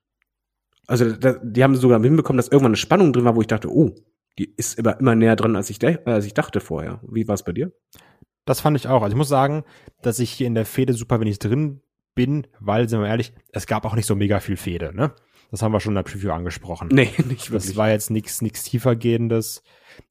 Also, 0.87 1.13
da, 1.13 1.39
die 1.43 1.63
haben 1.63 1.77
sogar 1.77 2.01
hinbekommen, 2.01 2.39
dass 2.39 2.49
irgendwann 2.49 2.71
eine 2.71 2.77
Spannung 2.77 3.13
drin 3.13 3.25
war, 3.25 3.37
wo 3.37 3.41
ich 3.41 3.47
dachte, 3.47 3.71
oh, 3.71 3.95
die 4.39 4.55
ist 4.57 4.79
immer, 4.79 4.99
immer 4.99 5.15
näher 5.15 5.37
dran, 5.37 5.57
als 5.57 5.71
ich, 5.71 5.85
als 5.85 6.25
ich 6.25 6.35
dachte 6.35 6.61
vorher. 6.61 7.01
Wie 7.03 7.27
war 7.27 7.35
es 7.35 7.43
bei 7.43 7.53
dir? 7.53 7.73
Das 8.45 8.61
fand 8.61 8.77
ich 8.77 8.89
auch. 8.89 9.03
Also 9.03 9.15
ich 9.15 9.19
muss 9.19 9.29
sagen, 9.29 9.65
dass 10.01 10.21
ich 10.21 10.31
hier 10.31 10.47
in 10.47 10.55
der 10.55 10.65
Fehde 10.65 10.95
super 10.95 11.21
wenig 11.21 11.39
drin 11.39 11.83
bin, 12.15 12.47
weil, 12.61 12.89
sind 12.89 13.01
wir 13.01 13.09
ehrlich, 13.09 13.33
es 13.53 13.67
gab 13.67 13.85
auch 13.85 13.95
nicht 13.95 14.07
so 14.07 14.15
mega 14.15 14.41
viel 14.41 14.57
Fehde, 14.57 14.95
ne? 14.95 15.13
Das 15.51 15.63
haben 15.63 15.73
wir 15.73 15.81
schon 15.81 15.93
in 15.93 15.97
der 15.97 16.03
Preview 16.03 16.31
angesprochen. 16.31 16.89
Nee, 16.93 17.05
nicht 17.19 17.51
wirklich. 17.51 17.51
Das 17.51 17.77
war 17.77 17.91
jetzt 17.91 18.11
nichts 18.11 18.43
nichts 18.43 18.65
tiefergehendes. 18.65 19.63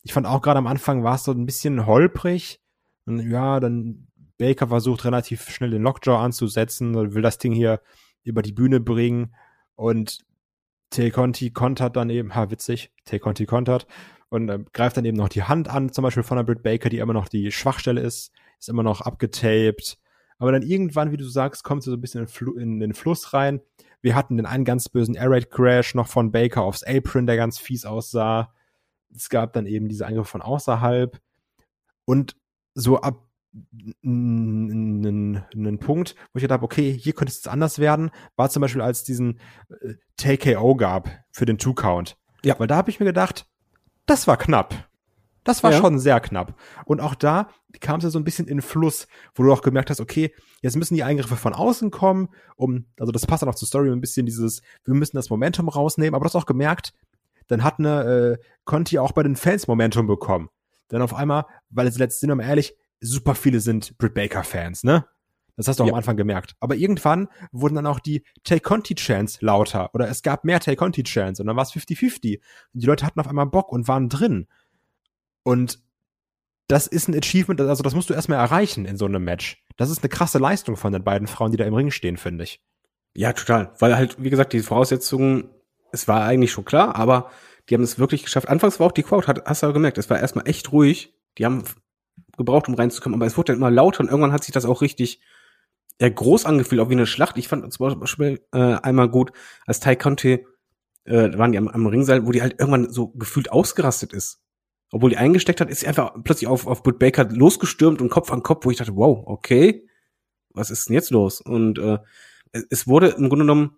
Ich 0.03 0.13
fand 0.13 0.25
auch 0.25 0.41
gerade 0.41 0.57
am 0.57 0.67
Anfang 0.67 1.03
war 1.03 1.15
es 1.15 1.23
so 1.23 1.31
ein 1.31 1.45
bisschen 1.45 1.85
holprig. 1.85 2.59
Und 3.05 3.19
ja, 3.29 3.59
dann 3.59 4.07
Baker 4.37 4.67
versucht 4.67 5.05
relativ 5.05 5.49
schnell 5.49 5.71
den 5.71 5.83
Lockjaw 5.83 6.17
anzusetzen 6.17 6.95
und 6.95 7.13
will 7.13 7.21
das 7.21 7.37
Ding 7.37 7.53
hier 7.53 7.81
über 8.23 8.41
die 8.41 8.51
Bühne 8.51 8.79
bringen. 8.79 9.33
Und 9.75 10.19
Tay 10.89 11.11
Conti 11.11 11.51
kontert 11.51 11.95
dann 11.95 12.09
eben, 12.09 12.35
ha, 12.35 12.49
witzig, 12.49 12.91
Tay 13.05 13.19
Conti 13.19 13.45
kontert 13.45 13.87
und 14.29 14.49
äh, 14.49 14.59
greift 14.73 14.97
dann 14.97 15.05
eben 15.05 15.17
noch 15.17 15.29
die 15.29 15.43
Hand 15.43 15.69
an, 15.69 15.91
zum 15.91 16.03
Beispiel 16.03 16.23
von 16.23 16.37
der 16.37 16.43
Britt 16.43 16.63
Baker, 16.63 16.89
die 16.89 16.99
immer 16.99 17.13
noch 17.13 17.27
die 17.27 17.51
Schwachstelle 17.51 18.01
ist, 18.01 18.31
ist 18.59 18.69
immer 18.69 18.83
noch 18.83 19.01
abgetaped. 19.01 19.97
Aber 20.39 20.51
dann 20.51 20.61
irgendwann, 20.61 21.11
wie 21.11 21.17
du 21.17 21.25
sagst, 21.25 21.63
kommt 21.63 21.83
sie 21.83 21.89
so 21.89 21.97
ein 21.97 22.01
bisschen 22.01 22.27
in, 22.55 22.73
in 22.73 22.79
den 22.79 22.93
Fluss 22.93 23.33
rein. 23.33 23.61
Wir 24.01 24.15
hatten 24.15 24.37
den 24.37 24.45
einen 24.45 24.65
ganz 24.65 24.89
bösen 24.89 25.15
Air 25.15 25.31
Raid 25.31 25.51
Crash 25.51 25.95
noch 25.95 26.07
von 26.07 26.31
Baker 26.31 26.61
aufs 26.61 26.83
Apron, 26.83 27.25
der 27.25 27.35
ganz 27.35 27.57
fies 27.57 27.85
aussah. 27.85 28.53
Es 29.13 29.29
gab 29.29 29.53
dann 29.53 29.65
eben 29.65 29.87
diese 29.87 30.05
Angriffe 30.05 30.31
von 30.31 30.41
außerhalb. 30.41 31.19
Und 32.05 32.35
so 32.73 33.01
ab 33.01 33.27
einen 34.03 35.79
Punkt, 35.79 36.15
wo 36.31 36.37
ich 36.37 36.41
gedacht 36.41 36.57
habe, 36.57 36.65
okay, 36.65 36.91
hier 36.91 37.13
könnte 37.13 37.31
es 37.31 37.37
jetzt 37.37 37.47
anders 37.47 37.79
werden, 37.79 38.11
war 38.35 38.49
zum 38.49 38.61
Beispiel, 38.61 38.81
als 38.81 39.03
diesen 39.03 39.39
äh, 39.69 39.95
TKO 40.17 40.75
gab 40.75 41.09
für 41.31 41.45
den 41.45 41.57
Two-Count. 41.57 42.17
Ja. 42.43 42.59
Weil 42.59 42.67
da 42.67 42.75
habe 42.75 42.89
ich 42.89 42.99
mir 42.99 43.05
gedacht, 43.05 43.47
das 44.05 44.27
war 44.27 44.37
knapp. 44.37 44.89
Das 45.47 45.63
war 45.63 45.71
ja. 45.71 45.79
schon 45.79 45.97
sehr 45.97 46.19
knapp. 46.19 46.55
Und 46.85 46.99
auch 46.99 47.15
da 47.15 47.49
kam 47.79 47.99
es 47.99 48.03
ja 48.03 48.09
so 48.09 48.19
ein 48.19 48.25
bisschen 48.25 48.47
in 48.47 48.61
Fluss, 48.61 49.07
wo 49.33 49.43
du 49.43 49.53
auch 49.53 49.61
gemerkt 49.61 49.89
hast, 49.89 50.01
okay, 50.01 50.33
jetzt 50.61 50.75
müssen 50.75 50.95
die 50.95 51.03
Eingriffe 51.03 51.37
von 51.37 51.53
außen 51.53 51.89
kommen, 51.89 52.27
um, 52.57 52.85
also 52.99 53.13
das 53.13 53.25
passt 53.25 53.43
dann 53.43 53.49
auch 53.49 53.55
zur 53.55 53.67
Story 53.67 53.89
ein 53.89 54.01
bisschen 54.01 54.25
dieses, 54.25 54.61
wir 54.83 54.93
müssen 54.93 55.15
das 55.15 55.29
Momentum 55.29 55.69
rausnehmen, 55.69 56.15
aber 56.15 56.23
du 56.23 56.27
hast 56.27 56.35
auch 56.35 56.45
gemerkt, 56.45 56.93
dann 57.47 57.63
hat 57.63 57.79
eine 57.79 58.03
äh, 58.03 58.37
Conti 58.65 58.99
auch 58.99 59.13
bei 59.13 59.23
den 59.23 59.37
Fans 59.37 59.67
Momentum 59.67 60.05
bekommen. 60.05 60.49
Dann 60.89 61.01
auf 61.01 61.13
einmal, 61.13 61.45
weil 61.69 61.87
es 61.87 61.97
letztendlich, 61.97 62.19
sind 62.19 62.37
wir 62.37 62.45
ehrlich, 62.45 62.75
super 62.99 63.35
viele 63.35 63.61
sind 63.61 63.97
Britt 63.97 64.13
Baker 64.13 64.43
Fans, 64.43 64.83
ne? 64.83 65.05
Das 65.55 65.67
hast 65.67 65.79
du 65.79 65.85
ja. 65.85 65.89
am 65.89 65.95
Anfang 65.95 66.17
gemerkt. 66.17 66.55
Aber 66.59 66.75
irgendwann 66.75 67.29
wurden 67.51 67.75
dann 67.75 67.87
auch 67.87 67.99
die 67.99 68.23
Tay 68.43 68.59
Conti 68.59 68.93
Chants 68.93 69.41
lauter 69.41 69.89
oder 69.95 70.07
es 70.07 70.21
gab 70.21 70.45
mehr 70.45 70.59
Tay 70.59 70.75
Conti 70.75 71.03
Chants 71.03 71.39
und 71.39 71.47
dann 71.47 71.55
war 71.55 71.63
es 71.63 71.71
50-50. 71.71 72.37
Und 72.73 72.83
die 72.83 72.85
Leute 72.85 73.05
hatten 73.05 73.19
auf 73.19 73.27
einmal 73.27 73.47
Bock 73.47 73.71
und 73.71 73.87
waren 73.87 74.07
drin. 74.07 74.47
Und 75.47 75.79
das 76.67 76.87
ist 76.87 77.07
ein 77.07 77.15
Achievement, 77.15 77.61
also 77.61 77.81
das 77.81 77.95
musst 77.95 78.09
du 78.09 78.13
erstmal 78.13 78.37
erreichen 78.37 78.83
in 78.83 78.97
so 78.97 79.05
einem 79.05 79.23
Match. 79.23 79.63
Das 79.77 79.89
ist 79.89 80.03
eine 80.03 80.09
krasse 80.09 80.39
Leistung 80.39 80.75
von 80.75 80.91
den 80.91 81.05
beiden 81.05 81.25
Frauen, 81.25 81.51
die 81.51 81.57
da 81.57 81.63
im 81.63 81.73
Ring 81.73 81.89
stehen, 81.89 82.17
finde 82.17 82.43
ich. 82.43 82.61
Ja, 83.15 83.31
total. 83.31 83.71
Weil 83.79 83.95
halt, 83.95 84.21
wie 84.21 84.29
gesagt, 84.29 84.51
die 84.51 84.59
Voraussetzungen, 84.59 85.49
es 85.93 86.05
war 86.09 86.25
eigentlich 86.25 86.51
schon 86.51 86.65
klar, 86.65 86.97
aber 86.97 87.31
die 87.69 87.75
haben 87.75 87.83
es 87.83 87.97
wirklich 87.97 88.23
geschafft. 88.23 88.49
Anfangs 88.49 88.81
war 88.81 88.87
auch 88.87 88.91
die 88.91 89.03
Crowd, 89.03 89.25
hast 89.45 89.63
du 89.63 89.71
gemerkt, 89.71 89.97
es 89.97 90.09
war 90.09 90.19
erstmal 90.19 90.49
echt 90.49 90.73
ruhig. 90.73 91.13
Die 91.37 91.45
haben 91.45 91.63
gebraucht, 92.35 92.67
um 92.67 92.73
reinzukommen, 92.73 93.17
aber 93.17 93.25
es 93.25 93.37
wurde 93.37 93.53
dann 93.53 93.61
immer 93.61 93.71
lauter 93.71 94.01
und 94.01 94.07
irgendwann 94.07 94.33
hat 94.33 94.43
sich 94.43 94.51
das 94.51 94.65
auch 94.65 94.81
richtig 94.81 95.21
ja, 96.01 96.09
groß 96.09 96.45
angefühlt, 96.45 96.81
auch 96.81 96.89
wie 96.89 96.95
eine 96.95 97.07
Schlacht. 97.07 97.37
Ich 97.37 97.47
fand 97.47 97.71
zum 97.71 97.99
Beispiel 98.01 98.41
äh, 98.51 98.57
einmal 98.57 99.07
gut, 99.07 99.31
als 99.65 99.79
Tai 99.79 99.95
Conte 99.95 100.43
äh, 101.05 101.37
waren 101.37 101.53
die 101.53 101.57
am, 101.57 101.69
am 101.69 101.87
Ringseil, 101.87 102.27
wo 102.27 102.31
die 102.33 102.41
halt 102.41 102.59
irgendwann 102.59 102.89
so 102.89 103.07
gefühlt 103.11 103.49
ausgerastet 103.49 104.11
ist. 104.11 104.41
Obwohl 104.91 105.09
die 105.09 105.17
eingesteckt 105.17 105.59
hat, 105.59 105.69
ist 105.69 105.81
sie 105.81 105.87
einfach 105.87 106.13
plötzlich 106.23 106.47
auf, 106.47 106.65
auf 106.65 106.81
Britt 106.81 106.99
Baker 106.99 107.25
losgestürmt 107.25 108.01
und 108.01 108.09
Kopf 108.09 108.31
an 108.31 108.43
Kopf, 108.43 108.65
wo 108.65 108.71
ich 108.71 108.77
dachte, 108.77 108.95
wow, 108.95 109.23
okay, 109.25 109.87
was 110.53 110.69
ist 110.69 110.87
denn 110.87 110.93
jetzt 110.93 111.11
los? 111.11 111.41
Und 111.41 111.77
äh, 111.77 111.99
es 112.69 112.87
wurde 112.87 113.09
im 113.09 113.29
Grunde 113.29 113.43
genommen, 113.43 113.77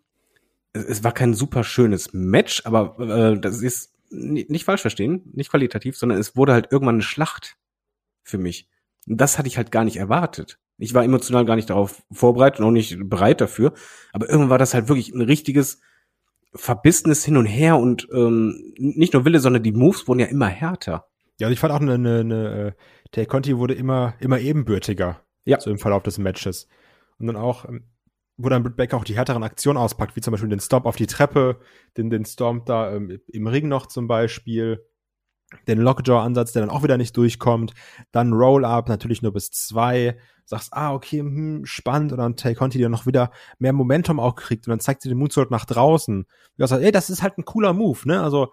es, 0.74 0.86
es 0.86 1.04
war 1.04 1.12
kein 1.12 1.34
super 1.34 1.64
schönes 1.64 2.14
Match, 2.14 2.66
aber 2.66 3.00
äh, 3.00 3.40
das 3.40 3.62
ist 3.62 3.94
nicht, 4.12 4.64
falsch 4.64 4.82
verstehen, 4.82 5.30
nicht 5.34 5.52
qualitativ, 5.52 5.98
sondern 5.98 6.20
es 6.20 6.36
wurde 6.36 6.54
halt 6.54 6.72
irgendwann 6.72 6.96
eine 6.96 7.04
Schlacht 7.04 7.58
für 8.24 8.38
mich. 8.38 8.68
Und 9.08 9.20
das 9.20 9.38
hatte 9.38 9.48
ich 9.48 9.58
halt 9.58 9.72
gar 9.72 9.84
nicht 9.84 9.98
erwartet. 9.98 10.60
Ich 10.78 10.94
war 10.94 11.04
emotional 11.04 11.46
gar 11.46 11.56
nicht 11.56 11.70
darauf 11.70 12.04
vorbereitet 12.12 12.60
und 12.60 12.66
auch 12.66 12.72
nicht 12.72 12.98
bereit 13.10 13.42
dafür. 13.42 13.74
Aber 14.14 14.28
irgendwann 14.30 14.50
war 14.50 14.58
das 14.58 14.74
halt 14.74 14.88
wirklich 14.88 15.14
ein 15.14 15.22
richtiges 15.22 15.82
verbissenes 16.54 17.24
Hin 17.26 17.38
und 17.38 17.46
Her 17.46 17.78
und 17.78 18.08
ähm, 18.12 18.74
nicht 18.78 19.14
nur 19.14 19.26
Wille, 19.26 19.40
sondern 19.40 19.64
die 19.64 19.72
Moves 19.72 20.08
wurden 20.08 20.20
ja 20.20 20.26
immer 20.28 20.48
härter. 20.48 21.08
Ja, 21.40 21.48
also 21.48 21.54
ich 21.54 21.60
fand 21.60 21.74
auch 21.74 21.80
eine, 21.80 21.94
eine, 21.94 22.20
eine 22.20 22.68
äh, 22.68 22.72
der 23.16 23.26
Conti 23.26 23.58
wurde 23.58 23.74
immer, 23.74 24.16
immer 24.20 24.40
ebenbürtiger. 24.40 25.22
Ja. 25.46 25.60
So 25.60 25.72
im 25.72 25.80
Verlauf 25.80 26.04
des 26.04 26.18
Matches. 26.18 26.68
Und 27.18 27.28
dann 27.28 27.36
auch, 27.36 27.66
ähm, 27.66 27.86
wo 28.38 28.50
dann 28.50 28.64
Britt 28.64 28.78
Baker 28.78 28.98
auch 28.98 29.04
die 29.04 29.16
härteren 29.16 29.44
Aktionen 29.44 29.78
auspackt, 29.78 30.16
wie 30.16 30.22
zum 30.22 30.32
Beispiel 30.32 30.50
den 30.50 30.60
Stomp 30.60 30.86
auf 30.86 30.96
die 30.96 31.08
Treppe, 31.08 31.60
den, 31.98 32.10
den 32.10 32.26
Stomp 32.26 32.66
da 32.66 32.94
ähm, 32.94 33.20
im 33.28 33.48
Ring 33.48 33.68
noch 33.68 33.88
zum 33.88 34.08
Beispiel 34.08 34.86
den 35.68 35.80
Lockjaw-Ansatz, 35.80 36.52
der 36.54 36.62
dann 36.62 36.70
auch 36.70 36.84
wieder 36.84 36.98
nicht 36.98 37.16
durchkommt, 37.18 37.74
dann 38.12 38.34
Roll-Up, 38.34 38.88
natürlich 38.88 39.22
nur 39.22 39.34
bis 39.34 39.52
zwei, 39.52 40.18
sagst, 40.46 40.74
ah, 40.74 40.94
okay, 40.94 41.20
hm, 41.20 41.66
spannend, 41.66 42.12
und 42.12 42.18
dann 42.18 42.36
Tay 42.36 42.56
Conti, 42.56 42.78
der 42.78 42.90
noch 42.90 43.06
wieder 43.06 43.32
mehr 43.60 43.74
Momentum 43.74 44.20
auch 44.20 44.36
kriegt, 44.36 44.68
und 44.68 44.72
dann 44.72 44.80
zeigt 44.80 45.02
sie 45.02 45.10
den 45.10 45.18
Moonsault 45.18 45.52
nach 45.52 45.66
draußen. 45.66 46.26
Du 46.58 46.68
sagst, 46.68 46.84
ey, 46.84 46.92
das 46.92 47.10
ist 47.10 47.22
halt 47.22 47.38
ein 47.38 47.46
cooler 47.46 47.74
Move, 47.74 48.00
ne, 48.06 48.22
also, 48.22 48.52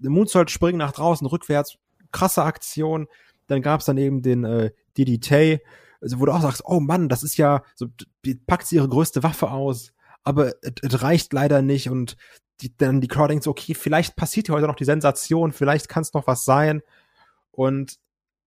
Moonsault 0.00 0.50
springen 0.50 0.78
nach 0.78 0.92
draußen, 0.92 1.26
rückwärts, 1.26 1.78
krasse 2.10 2.42
Aktion, 2.42 3.06
dann 3.46 3.62
gab's 3.62 3.86
dann 3.86 3.96
eben 3.98 4.22
den, 4.22 4.44
äh, 4.44 4.70
DDT, 4.98 5.60
also, 6.00 6.20
wo 6.20 6.26
du 6.26 6.32
auch 6.32 6.42
sagst, 6.42 6.62
oh 6.64 6.80
Mann, 6.80 7.08
das 7.08 7.22
ist 7.22 7.36
ja, 7.36 7.62
so, 7.74 7.86
packt 8.46 8.66
sie 8.66 8.76
ihre 8.76 8.88
größte 8.88 9.22
Waffe 9.22 9.50
aus, 9.50 9.92
aber 10.24 10.52
es 10.62 11.02
reicht 11.02 11.32
leider 11.32 11.62
nicht 11.62 11.90
und 11.90 12.16
die, 12.60 12.76
dann 12.76 13.00
die 13.00 13.08
Crowd 13.08 13.28
denkt 13.28 13.44
so, 13.44 13.50
okay, 13.50 13.74
vielleicht 13.74 14.16
passiert 14.16 14.46
hier 14.46 14.54
heute 14.54 14.66
noch 14.66 14.76
die 14.76 14.84
Sensation, 14.84 15.52
vielleicht 15.52 15.88
kann 15.88 16.02
es 16.02 16.12
noch 16.14 16.26
was 16.26 16.44
sein. 16.44 16.82
Und 17.50 17.98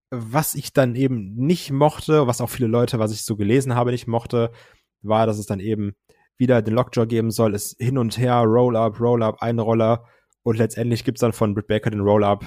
was 0.09 0.55
ich 0.55 0.71
dann 0.73 0.95
eben 0.95 1.35
nicht 1.35 1.71
mochte, 1.71 2.27
was 2.27 2.41
auch 2.41 2.49
viele 2.49 2.67
Leute, 2.67 2.99
was 2.99 3.11
ich 3.11 3.23
so 3.23 3.35
gelesen 3.35 3.75
habe, 3.75 3.91
nicht 3.91 4.07
mochte, 4.07 4.51
war, 5.01 5.27
dass 5.27 5.37
es 5.37 5.45
dann 5.45 5.59
eben 5.59 5.95
wieder 6.37 6.61
den 6.61 6.73
Lockjaw 6.73 7.05
geben 7.05 7.31
soll, 7.31 7.53
ist 7.53 7.75
hin 7.79 7.97
und 7.97 8.17
her, 8.17 8.41
Roll-Up, 8.41 8.99
Roll-Up, 8.99 9.41
ein 9.41 9.59
Roller 9.59 10.05
und 10.43 10.57
letztendlich 10.57 11.03
gibt's 11.03 11.21
dann 11.21 11.33
von 11.33 11.53
Britt 11.53 11.67
Baker 11.67 11.89
den 11.89 12.01
Roll-Up 12.01 12.45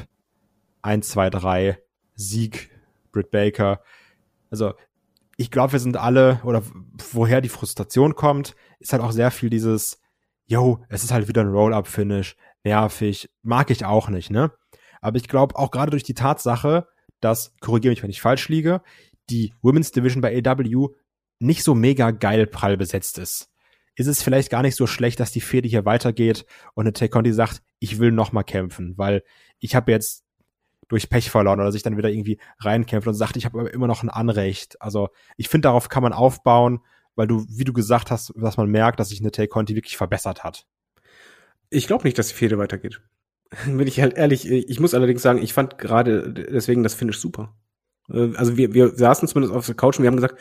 1, 0.82 1.08
2, 1.08 1.30
3, 1.30 1.78
Sieg, 2.14 2.70
Britt 3.12 3.30
Baker. 3.30 3.82
Also 4.50 4.74
ich 5.40 5.52
glaube, 5.52 5.72
wir 5.72 5.78
sind 5.78 5.96
alle, 5.96 6.40
oder 6.42 6.62
woher 7.12 7.40
die 7.40 7.48
Frustration 7.48 8.16
kommt, 8.16 8.56
ist 8.80 8.92
halt 8.92 9.02
auch 9.02 9.12
sehr 9.12 9.30
viel 9.30 9.50
dieses, 9.50 10.02
yo, 10.46 10.84
es 10.88 11.04
ist 11.04 11.12
halt 11.12 11.28
wieder 11.28 11.42
ein 11.42 11.52
Roll-Up-Finish, 11.52 12.36
nervig, 12.64 13.30
mag 13.42 13.70
ich 13.70 13.84
auch 13.84 14.08
nicht, 14.08 14.30
ne? 14.30 14.52
Aber 15.00 15.16
ich 15.16 15.28
glaube 15.28 15.54
auch 15.56 15.70
gerade 15.70 15.92
durch 15.92 16.02
die 16.02 16.14
Tatsache, 16.14 16.88
dass, 17.20 17.54
korrigiere 17.60 17.92
mich, 17.92 18.02
wenn 18.02 18.10
ich 18.10 18.20
falsch 18.20 18.48
liege, 18.48 18.82
die 19.30 19.54
Women's 19.62 19.92
Division 19.92 20.22
bei 20.22 20.42
AW 20.44 20.88
nicht 21.38 21.62
so 21.62 21.76
mega 21.76 22.10
geil 22.10 22.48
prall 22.48 22.76
besetzt 22.76 23.16
ist. 23.18 23.48
Ist 23.94 24.08
es 24.08 24.24
vielleicht 24.24 24.50
gar 24.50 24.62
nicht 24.62 24.74
so 24.74 24.88
schlecht, 24.88 25.20
dass 25.20 25.30
die 25.30 25.40
Fehde 25.40 25.68
hier 25.68 25.84
weitergeht 25.84 26.46
und 26.74 26.82
eine 26.82 26.92
Tay 26.92 27.08
Conti 27.08 27.32
sagt, 27.32 27.62
ich 27.78 28.00
will 28.00 28.10
noch 28.10 28.32
mal 28.32 28.42
kämpfen, 28.42 28.98
weil 28.98 29.22
ich 29.60 29.76
habe 29.76 29.92
jetzt 29.92 30.24
durch 30.88 31.08
Pech 31.10 31.30
verloren 31.30 31.60
oder 31.60 31.72
sich 31.72 31.82
dann 31.82 31.96
wieder 31.96 32.10
irgendwie 32.10 32.38
reinkämpft 32.58 33.06
und 33.06 33.14
sagt, 33.14 33.36
ich 33.36 33.44
habe 33.44 33.60
aber 33.60 33.72
immer 33.72 33.86
noch 33.86 34.02
ein 34.02 34.10
Anrecht. 34.10 34.80
Also 34.80 35.10
ich 35.36 35.48
finde, 35.48 35.68
darauf 35.68 35.88
kann 35.88 36.02
man 36.02 36.12
aufbauen, 36.12 36.80
weil 37.14 37.26
du, 37.26 37.46
wie 37.48 37.64
du 37.64 37.72
gesagt 37.72 38.10
hast, 38.10 38.32
dass 38.36 38.56
man 38.56 38.70
merkt, 38.70 39.00
dass 39.00 39.10
sich 39.10 39.20
eine 39.20 39.30
Tay 39.30 39.48
Conti 39.48 39.74
wirklich 39.74 39.96
verbessert 39.96 40.44
hat. 40.44 40.66
Ich 41.70 41.86
glaube 41.86 42.04
nicht, 42.04 42.18
dass 42.18 42.28
die 42.28 42.34
Fehde 42.34 42.58
weitergeht. 42.58 43.00
Bin 43.66 43.86
ich 43.86 44.00
halt 44.00 44.16
ehrlich, 44.16 44.48
ich 44.50 44.80
muss 44.80 44.94
allerdings 44.94 45.22
sagen, 45.22 45.42
ich 45.42 45.52
fand 45.52 45.78
gerade 45.78 46.32
deswegen 46.32 46.82
das 46.82 46.94
Finish 46.94 47.18
super. 47.18 47.54
Äh, 48.10 48.34
also 48.36 48.56
wir, 48.56 48.74
wir 48.74 48.90
saßen 48.90 49.28
zumindest 49.28 49.54
auf 49.54 49.66
der 49.66 49.74
Couch 49.74 49.98
und 49.98 50.04
wir 50.04 50.08
haben 50.08 50.16
gesagt, 50.16 50.38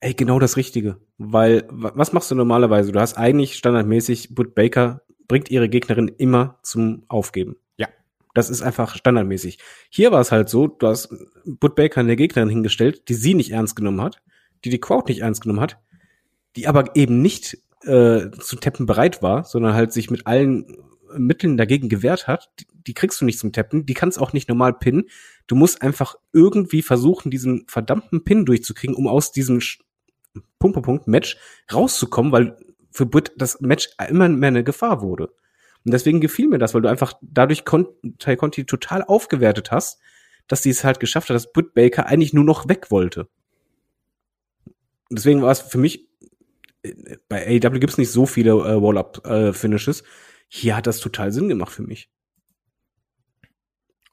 ey, 0.00 0.14
genau 0.14 0.38
das 0.38 0.56
Richtige. 0.56 0.98
Weil, 1.18 1.66
was 1.70 2.12
machst 2.12 2.30
du 2.30 2.34
normalerweise? 2.34 2.92
Du 2.92 3.00
hast 3.00 3.16
eigentlich 3.16 3.56
standardmäßig, 3.56 4.34
Bud 4.34 4.54
Baker 4.54 5.02
bringt 5.28 5.50
ihre 5.50 5.68
Gegnerin 5.68 6.08
immer 6.08 6.58
zum 6.62 7.04
Aufgeben. 7.08 7.56
Ja. 7.76 7.88
Das 8.36 8.50
ist 8.50 8.60
einfach 8.60 8.94
standardmäßig. 8.94 9.58
Hier 9.88 10.12
war 10.12 10.20
es 10.20 10.30
halt 10.30 10.50
so, 10.50 10.66
du 10.66 10.88
hast 10.88 11.08
Bud 11.46 11.74
Baker 11.74 12.00
eine 12.00 12.16
Gegnerin 12.16 12.50
hingestellt, 12.50 13.08
die 13.08 13.14
sie 13.14 13.32
nicht 13.32 13.50
ernst 13.50 13.76
genommen 13.76 14.02
hat, 14.02 14.20
die 14.62 14.68
die 14.68 14.78
Crowd 14.78 15.10
nicht 15.10 15.22
ernst 15.22 15.40
genommen 15.40 15.60
hat, 15.60 15.78
die 16.54 16.68
aber 16.68 16.94
eben 16.96 17.22
nicht 17.22 17.56
äh, 17.84 18.30
zu 18.38 18.56
tappen 18.56 18.84
bereit 18.84 19.22
war, 19.22 19.44
sondern 19.44 19.72
halt 19.72 19.94
sich 19.94 20.10
mit 20.10 20.26
allen 20.26 20.66
Mitteln 21.16 21.56
dagegen 21.56 21.88
gewehrt 21.88 22.26
hat, 22.28 22.50
die, 22.60 22.66
die 22.86 22.92
kriegst 22.92 23.22
du 23.22 23.24
nicht 23.24 23.38
zum 23.38 23.54
Tappen, 23.54 23.86
die 23.86 23.94
kannst 23.94 24.18
auch 24.20 24.34
nicht 24.34 24.50
normal 24.50 24.74
pinnen. 24.74 25.04
Du 25.46 25.54
musst 25.54 25.80
einfach 25.80 26.16
irgendwie 26.34 26.82
versuchen, 26.82 27.30
diesen 27.30 27.64
verdammten 27.68 28.22
Pin 28.22 28.44
durchzukriegen, 28.44 28.94
um 28.94 29.08
aus 29.08 29.32
diesem 29.32 29.60
Punkt, 30.58 30.74
Punkt, 30.74 30.82
Punkt, 30.82 31.08
Match 31.08 31.38
rauszukommen, 31.72 32.32
weil 32.32 32.58
für 32.90 33.06
Britt 33.06 33.32
das 33.38 33.62
Match 33.62 33.88
immer 34.10 34.28
mehr 34.28 34.48
eine 34.48 34.62
Gefahr 34.62 35.00
wurde. 35.00 35.30
Und 35.86 35.92
deswegen 35.92 36.20
gefiel 36.20 36.48
mir 36.48 36.58
das, 36.58 36.74
weil 36.74 36.82
du 36.82 36.90
einfach 36.90 37.12
dadurch 37.20 37.64
Con 37.64 37.86
Tay 38.18 38.36
Conti 38.36 38.66
total 38.66 39.04
aufgewertet 39.04 39.70
hast, 39.70 40.00
dass 40.48 40.64
sie 40.64 40.70
es 40.70 40.82
halt 40.82 40.98
geschafft 40.98 41.30
hat, 41.30 41.36
dass 41.36 41.52
Britt 41.52 41.74
Baker 41.74 42.06
eigentlich 42.06 42.32
nur 42.32 42.42
noch 42.42 42.68
weg 42.68 42.90
wollte. 42.90 43.28
Deswegen 45.08 45.42
war 45.42 45.52
es 45.52 45.60
für 45.60 45.78
mich, 45.78 46.08
bei 47.28 47.46
AEW 47.46 47.78
gibt 47.78 47.92
es 47.92 47.98
nicht 47.98 48.10
so 48.10 48.26
viele 48.26 48.50
äh, 48.50 48.82
Wall-Up-Finishes. 48.82 50.00
Äh, 50.00 50.04
Hier 50.48 50.76
hat 50.76 50.88
das 50.88 50.98
total 50.98 51.30
Sinn 51.30 51.48
gemacht 51.48 51.70
für 51.70 51.84
mich. 51.84 52.10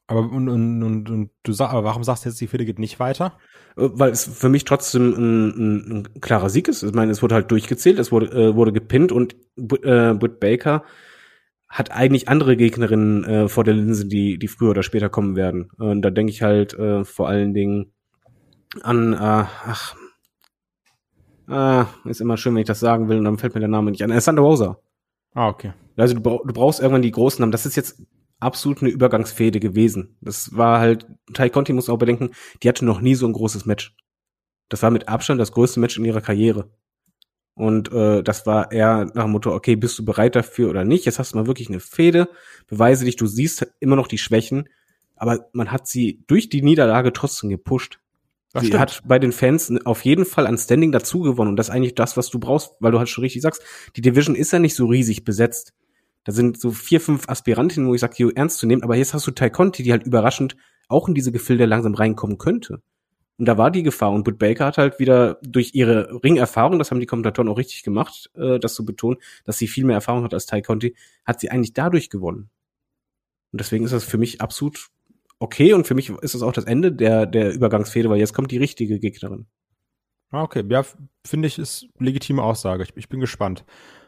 Aber 0.06 0.20
und, 0.20 0.48
und, 0.48 0.82
und, 0.84 1.10
und 1.10 1.30
du 1.42 1.52
sag, 1.52 1.70
aber 1.72 1.82
warum 1.82 2.04
sagst 2.04 2.24
du 2.24 2.28
jetzt, 2.28 2.40
die 2.40 2.46
Fehde 2.46 2.64
geht 2.64 2.78
nicht 2.78 3.00
weiter? 3.00 3.36
Äh, 3.76 3.88
weil 3.94 4.12
es 4.12 4.24
für 4.24 4.48
mich 4.48 4.64
trotzdem 4.64 5.12
ein, 5.12 5.48
ein, 5.48 5.92
ein 6.14 6.20
klarer 6.20 6.50
Sieg 6.50 6.68
ist. 6.68 6.84
Ich 6.84 6.92
meine, 6.92 7.10
es 7.10 7.20
wurde 7.20 7.34
halt 7.34 7.50
durchgezählt, 7.50 7.98
es 7.98 8.12
wurde, 8.12 8.26
äh, 8.26 8.54
wurde 8.54 8.72
gepinnt 8.72 9.10
und 9.10 9.34
äh, 9.56 10.14
Britt 10.14 10.38
Baker 10.38 10.84
hat 11.74 11.90
eigentlich 11.90 12.28
andere 12.28 12.56
Gegnerinnen 12.56 13.24
äh, 13.24 13.48
vor 13.48 13.64
der 13.64 13.74
Linse, 13.74 14.06
die, 14.06 14.38
die 14.38 14.46
früher 14.46 14.70
oder 14.70 14.84
später 14.84 15.08
kommen 15.08 15.34
werden. 15.34 15.70
Und 15.76 16.02
da 16.02 16.10
denke 16.10 16.30
ich 16.30 16.40
halt 16.40 16.72
äh, 16.74 17.04
vor 17.04 17.28
allen 17.28 17.52
Dingen 17.52 17.92
an, 18.82 19.12
äh, 19.12 19.16
ach, 19.16 19.96
ah, 21.48 21.86
ist 22.04 22.20
immer 22.20 22.36
schön, 22.36 22.54
wenn 22.54 22.60
ich 22.60 22.68
das 22.68 22.78
sagen 22.78 23.08
will, 23.08 23.18
und 23.18 23.24
dann 23.24 23.38
fällt 23.38 23.54
mir 23.54 23.60
der 23.60 23.68
Name 23.68 23.90
nicht 23.90 24.04
an. 24.04 24.12
Alessandra 24.12 24.44
Rosa. 24.44 24.78
Ah, 25.34 25.48
okay. 25.48 25.72
Also 25.96 26.14
du, 26.14 26.20
du 26.20 26.54
brauchst 26.54 26.78
irgendwann 26.78 27.02
die 27.02 27.10
großen 27.10 27.42
Namen. 27.42 27.50
Das 27.50 27.66
ist 27.66 27.74
jetzt 27.74 28.00
absolut 28.38 28.80
eine 28.80 28.92
Übergangsfehde 28.92 29.58
gewesen. 29.58 30.16
Das 30.20 30.56
war 30.56 30.78
halt, 30.78 31.08
Tai 31.32 31.48
Conti 31.50 31.72
muss 31.72 31.88
auch 31.88 31.98
bedenken, 31.98 32.30
die 32.62 32.68
hatte 32.68 32.84
noch 32.84 33.00
nie 33.00 33.16
so 33.16 33.26
ein 33.26 33.32
großes 33.32 33.66
Match. 33.66 33.96
Das 34.68 34.80
war 34.84 34.92
mit 34.92 35.08
Abstand 35.08 35.40
das 35.40 35.50
größte 35.50 35.80
Match 35.80 35.98
in 35.98 36.04
ihrer 36.04 36.20
Karriere. 36.20 36.70
Und 37.54 37.92
äh, 37.92 38.22
das 38.22 38.46
war 38.46 38.72
eher 38.72 39.06
nach 39.14 39.24
dem 39.24 39.32
Motto, 39.32 39.54
okay, 39.54 39.76
bist 39.76 39.98
du 39.98 40.04
bereit 40.04 40.34
dafür 40.34 40.70
oder 40.70 40.84
nicht? 40.84 41.04
Jetzt 41.04 41.18
hast 41.18 41.32
du 41.32 41.38
mal 41.38 41.46
wirklich 41.46 41.68
eine 41.68 41.80
Fehde, 41.80 42.28
beweise 42.66 43.04
dich, 43.04 43.16
du 43.16 43.26
siehst 43.26 43.66
immer 43.78 43.96
noch 43.96 44.08
die 44.08 44.18
Schwächen, 44.18 44.68
aber 45.14 45.48
man 45.52 45.70
hat 45.70 45.86
sie 45.86 46.24
durch 46.26 46.48
die 46.48 46.62
Niederlage 46.62 47.12
trotzdem 47.12 47.50
gepusht. 47.50 48.00
Das 48.52 48.62
sie 48.62 48.68
stimmt. 48.68 48.80
hat 48.80 49.02
bei 49.06 49.18
den 49.18 49.32
Fans 49.32 49.72
auf 49.84 50.04
jeden 50.04 50.24
Fall 50.24 50.46
an 50.46 50.58
Standing 50.58 50.90
dazu 50.92 51.20
gewonnen 51.20 51.50
und 51.50 51.56
das 51.56 51.68
ist 51.68 51.74
eigentlich 51.74 51.94
das, 51.94 52.16
was 52.16 52.28
du 52.30 52.38
brauchst, 52.38 52.72
weil 52.80 52.92
du 52.92 52.98
halt 52.98 53.08
schon 53.08 53.22
richtig 53.22 53.42
sagst, 53.42 53.62
die 53.96 54.00
Division 54.00 54.34
ist 54.34 54.52
ja 54.52 54.58
nicht 54.58 54.74
so 54.74 54.86
riesig 54.86 55.24
besetzt. 55.24 55.74
Da 56.24 56.32
sind 56.32 56.60
so 56.60 56.70
vier, 56.70 57.00
fünf 57.00 57.28
Aspirantinnen, 57.28 57.88
wo 57.88 57.94
ich 57.94 58.00
sage, 58.00 58.32
ernst 58.34 58.58
zu 58.58 58.66
nehmen, 58.66 58.82
aber 58.82 58.96
jetzt 58.96 59.14
hast 59.14 59.26
du 59.26 59.30
Tai 59.30 59.50
Conti, 59.50 59.82
die 59.82 59.92
halt 59.92 60.06
überraschend 60.06 60.56
auch 60.88 61.08
in 61.08 61.14
diese 61.14 61.32
Gefilde 61.32 61.66
langsam 61.66 61.94
reinkommen 61.94 62.38
könnte. 62.38 62.80
Und 63.38 63.46
da 63.46 63.58
war 63.58 63.70
die 63.70 63.82
Gefahr. 63.82 64.12
Und 64.12 64.24
Britt 64.24 64.38
Baker 64.38 64.66
hat 64.66 64.78
halt 64.78 64.98
wieder 64.98 65.38
durch 65.42 65.74
ihre 65.74 66.22
Ringerfahrung, 66.22 66.78
das 66.78 66.90
haben 66.90 67.00
die 67.00 67.06
Kommentatoren 67.06 67.48
auch 67.48 67.58
richtig 67.58 67.82
gemacht, 67.82 68.30
äh, 68.36 68.58
das 68.58 68.74
zu 68.74 68.84
betonen, 68.84 69.18
dass 69.44 69.58
sie 69.58 69.66
viel 69.66 69.84
mehr 69.84 69.96
Erfahrung 69.96 70.24
hat 70.24 70.34
als 70.34 70.46
Tai 70.46 70.62
Conti, 70.62 70.94
hat 71.24 71.40
sie 71.40 71.50
eigentlich 71.50 71.72
dadurch 71.72 72.10
gewonnen. 72.10 72.50
Und 73.52 73.60
deswegen 73.60 73.84
ist 73.84 73.92
das 73.92 74.04
für 74.04 74.18
mich 74.18 74.40
absolut 74.40 74.88
okay 75.38 75.72
und 75.74 75.86
für 75.86 75.94
mich 75.94 76.10
ist 76.10 76.34
das 76.34 76.42
auch 76.42 76.52
das 76.52 76.64
Ende 76.64 76.92
der, 76.92 77.26
der 77.26 77.52
Übergangsfehde, 77.52 78.08
weil 78.08 78.18
jetzt 78.18 78.34
kommt 78.34 78.50
die 78.50 78.58
richtige 78.58 78.98
Gegnerin. 78.98 79.46
Ah, 80.30 80.42
okay. 80.42 80.64
Ja, 80.68 80.84
finde 81.24 81.48
ich, 81.48 81.58
ist 81.58 81.86
legitime 81.98 82.42
Aussage. 82.42 82.82
Ich, 82.82 82.96
ich 82.96 83.08
bin 83.08 83.20
gespannt. 83.20 83.64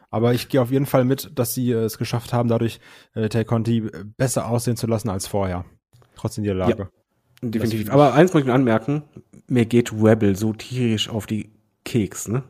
Aber 0.09 0.33
ich 0.33 0.49
gehe 0.49 0.61
auf 0.61 0.71
jeden 0.71 0.85
Fall 0.85 1.05
mit, 1.05 1.31
dass 1.35 1.53
sie 1.53 1.71
äh, 1.71 1.83
es 1.83 1.97
geschafft 1.97 2.33
haben, 2.33 2.49
dadurch 2.49 2.79
äh, 3.13 3.29
Tay 3.29 3.45
Conti 3.45 3.89
besser 4.17 4.47
aussehen 4.47 4.77
zu 4.77 4.87
lassen 4.87 5.09
als 5.09 5.27
vorher. 5.27 5.65
Trotzdem 6.15 6.43
die 6.43 6.49
Lage. 6.49 6.83
Ja, 6.83 6.89
definitiv. 7.41 7.89
Aber 7.89 8.13
eins 8.13 8.33
muss 8.33 8.41
ich 8.41 8.45
nur 8.45 8.55
anmerken, 8.55 9.03
mir 9.47 9.65
geht 9.65 9.91
Rebel 9.91 10.35
so 10.35 10.53
tierisch 10.53 11.09
auf 11.09 11.25
die 11.25 11.51
Keks, 11.83 12.27
ne? 12.27 12.43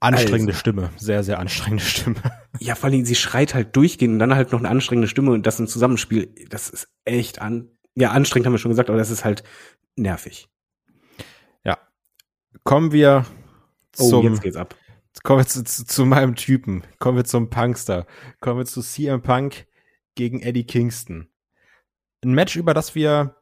Anstrengende 0.00 0.52
also. 0.52 0.58
Stimme, 0.60 0.90
sehr, 0.96 1.22
sehr 1.22 1.38
anstrengende 1.38 1.84
Stimme. 1.84 2.16
Ja, 2.58 2.74
vor 2.74 2.90
allem, 2.90 3.04
sie 3.04 3.14
schreit 3.14 3.54
halt 3.54 3.74
durchgehend 3.74 4.12
und 4.12 4.18
dann 4.18 4.34
halt 4.34 4.52
noch 4.52 4.58
eine 4.58 4.68
anstrengende 4.68 5.08
Stimme 5.08 5.32
und 5.32 5.46
das 5.46 5.58
im 5.58 5.66
Zusammenspiel, 5.66 6.32
das 6.48 6.68
ist 6.68 6.88
echt 7.04 7.40
an, 7.40 7.70
ja, 7.96 8.10
anstrengend 8.10 8.46
haben 8.46 8.52
wir 8.52 8.58
schon 8.58 8.70
gesagt, 8.70 8.88
aber 8.88 8.98
das 8.98 9.10
ist 9.10 9.24
halt 9.24 9.42
nervig. 9.96 10.48
Ja. 11.64 11.78
Kommen 12.62 12.92
wir 12.92 13.24
oh, 13.98 14.10
zum, 14.10 14.26
jetzt 14.26 14.42
geht's 14.42 14.56
ab. 14.56 14.76
Kommen 15.22 15.40
wir 15.40 15.46
zu, 15.46 15.64
zu, 15.64 15.84
zu 15.84 16.04
meinem 16.04 16.36
Typen. 16.36 16.82
Kommen 16.98 17.16
wir 17.16 17.24
zum 17.24 17.50
Punkster. 17.50 18.06
Kommen 18.40 18.58
wir 18.58 18.66
zu 18.66 18.80
CM 18.80 19.22
Punk 19.22 19.66
gegen 20.14 20.40
Eddie 20.40 20.64
Kingston. 20.64 21.28
Ein 22.24 22.34
Match, 22.34 22.56
über 22.56 22.74
das 22.74 22.94
wir, 22.94 23.36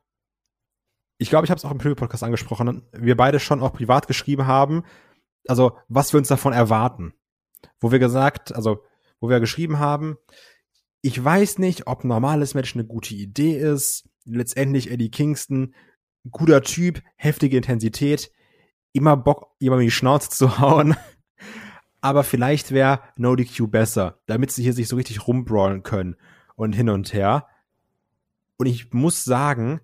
ich 1.21 1.31
glaube, 1.31 1.45
ich 1.45 1.51
habe 1.51 1.59
es 1.59 1.65
auch 1.65 1.71
im 1.71 1.79
Preview-Podcast 1.79 2.23
angesprochen, 2.25 2.83
wir 2.93 3.17
beide 3.17 3.41
schon 3.41 3.63
auch 3.63 3.73
privat 3.73 4.09
geschrieben 4.09 4.47
haben, 4.47 4.85
also 5.47 5.77
was 5.89 6.13
wir 6.13 6.19
uns 6.19 6.29
davon 6.29 6.53
erwarten. 6.53 7.15
Wo 7.79 7.93
wir 7.93 7.99
gesagt, 7.99 8.55
also 8.55 8.83
wo 9.21 9.29
wir 9.29 9.41
geschrieben 9.41 9.79
haben, 9.79 10.17
ich 11.03 11.23
weiß 11.23 11.59
nicht, 11.59 11.87
ob 11.87 12.05
normales 12.05 12.55
Match 12.55 12.75
eine 12.75 12.85
gute 12.85 13.15
Idee 13.15 13.57
ist. 13.57 14.09
Letztendlich 14.25 14.91
Eddie 14.91 15.11
Kingston, 15.11 15.75
guter 16.31 16.63
Typ, 16.63 17.03
heftige 17.17 17.57
Intensität, 17.57 18.31
immer 18.93 19.17
Bock, 19.17 19.55
jemandem 19.61 19.87
die 19.87 19.93
Schnauze 19.93 20.31
zu 20.31 20.59
hauen 20.59 20.97
aber 22.01 22.25
vielleicht 22.25 22.73
wäre 22.73 23.01
No 23.17 23.37
DQ 23.37 23.71
besser, 23.71 24.21
damit 24.27 24.51
sie 24.51 24.63
hier 24.63 24.73
sich 24.73 24.89
so 24.89 24.97
richtig 24.97 25.27
rumbrawlen 25.27 25.83
können 25.83 26.17
und 26.57 26.73
hin 26.73 26.89
und 26.89 27.13
her. 27.13 27.47
Und 28.57 28.67
ich 28.67 28.93
muss 28.93 29.25
sagen, 29.25 29.81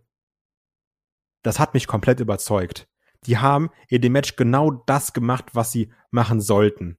das 1.47 1.61
hat 1.61 1.75
mich 1.75 1.87
komplett 1.87 2.19
überzeugt. 2.19 2.89
Die 3.27 3.39
haben 3.39 3.71
in 3.89 4.03
dem 4.03 4.13
Match 4.13 4.35
genau 4.35 4.71
das 4.87 5.13
gemacht, 5.13 5.47
was 5.53 5.71
sie 5.71 5.93
machen 6.11 6.41
sollten. 6.41 6.99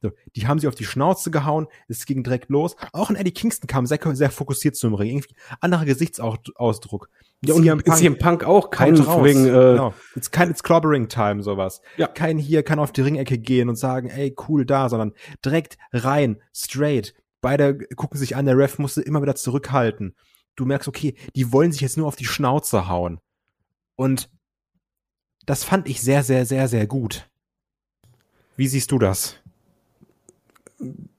So, 0.00 0.12
die 0.36 0.46
haben 0.46 0.60
sie 0.60 0.68
auf 0.68 0.76
die 0.76 0.84
Schnauze 0.84 1.30
gehauen, 1.30 1.66
es 1.88 2.04
ging 2.04 2.22
direkt 2.22 2.50
los. 2.50 2.76
Auch 2.92 3.10
in 3.10 3.16
Eddie 3.16 3.32
Kingston 3.32 3.66
kam 3.66 3.86
sehr, 3.86 3.98
sehr 4.14 4.30
fokussiert 4.30 4.76
zum 4.76 4.94
Ring. 4.94 5.08
Irgendwie 5.08 5.34
anderer 5.60 5.86
Gesichtsausdruck. 5.86 7.08
Ja, 7.44 7.54
und 7.54 7.62
CM 7.62 7.82
Punk, 7.82 7.96
CM 7.96 8.18
Punk 8.18 8.44
auch 8.44 8.70
kein 8.70 8.96
wegen, 8.96 9.46
äh, 9.46 9.50
genau. 9.50 9.94
It's 10.14 10.30
kein 10.30 10.50
It's 10.50 10.62
Clobbering 10.62 11.08
Time, 11.08 11.42
sowas. 11.42 11.80
Ja. 11.96 12.06
Kein 12.06 12.38
hier 12.38 12.62
kann 12.62 12.78
auf 12.78 12.92
die 12.92 13.00
Ringecke 13.00 13.38
gehen 13.38 13.68
und 13.68 13.76
sagen, 13.76 14.08
ey, 14.08 14.36
cool 14.48 14.64
da, 14.66 14.88
sondern 14.88 15.14
direkt 15.44 15.78
rein, 15.92 16.40
straight. 16.52 17.14
Beide 17.40 17.78
gucken 17.96 18.20
sich 18.20 18.36
an, 18.36 18.44
der 18.44 18.58
Ref 18.58 18.78
musste 18.78 19.00
immer 19.00 19.22
wieder 19.22 19.34
zurückhalten. 19.34 20.14
Du 20.56 20.64
merkst, 20.64 20.88
okay, 20.88 21.14
die 21.34 21.52
wollen 21.52 21.72
sich 21.72 21.80
jetzt 21.80 21.96
nur 21.96 22.06
auf 22.06 22.16
die 22.16 22.24
Schnauze 22.24 22.88
hauen. 22.88 23.20
Und 23.98 24.30
das 25.44 25.64
fand 25.64 25.88
ich 25.88 26.00
sehr, 26.00 26.22
sehr, 26.22 26.46
sehr, 26.46 26.68
sehr 26.68 26.86
gut. 26.86 27.28
Wie 28.56 28.68
siehst 28.68 28.92
du 28.92 28.98
das? 28.98 29.36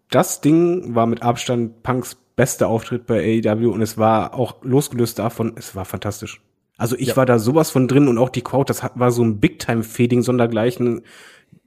das 0.10 0.42
Ding 0.42 0.96
war 0.96 1.06
mit 1.06 1.22
Abstand 1.22 1.84
Punks 1.84 2.18
bester 2.36 2.68
Auftritt 2.68 3.06
bei 3.06 3.42
AEW 3.46 3.72
und 3.72 3.82
es 3.82 3.98
war 3.98 4.34
auch 4.34 4.64
losgelöst 4.64 5.20
davon, 5.20 5.54
es 5.56 5.76
war 5.76 5.86
fantastisch. 5.86 6.42
Also 6.78 6.96
ich 6.96 7.10
ja. 7.10 7.18
war 7.18 7.26
da 7.26 7.40
sowas 7.40 7.70
von 7.70 7.88
drin 7.88 8.08
und 8.08 8.18
auch 8.18 8.30
die 8.30 8.42
Crowd, 8.42 8.70
das 8.70 8.82
war 8.96 9.12
so 9.12 9.24
ein 9.24 9.40
Big-Time-Fading 9.40 10.22
sondergleichen. 10.22 11.02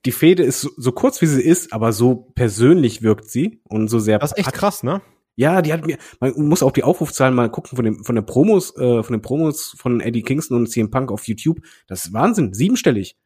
Die 0.07 0.13
Fehde 0.13 0.43
ist 0.43 0.63
so, 0.63 0.71
so, 0.77 0.93
kurz 0.93 1.21
wie 1.21 1.27
sie 1.27 1.43
ist, 1.43 1.73
aber 1.73 1.93
so 1.93 2.15
persönlich 2.35 3.03
wirkt 3.03 3.29
sie 3.29 3.61
und 3.69 3.89
so 3.89 3.99
sehr. 3.99 4.19
Das 4.19 4.33
ist 4.33 4.39
echt 4.39 4.53
krass, 4.55 4.83
ne? 4.83 5.03
Ja, 5.35 5.63
die 5.63 5.73
hat 5.73 5.87
mir, 5.87 5.97
man 6.21 6.35
muss 6.49 6.63
auch 6.63 6.73
die 6.73 6.85
Aufrufzahlen 6.85 7.35
mal 7.35 7.51
gucken 7.51 7.77
von 7.77 7.85
dem, 7.85 8.05
von 8.05 8.15
der 8.15 8.23
Promos, 8.23 8.77
äh, 8.77 9.03
von 9.03 9.13
den 9.13 9.23
Promos 9.23 9.75
von 9.79 10.01
Eddie 10.01 10.23
Kingston 10.23 10.59
und 10.59 10.67
CM 10.69 10.91
Punk 10.91 11.11
auf 11.11 11.27
YouTube. 11.27 11.61
Das 11.87 12.05
ist 12.05 12.13
Wahnsinn, 12.13 12.53
siebenstellig. 12.53 13.17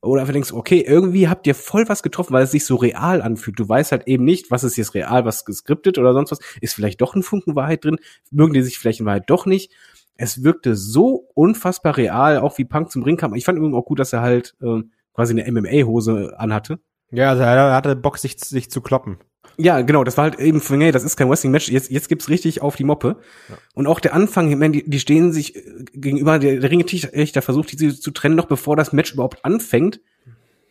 Oder 0.00 0.20
einfach 0.20 0.32
denkst, 0.34 0.52
okay, 0.52 0.84
irgendwie 0.86 1.28
habt 1.28 1.46
ihr 1.46 1.54
voll 1.54 1.88
was 1.88 2.02
getroffen, 2.02 2.34
weil 2.34 2.44
es 2.44 2.50
sich 2.50 2.66
so 2.66 2.76
real 2.76 3.22
anfühlt. 3.22 3.58
Du 3.58 3.66
weißt 3.66 3.92
halt 3.92 4.06
eben 4.06 4.24
nicht, 4.24 4.50
was 4.50 4.64
ist 4.64 4.76
jetzt 4.76 4.94
real, 4.94 5.24
was 5.24 5.44
geskriptet 5.44 5.98
oder 5.98 6.12
sonst 6.12 6.30
was. 6.30 6.40
Ist 6.60 6.74
vielleicht 6.74 7.00
doch 7.00 7.14
ein 7.14 7.22
Funken 7.22 7.56
Wahrheit 7.56 7.84
drin? 7.84 7.96
Mögen 8.30 8.52
die 8.52 8.62
sich 8.62 8.78
vielleicht 8.78 9.00
in 9.00 9.06
Wahrheit 9.06 9.28
doch 9.28 9.46
nicht? 9.46 9.72
Es 10.16 10.44
wirkte 10.44 10.76
so 10.76 11.28
unfassbar 11.34 11.96
real, 11.96 12.38
auch 12.38 12.58
wie 12.58 12.64
Punk 12.64 12.90
zum 12.90 13.02
Ring 13.02 13.16
kam. 13.16 13.34
Ich 13.34 13.44
fand 13.44 13.56
übrigens 13.56 13.76
auch 13.76 13.86
gut, 13.86 13.98
dass 13.98 14.12
er 14.12 14.20
halt 14.20 14.54
äh, 14.62 14.82
quasi 15.14 15.32
eine 15.32 15.50
MMA-Hose 15.50 16.34
anhatte. 16.38 16.78
Ja, 17.10 17.30
also 17.30 17.42
er 17.42 17.74
hatte 17.74 17.96
Bock, 17.96 18.18
sich, 18.18 18.38
sich 18.38 18.70
zu 18.70 18.80
kloppen. 18.80 19.18
Ja, 19.56 19.82
genau, 19.82 20.04
das 20.04 20.16
war 20.16 20.24
halt 20.24 20.38
eben, 20.38 20.60
nee, 20.78 20.92
das 20.92 21.04
ist 21.04 21.16
kein 21.16 21.28
Wrestling-Match, 21.28 21.68
jetzt, 21.68 21.90
jetzt 21.90 22.08
gibt's 22.08 22.28
richtig 22.28 22.62
auf 22.62 22.76
die 22.76 22.84
Moppe. 22.84 23.16
Ja. 23.48 23.56
Und 23.74 23.86
auch 23.86 24.00
der 24.00 24.14
Anfang, 24.14 24.50
ich 24.50 24.56
meine, 24.56 24.72
die, 24.72 24.88
die 24.88 25.00
stehen 25.00 25.32
sich 25.32 25.56
äh, 25.56 25.62
gegenüber, 25.94 26.38
der, 26.38 26.60
der 26.60 26.70
Ringrichter 26.70 27.42
versucht, 27.42 27.72
die 27.72 27.94
zu 27.94 28.10
trennen, 28.10 28.34
noch 28.34 28.46
bevor 28.46 28.76
das 28.76 28.92
Match 28.92 29.12
überhaupt 29.12 29.44
anfängt. 29.44 30.00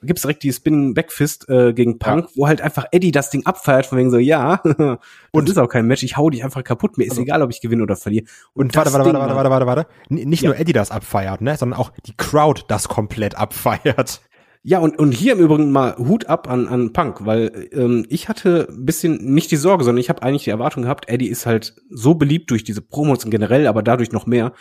Gibt's 0.01 0.23
direkt 0.23 0.43
die 0.43 0.51
Spinning 0.51 0.93
Backfist 0.93 1.47
äh, 1.47 1.71
gegen 1.71 1.97
Punk, 1.97 2.25
ja. 2.25 2.31
wo 2.35 2.47
halt 2.47 2.61
einfach 2.61 2.85
Eddie 2.91 3.13
das 3.13 3.29
Ding 3.29 3.45
abfeiert, 3.45 3.85
von 3.85 3.97
wegen 3.97 4.11
so, 4.11 4.17
ja, 4.17 4.61
und 5.31 5.47
das 5.47 5.51
ist 5.51 5.57
auch 5.57 5.69
kein 5.69 5.87
Match, 5.87 6.03
ich 6.03 6.17
hau 6.17 6.29
dich 6.29 6.43
einfach 6.43 6.63
kaputt, 6.63 6.97
mir 6.97 7.05
ist 7.05 7.11
also, 7.11 7.21
egal, 7.21 7.41
ob 7.41 7.51
ich 7.51 7.61
gewinne 7.61 7.83
oder 7.83 7.95
verliere. 7.95 8.25
Und, 8.53 8.65
und 8.65 8.75
warte, 8.75 8.91
warte, 8.91 9.05
warte, 9.05 9.19
warte, 9.19 9.35
warte, 9.35 9.49
warte, 9.49 9.65
warte, 9.65 9.87
nicht 10.09 10.43
ja. 10.43 10.49
nur 10.49 10.59
Eddie 10.59 10.73
das 10.73 10.91
abfeiert, 10.91 11.39
ne, 11.39 11.55
sondern 11.55 11.79
auch 11.79 11.91
die 12.05 12.17
Crowd 12.17 12.63
das 12.67 12.89
komplett 12.89 13.37
abfeiert. 13.37 14.21
Ja, 14.65 14.79
und, 14.79 14.97
und 14.97 15.11
hier 15.11 15.33
im 15.33 15.39
Übrigen 15.39 15.71
mal 15.71 15.97
Hut 15.97 16.27
ab 16.27 16.49
an, 16.49 16.69
an 16.69 16.93
Punk, 16.93 17.25
weil 17.25 17.69
ähm, 17.73 18.05
ich 18.07 18.29
hatte 18.29 18.67
ein 18.69 18.85
bisschen 18.85 19.33
nicht 19.33 19.51
die 19.51 19.57
Sorge, 19.57 19.83
sondern 19.83 19.99
ich 19.99 20.07
habe 20.07 20.23
eigentlich 20.23 20.45
die 20.45 20.51
Erwartung 20.51 20.83
gehabt, 20.83 21.09
Eddie 21.09 21.27
ist 21.27 21.45
halt 21.45 21.75
so 21.89 22.15
beliebt 22.15 22.49
durch 22.49 22.63
diese 22.63 22.81
Promos 22.81 23.25
und 23.25 23.31
generell, 23.31 23.67
aber 23.67 23.83
dadurch 23.83 24.13
noch 24.13 24.25
mehr, 24.25 24.53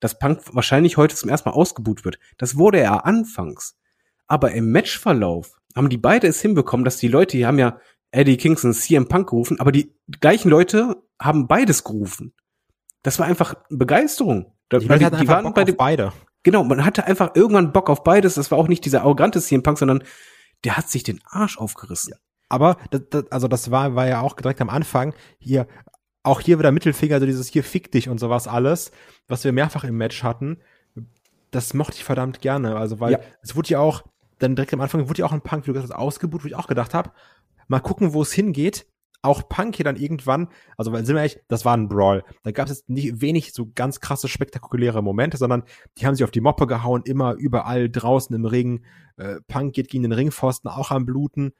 dass 0.00 0.18
Punk 0.18 0.40
wahrscheinlich 0.52 0.96
heute 0.96 1.14
zum 1.14 1.30
ersten 1.30 1.48
Mal 1.48 1.54
ausgebuht 1.54 2.04
wird. 2.04 2.18
Das 2.36 2.58
wurde 2.58 2.80
er 2.80 3.06
anfangs. 3.06 3.78
Aber 4.26 4.50
im 4.52 4.72
Matchverlauf 4.72 5.52
haben 5.76 5.88
die 5.88 5.98
beide 5.98 6.26
es 6.26 6.40
hinbekommen, 6.40 6.84
dass 6.84 6.96
die 6.96 7.08
Leute, 7.08 7.36
die 7.36 7.46
haben 7.46 7.60
ja 7.60 7.78
Eddie 8.10 8.36
Kingston 8.36 8.72
CM 8.72 9.06
Punk 9.06 9.28
gerufen, 9.28 9.60
aber 9.60 9.70
die 9.70 9.94
gleichen 10.20 10.48
Leute 10.48 11.02
haben 11.20 11.46
beides 11.46 11.84
gerufen. 11.84 12.32
Das 13.02 13.20
war 13.20 13.26
einfach 13.26 13.54
Begeisterung. 13.70 14.52
Die, 14.72 14.78
die, 14.78 14.88
die 14.88 15.28
waren 15.28 15.44
Bock 15.44 15.54
bei 15.54 15.64
beide. 15.72 16.12
Genau, 16.44 16.62
man 16.62 16.84
hatte 16.84 17.06
einfach 17.06 17.32
irgendwann 17.34 17.72
Bock 17.72 17.90
auf 17.90 18.04
beides. 18.04 18.34
Das 18.34 18.50
war 18.50 18.58
auch 18.58 18.68
nicht 18.68 18.84
dieser 18.84 19.00
arrogante 19.00 19.40
CM 19.40 19.62
Punk, 19.62 19.78
sondern 19.78 20.04
der 20.62 20.76
hat 20.76 20.88
sich 20.88 21.02
den 21.02 21.20
Arsch 21.24 21.58
aufgerissen. 21.58 22.12
Ja. 22.12 22.18
Aber 22.48 22.76
das, 22.90 23.02
das, 23.10 23.32
also 23.32 23.48
das 23.48 23.70
war, 23.70 23.96
war 23.96 24.06
ja 24.06 24.20
auch 24.20 24.34
direkt 24.34 24.60
am 24.60 24.68
Anfang 24.70 25.14
hier, 25.38 25.66
auch 26.22 26.40
hier 26.40 26.58
wieder 26.58 26.70
Mittelfinger, 26.70 27.14
also 27.14 27.26
dieses 27.26 27.48
hier 27.48 27.64
fick 27.64 27.90
dich 27.90 28.08
und 28.08 28.20
sowas 28.20 28.46
alles, 28.46 28.92
was 29.26 29.44
wir 29.44 29.52
mehrfach 29.52 29.84
im 29.84 29.96
Match 29.96 30.22
hatten. 30.22 30.58
Das 31.50 31.74
mochte 31.74 31.96
ich 31.96 32.04
verdammt 32.04 32.40
gerne. 32.40 32.76
Also, 32.76 33.00
weil 33.00 33.12
ja. 33.12 33.18
es 33.42 33.56
wurde 33.56 33.70
ja 33.70 33.80
auch, 33.80 34.04
dann 34.38 34.54
direkt 34.54 34.74
am 34.74 34.80
Anfang 34.80 35.08
wurde 35.08 35.20
ja 35.20 35.26
auch 35.26 35.32
ein 35.32 35.40
Punk, 35.40 35.64
wie 35.64 35.68
du 35.68 35.72
gesagt 35.72 35.92
hast, 35.92 35.98
ausgebucht, 35.98 36.44
wo 36.44 36.48
ich 36.48 36.56
auch 36.56 36.66
gedacht 36.66 36.92
habe, 36.92 37.10
mal 37.68 37.80
gucken, 37.80 38.12
wo 38.12 38.22
es 38.22 38.32
hingeht 38.32 38.86
auch 39.24 39.48
Punk 39.48 39.76
hier 39.76 39.84
dann 39.84 39.96
irgendwann, 39.96 40.48
also 40.76 40.92
weil 40.92 41.04
sind 41.04 41.16
wir 41.16 41.20
ehrlich, 41.20 41.40
das 41.48 41.64
war 41.64 41.76
ein 41.76 41.88
Brawl. 41.88 42.24
Da 42.42 42.52
gab 42.52 42.66
es 42.66 42.76
jetzt 42.76 42.88
nicht 42.88 43.20
wenig 43.20 43.52
so 43.52 43.70
ganz 43.74 44.00
krasse 44.00 44.28
spektakuläre 44.28 45.02
Momente, 45.02 45.36
sondern 45.36 45.64
die 45.98 46.06
haben 46.06 46.14
sich 46.14 46.24
auf 46.24 46.30
die 46.30 46.40
Moppe 46.40 46.66
gehauen, 46.66 47.02
immer 47.04 47.34
überall 47.34 47.88
draußen 47.90 48.34
im 48.34 48.44
Ring. 48.44 48.84
Äh, 49.16 49.36
Punk 49.48 49.74
geht 49.74 49.88
gegen 49.88 50.02
den 50.02 50.12
Ringpfosten 50.12 50.70
auch 50.70 50.90
am 50.90 51.06
Bluten. 51.06 51.52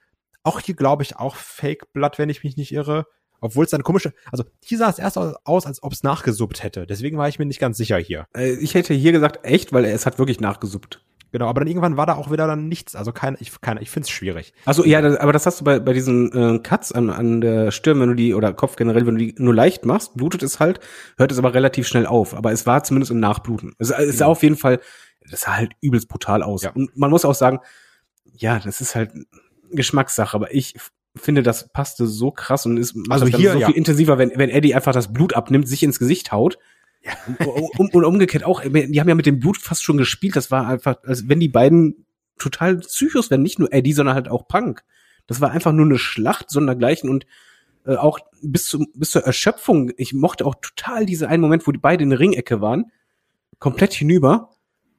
Auch 0.42 0.60
hier 0.60 0.74
glaube 0.74 1.02
ich 1.02 1.16
auch 1.16 1.36
Fake 1.36 1.92
Blood, 1.92 2.18
wenn 2.18 2.28
ich 2.28 2.44
mich 2.44 2.56
nicht 2.56 2.72
irre. 2.72 3.06
Obwohl 3.40 3.64
es 3.64 3.70
dann 3.70 3.82
komische, 3.82 4.14
also 4.32 4.44
hier 4.64 4.78
sah 4.78 4.88
es 4.88 4.98
erst 4.98 5.18
aus, 5.18 5.66
als 5.66 5.82
ob 5.82 5.92
es 5.92 6.02
nachgesuppt 6.02 6.62
hätte. 6.62 6.86
Deswegen 6.86 7.18
war 7.18 7.28
ich 7.28 7.38
mir 7.38 7.44
nicht 7.44 7.60
ganz 7.60 7.76
sicher 7.76 7.98
hier. 7.98 8.26
Äh, 8.34 8.54
ich 8.54 8.74
hätte 8.74 8.94
hier 8.94 9.12
gesagt 9.12 9.44
echt, 9.44 9.72
weil 9.72 9.84
es 9.84 10.06
hat 10.06 10.18
wirklich 10.18 10.40
nachgesuppt. 10.40 11.04
Genau, 11.34 11.48
aber 11.48 11.62
dann 11.62 11.66
irgendwann 11.66 11.96
war 11.96 12.06
da 12.06 12.14
auch 12.14 12.30
wieder 12.30 12.46
dann 12.46 12.68
nichts. 12.68 12.94
Also 12.94 13.10
kein, 13.10 13.36
ich, 13.40 13.60
kein, 13.60 13.82
ich 13.82 13.90
finde 13.90 14.04
es 14.04 14.10
schwierig. 14.10 14.54
Also 14.66 14.84
ja, 14.84 15.02
das, 15.02 15.16
aber 15.16 15.32
das 15.32 15.46
hast 15.46 15.60
du 15.60 15.64
bei, 15.64 15.80
bei 15.80 15.92
diesen 15.92 16.30
äh, 16.32 16.60
Cuts 16.60 16.92
an, 16.92 17.10
an 17.10 17.40
der 17.40 17.72
Stirn, 17.72 17.98
wenn 17.98 18.10
du 18.10 18.14
die, 18.14 18.34
oder 18.34 18.52
Kopf 18.52 18.76
generell, 18.76 19.04
wenn 19.04 19.16
du 19.16 19.24
die 19.24 19.34
nur 19.36 19.52
leicht 19.52 19.84
machst, 19.84 20.14
blutet 20.14 20.44
es 20.44 20.60
halt, 20.60 20.78
hört 21.18 21.32
es 21.32 21.38
aber 21.38 21.52
relativ 21.52 21.88
schnell 21.88 22.06
auf. 22.06 22.34
Aber 22.36 22.52
es 22.52 22.66
war 22.66 22.84
zumindest 22.84 23.10
ein 23.10 23.18
Nachbluten. 23.18 23.74
Es, 23.80 23.90
es 23.90 24.18
sah 24.18 24.26
auf 24.26 24.44
jeden 24.44 24.56
Fall, 24.56 24.78
das 25.28 25.40
sah 25.40 25.56
halt 25.56 25.72
übelst 25.80 26.06
brutal 26.06 26.44
aus. 26.44 26.62
Ja. 26.62 26.70
Und 26.70 26.96
man 26.96 27.10
muss 27.10 27.24
auch 27.24 27.34
sagen, 27.34 27.58
ja, 28.32 28.60
das 28.60 28.80
ist 28.80 28.94
halt 28.94 29.10
Geschmackssache, 29.72 30.36
aber 30.36 30.54
ich 30.54 30.76
finde, 31.16 31.42
das 31.42 31.72
passte 31.72 32.06
so 32.06 32.30
krass 32.30 32.64
und 32.64 32.76
ist 32.76 32.94
also 33.10 33.26
hier 33.26 33.54
so 33.54 33.58
ja. 33.58 33.66
viel 33.66 33.76
intensiver, 33.76 34.18
wenn, 34.18 34.30
wenn 34.36 34.50
Eddie 34.50 34.76
einfach 34.76 34.92
das 34.92 35.12
Blut 35.12 35.34
abnimmt, 35.34 35.66
sich 35.66 35.82
ins 35.82 35.98
Gesicht 35.98 36.30
haut 36.30 36.60
ja. 37.04 37.46
Und, 37.76 37.94
und 37.94 38.04
umgekehrt 38.04 38.44
auch, 38.44 38.62
die 38.62 39.00
haben 39.00 39.08
ja 39.08 39.14
mit 39.14 39.26
dem 39.26 39.40
Blut 39.40 39.58
fast 39.58 39.82
schon 39.82 39.96
gespielt. 39.96 40.36
Das 40.36 40.50
war 40.50 40.66
einfach, 40.66 40.96
als 41.04 41.28
wenn 41.28 41.40
die 41.40 41.48
beiden 41.48 42.06
total 42.38 42.78
Psychos 42.78 43.30
wären, 43.30 43.42
nicht 43.42 43.58
nur 43.58 43.72
Eddie, 43.72 43.92
sondern 43.92 44.14
halt 44.14 44.28
auch 44.28 44.48
Punk. 44.48 44.84
Das 45.26 45.40
war 45.40 45.50
einfach 45.50 45.72
nur 45.72 45.86
eine 45.86 45.98
Schlacht 45.98 46.50
sondergleichen 46.50 47.08
und 47.08 47.26
äh, 47.86 47.96
auch 47.96 48.18
bis, 48.42 48.66
zum, 48.66 48.88
bis 48.94 49.10
zur 49.10 49.22
Erschöpfung. 49.24 49.92
Ich 49.96 50.12
mochte 50.12 50.46
auch 50.46 50.54
total 50.56 51.06
diese 51.06 51.28
einen 51.28 51.42
Moment, 51.42 51.66
wo 51.66 51.72
die 51.72 51.78
beide 51.78 52.02
in 52.02 52.10
der 52.10 52.20
Ringecke 52.20 52.60
waren, 52.60 52.90
komplett 53.58 53.92
hinüber, 53.92 54.50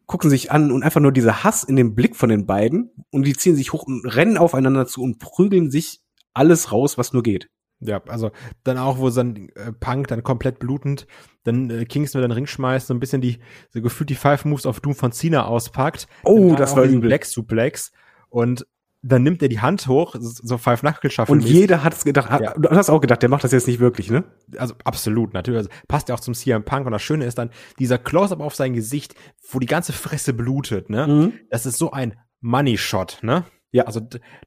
gucken 0.06 0.30
sich 0.30 0.52
an 0.52 0.72
und 0.72 0.84
einfach 0.84 1.02
nur 1.02 1.12
dieser 1.12 1.44
Hass 1.44 1.64
in 1.64 1.76
dem 1.76 1.96
Blick 1.96 2.16
von 2.16 2.30
den 2.30 2.46
beiden 2.46 2.92
und 3.12 3.26
die 3.26 3.36
ziehen 3.36 3.56
sich 3.56 3.74
hoch 3.74 3.84
und 3.84 4.06
rennen 4.06 4.38
aufeinander 4.38 4.86
zu 4.88 5.02
und 5.02 5.20
prügeln 5.20 5.72
sich 5.72 6.02
alles 6.34 6.72
raus, 6.72 6.98
was 6.98 7.14
nur 7.14 7.24
geht. 7.24 7.50
Ja, 7.80 8.02
also 8.08 8.32
dann 8.64 8.78
auch, 8.78 9.00
wo 9.00 9.10
dann 9.10 9.50
äh, 9.56 9.72
Punk 9.74 10.08
dann 10.08 10.24
komplett 10.24 10.60
blutend, 10.60 11.08
dann 11.44 11.70
äh, 11.70 11.86
Kingston 11.86 12.22
den 12.22 12.32
Ring 12.32 12.48
schmeißt, 12.48 12.88
so 12.88 12.94
ein 12.94 13.00
bisschen 13.00 13.22
die, 13.22 13.40
so 13.70 13.82
gefühlt 13.82 14.10
die 14.10 14.16
Five 14.16 14.46
Moves 14.46 14.66
auf 14.66 14.80
Doom 14.80 14.96
von 14.96 15.12
Cena 15.12 15.46
auspackt. 15.46 16.08
Oh, 16.24 16.56
das 16.56 16.76
war 16.76 16.84
übel. 16.84 17.10
Black 17.10 17.26
Suplex 17.26 17.92
und 18.30 18.66
dann 19.08 19.22
nimmt 19.22 19.44
er 19.44 19.50
die 19.50 19.60
Hand 19.60 19.88
hoch, 19.88 20.16
so 20.20 20.58
Five 20.58 20.80
Knuckle 20.80 21.12
Shuffle. 21.12 21.34
Und 21.34 21.42
jeder 21.42 21.84
hat 21.84 21.94
es 21.94 22.04
gedacht, 22.04 22.42
ja. 22.42 22.54
du 22.54 22.70
hast 22.72 22.90
auch 22.90 23.00
gedacht, 23.00 23.22
der 23.22 23.30
macht 23.30 23.44
das 23.44 23.52
jetzt 23.52 23.68
nicht 23.68 23.80
wirklich, 23.80 24.10
ne? 24.10 24.24
Also 24.58 24.74
absolut, 24.84 25.34
natürlich. 25.34 25.60
Also, 25.60 25.70
passt 25.88 26.10
ja 26.10 26.16
auch 26.16 26.20
zum 26.20 26.34
CM 26.34 26.66
Punk 26.66 26.88
und 26.88 26.92
das 26.92 27.04
Schöne 27.04 27.26
ist 27.26 27.38
dann 27.38 27.52
dieser 27.78 28.00
Close-up 28.00 28.40
auf 28.40 28.56
sein 28.56 28.74
Gesicht, 28.74 29.14
wo 29.52 29.60
die 29.60 29.68
ganze 29.68 29.94
Fresse 29.94 30.34
blutet, 30.34 30.90
ne? 30.90 31.06
Mhm. 31.08 31.34
Das 31.52 31.68
ist 31.68 31.78
so 31.78 31.92
ein 31.92 32.16
Money 32.42 32.80
Shot, 32.80 33.20
ne? 33.22 33.46
Ja. 33.72 33.84
Also 33.84 34.02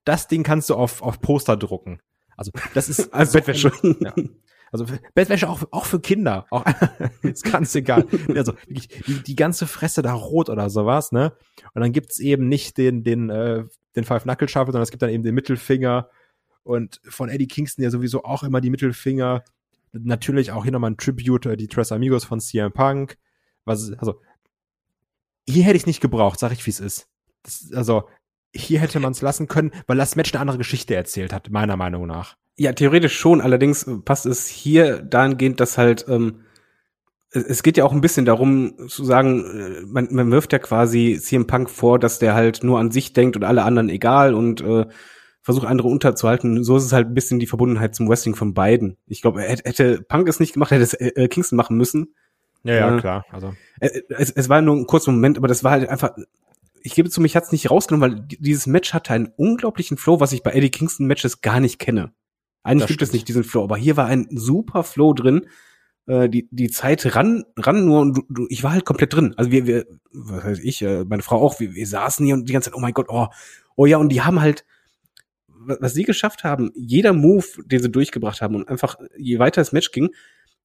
das 0.05 0.26
Ding 0.26 0.42
kannst 0.42 0.70
du 0.70 0.74
auf, 0.74 1.02
auf 1.02 1.20
Poster 1.20 1.56
drucken. 1.56 2.00
Also 2.39 2.52
das 2.73 2.89
ist 2.89 3.12
als 3.12 3.32
Bettwäsche. 3.32 3.70
Ja. 4.01 4.15
Also 4.70 4.86
Bettwäsche 5.15 5.48
auch, 5.48 5.62
auch 5.70 5.85
für 5.85 6.01
Kinder. 6.01 6.47
Auch, 6.51 6.65
ist 7.23 7.44
ganz 7.44 7.74
egal. 7.74 8.06
Also 8.35 8.55
die, 8.69 9.23
die 9.23 9.36
ganze 9.36 9.66
Fresse 9.66 10.01
da 10.02 10.12
rot 10.12 10.48
oder 10.48 10.70
sowas, 10.70 11.12
ne? 11.12 11.32
Und 11.74 11.82
dann 11.82 11.93
gibt's 11.93 12.19
eben 12.19 12.48
nicht 12.48 12.78
den, 12.78 13.02
den, 13.02 13.31
äh, 13.31 13.65
den 13.97 14.05
Five 14.05 14.23
Knuckle 14.23 14.48
Shuffle, 14.48 14.73
sondern 14.73 14.82
es 14.82 14.90
gibt 14.90 15.02
dann 15.02 15.10
eben 15.10 15.23
den 15.23 15.35
Mittelfinger. 15.35 16.09
Und 16.62 17.01
von 17.09 17.28
Eddie 17.28 17.48
Kingston 17.48 17.82
ja 17.82 17.90
sowieso 17.90 18.24
auch 18.24 18.43
immer 18.43 18.60
die 18.60 18.70
Mittelfinger. 18.70 19.43
Natürlich 19.93 20.52
auch 20.52 20.65
hier 20.65 20.73
nochmal 20.73 20.90
ein 20.90 20.98
Tribute, 20.98 21.59
die 21.59 21.69
Tres 21.69 21.93
Amigos 21.93 22.24
von 22.24 22.40
CM 22.40 22.73
Punk. 22.73 23.16
Was, 23.65 23.93
also, 23.94 24.20
hier 25.48 25.65
hätte 25.65 25.77
ich 25.78 25.86
nicht 25.86 26.02
gebraucht, 26.02 26.39
sag 26.39 26.52
ich, 26.52 26.65
wie 26.66 26.70
es 26.70 26.81
ist. 26.81 27.09
Das, 27.43 27.70
also, 27.74 28.06
hier 28.54 28.80
hätte 28.80 29.00
man 29.00 29.12
es 29.12 29.22
lassen 29.22 29.48
können, 29.48 29.72
weil 29.86 29.96
das 29.96 30.16
Match 30.16 30.32
eine 30.32 30.40
andere 30.40 30.58
Geschichte 30.58 30.94
erzählt 30.94 31.32
hat, 31.32 31.50
meiner 31.50 31.76
Meinung 31.76 32.06
nach. 32.06 32.36
Ja, 32.56 32.72
theoretisch 32.72 33.16
schon. 33.16 33.40
Allerdings 33.40 33.88
passt 34.04 34.26
es 34.26 34.48
hier 34.48 35.00
dahingehend, 35.02 35.60
dass 35.60 35.78
halt 35.78 36.06
ähm, 36.08 36.40
es 37.30 37.62
geht 37.62 37.76
ja 37.76 37.84
auch 37.84 37.92
ein 37.92 38.00
bisschen 38.00 38.24
darum 38.24 38.88
zu 38.88 39.04
sagen, 39.04 39.44
äh, 39.44 39.82
man, 39.86 40.08
man 40.10 40.30
wirft 40.30 40.52
ja 40.52 40.58
quasi 40.58 41.18
CM 41.20 41.46
Punk 41.46 41.70
vor, 41.70 41.98
dass 41.98 42.18
der 42.18 42.34
halt 42.34 42.64
nur 42.64 42.78
an 42.78 42.90
sich 42.90 43.12
denkt 43.12 43.36
und 43.36 43.44
alle 43.44 43.64
anderen 43.64 43.90
egal 43.90 44.34
und 44.34 44.60
äh, 44.62 44.86
versucht 45.42 45.66
andere 45.66 45.88
unterzuhalten. 45.88 46.64
So 46.64 46.76
ist 46.76 46.84
es 46.84 46.92
halt 46.92 47.08
ein 47.08 47.14
bisschen 47.14 47.38
die 47.38 47.46
Verbundenheit 47.46 47.94
zum 47.94 48.08
Wrestling 48.08 48.34
von 48.34 48.54
beiden. 48.54 48.96
Ich 49.06 49.22
glaube, 49.22 49.42
hätte 49.42 50.02
Punk 50.02 50.28
es 50.28 50.40
nicht 50.40 50.54
gemacht, 50.54 50.70
hätte 50.70 50.82
es 50.82 50.94
äh, 50.94 51.28
Kingston 51.28 51.56
machen 51.56 51.76
müssen. 51.76 52.14
Ja, 52.64 52.74
ja, 52.74 52.96
äh, 52.96 53.00
klar. 53.00 53.26
Also 53.30 53.54
äh, 53.80 54.02
es, 54.08 54.30
es 54.30 54.48
war 54.48 54.60
nur 54.62 54.76
ein 54.76 54.86
kurzer 54.86 55.12
Moment, 55.12 55.38
aber 55.38 55.48
das 55.48 55.64
war 55.64 55.72
halt 55.72 55.88
einfach 55.88 56.12
ich 56.89 56.94
gebe 56.94 57.10
zu, 57.10 57.20
mich 57.20 57.36
hat's 57.36 57.52
nicht 57.52 57.70
rausgenommen, 57.70 58.10
weil 58.10 58.27
dieses 58.40 58.66
Match 58.66 58.94
hatte 58.94 59.12
einen 59.12 59.31
unglaublichen 59.36 59.98
Flow, 59.98 60.20
was 60.20 60.32
ich 60.32 60.43
bei 60.43 60.52
Eddie 60.52 60.70
Kingston 60.70 61.06
Matches 61.06 61.43
gar 61.43 61.60
nicht 61.60 61.78
kenne. 61.78 62.15
Eigentlich 62.62 62.85
das 62.85 62.89
gibt 62.89 62.98
stimmt. 63.01 63.09
es 63.09 63.12
nicht 63.12 63.28
diesen 63.28 63.44
Flow, 63.44 63.65
aber 63.65 63.77
hier 63.77 63.98
war 63.98 64.06
ein 64.06 64.27
super 64.31 64.85
Flow 64.85 65.12
drin. 65.12 65.47
Äh, 66.06 66.31
die, 66.31 66.48
die 66.51 66.70
Zeit 66.70 67.15
ran, 67.15 67.44
ran 67.59 67.85
nur 67.85 68.01
und 68.01 68.16
du, 68.16 68.23
du, 68.31 68.47
ich 68.48 68.62
war 68.62 68.73
halt 68.73 68.86
komplett 68.86 69.12
drin. 69.12 69.35
Also 69.36 69.51
wir, 69.51 69.66
wir, 69.66 69.86
was 70.12 70.44
heißt 70.44 70.65
ich, 70.65 70.81
äh, 70.81 71.05
meine 71.05 71.23
Frau 71.23 71.43
auch, 71.43 71.60
wir, 71.60 71.74
wir 71.74 71.86
saßen 71.86 72.24
hier 72.24 72.35
und 72.35 72.48
die 72.48 72.55
ganze 72.55 72.70
Zeit, 72.70 72.78
oh 72.78 72.81
mein 72.81 72.94
Gott, 72.94 73.09
oh, 73.10 73.27
oh 73.77 73.85
ja, 73.85 73.98
und 73.98 74.09
die 74.09 74.23
haben 74.23 74.40
halt, 74.40 74.65
was 75.47 75.93
sie 75.93 76.05
geschafft 76.05 76.43
haben, 76.43 76.70
jeder 76.74 77.12
Move, 77.12 77.44
den 77.66 77.82
sie 77.82 77.90
durchgebracht 77.90 78.40
haben 78.40 78.55
und 78.55 78.66
einfach, 78.66 78.97
je 79.19 79.39
weiter 79.39 79.60
das 79.60 79.73
Match 79.73 79.93
ging, 79.93 80.09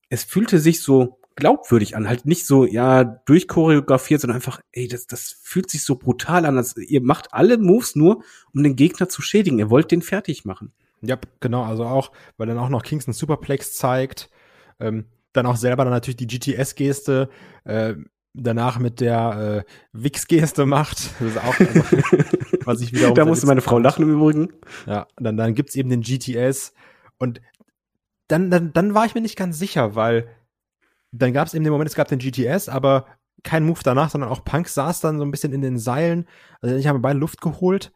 es 0.08 0.24
fühlte 0.24 0.60
sich 0.60 0.82
so 0.82 1.20
glaubwürdig 1.36 1.96
an. 1.96 2.08
Halt 2.08 2.26
nicht 2.26 2.46
so, 2.46 2.66
ja, 2.66 3.04
durchchoreografiert, 3.04 4.22
sondern 4.22 4.36
einfach, 4.36 4.62
ey, 4.72 4.88
das, 4.88 5.08
das 5.08 5.36
fühlt 5.42 5.70
sich 5.70 5.84
so 5.84 5.96
brutal 5.96 6.46
an. 6.46 6.58
Als, 6.58 6.76
ihr 6.78 7.02
macht 7.02 7.34
alle 7.34 7.58
Moves 7.58 7.96
nur, 7.96 8.24
um 8.54 8.64
den 8.64 8.76
Gegner 8.76 9.10
zu 9.10 9.22
schädigen. 9.22 9.60
Ihr 9.60 9.70
wollt 9.70 9.92
den 9.92 10.02
fertig 10.02 10.46
machen. 10.46 10.74
Ja, 11.02 11.18
genau, 11.40 11.64
also 11.64 11.86
auch, 11.86 12.12
weil 12.38 12.48
dann 12.48 12.58
auch 12.58 12.70
noch 12.70 12.84
Kingston 12.84 13.14
Superplex 13.14 13.76
zeigt, 13.76 14.30
ähm, 14.80 15.06
dann 15.34 15.46
auch 15.46 15.58
selber 15.58 15.84
dann 15.84 15.94
natürlich 15.94 16.18
die 16.18 16.28
GTS-Geste, 16.28 17.30
äh, 17.66 17.96
danach 18.34 18.80
mit 18.80 19.00
der 19.02 19.64
äh, 19.66 19.72
Wix-Geste 19.92 20.66
macht. 20.66 21.12
Das 21.20 21.28
ist 21.28 21.38
auch, 21.38 21.60
also, 21.60 21.82
was 22.66 22.82
ich 22.82 22.94
wiederum. 22.94 23.16
da 23.16 23.26
musste 23.26 23.48
meine 23.48 23.62
Frau 23.62 23.80
lachen 23.80 24.04
im 24.04 24.14
Übrigen. 24.14 24.54
Ja, 24.86 25.08
dann, 25.18 25.38
dann 25.38 25.56
gibt's 25.56 25.76
eben 25.76 25.90
den 25.90 26.02
GTS 26.02 26.74
und 27.18 27.42
dann, 28.28 28.50
dann, 28.50 28.74
dann 28.74 28.94
war 28.94 29.06
ich 29.06 29.14
mir 29.14 29.22
nicht 29.22 29.38
ganz 29.38 29.60
sicher, 29.60 29.96
weil 29.96 30.28
dann 31.14 31.34
gab's 31.34 31.54
eben 31.54 31.64
den 31.64 31.72
Moment, 31.72 31.90
es 31.90 31.96
gab 31.96 32.08
den 32.08 32.20
GTS, 32.20 32.70
aber 32.70 33.06
kein 33.44 33.66
Move 33.66 33.80
danach, 33.84 34.10
sondern 34.10 34.30
auch 34.30 34.44
Punk 34.44 34.68
saß 34.68 35.00
dann 35.02 35.18
so 35.18 35.26
ein 35.26 35.32
bisschen 35.32 35.54
in 35.54 35.62
den 35.62 35.78
Seilen. 35.78 36.28
Also 36.62 36.76
ich 36.76 36.88
habe 36.88 37.00
beide 37.00 37.20
Luft 37.20 37.42
geholt 37.42 37.92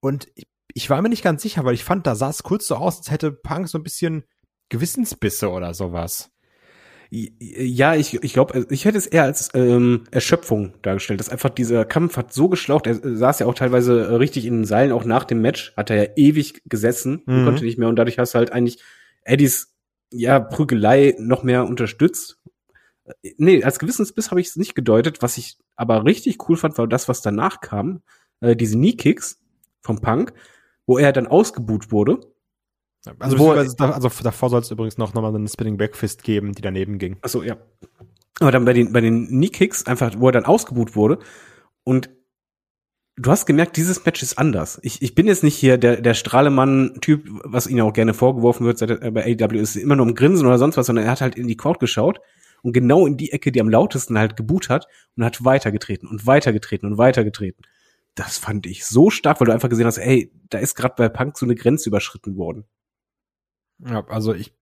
und 0.00 0.28
ich, 0.34 0.46
ich 0.74 0.90
war 0.90 1.00
mir 1.02 1.08
nicht 1.08 1.24
ganz 1.24 1.42
sicher, 1.42 1.64
weil 1.64 1.74
ich 1.74 1.84
fand, 1.84 2.06
da 2.06 2.14
sah 2.14 2.28
es 2.28 2.42
kurz 2.42 2.66
so 2.66 2.76
aus, 2.76 2.98
als 2.98 3.10
hätte 3.10 3.32
Punk 3.32 3.68
so 3.68 3.78
ein 3.78 3.82
bisschen 3.82 4.24
Gewissensbisse 4.68 5.50
oder 5.50 5.72
sowas. 5.72 6.30
Ja, 7.10 7.94
ich, 7.94 8.22
ich 8.22 8.34
glaube, 8.34 8.66
ich 8.68 8.84
hätte 8.84 8.98
es 8.98 9.06
eher 9.06 9.22
als 9.22 9.48
ähm, 9.54 10.04
Erschöpfung 10.10 10.74
dargestellt. 10.82 11.20
Dass 11.20 11.30
einfach 11.30 11.48
dieser 11.48 11.86
Kampf 11.86 12.18
hat 12.18 12.34
so 12.34 12.50
geschlaucht. 12.50 12.86
Er 12.86 12.96
saß 13.02 13.38
ja 13.38 13.46
auch 13.46 13.54
teilweise 13.54 14.02
äh, 14.02 14.14
richtig 14.16 14.44
in 14.44 14.58
den 14.58 14.64
Seilen, 14.66 14.92
auch 14.92 15.06
nach 15.06 15.24
dem 15.24 15.40
Match 15.40 15.72
hat 15.74 15.88
er 15.88 15.96
ja 15.96 16.10
ewig 16.16 16.62
gesessen 16.66 17.22
mhm. 17.24 17.38
und 17.38 17.44
konnte 17.46 17.64
nicht 17.64 17.78
mehr. 17.78 17.88
Und 17.88 17.96
dadurch 17.96 18.18
hast 18.18 18.34
du 18.34 18.38
halt 18.38 18.52
eigentlich 18.52 18.82
Eddies 19.22 19.74
ja 20.10 20.38
Prügelei 20.38 21.14
noch 21.18 21.42
mehr 21.42 21.64
unterstützt. 21.64 22.42
Äh, 23.22 23.34
nee, 23.38 23.62
als 23.62 23.78
Gewissensbiss 23.78 24.30
habe 24.30 24.40
ich 24.40 24.48
es 24.48 24.56
nicht 24.56 24.74
gedeutet. 24.74 25.22
Was 25.22 25.38
ich 25.38 25.58
aber 25.76 26.04
richtig 26.04 26.48
cool 26.48 26.56
fand, 26.56 26.78
war 26.78 26.86
das, 26.86 27.08
was 27.08 27.22
danach 27.22 27.60
kam. 27.60 28.02
Äh, 28.40 28.56
diese 28.56 28.76
Knee-Kicks 28.76 29.40
vom 29.82 30.00
Punk, 30.00 30.32
wo 30.86 30.98
er 30.98 31.12
dann 31.12 31.26
ausgebuht 31.26 31.92
wurde 31.92 32.20
also, 33.18 33.38
wo, 33.38 33.50
also 33.52 33.74
davor 34.22 34.50
soll 34.50 34.60
es 34.60 34.70
übrigens 34.70 34.98
noch, 34.98 35.14
noch 35.14 35.22
mal 35.22 35.34
einen 35.34 35.48
Spinning 35.48 35.76
Backfist 35.76 36.22
geben, 36.22 36.52
die 36.52 36.62
daneben 36.62 36.98
ging. 36.98 37.16
Achso, 37.22 37.42
ja. 37.42 37.56
Aber 38.40 38.52
dann 38.52 38.64
bei 38.64 38.72
den, 38.72 38.92
bei 38.92 39.00
den 39.00 39.28
Knee-Kicks, 39.28 39.86
einfach, 39.86 40.14
wo 40.18 40.28
er 40.28 40.32
dann 40.32 40.44
ausgebuht 40.44 40.94
wurde 40.94 41.18
und 41.84 42.10
du 43.16 43.30
hast 43.30 43.46
gemerkt, 43.46 43.76
dieses 43.76 44.04
Match 44.04 44.22
ist 44.22 44.38
anders. 44.38 44.78
Ich, 44.82 45.02
ich 45.02 45.14
bin 45.14 45.26
jetzt 45.26 45.42
nicht 45.42 45.56
hier 45.56 45.78
der, 45.78 46.00
der 46.00 46.14
Strahlemann-Typ, 46.14 47.28
was 47.44 47.66
ihm 47.66 47.80
auch 47.80 47.92
gerne 47.92 48.14
vorgeworfen 48.14 48.66
wird, 48.66 48.78
seit 48.78 48.90
er 48.90 49.10
bei 49.10 49.24
AEW 49.24 49.58
ist, 49.58 49.76
immer 49.76 49.96
nur 49.96 50.06
im 50.06 50.14
Grinsen 50.14 50.46
oder 50.46 50.58
sonst 50.58 50.76
was, 50.76 50.86
sondern 50.86 51.04
er 51.04 51.12
hat 51.12 51.20
halt 51.20 51.36
in 51.36 51.48
die 51.48 51.56
Crowd 51.56 51.78
geschaut 51.80 52.20
und 52.62 52.72
genau 52.72 53.06
in 53.06 53.16
die 53.16 53.32
Ecke, 53.32 53.52
die 53.52 53.60
am 53.60 53.68
lautesten 53.68 54.18
halt 54.18 54.36
geboot 54.36 54.68
hat 54.68 54.86
und 55.16 55.24
hat 55.24 55.44
weitergetreten 55.44 56.08
und 56.08 56.26
weitergetreten 56.26 56.90
und 56.90 56.98
weitergetreten. 56.98 57.64
Das 58.14 58.38
fand 58.38 58.66
ich 58.66 58.84
so 58.84 59.10
stark, 59.10 59.40
weil 59.40 59.46
du 59.46 59.52
einfach 59.52 59.68
gesehen 59.68 59.86
hast, 59.86 59.98
ey, 59.98 60.32
da 60.50 60.58
ist 60.58 60.74
gerade 60.74 60.94
bei 60.96 61.08
Punk 61.08 61.38
so 61.38 61.46
eine 61.46 61.54
Grenze 61.54 61.88
überschritten 61.88 62.36
worden. 62.36 62.64
Ja, 63.78 64.04
also 64.08 64.34
ich, 64.34 64.52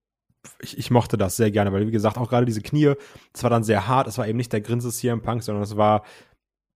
ich, 0.59 0.77
ich 0.77 0.91
mochte 0.91 1.17
das 1.17 1.37
sehr 1.37 1.51
gerne, 1.51 1.73
weil 1.73 1.87
wie 1.87 1.91
gesagt, 1.91 2.17
auch 2.17 2.29
gerade 2.29 2.45
diese 2.45 2.61
Knie, 2.61 2.93
es 3.33 3.43
war 3.43 3.49
dann 3.49 3.63
sehr 3.63 3.87
hart, 3.87 4.07
es 4.07 4.17
war 4.17 4.27
eben 4.27 4.37
nicht 4.37 4.53
der 4.53 4.61
Grinse 4.61 4.91
CM 4.91 5.21
Punk, 5.21 5.43
sondern 5.43 5.63
es 5.63 5.75
war 5.75 6.03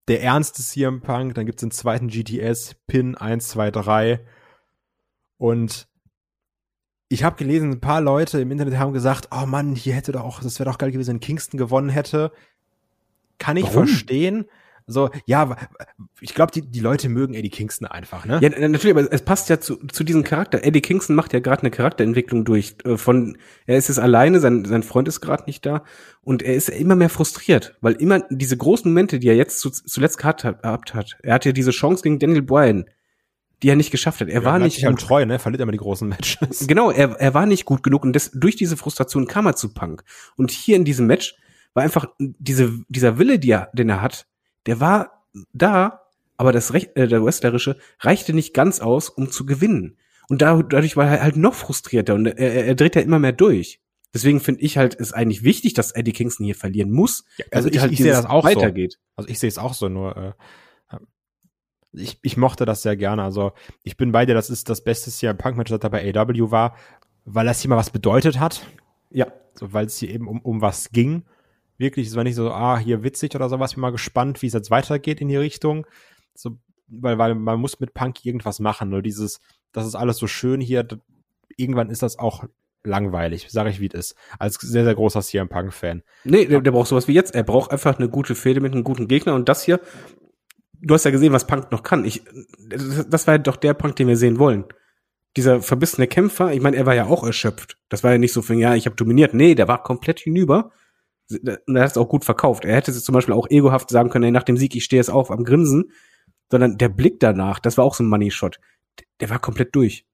der 0.07 0.23
ernste 0.23 0.63
CM 0.63 1.01
Punk, 1.01 1.35
dann 1.35 1.45
gibt's 1.45 1.61
den 1.61 1.71
zweiten 1.71 2.07
GTS, 2.07 2.75
Pin 2.87 3.15
1, 3.15 3.49
2, 3.49 3.71
3 3.71 4.25
und 5.37 5.87
ich 7.11 7.25
habe 7.25 7.35
gelesen, 7.35 7.71
ein 7.71 7.81
paar 7.81 7.99
Leute 7.99 8.39
im 8.39 8.51
Internet 8.51 8.77
haben 8.77 8.93
gesagt, 8.93 9.27
oh 9.31 9.45
Mann, 9.45 9.75
hier 9.75 9.93
hätte 9.93 10.13
doch 10.13 10.23
auch, 10.23 10.41
das 10.41 10.59
wäre 10.59 10.69
doch 10.69 10.77
geil 10.77 10.91
gewesen, 10.91 11.09
wenn 11.09 11.19
Kingston 11.19 11.57
gewonnen 11.57 11.89
hätte. 11.89 12.31
Kann 13.37 13.57
ich 13.57 13.65
Warum? 13.65 13.87
verstehen, 13.87 14.45
so, 14.87 15.09
ja, 15.25 15.55
ich 16.21 16.33
glaube, 16.33 16.51
die, 16.51 16.61
die 16.61 16.79
Leute 16.79 17.09
mögen 17.09 17.33
Eddie 17.33 17.49
Kingston 17.49 17.87
einfach, 17.87 18.25
ne? 18.25 18.39
Ja, 18.41 18.49
natürlich, 18.49 18.97
aber 18.97 19.11
es 19.11 19.23
passt 19.23 19.49
ja 19.49 19.59
zu, 19.59 19.75
zu 19.87 20.03
diesem 20.03 20.23
Charakter. 20.23 20.63
Eddie 20.63 20.81
Kingston 20.81 21.15
macht 21.15 21.33
ja 21.33 21.39
gerade 21.39 21.61
eine 21.61 21.71
Charakterentwicklung 21.71 22.45
durch. 22.45 22.75
Äh, 22.83 22.97
von, 22.97 23.37
er 23.65 23.77
ist 23.77 23.89
jetzt 23.89 23.99
alleine, 23.99 24.39
sein, 24.39 24.65
sein 24.65 24.83
Freund 24.83 25.07
ist 25.07 25.21
gerade 25.21 25.43
nicht 25.45 25.65
da 25.65 25.83
und 26.23 26.41
er 26.41 26.55
ist 26.55 26.69
immer 26.69 26.95
mehr 26.95 27.09
frustriert, 27.09 27.77
weil 27.81 27.93
immer 27.93 28.21
diese 28.29 28.57
großen 28.57 28.89
Momente, 28.89 29.19
die 29.19 29.27
er 29.27 29.35
jetzt 29.35 29.59
zu, 29.59 29.69
zuletzt 29.69 30.17
gehabt 30.17 30.43
hat, 30.43 31.17
er 31.21 31.33
hatte 31.33 31.53
diese 31.53 31.71
Chance 31.71 32.03
gegen 32.03 32.19
Daniel 32.19 32.41
Bryan, 32.41 32.85
die 33.61 33.69
er 33.69 33.75
nicht 33.75 33.91
geschafft 33.91 34.21
hat. 34.21 34.27
Er 34.27 34.41
ja, 34.41 34.43
war 34.43 34.59
nicht 34.59 34.85
gut. 34.85 34.99
treu, 34.99 35.25
ne? 35.25 35.39
Verliert 35.39 35.61
immer 35.61 35.71
die 35.71 35.77
großen 35.77 36.07
Matches. 36.07 36.67
Genau, 36.67 36.91
er, 36.91 37.11
er 37.19 37.33
war 37.33 37.45
nicht 37.45 37.65
gut 37.65 37.83
genug 37.83 38.03
und 38.03 38.13
das, 38.13 38.31
durch 38.31 38.55
diese 38.55 38.77
Frustration 38.77 39.27
kam 39.27 39.45
er 39.45 39.55
zu 39.55 39.73
Punk. 39.73 40.03
Und 40.35 40.51
hier 40.51 40.75
in 40.75 40.85
diesem 40.85 41.07
Match 41.07 41.35
war 41.73 41.83
einfach 41.83 42.07
diese, 42.17 42.79
dieser 42.87 43.17
Wille, 43.17 43.39
die 43.39 43.51
er, 43.51 43.69
den 43.73 43.89
er 43.89 44.01
hat, 44.01 44.27
der 44.65 44.79
war 44.79 45.25
da, 45.53 46.01
aber 46.37 46.51
das 46.51 46.73
Rech 46.73 46.89
äh, 46.95 47.07
der 47.07 47.23
Wrestlerische 47.23 47.77
reichte 47.99 48.33
nicht 48.33 48.53
ganz 48.53 48.79
aus, 48.79 49.09
um 49.09 49.31
zu 49.31 49.45
gewinnen. 49.45 49.97
Und 50.27 50.41
da, 50.41 50.61
dadurch 50.61 50.97
war 50.97 51.07
er 51.07 51.21
halt 51.21 51.35
noch 51.35 51.53
frustrierter 51.53 52.15
und 52.15 52.25
er, 52.25 52.37
er, 52.37 52.65
er 52.67 52.75
dreht 52.75 52.95
ja 52.95 53.01
immer 53.01 53.19
mehr 53.19 53.33
durch. 53.33 53.79
Deswegen 54.13 54.39
finde 54.41 54.61
ich 54.61 54.77
halt, 54.77 54.93
ist 54.95 55.13
eigentlich 55.13 55.43
wichtig, 55.43 55.73
dass 55.73 55.91
Eddie 55.91 56.11
Kingston 56.11 56.45
hier 56.45 56.55
verlieren 56.55 56.91
muss. 56.91 57.23
Ja, 57.37 57.45
also 57.51 57.69
ich, 57.69 57.79
halt 57.79 57.91
ich 57.91 57.99
sehe 57.99 58.11
das 58.11 58.25
auch 58.25 58.43
weitergeht. 58.43 58.93
so. 58.93 58.99
Also 59.15 59.29
ich 59.29 59.39
sehe 59.39 59.47
es 59.47 59.57
auch 59.57 59.73
so, 59.73 59.87
nur 59.87 60.17
äh, 60.17 60.31
ich, 61.93 62.19
ich 62.21 62.37
mochte 62.37 62.65
das 62.65 62.81
sehr 62.81 62.95
gerne. 62.95 63.23
Also 63.23 63.51
ich 63.83 63.97
bin 63.97 64.11
bei 64.11 64.25
dir, 64.25 64.33
das 64.33 64.49
ist 64.49 64.69
das 64.69 64.83
beste 64.83 65.11
CM 65.11 65.37
Punk 65.37 65.57
Match, 65.57 65.69
das 65.69 65.79
da 65.79 65.89
bei 65.89 66.07
AW 66.15 66.51
war, 66.51 66.75
weil 67.25 67.45
das 67.45 67.61
hier 67.61 67.69
mal 67.69 67.77
was 67.77 67.89
bedeutet 67.89 68.39
hat. 68.39 68.65
Ja. 69.09 69.27
So, 69.53 69.73
weil 69.73 69.85
es 69.85 69.97
hier 69.97 70.09
eben 70.09 70.27
um, 70.27 70.39
um 70.41 70.61
was 70.61 70.91
ging 70.91 71.25
wirklich, 71.81 72.07
es 72.07 72.15
war 72.15 72.23
nicht 72.23 72.35
so, 72.35 72.49
ah, 72.51 72.77
hier 72.77 73.03
witzig 73.03 73.35
oder 73.35 73.49
sowas, 73.49 73.73
bin 73.73 73.81
mal 73.81 73.91
gespannt, 73.91 74.41
wie 74.41 74.47
es 74.47 74.53
jetzt 74.53 74.71
weitergeht 74.71 75.19
in 75.19 75.27
die 75.27 75.35
Richtung. 75.35 75.85
So, 76.33 76.51
weil, 76.87 77.17
weil 77.17 77.35
man 77.35 77.59
muss 77.59 77.81
mit 77.81 77.93
Punk 77.93 78.23
irgendwas 78.23 78.59
machen. 78.59 78.89
Nur 78.89 79.01
dieses, 79.01 79.41
das 79.73 79.85
ist 79.85 79.95
alles 79.95 80.17
so 80.17 80.27
schön 80.27 80.61
hier, 80.61 80.87
irgendwann 81.57 81.89
ist 81.89 82.03
das 82.03 82.17
auch 82.17 82.45
langweilig, 82.83 83.47
sage 83.49 83.69
ich 83.69 83.79
wie 83.81 83.87
es 83.87 84.11
ist. 84.11 84.15
Als 84.39 84.55
sehr, 84.55 84.85
sehr 84.85 84.95
großer 84.95 85.21
CM 85.21 85.49
Punk-Fan. 85.49 86.03
Nee, 86.23 86.45
der, 86.45 86.61
der 86.61 86.71
braucht 86.71 86.87
sowas 86.87 87.07
wie 87.07 87.13
jetzt. 87.13 87.35
Er 87.35 87.43
braucht 87.43 87.71
einfach 87.71 87.97
eine 87.97 88.09
gute 88.09 88.35
Fehde 88.35 88.61
mit 88.61 88.71
einem 88.71 88.83
guten 88.83 89.07
Gegner 89.07 89.35
und 89.35 89.49
das 89.49 89.63
hier, 89.63 89.81
du 90.81 90.93
hast 90.93 91.05
ja 91.05 91.11
gesehen, 91.11 91.33
was 91.33 91.47
Punk 91.47 91.71
noch 91.71 91.83
kann. 91.83 92.05
Ich, 92.05 92.23
das 93.09 93.27
war 93.27 93.39
doch 93.39 93.55
der 93.55 93.73
Punk, 93.73 93.95
den 93.95 94.07
wir 94.07 94.17
sehen 94.17 94.39
wollen. 94.39 94.65
Dieser 95.37 95.61
verbissene 95.61 96.07
Kämpfer, 96.07 96.51
ich 96.51 96.61
meine, 96.61 96.75
er 96.75 96.85
war 96.85 96.95
ja 96.95 97.05
auch 97.05 97.23
erschöpft. 97.23 97.77
Das 97.89 98.03
war 98.03 98.11
ja 98.11 98.17
nicht 98.17 98.33
so 98.33 98.41
von, 98.41 98.57
ja, 98.57 98.75
ich 98.75 98.85
habe 98.85 98.95
dominiert. 98.95 99.33
Nee, 99.33 99.55
der 99.55 99.67
war 99.67 99.81
komplett 99.83 100.19
hinüber 100.19 100.71
und 101.29 101.75
er 101.75 101.83
hat 101.83 101.91
es 101.91 101.97
auch 101.97 102.09
gut 102.09 102.25
verkauft. 102.25 102.65
Er 102.65 102.75
hätte 102.75 102.91
es 102.91 103.03
zum 103.03 103.13
Beispiel 103.13 103.33
auch 103.33 103.49
egohaft 103.49 103.89
sagen 103.89 104.09
können, 104.09 104.25
ey, 104.25 104.31
nach 104.31 104.43
dem 104.43 104.57
Sieg, 104.57 104.75
ich 104.75 104.83
stehe 104.83 104.99
jetzt 104.99 105.09
auf 105.09 105.31
am 105.31 105.45
Grinsen, 105.45 105.91
sondern 106.49 106.77
der 106.77 106.89
Blick 106.89 107.19
danach, 107.19 107.59
das 107.59 107.77
war 107.77 107.85
auch 107.85 107.95
so 107.95 108.03
ein 108.03 108.07
Money-Shot. 108.07 108.59
Der 109.21 109.29
war 109.29 109.39
komplett 109.39 109.73
durch. 109.73 110.05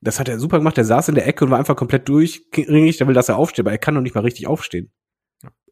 Das 0.00 0.20
hat 0.20 0.28
er 0.28 0.38
super 0.38 0.58
gemacht. 0.58 0.76
Der 0.76 0.84
saß 0.84 1.08
in 1.08 1.14
der 1.16 1.26
Ecke 1.26 1.44
und 1.44 1.50
war 1.50 1.58
einfach 1.58 1.76
komplett 1.76 2.08
durch. 2.08 2.46
Ringig, 2.56 2.98
der 2.98 3.08
will, 3.08 3.14
dass 3.14 3.28
er 3.28 3.36
aufsteht, 3.36 3.64
aber 3.64 3.72
er 3.72 3.78
kann 3.78 3.94
noch 3.94 4.02
nicht 4.02 4.14
mal 4.14 4.20
richtig 4.20 4.46
aufstehen. 4.46 4.92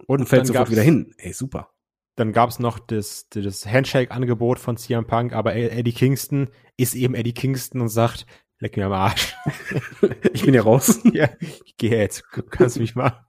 Und 0.06 0.26
fällt 0.26 0.46
sofort 0.46 0.70
wieder 0.70 0.82
hin. 0.82 1.14
Ey, 1.18 1.32
super. 1.32 1.68
Dann 2.16 2.32
gab's 2.32 2.58
noch 2.58 2.78
das, 2.78 3.28
das 3.30 3.66
Handshake-Angebot 3.66 4.58
von 4.58 4.76
CM 4.76 5.06
Punk, 5.06 5.32
aber 5.32 5.54
Eddie 5.54 5.92
Kingston 5.92 6.48
ist 6.76 6.94
eben 6.94 7.14
Eddie 7.14 7.32
Kingston 7.32 7.80
und 7.80 7.88
sagt, 7.88 8.26
leck 8.58 8.76
mir 8.76 8.86
am 8.86 8.92
Arsch. 8.92 9.34
ich 10.32 10.44
bin 10.44 10.54
ja 10.54 10.62
raus. 10.62 11.00
ja, 11.12 11.28
ich 11.40 11.76
gehe 11.76 11.98
jetzt. 11.98 12.24
Kannst 12.50 12.78
mich 12.78 12.94
mal. 12.94 13.26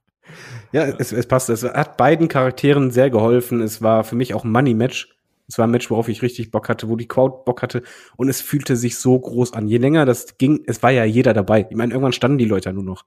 Ja, 0.72 0.84
es, 0.84 1.12
es 1.12 1.26
passt. 1.26 1.50
Es 1.50 1.64
hat 1.64 1.96
beiden 1.96 2.28
Charakteren 2.28 2.90
sehr 2.90 3.10
geholfen. 3.10 3.60
Es 3.60 3.82
war 3.82 4.04
für 4.04 4.16
mich 4.16 4.34
auch 4.34 4.44
ein 4.44 4.52
Money-Match. 4.52 5.14
Es 5.46 5.58
war 5.58 5.66
ein 5.66 5.70
Match, 5.70 5.90
worauf 5.90 6.08
ich 6.08 6.22
richtig 6.22 6.50
Bock 6.50 6.68
hatte, 6.68 6.88
wo 6.88 6.96
die 6.96 7.08
Crowd 7.08 7.44
Bock 7.44 7.62
hatte. 7.62 7.82
Und 8.16 8.28
es 8.28 8.40
fühlte 8.40 8.76
sich 8.76 8.96
so 8.96 9.18
groß 9.18 9.52
an. 9.52 9.66
Je 9.66 9.78
länger 9.78 10.06
das 10.06 10.38
ging, 10.38 10.62
es 10.66 10.82
war 10.82 10.90
ja 10.90 11.04
jeder 11.04 11.34
dabei. 11.34 11.66
Ich 11.68 11.76
meine, 11.76 11.92
irgendwann 11.92 12.12
standen 12.12 12.38
die 12.38 12.46
Leute 12.46 12.72
nur 12.72 12.84
noch. 12.84 13.04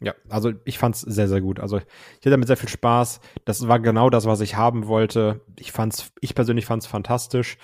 Ja, 0.00 0.14
also 0.28 0.52
ich 0.64 0.78
fand's 0.78 1.00
sehr, 1.00 1.28
sehr 1.28 1.40
gut. 1.40 1.60
Also 1.60 1.78
ich 1.78 1.84
hatte 2.18 2.30
damit 2.30 2.46
sehr 2.46 2.56
viel 2.56 2.68
Spaß. 2.68 3.20
Das 3.44 3.68
war 3.68 3.80
genau 3.80 4.10
das, 4.10 4.26
was 4.26 4.40
ich 4.40 4.56
haben 4.56 4.86
wollte. 4.86 5.40
Ich 5.58 5.72
fand's, 5.72 6.12
ich 6.20 6.34
persönlich 6.34 6.66
fand's 6.66 6.86
fantastisch. 6.86 7.58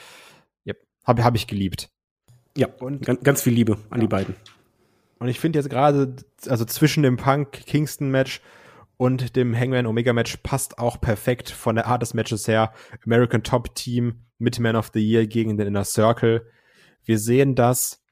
Ja, 0.65 0.75
habe 1.05 1.25
hab 1.25 1.35
ich 1.35 1.47
geliebt. 1.47 1.91
Ja, 2.57 2.69
und 2.81 3.05
ganz, 3.05 3.23
ganz 3.23 3.43
viel 3.43 3.53
Liebe 3.53 3.75
an 3.91 3.99
ja. 3.99 4.01
die 4.01 4.09
beiden. 4.09 4.35
Und 5.19 5.29
ich 5.29 5.39
finde 5.39 5.59
jetzt 5.59 5.69
gerade, 5.69 6.17
also 6.49 6.65
zwischen 6.65 7.03
dem 7.03 7.17
Punk-Kingston-Match 7.17 8.41
und 8.97 9.37
dem 9.37 9.57
Hangman 9.57 9.87
Omega 9.87 10.13
Match 10.13 10.39
passt 10.43 10.79
auch 10.79 11.01
perfekt 11.01 11.51
von 11.51 11.75
der 11.75 11.87
Art 11.87 12.03
des 12.03 12.15
Matches 12.15 12.49
her. 12.49 12.73
American 13.05 13.43
Top 13.43 13.75
Team 13.75 14.25
mit 14.39 14.59
Man 14.59 14.77
of 14.77 14.91
the 14.95 15.01
Year 15.01 15.27
gegen 15.27 15.57
den 15.57 15.69
Inner 15.69 15.85
Circle. 15.85 16.47
Wir 17.05 17.19
sehen 17.19 17.55
das. 17.55 18.03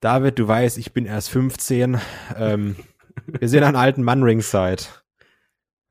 David, 0.00 0.38
du 0.38 0.48
weißt, 0.48 0.78
ich 0.78 0.92
bin 0.92 1.06
erst 1.06 1.30
15. 1.30 1.98
Ähm, 2.36 2.76
wir 3.26 3.48
sehen 3.48 3.64
einen 3.64 3.76
alten 3.76 4.02
Mann 4.02 4.22
Ringside. 4.22 4.82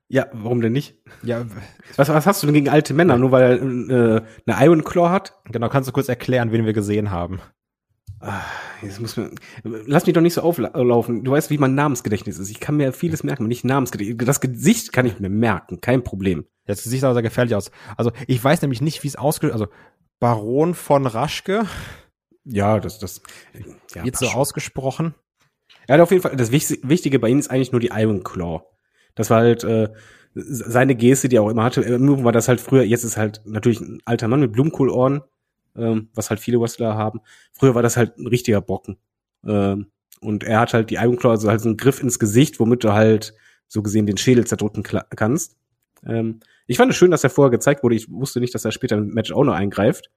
Ja, 0.08 0.26
warum 0.32 0.60
denn 0.60 0.72
nicht? 0.72 0.98
Ja, 1.22 1.46
was, 1.96 2.10
was 2.10 2.26
hast 2.26 2.42
du 2.42 2.46
denn 2.46 2.54
gegen 2.54 2.68
alte 2.68 2.92
Männer? 2.92 3.16
Nur 3.16 3.32
weil 3.32 3.42
er 3.42 3.62
äh, 3.62 4.22
eine 4.46 4.66
Iron 4.66 4.84
Claw 4.84 5.08
hat? 5.08 5.40
Genau, 5.46 5.70
kannst 5.70 5.88
du 5.88 5.92
kurz 5.92 6.08
erklären, 6.08 6.52
wen 6.52 6.66
wir 6.66 6.74
gesehen 6.74 7.10
haben? 7.10 7.40
Ah, 8.20 8.42
jetzt 8.82 9.00
muss 9.00 9.16
man, 9.16 9.34
lass 9.64 10.06
mich 10.06 10.14
doch 10.14 10.20
nicht 10.20 10.34
so 10.34 10.42
auflaufen. 10.42 11.24
Du 11.24 11.32
weißt, 11.32 11.50
wie 11.50 11.58
mein 11.58 11.74
Namensgedächtnis 11.74 12.38
ist. 12.38 12.50
Ich 12.50 12.60
kann 12.60 12.76
mir 12.76 12.92
vieles 12.92 13.24
merken, 13.24 13.42
aber 13.44 13.48
nicht 13.48 13.64
Namensgedächtnis. 13.64 14.26
Das 14.26 14.40
Gesicht 14.40 14.92
kann 14.92 15.06
ich 15.06 15.18
mir 15.18 15.30
merken, 15.30 15.80
kein 15.80 16.04
Problem. 16.04 16.44
Das 16.66 16.84
Gesicht 16.84 17.00
sah 17.00 17.14
sehr 17.14 17.22
gefährlich 17.22 17.54
aus. 17.54 17.70
Also 17.96 18.12
ich 18.26 18.42
weiß 18.42 18.62
nämlich 18.62 18.80
nicht, 18.80 19.02
wie 19.02 19.08
es 19.08 19.16
ausgelöst, 19.16 19.54
also 19.54 19.68
Baron 20.20 20.74
von 20.74 21.06
Raschke. 21.06 21.64
Ja, 22.44 22.78
das, 22.78 22.98
das, 22.98 23.22
ja, 23.94 24.04
Jetzt 24.04 24.20
so 24.20 24.26
schon. 24.26 24.38
ausgesprochen. 24.38 25.14
Er 25.86 25.94
hat 25.94 26.00
auf 26.00 26.10
jeden 26.10 26.22
Fall, 26.22 26.36
das 26.36 26.52
Wichtige 26.52 27.18
bei 27.18 27.28
ihm 27.28 27.38
ist 27.38 27.50
eigentlich 27.50 27.72
nur 27.72 27.80
die 27.80 27.90
Iron 27.92 28.22
Claw. 28.22 28.62
Das 29.14 29.30
war 29.30 29.40
halt, 29.40 29.64
äh, 29.64 29.88
seine 30.34 30.94
Geste, 30.94 31.28
die 31.28 31.36
er 31.36 31.42
auch 31.42 31.50
immer 31.50 31.64
hatte. 31.64 31.98
Nur 31.98 32.24
war 32.24 32.32
das 32.32 32.48
halt 32.48 32.60
früher, 32.60 32.82
jetzt 32.82 33.04
ist 33.04 33.16
halt 33.16 33.42
natürlich 33.44 33.80
ein 33.80 34.00
alter 34.04 34.28
Mann 34.28 34.40
mit 34.40 34.52
Blumenkohlohren, 34.52 35.22
ähm, 35.76 36.08
was 36.14 36.30
halt 36.30 36.40
viele 36.40 36.60
Wrestler 36.60 36.94
haben. 36.94 37.20
Früher 37.52 37.74
war 37.74 37.82
das 37.82 37.96
halt 37.96 38.18
ein 38.18 38.26
richtiger 38.26 38.60
Brocken. 38.60 38.96
Ähm, 39.46 39.90
und 40.20 40.44
er 40.44 40.60
hat 40.60 40.72
halt 40.72 40.90
die 40.90 40.94
Iron 40.94 41.16
Claw, 41.16 41.32
also 41.32 41.50
halt 41.50 41.60
so 41.60 41.68
einen 41.68 41.76
Griff 41.76 42.00
ins 42.02 42.18
Gesicht, 42.18 42.60
womit 42.60 42.84
du 42.84 42.92
halt 42.92 43.34
so 43.68 43.82
gesehen 43.82 44.06
den 44.06 44.16
Schädel 44.16 44.46
zerdrücken 44.46 44.82
kannst. 44.82 45.56
Ähm, 46.06 46.40
ich 46.66 46.76
fand 46.76 46.92
es 46.92 46.96
schön, 46.96 47.10
dass 47.10 47.24
er 47.24 47.30
vorher 47.30 47.50
gezeigt 47.50 47.82
wurde. 47.82 47.96
Ich 47.96 48.10
wusste 48.10 48.40
nicht, 48.40 48.54
dass 48.54 48.64
er 48.64 48.72
später 48.72 48.96
im 48.96 49.08
Match 49.08 49.32
auch 49.32 49.44
noch 49.44 49.54
eingreift. 49.54 50.10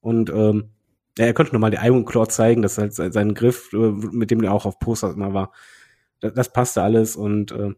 Und 0.00 0.30
ähm, 0.30 0.70
er 1.18 1.34
könnte 1.34 1.52
nochmal 1.52 1.70
die 1.70 1.78
Iron 1.80 2.04
Claw 2.04 2.28
zeigen, 2.28 2.62
das 2.62 2.78
ist 2.78 2.98
halt 2.98 3.12
sein 3.12 3.34
Griff, 3.34 3.72
äh, 3.72 3.76
mit 3.76 4.30
dem 4.30 4.42
er 4.42 4.52
auch 4.52 4.66
auf 4.66 4.78
Posters 4.78 5.14
immer 5.14 5.34
war. 5.34 5.52
Das, 6.20 6.34
das 6.34 6.52
passte 6.52 6.82
alles 6.82 7.16
und 7.16 7.52
äh, 7.52 7.74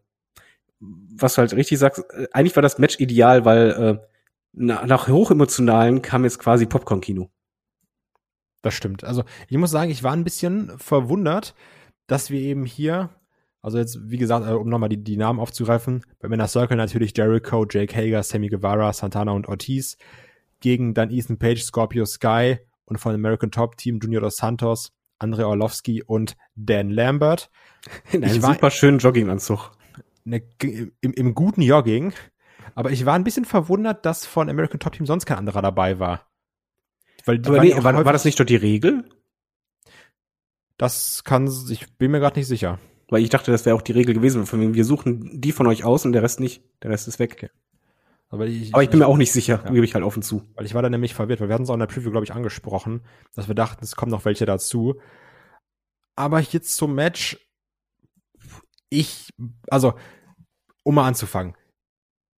was 0.80 1.34
du 1.34 1.38
halt 1.38 1.54
richtig 1.54 1.78
sagst, 1.78 2.04
äh, 2.10 2.28
eigentlich 2.32 2.56
war 2.56 2.62
das 2.62 2.78
Match 2.78 3.00
ideal, 3.00 3.44
weil 3.44 3.70
äh, 3.70 4.06
nach, 4.52 4.86
nach 4.86 5.09
hochemotionalen 5.09 6.02
kam 6.02 6.24
jetzt 6.24 6.38
quasi 6.38 6.66
Popcorn-Kino. 6.66 7.30
Das 8.62 8.74
stimmt. 8.74 9.04
Also 9.04 9.24
ich 9.48 9.56
muss 9.56 9.70
sagen, 9.70 9.90
ich 9.90 10.02
war 10.02 10.12
ein 10.12 10.24
bisschen 10.24 10.72
verwundert, 10.78 11.54
dass 12.06 12.30
wir 12.30 12.40
eben 12.40 12.64
hier, 12.64 13.10
also 13.60 13.78
jetzt, 13.78 14.10
wie 14.10 14.18
gesagt, 14.18 14.46
äh, 14.46 14.52
um 14.52 14.68
nochmal 14.68 14.88
die, 14.88 15.02
die 15.02 15.16
Namen 15.16 15.40
aufzugreifen, 15.40 16.04
bei 16.20 16.28
Männer 16.28 16.48
Circle 16.48 16.76
natürlich 16.76 17.16
Jericho, 17.16 17.66
Jake 17.68 17.94
Hager, 17.96 18.22
Sammy 18.22 18.48
Guevara, 18.48 18.92
Santana 18.92 19.32
und 19.32 19.48
Ortiz, 19.48 19.96
gegen 20.60 20.94
dann 20.94 21.10
Ethan 21.10 21.38
Page, 21.38 21.62
Scorpio 21.62 22.04
Sky 22.04 22.59
und 22.93 22.98
von 22.98 23.14
American 23.14 23.51
Top 23.51 23.77
Team 23.77 23.98
Junior 24.01 24.23
Dos 24.23 24.36
Santos, 24.36 24.93
Andrei 25.19 25.44
Orlovsky 25.44 26.02
und 26.02 26.36
Dan 26.55 26.90
Lambert. 26.90 27.51
In 28.12 28.24
einem 28.24 28.40
super 28.40 28.70
schönen 28.70 28.98
Jogginganzug 28.98 29.73
eine, 30.24 30.43
im, 30.62 31.12
im 31.12 31.35
guten 31.35 31.62
Jogging. 31.62 32.12
Aber 32.74 32.90
ich 32.90 33.05
war 33.05 33.14
ein 33.14 33.24
bisschen 33.24 33.44
verwundert, 33.44 34.06
dass 34.06 34.24
von 34.24 34.48
American 34.48 34.81
Top 34.81 34.94
Team 34.94 35.06
sonst 35.06 35.27
kein 35.27 35.39
anderer 35.39 35.62
dabei 35.62 35.98
war. 35.98 36.27
Weil 37.24 37.40
Aber 37.44 37.60
nee, 37.60 37.74
war, 37.82 38.05
war 38.05 38.12
das 38.12 38.24
nicht 38.24 38.40
doch 38.40 38.44
die 38.44 38.56
Regel? 38.56 39.09
Das 40.78 41.23
kann, 41.24 41.51
ich 41.70 41.97
bin 41.97 42.10
mir 42.10 42.20
gerade 42.20 42.39
nicht 42.39 42.48
sicher. 42.48 42.78
Weil 43.09 43.23
ich 43.23 43.28
dachte, 43.28 43.51
das 43.51 43.66
wäre 43.66 43.77
auch 43.77 43.82
die 43.82 43.93
Regel 43.93 44.14
gewesen. 44.14 44.74
Wir 44.74 44.85
suchen 44.85 45.40
die 45.40 45.52
von 45.52 45.66
euch 45.66 45.85
aus 45.85 46.06
und 46.06 46.12
der 46.12 46.23
Rest 46.23 46.40
nicht. 46.40 46.62
Der 46.82 46.90
Rest 46.90 47.09
ist 47.09 47.19
weg. 47.19 47.35
Okay. 47.35 47.51
Aber 48.32 48.46
ich, 48.46 48.72
Aber 48.72 48.82
ich 48.82 48.88
bin 48.88 48.98
mir 48.98 49.06
auch 49.06 49.18
nicht 49.18 49.30
sicher, 49.30 49.60
ja. 49.62 49.70
gebe 49.70 49.84
ich 49.84 49.94
halt 49.94 50.04
offen 50.04 50.22
zu. 50.22 50.42
Weil 50.54 50.64
ich 50.64 50.72
war 50.72 50.80
da 50.80 50.88
nämlich 50.88 51.12
verwirrt, 51.12 51.40
weil 51.40 51.48
wir 51.48 51.54
hatten 51.54 51.64
es 51.64 51.70
auch 51.70 51.74
in 51.74 51.80
der 51.80 51.86
Preview, 51.86 52.10
glaube 52.10 52.24
ich, 52.24 52.32
angesprochen, 52.32 53.02
dass 53.34 53.46
wir 53.46 53.54
dachten, 53.54 53.84
es 53.84 53.94
kommen 53.94 54.10
noch 54.10 54.24
welche 54.24 54.46
dazu. 54.46 54.98
Aber 56.16 56.40
jetzt 56.40 56.74
zum 56.74 56.94
Match, 56.94 57.38
ich, 58.88 59.28
also, 59.68 59.94
um 60.82 60.94
mal 60.94 61.06
anzufangen. 61.06 61.54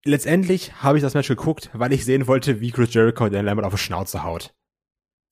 Letztendlich 0.04 0.82
habe 0.82 0.98
ich 0.98 1.02
das 1.02 1.14
Match 1.14 1.28
geguckt, 1.28 1.70
weil 1.72 1.92
ich 1.92 2.04
sehen 2.04 2.26
wollte, 2.26 2.60
wie 2.60 2.72
Chris 2.72 2.92
Jericho 2.92 3.28
den 3.28 3.44
Lambert 3.44 3.64
auf 3.64 3.74
die 3.74 3.78
Schnauze 3.78 4.24
haut. 4.24 4.52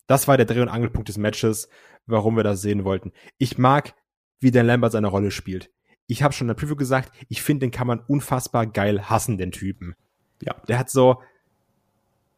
Das 0.06 0.28
war 0.28 0.36
der 0.36 0.47
Dreh- 0.47 0.62
und 0.62 0.68
Angelpunkt 0.68 1.09
des 1.09 1.18
Matches, 1.18 1.68
warum 2.06 2.36
wir 2.36 2.44
das 2.44 2.62
sehen 2.62 2.84
wollten. 2.84 3.10
Ich 3.36 3.59
mag, 3.59 3.94
wie 4.39 4.52
Dan 4.52 4.66
Lambert 4.66 4.93
seine 4.93 5.09
Rolle 5.09 5.32
spielt. 5.32 5.72
Ich 6.06 6.22
habe 6.22 6.32
schon 6.32 6.44
in 6.44 6.55
der 6.55 6.55
Preview 6.55 6.76
gesagt, 6.76 7.12
ich 7.28 7.43
finde, 7.43 7.66
den 7.66 7.72
kann 7.72 7.89
man 7.89 7.98
unfassbar 7.98 8.66
geil 8.66 9.10
hassen, 9.10 9.39
den 9.39 9.51
Typen. 9.51 9.97
Ja, 10.44 10.55
der 10.69 10.78
hat 10.78 10.90
so, 10.90 11.23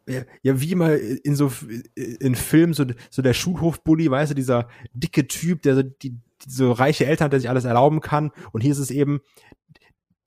ja, 0.07 0.61
wie 0.61 0.73
immer 0.73 0.95
in 0.97 1.35
so 1.35 1.51
in 1.95 2.35
Filmen 2.35 2.75
so, 2.75 2.85
so 3.11 3.23
der 3.23 3.33
Schulhofbully, 3.33 4.11
weißt 4.11 4.33
du, 4.33 4.35
dieser 4.35 4.69
dicke 4.93 5.27
Typ, 5.27 5.63
der 5.63 5.77
so 5.77 5.83
die, 5.83 6.19
so 6.47 6.73
reiche 6.73 7.07
Eltern 7.07 7.27
hat, 7.27 7.33
der 7.33 7.41
sich 7.41 7.49
alles 7.49 7.65
erlauben 7.65 8.01
kann. 8.01 8.31
Und 8.53 8.61
hier 8.61 8.73
ist 8.73 8.79
es 8.79 8.91
eben 8.91 9.21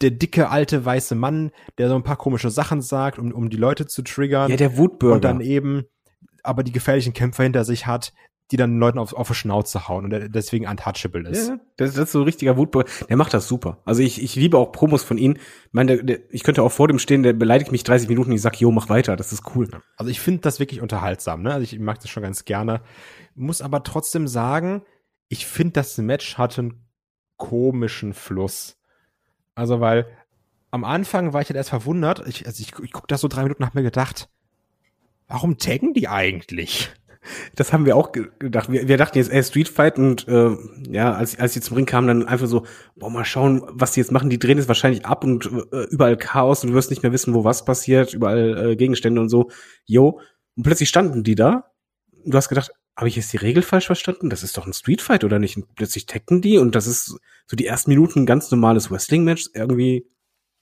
der 0.02 0.12
dicke 0.12 0.50
alte 0.50 0.84
weiße 0.84 1.16
Mann, 1.16 1.52
der 1.78 1.90
so 1.90 1.96
ein 1.96 2.04
paar 2.04 2.18
komische 2.18 2.50
Sachen 2.50 2.82
sagt, 2.82 3.20
um, 3.20 3.32
um 3.32 3.50
die 3.50 3.58
Leute 3.58 3.86
zu 3.86 4.02
triggern. 4.02 4.50
Ja, 4.50 4.58
der 4.58 4.78
Wutbürger. 4.78 5.16
Und 5.16 5.24
dann 5.24 5.42
eben 5.42 5.86
aber 6.44 6.64
die 6.64 6.72
gefährlichen 6.72 7.14
Kämpfer 7.14 7.44
hinter 7.44 7.66
sich 7.66 7.88
hat, 7.88 8.14
die 8.52 8.58
dann 8.58 8.80
Leuten 8.80 8.98
auf, 8.98 9.14
auf 9.14 9.28
die 9.28 9.34
Schnauze 9.34 9.88
hauen 9.88 10.06
und 10.06 10.10
der 10.12 10.30
deswegen 10.30 10.68
untouchable 10.68 11.28
ist. 11.30 11.50
Ja, 11.50 11.60
das, 11.76 11.94
das 11.94 12.06
ist 12.06 12.12
so 12.14 12.20
ein 12.20 12.26
richtiger 12.26 12.56
Wutbürger. 12.56 12.90
Der 13.10 13.18
macht 13.18 13.34
das 13.34 13.48
super. 13.48 13.80
Also 13.86 14.02
ich, 14.02 14.22
ich 14.22 14.36
liebe 14.36 14.58
auch 14.58 14.72
Promos 14.72 15.04
von 15.04 15.18
ihm. 15.18 15.34
Ich 15.34 15.74
meine, 15.74 15.98
der, 15.98 16.04
der, 16.04 16.20
ich 16.34 16.44
könnte 16.44 16.64
auch 16.64 16.72
vor 16.72 16.88
dem 16.88 17.00
stehen, 17.00 17.24
der 17.24 17.34
beleidigt 17.34 17.72
mich 17.72 17.84
30 17.84 18.08
Minuten 18.08 18.30
und 18.30 18.36
ich 18.36 18.42
sag, 18.42 18.60
jo, 18.60 18.72
mach 18.72 18.90
weiter, 18.90 19.16
das 19.16 19.34
ist 19.34 19.44
cool. 19.56 19.70
Also 19.98 20.10
ich 20.10 20.22
finde 20.22 20.42
das 20.42 20.60
wirklich 20.60 20.82
unterhaltsam, 20.82 21.42
ne? 21.42 21.54
Also 21.54 21.64
ich 21.64 21.78
mag 21.80 22.00
das 22.00 22.10
schon 22.10 22.24
ganz 22.24 22.46
gerne. 22.46 22.82
Muss 23.36 23.62
aber 23.62 23.84
trotzdem 23.84 24.28
sagen, 24.28 24.82
ich 25.28 25.46
finde, 25.46 25.74
das 25.74 25.98
Match 25.98 26.38
hatte 26.38 26.62
einen 26.62 26.86
komischen 27.36 28.14
Fluss. 28.14 28.78
Also, 29.56 29.80
weil 29.80 30.08
am 30.72 30.84
Anfang 30.84 31.34
war 31.34 31.42
ich 31.42 31.50
halt 31.50 31.58
erst 31.58 31.70
verwundert. 31.70 32.28
Ich, 32.28 32.46
also 32.46 32.62
ich, 32.62 32.74
ich 32.84 32.92
guck 32.92 33.08
da 33.08 33.18
so 33.18 33.28
drei 33.28 33.44
Minuten 33.44 33.64
nach 33.64 33.74
mir 33.74 33.84
gedacht, 33.84 34.30
warum 35.28 35.58
taggen 35.58 35.94
die 35.94 36.08
eigentlich? 36.08 36.92
Das 37.56 37.74
haben 37.74 37.86
wir 37.86 37.96
auch 37.96 38.12
gedacht. 38.12 38.72
Wir, 38.72 38.88
wir 38.88 38.98
dachten 38.98 39.18
jetzt, 39.18 39.32
ey, 39.32 39.44
Street 39.44 39.70
Fight 39.70 39.98
und 39.98 40.28
äh, 40.28 40.56
ja, 40.90 41.14
als, 41.14 41.40
als 41.40 41.54
sie 41.54 41.62
zum 41.62 41.78
Ring 41.78 41.86
kamen, 41.86 42.08
dann 42.08 42.28
einfach 42.28 42.48
so, 42.48 42.66
boah, 42.96 43.10
mal 43.10 43.26
schauen, 43.26 43.64
was 43.68 43.92
die 43.92 44.00
jetzt 44.00 44.12
machen. 44.12 44.30
Die 44.30 44.40
drehen 44.40 44.58
es 44.58 44.68
wahrscheinlich 44.68 45.06
ab 45.06 45.24
und 45.24 45.46
äh, 45.72 45.84
überall 45.90 46.18
Chaos 46.18 46.64
und 46.64 46.72
du 46.72 46.76
wirst 46.76 46.90
nicht 46.90 47.04
mehr 47.04 47.12
wissen, 47.12 47.34
wo 47.34 47.44
was 47.44 47.66
passiert, 47.66 48.14
überall 48.14 48.72
äh, 48.72 48.76
Gegenstände 48.76 49.22
und 49.22 49.30
so. 49.30 49.50
Jo. 49.86 50.20
Und 50.56 50.64
plötzlich 50.64 50.90
standen 50.90 51.24
die 51.24 51.36
da. 51.36 51.72
Du 52.26 52.36
hast 52.36 52.50
gedacht, 52.50 52.72
habe 52.98 53.10
ich 53.10 53.16
jetzt 53.16 53.32
die 53.32 53.38
Regel 53.38 53.62
falsch 53.62 53.86
verstanden? 53.86 54.30
Das 54.30 54.42
ist 54.42 54.58
doch 54.58 54.66
ein 54.66 54.74
Street 54.74 55.02
Fight, 55.02 55.24
oder 55.24 55.38
nicht? 55.38 55.56
Und 55.56 55.76
plötzlich 55.76 56.08
tacken 56.08 56.42
die 56.42 56.58
und 56.58 56.74
das 56.74 56.88
ist 56.88 57.18
so 57.46 57.56
die 57.56 57.68
ersten 57.68 57.92
Minuten 57.92 58.22
ein 58.22 58.26
ganz 58.26 58.50
normales 58.50 58.90
Wrestling-Match. 58.90 59.52
Irgendwie 59.54 60.08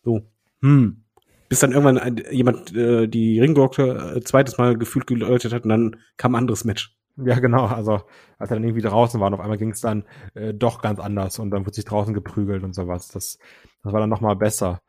so, 0.03 0.21
hm, 0.61 1.04
bis 1.49 1.59
dann 1.59 1.71
irgendwann 1.71 1.97
ein, 1.97 2.23
jemand 2.31 2.75
äh, 2.75 3.07
die 3.07 3.39
Ringglocke 3.39 4.15
äh, 4.15 4.21
zweites 4.21 4.57
Mal 4.57 4.77
gefühlt 4.77 5.07
geläutet 5.07 5.53
hat 5.53 5.63
und 5.63 5.69
dann 5.69 5.95
kam 6.17 6.33
ein 6.33 6.39
anderes 6.39 6.65
Match. 6.65 6.97
Ja, 7.17 7.39
genau. 7.39 7.65
Also 7.67 8.01
als 8.37 8.51
er 8.51 8.57
dann 8.57 8.63
irgendwie 8.63 8.81
draußen 8.81 9.19
war, 9.19 9.27
und 9.27 9.35
auf 9.35 9.39
einmal 9.39 9.57
ging 9.57 9.71
es 9.71 9.81
dann 9.81 10.03
äh, 10.33 10.53
doch 10.53 10.81
ganz 10.81 10.99
anders 10.99 11.39
und 11.39 11.51
dann 11.51 11.65
wurde 11.65 11.75
sich 11.75 11.85
draußen 11.85 12.13
geprügelt 12.13 12.63
und 12.63 12.73
sowas. 12.75 13.07
Das, 13.07 13.37
das 13.83 13.93
war 13.93 13.99
dann 13.99 14.09
noch 14.09 14.21
mal 14.21 14.35
besser. 14.35 14.81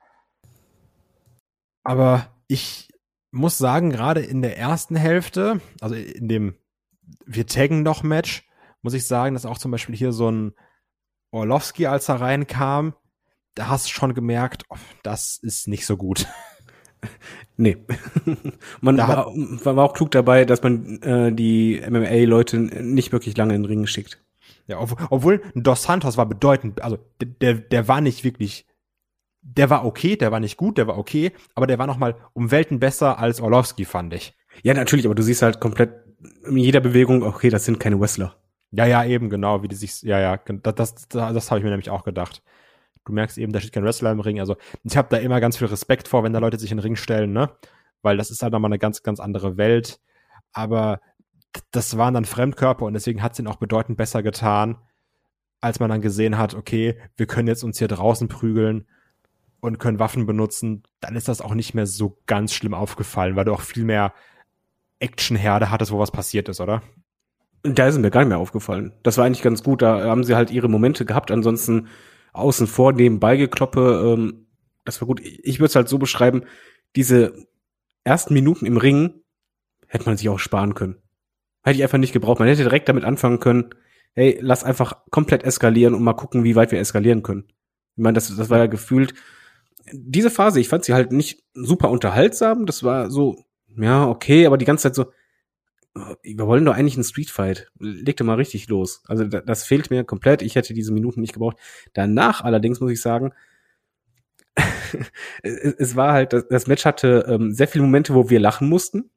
Aber 1.84 2.26
ich 2.48 2.88
muss 3.30 3.58
sagen, 3.58 3.90
gerade 3.90 4.20
in 4.20 4.42
der 4.42 4.58
ersten 4.58 4.96
Hälfte, 4.96 5.60
also 5.80 5.94
in 5.94 6.26
dem 6.28 6.54
wir 7.24 7.46
taggen 7.46 7.82
noch 7.82 8.02
Match, 8.02 8.48
muss 8.82 8.94
ich 8.94 9.06
sagen, 9.06 9.34
dass 9.34 9.46
auch 9.46 9.58
zum 9.58 9.70
Beispiel 9.70 9.94
hier 9.94 10.12
so 10.12 10.30
ein 10.30 10.54
Orlowski, 11.30 11.86
als 11.86 12.08
er 12.08 12.20
reinkam, 12.20 12.94
da 13.56 13.68
hast 13.68 13.86
du 13.86 13.90
schon 13.90 14.14
gemerkt, 14.14 14.62
oh, 14.68 14.76
das 15.02 15.38
ist 15.42 15.66
nicht 15.66 15.84
so 15.84 15.96
gut. 15.96 16.26
Nee. 17.58 17.76
man 18.80 18.96
da 18.96 19.06
war, 19.06 19.76
war, 19.76 19.84
auch 19.84 19.94
klug 19.94 20.10
dabei, 20.10 20.44
dass 20.44 20.62
man 20.62 21.00
äh, 21.02 21.32
die 21.32 21.80
MMA-Leute 21.88 22.58
nicht 22.58 23.12
wirklich 23.12 23.36
lange 23.36 23.54
in 23.54 23.62
den 23.62 23.68
Ring 23.68 23.86
schickt. 23.86 24.20
Ja, 24.66 24.80
ob, 24.80 24.96
obwohl 25.10 25.40
Dos 25.54 25.84
Santos 25.84 26.16
war 26.16 26.26
bedeutend, 26.26 26.82
also 26.82 26.98
der, 27.22 27.54
der 27.54 27.86
war 27.86 28.00
nicht 28.00 28.24
wirklich, 28.24 28.66
der 29.40 29.70
war 29.70 29.84
okay, 29.84 30.16
der 30.16 30.32
war 30.32 30.40
nicht 30.40 30.56
gut, 30.56 30.78
der 30.78 30.88
war 30.88 30.98
okay, 30.98 31.32
aber 31.54 31.66
der 31.66 31.78
war 31.78 31.86
noch 31.86 31.98
mal 31.98 32.16
um 32.32 32.50
Welten 32.50 32.80
besser 32.80 33.18
als 33.18 33.40
Orlowski, 33.40 33.84
fand 33.84 34.12
ich. 34.14 34.34
Ja, 34.62 34.74
natürlich, 34.74 35.06
aber 35.06 35.14
du 35.14 35.22
siehst 35.22 35.42
halt 35.42 35.60
komplett 35.60 35.92
in 36.46 36.56
jeder 36.56 36.80
Bewegung, 36.80 37.22
okay, 37.22 37.50
das 37.50 37.64
sind 37.64 37.78
keine 37.78 38.00
Wrestler. 38.00 38.36
Ja, 38.72 38.84
ja, 38.84 39.04
eben, 39.04 39.30
genau, 39.30 39.62
wie 39.62 39.68
die 39.68 39.76
sich, 39.76 40.02
ja, 40.02 40.18
ja, 40.18 40.36
das, 40.36 40.74
das, 40.74 41.08
das, 41.08 41.34
das 41.34 41.50
habe 41.50 41.60
ich 41.60 41.64
mir 41.64 41.70
nämlich 41.70 41.90
auch 41.90 42.04
gedacht. 42.04 42.42
Du 43.06 43.12
merkst 43.12 43.38
eben, 43.38 43.52
da 43.52 43.60
steht 43.60 43.72
kein 43.72 43.84
Wrestler 43.84 44.12
im 44.12 44.20
Ring. 44.20 44.40
Also 44.40 44.56
ich 44.84 44.96
habe 44.96 45.08
da 45.10 45.16
immer 45.16 45.40
ganz 45.40 45.56
viel 45.56 45.68
Respekt 45.68 46.08
vor, 46.08 46.24
wenn 46.24 46.32
da 46.32 46.40
Leute 46.40 46.58
sich 46.58 46.70
in 46.70 46.76
den 46.76 46.82
Ring 46.82 46.96
stellen, 46.96 47.32
ne? 47.32 47.50
Weil 48.02 48.16
das 48.16 48.30
ist 48.30 48.42
halt 48.42 48.52
nochmal 48.52 48.68
eine 48.70 48.78
ganz, 48.78 49.02
ganz 49.02 49.20
andere 49.20 49.56
Welt. 49.56 50.00
Aber 50.52 51.00
das 51.70 51.96
waren 51.96 52.14
dann 52.14 52.24
Fremdkörper 52.24 52.84
und 52.84 52.94
deswegen 52.94 53.22
hat 53.22 53.32
es 53.32 53.38
ihnen 53.38 53.48
auch 53.48 53.56
bedeutend 53.56 53.96
besser 53.96 54.22
getan, 54.22 54.76
als 55.60 55.80
man 55.80 55.88
dann 55.88 56.02
gesehen 56.02 56.36
hat, 56.36 56.54
okay, 56.54 56.98
wir 57.16 57.26
können 57.26 57.48
jetzt 57.48 57.64
uns 57.64 57.78
hier 57.78 57.88
draußen 57.88 58.28
prügeln 58.28 58.86
und 59.60 59.78
können 59.78 59.98
Waffen 59.98 60.26
benutzen, 60.26 60.82
dann 61.00 61.16
ist 61.16 61.28
das 61.28 61.40
auch 61.40 61.54
nicht 61.54 61.74
mehr 61.74 61.86
so 61.86 62.18
ganz 62.26 62.52
schlimm 62.52 62.74
aufgefallen, 62.74 63.36
weil 63.36 63.44
du 63.44 63.52
auch 63.52 63.62
viel 63.62 63.84
mehr 63.84 64.12
Actionherde 64.98 65.70
hattest, 65.70 65.92
wo 65.92 65.98
was 65.98 66.10
passiert 66.10 66.48
ist, 66.48 66.60
oder? 66.60 66.82
Da 67.62 67.86
ist 67.86 67.98
mir 67.98 68.10
gar 68.10 68.20
nicht 68.20 68.28
mehr 68.28 68.38
aufgefallen. 68.38 68.92
Das 69.02 69.18
war 69.18 69.24
eigentlich 69.24 69.42
ganz 69.42 69.62
gut. 69.62 69.82
Da 69.82 70.04
haben 70.04 70.24
sie 70.24 70.36
halt 70.36 70.50
ihre 70.50 70.68
Momente 70.68 71.04
gehabt. 71.04 71.30
Ansonsten 71.30 71.88
außen 72.38 72.66
vor 72.66 72.92
nebenbei 72.92 73.36
gekloppe. 73.36 74.14
Ähm, 74.14 74.46
das 74.84 75.00
war 75.00 75.06
gut. 75.06 75.20
Ich 75.22 75.58
würde 75.58 75.66
es 75.66 75.76
halt 75.76 75.88
so 75.88 75.98
beschreiben, 75.98 76.44
diese 76.94 77.46
ersten 78.04 78.34
Minuten 78.34 78.66
im 78.66 78.76
Ring 78.76 79.22
hätte 79.88 80.06
man 80.06 80.16
sich 80.16 80.28
auch 80.28 80.38
sparen 80.38 80.74
können. 80.74 80.96
Hätte 81.62 81.76
ich 81.76 81.82
einfach 81.82 81.98
nicht 81.98 82.12
gebraucht. 82.12 82.38
Man 82.38 82.48
hätte 82.48 82.62
direkt 82.62 82.88
damit 82.88 83.04
anfangen 83.04 83.40
können, 83.40 83.70
hey, 84.12 84.38
lass 84.40 84.64
einfach 84.64 85.04
komplett 85.10 85.42
eskalieren 85.42 85.94
und 85.94 86.02
mal 86.02 86.14
gucken, 86.14 86.44
wie 86.44 86.56
weit 86.56 86.72
wir 86.72 86.80
eskalieren 86.80 87.22
können. 87.22 87.44
Ich 87.96 88.02
meine, 88.02 88.14
das, 88.14 88.34
das 88.34 88.50
war 88.50 88.58
ja 88.58 88.66
gefühlt, 88.66 89.14
diese 89.92 90.30
Phase, 90.30 90.60
ich 90.60 90.68
fand 90.68 90.84
sie 90.84 90.94
halt 90.94 91.12
nicht 91.12 91.44
super 91.54 91.90
unterhaltsam. 91.90 92.66
Das 92.66 92.82
war 92.82 93.10
so, 93.10 93.44
ja, 93.76 94.08
okay, 94.08 94.46
aber 94.46 94.58
die 94.58 94.64
ganze 94.64 94.84
Zeit 94.84 94.94
so, 94.94 95.06
wir 96.22 96.46
wollen 96.46 96.64
doch 96.64 96.74
eigentlich 96.74 96.96
einen 96.96 97.04
Streetfight. 97.04 97.70
Leg 97.78 98.16
doch 98.16 98.26
mal 98.26 98.34
richtig 98.34 98.68
los. 98.68 99.02
Also 99.06 99.24
das 99.24 99.64
fehlt 99.64 99.90
mir 99.90 100.04
komplett. 100.04 100.42
Ich 100.42 100.54
hätte 100.54 100.74
diese 100.74 100.92
Minuten 100.92 101.20
nicht 101.20 101.32
gebraucht. 101.32 101.56
Danach 101.94 102.42
allerdings 102.42 102.80
muss 102.80 102.92
ich 102.92 103.00
sagen, 103.00 103.32
es 105.42 105.96
war 105.96 106.12
halt, 106.12 106.32
das 106.32 106.66
Match 106.66 106.84
hatte 106.84 107.26
ähm, 107.28 107.52
sehr 107.52 107.68
viele 107.68 107.84
Momente, 107.84 108.14
wo 108.14 108.30
wir 108.30 108.40
lachen 108.40 108.68
mussten 108.68 109.10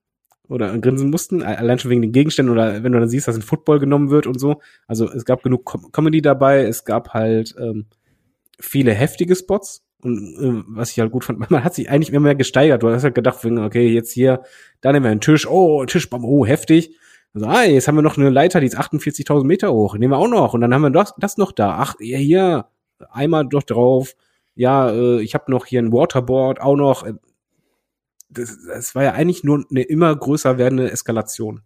oder 0.48 0.78
grinsen 0.80 1.10
mussten, 1.10 1.44
allein 1.44 1.80
schon 1.80 1.92
wegen 1.92 2.02
den 2.02 2.12
Gegenständen 2.12 2.52
oder 2.52 2.84
wenn 2.84 2.92
du 2.92 3.00
dann 3.00 3.10
siehst, 3.10 3.28
dass 3.28 3.36
ein 3.36 3.42
Football 3.42 3.80
genommen 3.80 4.10
wird 4.10 4.26
und 4.26 4.40
so. 4.40 4.62
Also 4.88 5.10
es 5.10 5.26
gab 5.26 5.44
genug 5.44 5.66
Com 5.66 5.92
Comedy 5.92 6.22
dabei, 6.22 6.64
es 6.64 6.86
gab 6.86 7.14
halt 7.14 7.56
ähm, 7.60 7.86
viele 8.60 8.94
heftige 8.94 9.36
Spots 9.36 9.86
und 10.02 10.36
äh, 10.36 10.64
was 10.68 10.92
ich 10.92 11.00
halt 11.00 11.12
gut 11.12 11.26
fand, 11.26 11.40
man 11.50 11.64
hat 11.64 11.76
sich 11.76 11.90
eigentlich 11.90 12.10
immer 12.10 12.22
mehr 12.22 12.36
gesteigert. 12.36 12.84
Du 12.84 12.90
hast 12.90 13.04
halt 13.04 13.16
gedacht, 13.16 13.44
okay, 13.44 13.90
jetzt 13.90 14.12
hier, 14.12 14.44
da 14.82 14.92
nehmen 14.92 15.06
wir 15.06 15.12
einen 15.12 15.22
Tisch, 15.22 15.48
oh, 15.48 15.86
Tischbaum, 15.86 16.24
oh, 16.24 16.46
heftig. 16.46 16.96
Also, 17.34 17.48
ah, 17.48 17.64
jetzt 17.64 17.88
haben 17.88 17.96
wir 17.96 18.02
noch 18.02 18.18
eine 18.18 18.30
Leiter, 18.30 18.60
die 18.60 18.68
ist 18.68 18.80
48.000 18.80 19.44
Meter 19.44 19.72
hoch, 19.72 19.96
nehmen 19.96 20.14
wir 20.14 20.18
auch 20.18 20.28
noch. 20.28 20.54
Und 20.54 20.62
dann 20.62 20.74
haben 20.74 20.82
wir 20.82 20.90
das, 20.90 21.14
das 21.18 21.38
noch 21.38 21.52
da. 21.52 21.78
Ach, 21.80 21.96
ja, 22.00 22.18
hier, 22.18 22.66
einmal 23.12 23.48
doch 23.48 23.64
drauf. 23.64 24.16
Ja, 24.56 24.90
äh, 24.90 25.22
ich 25.22 25.36
habe 25.36 25.52
noch 25.52 25.66
hier 25.66 25.82
ein 25.82 25.92
Waterboard, 25.92 26.60
auch 26.60 26.76
noch. 26.76 27.06
Das, 28.30 28.58
das 28.66 28.96
war 28.96 29.04
ja 29.04 29.14
eigentlich 29.14 29.44
nur 29.44 29.66
eine 29.70 29.82
immer 29.84 30.16
größer 30.16 30.58
werdende 30.58 30.92
Eskalation. 30.92 31.62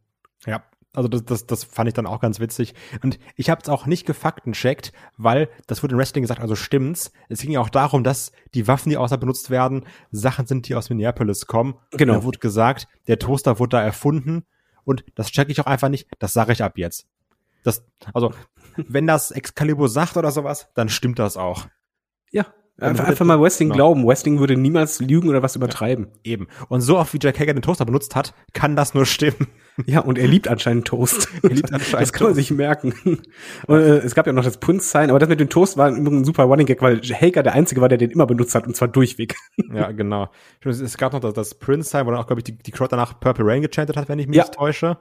Ja, 0.45 0.63
also 0.93 1.09
das, 1.09 1.25
das, 1.25 1.45
das 1.47 1.63
fand 1.63 1.87
ich 1.87 1.93
dann 1.93 2.05
auch 2.05 2.19
ganz 2.19 2.39
witzig. 2.39 2.75
Und 3.01 3.19
ich 3.35 3.49
habe 3.49 3.61
es 3.61 3.69
auch 3.69 3.85
nicht 3.85 4.05
gefaktencheckt, 4.05 4.93
weil 5.17 5.49
das 5.67 5.81
wurde 5.81 5.93
im 5.93 5.99
Wrestling 5.99 6.21
gesagt, 6.21 6.39
also 6.39 6.55
stimmt's. 6.55 7.11
Es 7.29 7.41
ging 7.41 7.51
ja 7.51 7.61
auch 7.61 7.69
darum, 7.69 8.03
dass 8.03 8.31
die 8.53 8.67
Waffen, 8.67 8.89
die 8.89 8.97
außer 8.97 9.17
benutzt 9.17 9.49
werden, 9.49 9.85
Sachen 10.11 10.45
sind, 10.45 10.67
die 10.67 10.75
aus 10.75 10.89
Minneapolis 10.89 11.47
kommen. 11.47 11.75
Genau. 11.91 12.13
Und 12.13 12.19
da 12.19 12.23
wurde 12.25 12.39
gesagt, 12.39 12.87
der 13.07 13.19
Toaster 13.19 13.59
wurde 13.59 13.77
da 13.77 13.81
erfunden. 13.81 14.45
Und 14.85 15.03
das 15.15 15.31
check 15.31 15.49
ich 15.49 15.59
auch 15.59 15.65
einfach 15.65 15.89
nicht. 15.89 16.07
Das 16.19 16.33
sage 16.33 16.53
ich 16.53 16.61
ab 16.61 16.77
jetzt. 16.77 17.07
Das, 17.63 17.85
also, 18.13 18.33
wenn 18.75 19.07
das 19.07 19.31
Excalibur 19.31 19.89
sagt 19.89 20.17
oder 20.17 20.31
sowas, 20.31 20.69
dann 20.75 20.89
stimmt 20.89 21.17
das 21.17 21.37
auch. 21.37 21.67
Ja, 22.31 22.45
Einfach, 22.79 23.05
einfach 23.05 23.25
mal 23.25 23.39
Wrestling 23.39 23.69
genau. 23.69 23.75
glauben. 23.75 24.07
Wrestling 24.07 24.39
würde 24.39 24.57
niemals 24.57 24.99
lügen 24.99 25.29
oder 25.29 25.43
was 25.43 25.55
übertreiben. 25.55 26.07
Ja, 26.25 26.33
eben. 26.33 26.47
Und 26.69 26.81
so 26.81 26.97
oft 26.97 27.13
wie 27.13 27.19
Jack 27.21 27.39
Hager 27.39 27.53
den 27.53 27.61
Toaster 27.61 27.85
benutzt 27.85 28.15
hat, 28.15 28.33
kann 28.53 28.75
das 28.75 28.93
nur 28.93 29.05
stimmen. 29.05 29.47
Ja, 29.87 30.01
und 30.01 30.19
er 30.19 30.27
liebt 30.27 30.47
anscheinend 30.47 30.85
Toast. 30.85 31.29
er 31.41 31.49
liebt 31.49 31.73
anscheinend 31.73 32.03
Das 32.03 32.13
kann 32.13 32.27
man 32.27 32.35
sich 32.35 32.51
merken. 32.51 32.93
Und, 33.65 33.79
äh, 33.79 33.97
es 33.97 34.13
gab 34.13 34.27
ja 34.27 34.31
noch 34.31 34.43
das 34.43 34.59
Prince-Sign, 34.59 35.09
aber 35.09 35.17
das 35.17 35.27
mit 35.27 35.39
dem 35.39 35.49
Toast 35.49 35.77
war 35.77 35.87
ein 35.87 36.23
super 36.23 36.43
Running 36.43 36.67
Gag, 36.67 36.83
weil 36.83 37.01
Hager 37.01 37.41
der 37.41 37.53
Einzige 37.53 37.81
war, 37.81 37.89
der 37.89 37.97
den 37.97 38.11
immer 38.11 38.27
benutzt 38.27 38.53
hat, 38.53 38.67
und 38.67 38.75
zwar 38.75 38.87
durchweg. 38.87 39.35
Ja, 39.73 39.91
genau. 39.91 40.29
Es 40.63 40.95
gab 40.95 41.13
noch 41.13 41.21
das, 41.21 41.33
das 41.33 41.55
Prince-Sign, 41.55 42.05
wo 42.05 42.11
dann 42.11 42.19
auch, 42.19 42.27
glaube 42.27 42.41
ich, 42.41 42.43
die, 42.43 42.55
die 42.55 42.69
Crowd 42.69 42.91
danach 42.91 43.19
Purple 43.19 43.47
Rain 43.47 43.63
gechantet 43.63 43.97
hat, 43.97 44.09
wenn 44.09 44.19
ich 44.19 44.27
mich 44.27 44.37
ja. 44.37 44.43
nicht 44.43 44.53
täusche. 44.53 44.99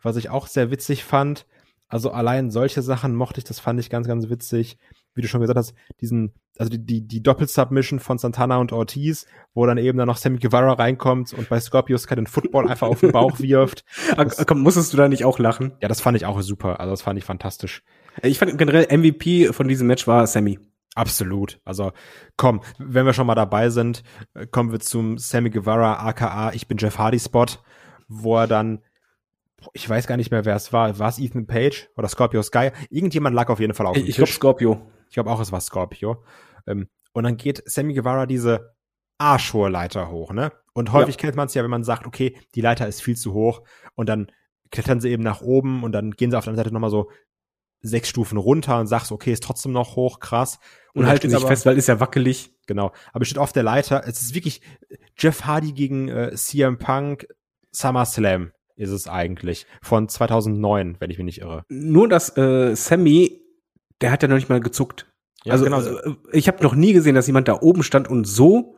Was 0.00 0.16
ich 0.16 0.30
auch 0.30 0.46
sehr 0.46 0.70
witzig 0.70 1.04
fand. 1.04 1.44
Also 1.88 2.10
allein 2.10 2.50
solche 2.50 2.80
Sachen 2.80 3.14
mochte 3.14 3.40
ich, 3.40 3.44
das 3.44 3.60
fand 3.60 3.78
ich 3.78 3.90
ganz, 3.90 4.08
ganz 4.08 4.30
witzig 4.30 4.78
wie 5.18 5.22
du 5.22 5.28
schon 5.28 5.40
gesagt 5.40 5.58
hast, 5.58 5.74
diesen, 6.00 6.32
also 6.58 6.70
die, 6.70 6.78
die, 6.78 7.06
die 7.06 7.22
Doppelsubmission 7.22 7.98
von 7.98 8.18
Santana 8.18 8.58
und 8.58 8.72
Ortiz, 8.72 9.26
wo 9.52 9.66
dann 9.66 9.76
eben 9.76 9.98
dann 9.98 10.06
noch 10.06 10.16
Sammy 10.16 10.38
Guevara 10.38 10.74
reinkommt 10.74 11.34
und 11.34 11.48
bei 11.48 11.58
Scorpius 11.58 12.06
den 12.06 12.28
Football 12.28 12.68
einfach 12.68 12.86
auf 12.86 13.00
den 13.00 13.10
Bauch 13.10 13.38
wirft. 13.40 13.84
Ah, 14.16 14.24
das, 14.24 14.46
Komm, 14.46 14.60
musstest 14.60 14.92
du 14.92 14.96
da 14.96 15.08
nicht 15.08 15.24
auch 15.24 15.40
lachen? 15.40 15.72
Ja, 15.82 15.88
das 15.88 16.00
fand 16.00 16.16
ich 16.16 16.24
auch 16.24 16.40
super. 16.40 16.78
Also 16.78 16.92
das 16.92 17.02
fand 17.02 17.18
ich 17.18 17.24
fantastisch. 17.24 17.82
Ich 18.22 18.38
fand 18.38 18.56
generell 18.56 18.86
MVP 18.96 19.52
von 19.52 19.66
diesem 19.66 19.88
Match 19.88 20.06
war 20.06 20.24
Sammy. 20.28 20.60
Absolut. 20.94 21.60
Also 21.64 21.92
komm, 22.36 22.60
wenn 22.78 23.06
wir 23.06 23.12
schon 23.12 23.26
mal 23.26 23.34
dabei 23.34 23.70
sind, 23.70 24.04
äh, 24.34 24.46
kommen 24.46 24.70
wir 24.70 24.80
zum 24.80 25.18
Sammy 25.18 25.50
Guevara, 25.50 26.06
aka 26.06 26.52
Ich 26.52 26.68
bin 26.68 26.78
Jeff 26.78 26.96
Hardy 26.96 27.18
Spot, 27.18 27.46
wo 28.06 28.36
er 28.36 28.46
dann 28.46 28.80
ich 29.72 29.88
weiß 29.88 30.06
gar 30.06 30.16
nicht 30.16 30.30
mehr, 30.30 30.44
wer 30.44 30.54
es 30.54 30.72
war. 30.72 30.98
War 30.98 31.08
es 31.08 31.18
Ethan 31.18 31.46
Page 31.46 31.88
oder 31.96 32.08
Scorpio 32.08 32.42
Sky? 32.42 32.70
Irgendjemand 32.90 33.34
lag 33.34 33.48
auf 33.48 33.60
jeden 33.60 33.74
Fall 33.74 33.86
auf 33.86 33.94
dem 33.94 34.04
ich, 34.04 34.10
Ich 34.10 34.16
glaube 34.16 34.30
Scorpio. 34.30 34.90
Ich 35.08 35.14
glaube 35.14 35.30
auch, 35.30 35.40
es 35.40 35.52
war 35.52 35.60
Scorpio. 35.60 36.22
Ähm, 36.66 36.88
und 37.12 37.24
dann 37.24 37.36
geht 37.36 37.62
Sammy 37.66 37.94
Guevara 37.94 38.26
diese 38.26 38.74
arschhohe 39.18 39.68
Leiter 39.68 40.10
hoch, 40.10 40.32
ne? 40.32 40.52
Und 40.74 40.92
häufig 40.92 41.16
ja. 41.16 41.22
kennt 41.22 41.36
man 41.36 41.46
es 41.46 41.54
ja, 41.54 41.64
wenn 41.64 41.70
man 41.70 41.82
sagt, 41.82 42.06
okay, 42.06 42.36
die 42.54 42.60
Leiter 42.60 42.86
ist 42.86 43.02
viel 43.02 43.16
zu 43.16 43.32
hoch 43.32 43.62
und 43.96 44.08
dann 44.08 44.30
klettern 44.70 45.00
sie 45.00 45.10
eben 45.10 45.22
nach 45.24 45.40
oben 45.40 45.82
und 45.82 45.92
dann 45.92 46.12
gehen 46.12 46.30
sie 46.30 46.38
auf 46.38 46.44
der 46.44 46.52
anderen 46.52 46.66
Seite 46.66 46.74
nochmal 46.74 46.90
so 46.90 47.10
sechs 47.80 48.08
Stufen 48.08 48.38
runter 48.38 48.78
und 48.78 48.86
sagst, 48.86 49.10
okay, 49.10 49.32
ist 49.32 49.42
trotzdem 49.42 49.72
noch 49.72 49.96
hoch, 49.96 50.20
krass. 50.20 50.58
Und, 50.94 51.02
und 51.02 51.08
halten 51.08 51.30
sich 51.30 51.44
fest, 51.44 51.66
weil 51.66 51.78
ist 51.78 51.88
ja 51.88 52.00
wackelig. 52.00 52.52
Genau. 52.66 52.92
Aber 53.12 53.24
steht 53.24 53.38
auf 53.38 53.52
der 53.52 53.62
Leiter. 53.62 54.04
Es 54.06 54.20
ist 54.20 54.34
wirklich 54.34 54.60
Jeff 55.16 55.44
Hardy 55.44 55.72
gegen 55.72 56.08
äh, 56.08 56.34
CM 56.34 56.78
Punk 56.78 57.26
SummerSlam 57.72 58.52
ist 58.76 58.90
es 58.90 59.08
eigentlich. 59.08 59.66
Von 59.82 60.08
2009, 60.08 60.96
wenn 61.00 61.10
ich 61.10 61.18
mich 61.18 61.24
nicht 61.24 61.40
irre. 61.40 61.64
Nur, 61.68 62.08
dass 62.08 62.36
äh, 62.36 62.74
Sammy 62.76 63.40
der 64.00 64.10
hat 64.10 64.22
ja 64.22 64.28
noch 64.28 64.36
nicht 64.36 64.48
mal 64.48 64.60
gezuckt. 64.60 65.06
Ja, 65.44 65.52
also 65.52 65.64
genau. 65.64 65.80
Äh, 65.80 66.16
ich 66.32 66.48
habe 66.48 66.62
noch 66.62 66.74
nie 66.74 66.92
gesehen, 66.92 67.14
dass 67.14 67.26
jemand 67.26 67.48
da 67.48 67.60
oben 67.60 67.82
stand 67.82 68.08
und 68.08 68.24
so 68.24 68.76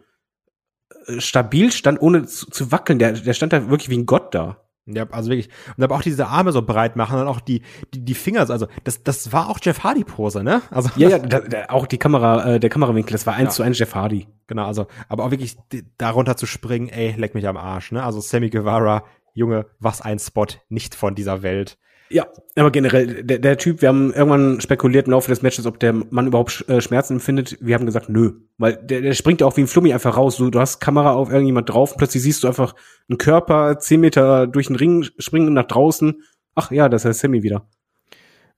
äh, 1.06 1.20
stabil 1.20 1.72
stand, 1.72 2.00
ohne 2.00 2.26
zu, 2.26 2.46
zu 2.50 2.72
wackeln. 2.72 2.98
Der, 2.98 3.12
der 3.12 3.34
stand 3.34 3.52
da 3.52 3.70
wirklich 3.70 3.90
wie 3.90 3.98
ein 3.98 4.06
Gott 4.06 4.34
da. 4.34 4.58
Ja, 4.86 5.06
also 5.10 5.30
wirklich. 5.30 5.48
Und 5.76 5.84
aber 5.84 5.94
auch 5.94 6.02
diese 6.02 6.26
Arme 6.26 6.52
so 6.52 6.62
breit 6.62 6.96
machen 6.96 7.20
und 7.20 7.28
auch 7.28 7.40
die, 7.40 7.62
die, 7.94 8.04
die 8.04 8.14
Finger, 8.14 8.48
also 8.50 8.66
das, 8.84 9.02
das 9.02 9.32
war 9.32 9.48
auch 9.48 9.58
Jeff 9.62 9.84
Hardy 9.84 10.04
Pose, 10.04 10.42
ne? 10.42 10.62
Also 10.70 10.90
ja, 10.96 11.10
ja, 11.10 11.18
da, 11.18 11.40
da, 11.40 11.66
auch 11.68 11.86
die 11.86 11.98
Kamera, 11.98 12.54
äh, 12.54 12.60
der 12.60 12.70
Kamerawinkel, 12.70 13.12
das 13.12 13.26
war 13.26 13.34
eins 13.34 13.50
ja. 13.50 13.56
zu 13.56 13.62
eins 13.62 13.78
Jeff 13.78 13.94
Hardy. 13.94 14.26
Genau, 14.46 14.66
also, 14.66 14.86
aber 15.08 15.24
auch 15.24 15.30
wirklich 15.30 15.56
darunter 15.98 16.36
zu 16.36 16.46
springen, 16.46 16.88
ey, 16.88 17.14
leck 17.16 17.34
mich 17.34 17.46
am 17.46 17.56
Arsch, 17.56 17.92
ne? 17.92 18.02
Also 18.02 18.20
Sammy 18.20 18.50
Guevara, 18.50 19.04
Junge, 19.32 19.66
was 19.78 20.00
ein 20.00 20.18
Spot, 20.18 20.46
nicht 20.68 20.94
von 20.94 21.14
dieser 21.14 21.42
Welt. 21.42 21.78
Ja, 22.12 22.26
aber 22.56 22.72
generell, 22.72 23.22
der, 23.22 23.38
der 23.38 23.56
Typ, 23.56 23.82
wir 23.82 23.88
haben 23.88 24.12
irgendwann 24.12 24.60
spekuliert 24.60 25.06
im 25.06 25.12
Laufe 25.12 25.30
des 25.30 25.42
Matches, 25.42 25.64
ob 25.66 25.78
der 25.78 25.92
Mann 25.92 26.26
überhaupt 26.26 26.64
äh, 26.68 26.80
Schmerzen 26.80 27.14
empfindet. 27.14 27.56
Wir 27.60 27.76
haben 27.76 27.86
gesagt, 27.86 28.08
nö. 28.08 28.32
Weil 28.58 28.76
der, 28.82 29.00
der 29.00 29.12
springt 29.12 29.40
ja 29.40 29.46
auch 29.46 29.56
wie 29.56 29.60
ein 29.60 29.68
Flummi 29.68 29.92
einfach 29.92 30.16
raus. 30.16 30.36
Du, 30.36 30.50
du 30.50 30.58
hast 30.58 30.80
Kamera 30.80 31.12
auf 31.12 31.30
irgendjemand 31.30 31.68
drauf, 31.68 31.96
plötzlich 31.96 32.24
siehst 32.24 32.42
du 32.42 32.48
einfach 32.48 32.74
einen 33.08 33.18
Körper 33.18 33.78
zehn 33.78 34.00
Meter 34.00 34.48
durch 34.48 34.66
den 34.66 34.76
Ring 34.76 35.04
springen 35.18 35.52
nach 35.52 35.68
draußen. 35.68 36.22
Ach 36.56 36.72
ja, 36.72 36.88
das 36.88 37.04
ist 37.04 37.20
Sammy 37.20 37.44
wieder. 37.44 37.68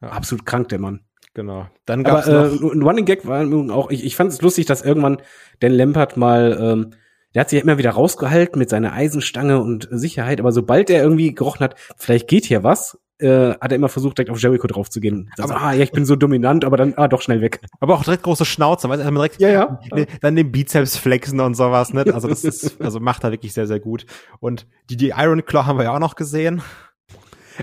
Ja. 0.01 0.09
Absolut 0.09 0.47
krank, 0.47 0.71
der 0.71 0.79
Mann. 0.79 1.01
Genau. 1.35 1.67
Dann 1.85 2.05
gab's 2.05 2.29
Aber 2.29 2.53
äh, 2.53 2.75
ein 2.75 2.83
Running 2.83 3.05
Gag 3.05 3.27
war 3.27 3.45
auch, 3.71 3.91
ich, 3.91 4.05
ich 4.05 4.17
fand 4.17 4.33
es 4.33 4.41
lustig, 4.41 4.65
dass 4.65 4.81
irgendwann 4.81 5.19
Dan 5.61 5.73
Lampert 5.73 6.17
mal 6.17 6.59
ähm, 6.59 6.95
der 7.35 7.41
hat 7.41 7.51
sich 7.51 7.59
ja 7.59 7.63
immer 7.63 7.79
wieder 7.79 7.91
rausgehalten 7.91 8.59
mit 8.59 8.69
seiner 8.69 8.93
Eisenstange 8.93 9.61
und 9.61 9.89
Sicherheit, 9.91 10.41
aber 10.41 10.53
sobald 10.53 10.91
er 10.91 11.03
irgendwie 11.03 11.35
gerochen 11.35 11.65
hat, 11.65 11.77
vielleicht 11.97 12.29
geht 12.29 12.45
hier 12.45 12.63
was, 12.63 12.99
äh, 13.23 13.55
hat 13.61 13.73
er 13.73 13.77
immer 13.77 13.89
versucht, 13.89 14.19
direkt 14.19 14.31
auf 14.31 14.41
Jericho 14.41 14.67
drauf 14.67 14.91
zu 14.91 15.01
gehen. 15.01 15.31
Also, 15.39 15.55
ah, 15.55 15.73
ja, 15.73 15.83
ich 15.83 15.93
bin 15.93 16.05
so 16.05 16.17
dominant, 16.17 16.65
aber 16.65 16.77
dann, 16.77 16.95
ah, 16.97 17.09
doch 17.09 17.23
schnell 17.23 17.41
weg. 17.41 17.61
Aber 17.81 17.95
auch 17.95 18.05
direkt 18.05 18.23
große 18.25 18.45
Schnauze, 18.45 18.89
weißt 18.89 19.05
du, 19.05 19.11
direkt, 19.11 19.41
ja, 19.41 19.49
ja. 19.49 19.81
Ne, 19.93 20.07
dann 20.21 20.37
den 20.37 20.53
Bizeps 20.53 20.97
flexen 20.97 21.41
und 21.41 21.55
sowas, 21.55 21.93
ne? 21.93 22.05
Also, 22.13 22.29
das 22.29 22.45
ist, 22.45 22.81
also 22.81 23.01
macht 23.01 23.25
er 23.25 23.31
wirklich 23.31 23.53
sehr, 23.53 23.67
sehr 23.67 23.81
gut. 23.81 24.07
Und 24.41 24.67
die, 24.91 24.97
die 24.97 25.11
Iron 25.17 25.45
Claw 25.45 25.67
haben 25.67 25.79
wir 25.79 25.85
ja 25.85 25.95
auch 25.95 26.01
noch 26.01 26.17
gesehen. 26.17 26.63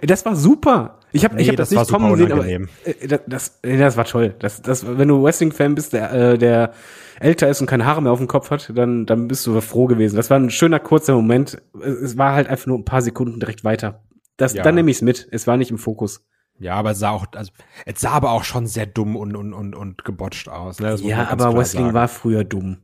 Das 0.02 0.26
war 0.26 0.36
super. 0.36 1.00
Ich 1.12 1.24
habe 1.24 1.36
nee, 1.36 1.42
ich 1.42 1.50
hab 1.50 1.56
das, 1.56 1.70
das 1.70 1.80
nicht 1.80 1.92
kommen 1.92 2.16
sehen, 2.16 2.32
aber 2.32 2.48
äh, 2.48 2.60
das, 3.08 3.22
das, 3.28 3.60
das 3.62 3.98
war 3.98 4.06
toll. 4.06 4.36
Das, 4.40 4.62
das, 4.62 4.86
wenn 4.86 5.08
du 5.08 5.24
Wrestling-Fan 5.24 5.76
bist, 5.76 5.94
der, 5.94 6.12
äh, 6.14 6.38
der 6.38 6.74
älter 7.20 7.50
ist 7.50 7.62
und 7.62 7.68
keine 7.68 7.86
Haare 7.86 8.02
mehr 8.02 8.12
auf 8.12 8.20
dem 8.20 8.28
Kopf 8.28 8.52
hat, 8.52 8.72
dann, 8.76 9.06
dann 9.06 9.28
bist 9.28 9.46
du 9.48 9.60
froh 9.62 9.88
gewesen. 9.88 10.16
Das 10.16 10.30
war 10.30 10.38
ein 10.38 10.50
schöner, 10.50 10.80
kurzer 10.80 11.16
Moment. 11.16 11.62
Es 11.82 12.18
war 12.18 12.34
halt 12.34 12.48
einfach 12.48 12.68
nur 12.68 12.78
ein 12.78 12.86
paar 12.86 13.02
Sekunden 13.02 13.40
direkt 13.40 13.64
weiter. 13.64 14.04
Das, 14.40 14.54
ja. 14.54 14.64
Dann 14.64 14.76
nehme 14.76 14.90
ich 14.90 14.98
es 14.98 15.02
mit. 15.02 15.28
Es 15.32 15.46
war 15.48 15.58
nicht 15.58 15.70
im 15.70 15.78
Fokus. 15.78 16.26
Ja, 16.60 16.76
aber 16.76 16.92
es 16.92 17.00
sah 17.00 17.12
auch, 17.12 17.28
also, 17.36 17.52
es 17.86 18.02
sah 18.02 18.12
aber 18.12 18.32
auch 18.32 18.44
schon 18.44 18.68
sehr 18.68 18.86
dumm 18.86 19.16
und, 19.16 19.36
und, 19.36 19.54
und, 19.54 19.76
und 19.76 20.04
gebotcht 20.04 20.50
aus. 20.50 20.80
Ne? 20.80 20.96
Ja, 21.02 21.30
aber 21.30 21.56
Wrestling 21.56 21.86
sagen. 21.86 21.94
war 21.94 22.08
früher 22.08 22.44
dumm. 22.44 22.78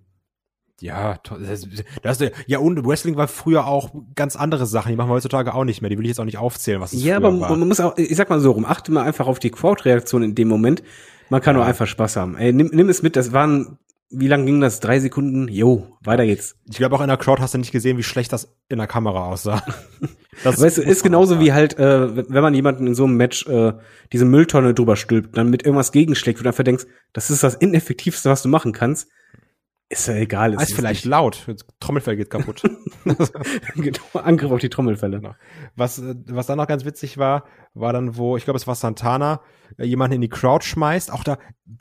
Ja, 0.82 1.18
das, 1.24 1.68
das, 2.04 2.32
ja, 2.48 2.60
und 2.60 2.86
Wrestling 2.86 3.16
war 3.16 3.30
früher 3.30 3.66
auch 3.66 3.92
ganz 4.14 4.36
andere 4.36 4.66
Sachen, 4.66 4.90
die 4.90 4.98
machen 4.98 5.10
wir 5.10 5.14
heutzutage 5.14 5.54
auch 5.54 5.64
nicht 5.64 5.82
mehr. 5.82 5.90
Die 5.90 5.98
will 5.98 6.04
ich 6.04 6.10
jetzt 6.10 6.20
auch 6.20 6.26
nicht 6.26 6.38
aufzählen, 6.38 6.82
was 6.82 6.92
es 6.92 7.04
Ja, 7.04 7.16
aber 7.16 7.40
war. 7.40 7.56
man 7.56 7.68
muss 7.68 7.80
auch, 7.80 7.98
ich 7.98 8.16
sag 8.16 8.30
mal 8.30 8.42
so 8.42 8.52
rum, 8.52 8.66
achte 8.66 8.92
mal 8.92 9.04
einfach 9.04 9.28
auf 9.28 9.40
die 9.40 9.52
Crowd-Reaktion 9.52 10.22
in 10.24 10.36
dem 10.36 10.50
Moment. 10.50 10.84
Man 11.30 11.42
kann 11.42 11.56
ja. 11.56 11.62
nur 11.62 11.66
einfach 11.66 11.88
Spaß 11.88 12.18
haben. 12.18 12.36
Ey, 12.36 12.52
nimm, 12.52 12.70
nimm 12.74 12.90
es 12.90 13.02
mit, 13.02 13.16
das 13.16 13.32
waren 13.32 13.80
wie 14.10 14.28
lang 14.28 14.46
ging 14.46 14.62
das? 14.62 14.80
Drei 14.80 15.00
Sekunden? 15.00 15.48
Jo, 15.48 15.98
weiter 16.02 16.26
geht's. 16.26 16.56
Ich 16.70 16.78
glaube 16.78 16.96
auch 16.96 17.02
in 17.02 17.08
der 17.08 17.18
Crowd 17.18 17.42
hast 17.42 17.54
du 17.54 17.58
nicht 17.58 17.72
gesehen, 17.72 17.98
wie 17.98 18.04
schlecht 18.04 18.32
das 18.32 18.56
in 18.70 18.78
der 18.78 18.88
Kamera 18.88 19.26
aussah. 19.26 19.64
Das 20.44 20.60
weißt 20.60 20.80
du, 20.80 20.82
ist 20.82 21.02
genauso 21.02 21.40
wie 21.40 21.54
halt, 21.54 21.80
äh, 21.80 22.30
wenn 22.30 22.44
man 22.44 22.54
jemanden 22.54 22.88
in 22.88 22.94
so 22.94 23.06
einem 23.06 23.16
Match 23.16 23.48
äh, 23.48 23.72
diese 24.12 24.26
Mülltonne 24.26 24.74
drüber 24.74 24.98
stülpt, 24.98 25.38
dann 25.38 25.50
mit 25.50 25.64
irgendwas 25.64 25.94
gegenschlägt 25.94 26.42
und 26.42 26.48
einfach 26.48 26.66
denkst, 26.66 26.86
das 27.14 27.30
ist 27.30 27.42
das 27.42 27.56
ineffektivste, 27.56 28.30
was 28.30 28.42
du 28.42 28.50
machen 28.50 28.74
kannst. 28.74 29.08
Ist 29.88 30.08
ja 30.08 30.16
egal. 30.16 30.54
Ist, 30.54 30.64
ist 30.64 30.74
vielleicht 30.74 31.06
nicht. 31.06 31.12
laut. 31.12 31.46
Trommelfell 31.80 32.16
geht 32.16 32.32
kaputt. 32.32 32.64
genau, 33.76 34.00
Angriff 34.14 34.52
auf 34.52 34.60
die 34.60 34.70
Trommelfälle. 34.70 35.20
Genau. 35.20 35.36
Was, 35.76 36.00
äh, 36.00 36.16
was 36.28 36.48
dann 36.48 36.58
noch 36.58 36.68
ganz 36.68 36.86
witzig 36.86 37.20
war, 37.20 37.46
war 37.76 37.94
dann, 37.94 38.18
wo, 38.18 38.36
ich 38.36 38.46
glaube, 38.46 38.58
es 38.58 38.66
war 38.66 38.74
Santana, 38.74 39.42
äh, 39.78 39.86
jemanden 39.86 40.16
in 40.16 40.22
die 40.22 40.30
Crowd 40.30 40.66
schmeißt. 40.66 41.12
Auch 41.12 41.24
da 41.24 41.38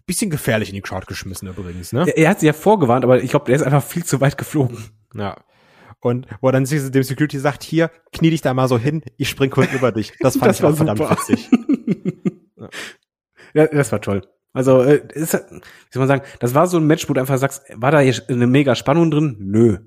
bisschen 0.07 0.31
gefährlich 0.31 0.69
in 0.69 0.75
die 0.75 0.83
Crowd 0.83 1.07
geschmissen 1.07 1.49
übrigens, 1.49 1.93
ne? 1.93 2.05
Er, 2.07 2.19
er 2.19 2.31
hat 2.31 2.41
sie 2.41 2.47
ja 2.47 2.53
vorgewarnt, 2.53 3.05
aber 3.05 3.23
ich 3.23 3.31
glaube, 3.31 3.47
der 3.47 3.57
ist 3.57 3.63
einfach 3.63 3.83
viel 3.83 4.05
zu 4.05 4.21
weit 4.21 4.37
geflogen. 4.37 4.79
Ja. 5.15 5.37
Und 6.01 6.27
wo 6.43 6.51
dann 6.51 6.67
dem 6.67 7.03
Security 7.03 7.39
sagt, 7.39 7.63
hier, 7.63 7.91
knie 8.13 8.29
dich 8.29 8.43
da 8.43 8.53
mal 8.53 8.69
so 8.69 8.77
hin, 8.79 9.03
ich 9.17 9.31
spring 9.31 9.49
kurz 9.49 9.73
über 9.73 9.93
dich. 9.93 10.13
Das 10.21 10.37
fand 10.37 10.51
Das 10.51 10.59
ich 10.59 10.63
war 10.63 10.73
auch 10.73 10.77
verdammt 10.77 11.01
witzig. 11.01 11.51
Ja, 13.55 13.69
das 13.69 13.93
war 13.93 14.01
toll. 14.01 14.23
Also, 14.55 14.83
äh, 14.83 15.03
ist, 15.13 15.35
wie 15.35 15.39
soll 15.91 16.01
man 16.01 16.09
sagen, 16.09 16.23
das 16.39 16.55
war 16.55 16.67
so 16.69 16.79
ein 16.79 16.87
Match, 16.87 17.09
wo 17.09 17.13
du 17.13 17.21
einfach 17.21 17.39
sagst, 17.39 17.65
war 17.75 17.91
da 17.91 18.01
hier 18.01 18.15
eine 18.29 18.47
mega 18.47 18.75
Spannung 18.75 19.11
drin? 19.11 19.37
Nö. 19.41 19.79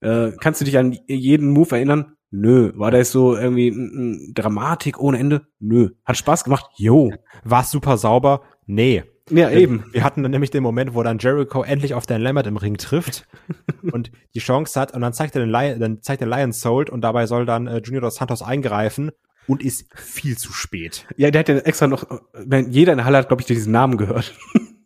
Äh, 0.00 0.32
kannst 0.40 0.60
du 0.60 0.64
dich 0.64 0.78
an 0.78 0.96
jeden 1.06 1.50
Move 1.50 1.74
erinnern? 1.74 2.16
Nö. 2.30 2.72
War 2.76 2.92
da 2.92 2.98
jetzt 2.98 3.10
so 3.10 3.36
irgendwie 3.36 3.68
n, 3.68 3.90
n, 4.28 4.32
Dramatik 4.34 5.00
ohne 5.00 5.18
Ende? 5.18 5.48
Nö. 5.58 5.90
Hat 6.04 6.16
Spaß 6.16 6.44
gemacht? 6.44 6.66
Jo. 6.76 7.12
War 7.44 7.62
es 7.62 7.70
super 7.70 7.96
sauber? 7.96 8.42
Nee. 8.66 9.04
Ja, 9.28 9.50
eben. 9.50 9.84
Wir 9.90 10.04
hatten 10.04 10.22
dann 10.22 10.30
nämlich 10.30 10.50
den 10.50 10.62
Moment, 10.62 10.94
wo 10.94 11.02
dann 11.02 11.18
Jericho 11.18 11.64
endlich 11.64 11.94
auf 11.94 12.06
Dan 12.06 12.22
Lambert 12.22 12.46
im 12.46 12.56
Ring 12.56 12.76
trifft 12.76 13.26
und 13.92 14.12
die 14.34 14.38
Chance 14.38 14.78
hat 14.78 14.94
und 14.94 15.00
dann 15.00 15.12
zeigt 15.12 15.34
er 15.34 15.40
den 15.40 15.50
Lion, 15.50 15.80
dann 15.80 16.00
zeigt 16.00 16.20
der 16.20 16.28
Lion 16.28 16.52
Sold 16.52 16.90
und 16.90 17.00
dabei 17.00 17.26
soll 17.26 17.44
dann 17.44 17.66
äh, 17.66 17.78
Junior 17.78 18.02
dos 18.02 18.16
Santos 18.16 18.42
eingreifen 18.42 19.10
und 19.48 19.62
ist 19.62 19.86
viel 19.96 20.36
zu 20.36 20.52
spät. 20.52 21.06
Ja, 21.16 21.30
der 21.30 21.40
hat 21.40 21.48
ja 21.48 21.56
extra 21.58 21.86
noch, 21.86 22.04
äh, 22.34 22.64
jeder 22.68 22.92
in 22.92 22.98
der 22.98 23.04
Halle 23.04 23.18
hat, 23.18 23.28
glaube 23.28 23.42
ich, 23.42 23.46
diesen 23.46 23.72
Namen 23.72 23.96
gehört. 23.96 24.34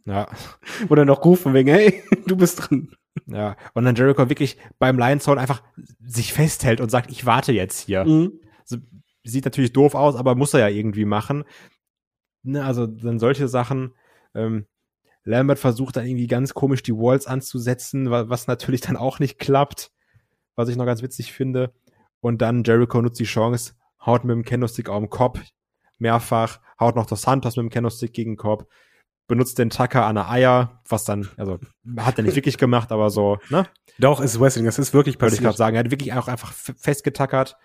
Ja, 0.05 0.28
dann 0.89 1.07
noch 1.07 1.24
rufen 1.24 1.55
wegen, 1.55 1.69
hey, 1.70 2.03
du 2.27 2.37
bist 2.37 2.70
drin. 2.70 2.91
ja. 3.27 3.57
Und 3.74 3.85
dann 3.85 3.95
Jericho 3.95 4.28
wirklich 4.28 4.57
beim 4.78 4.99
Lion 4.99 5.20
Sold 5.20 5.39
einfach 5.39 5.62
sich 6.05 6.32
festhält 6.32 6.81
und 6.81 6.91
sagt, 6.91 7.11
ich 7.11 7.27
warte 7.27 7.53
jetzt 7.53 7.81
hier. 7.81 8.05
Mhm. 8.05 8.32
Sieht 9.24 9.45
natürlich 9.45 9.73
doof 9.74 9.95
aus, 9.95 10.16
aber 10.16 10.35
muss 10.35 10.55
er 10.55 10.61
ja 10.61 10.69
irgendwie 10.69 11.05
machen. 11.05 11.45
Ne, 12.43 12.65
also 12.65 12.87
dann 12.87 13.19
solche 13.19 13.49
Sachen. 13.49 13.93
Ähm, 14.35 14.66
Lambert 15.24 15.59
versucht 15.59 15.97
dann 15.97 16.07
irgendwie 16.07 16.27
ganz 16.27 16.55
komisch 16.55 16.82
die 16.82 16.95
Walls 16.95 17.27
anzusetzen, 17.27 18.11
wa- 18.11 18.31
was 18.31 18.47
natürlich 18.47 18.81
dann 18.81 18.97
auch 18.97 19.19
nicht 19.19 19.39
klappt, 19.39 19.93
was 20.57 20.70
ich 20.70 20.77
noch 20.77 20.87
ganz 20.87 21.03
witzig 21.03 21.32
finde. 21.35 21.74
Und 22.20 22.41
dann 22.41 22.65
Jericho 22.65 23.03
nutzt 23.03 23.20
die 23.20 23.24
Chance, 23.24 23.74
haut 24.05 24.24
mit 24.24 24.35
dem 24.35 24.44
Kendo-Stick 24.44 24.89
auf 24.89 25.01
den 25.01 25.10
Kopf, 25.10 25.40
mehrfach, 25.98 26.60
haut 26.78 26.97
noch 26.97 27.06
Dos 27.06 27.22
Santos 27.22 27.56
mit 27.56 27.64
dem 27.64 27.70
Kendo-Stick 27.70 28.12
gegen 28.12 28.32
den 28.32 28.36
Kopf, 28.36 28.64
benutzt 29.27 29.59
den 29.59 29.70
Tucker 29.70 30.06
an 30.06 30.16
der 30.16 30.31
Eier, 30.31 30.81
was 30.89 31.05
dann, 31.05 31.28
also 31.36 31.59
hat 31.98 32.18
er 32.18 32.24
nicht 32.24 32.36
wirklich 32.36 32.59
gemacht, 32.59 32.90
aber 32.90 33.10
so, 33.10 33.39
ne? 33.48 33.66
Doch, 33.98 34.20
ist 34.20 34.40
Wrestling, 34.40 34.64
das 34.64 34.78
ist 34.78 34.94
wirklich 34.94 35.20
Wollte 35.20 35.35
ich 35.35 35.40
gerade 35.40 35.52
passiert. 35.52 35.59
sagen. 35.59 35.77
Er 35.77 35.81
hat 35.85 35.90
wirklich 35.90 36.12
auch 36.14 36.27
einfach 36.27 36.52
festgetackert. 36.52 37.56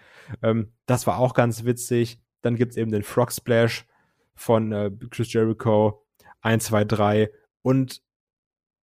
Ähm, 0.43 0.73
das 0.85 1.07
war 1.07 1.17
auch 1.17 1.33
ganz 1.33 1.63
witzig. 1.63 2.19
Dann 2.41 2.55
gibt's 2.55 2.75
eben 2.75 2.91
den 2.91 3.03
Frog 3.03 3.31
Splash 3.31 3.85
von 4.35 4.71
äh, 4.73 4.91
Chris 5.09 5.31
Jericho. 5.31 6.05
1, 6.41 6.65
2, 6.65 6.83
3. 6.85 7.31
Und 7.61 8.01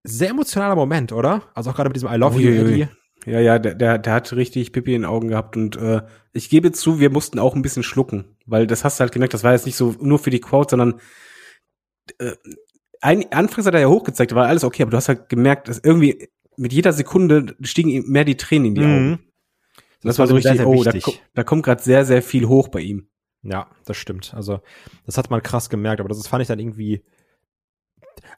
sehr 0.03 0.31
emotionaler 0.31 0.75
Moment, 0.75 1.13
oder? 1.13 1.43
Also 1.55 1.71
auch 1.71 1.77
gerade 1.77 1.91
mit 1.91 1.97
diesem 1.97 2.11
I 2.11 2.17
love 2.17 2.41
you. 2.41 2.51
Eddie. 2.51 2.89
Ja, 3.27 3.41
ja, 3.41 3.59
der, 3.59 3.75
der, 3.75 3.99
der 3.99 4.13
hat 4.13 4.33
richtig 4.33 4.73
Pipi 4.73 4.95
in 4.95 5.03
den 5.03 5.11
Augen 5.11 5.29
gehabt 5.29 5.57
und 5.57 5.77
äh, 5.77 6.03
ich 6.33 6.51
gebe 6.51 6.73
zu, 6.73 6.99
wir 6.99 7.11
mussten 7.11 7.39
auch 7.39 7.55
ein 7.55 7.63
bisschen 7.63 7.85
schlucken, 7.85 8.37
weil 8.47 8.67
das 8.67 8.85
hast 8.85 8.99
du 8.99 9.03
halt 9.03 9.13
gemerkt, 9.13 9.35
das 9.35 9.45
war 9.45 9.53
jetzt 9.53 9.67
nicht 9.67 9.77
so 9.77 9.95
nur 10.01 10.19
für 10.19 10.31
die 10.31 10.41
Quote, 10.41 10.71
sondern 10.71 11.01
äh, 12.19 12.33
ein, 13.01 13.31
anfangs 13.33 13.67
hat 13.67 13.75
er 13.75 13.81
ja 13.81 13.89
hochgezeigt, 13.89 14.35
war 14.35 14.47
alles 14.47 14.65
okay, 14.65 14.83
aber 14.83 14.91
du 14.91 14.97
hast 14.97 15.09
halt 15.09 15.29
gemerkt, 15.29 15.69
dass 15.69 15.79
irgendwie 15.79 16.29
mit 16.57 16.73
jeder 16.73 16.93
Sekunde 16.93 17.57
stiegen 17.61 17.91
ihm 17.91 18.05
mehr 18.09 18.25
die 18.25 18.37
Tränen 18.37 18.69
in 18.69 18.75
die 18.75 18.81
Augen. 18.83 19.07
Mhm. 19.07 19.13
Und 19.13 20.09
das, 20.09 20.19
war 20.19 20.27
so 20.27 20.37
sehr, 20.39 20.53
richtig, 20.53 20.59
sehr 20.59 20.67
oh, 20.67 20.83
da, 20.83 20.93
da 21.35 21.45
kommt 21.45 21.65
gerade 21.65 21.83
sehr, 21.83 22.05
sehr 22.05 22.23
viel 22.23 22.47
hoch 22.47 22.69
bei 22.69 22.81
ihm. 22.81 23.09
Ja, 23.43 23.69
das 23.85 23.97
stimmt. 23.97 24.35
Also, 24.35 24.61
das 25.07 25.17
hat 25.17 25.31
man 25.31 25.43
krass 25.43 25.71
gemerkt, 25.71 26.01
aber 26.01 26.09
das, 26.09 26.19
das 26.19 26.29
fand 26.29 26.43
ich 26.43 26.49
dann 26.49 26.59
irgendwie. 26.59 27.05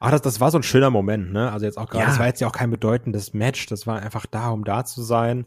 Ach, 0.00 0.10
das, 0.10 0.22
das 0.22 0.40
war 0.40 0.50
so 0.50 0.58
ein 0.58 0.62
schöner 0.62 0.90
Moment, 0.90 1.32
ne? 1.32 1.50
Also 1.52 1.66
jetzt 1.66 1.78
auch 1.78 1.88
gerade, 1.88 2.04
Ja. 2.04 2.10
das 2.10 2.18
war 2.18 2.26
jetzt 2.26 2.40
ja 2.40 2.48
auch 2.48 2.52
kein 2.52 2.70
bedeutendes 2.70 3.32
Match, 3.34 3.66
das 3.66 3.86
war 3.86 4.00
einfach 4.00 4.26
da, 4.26 4.50
um 4.50 4.64
da 4.64 4.84
zu 4.84 5.02
sein. 5.02 5.46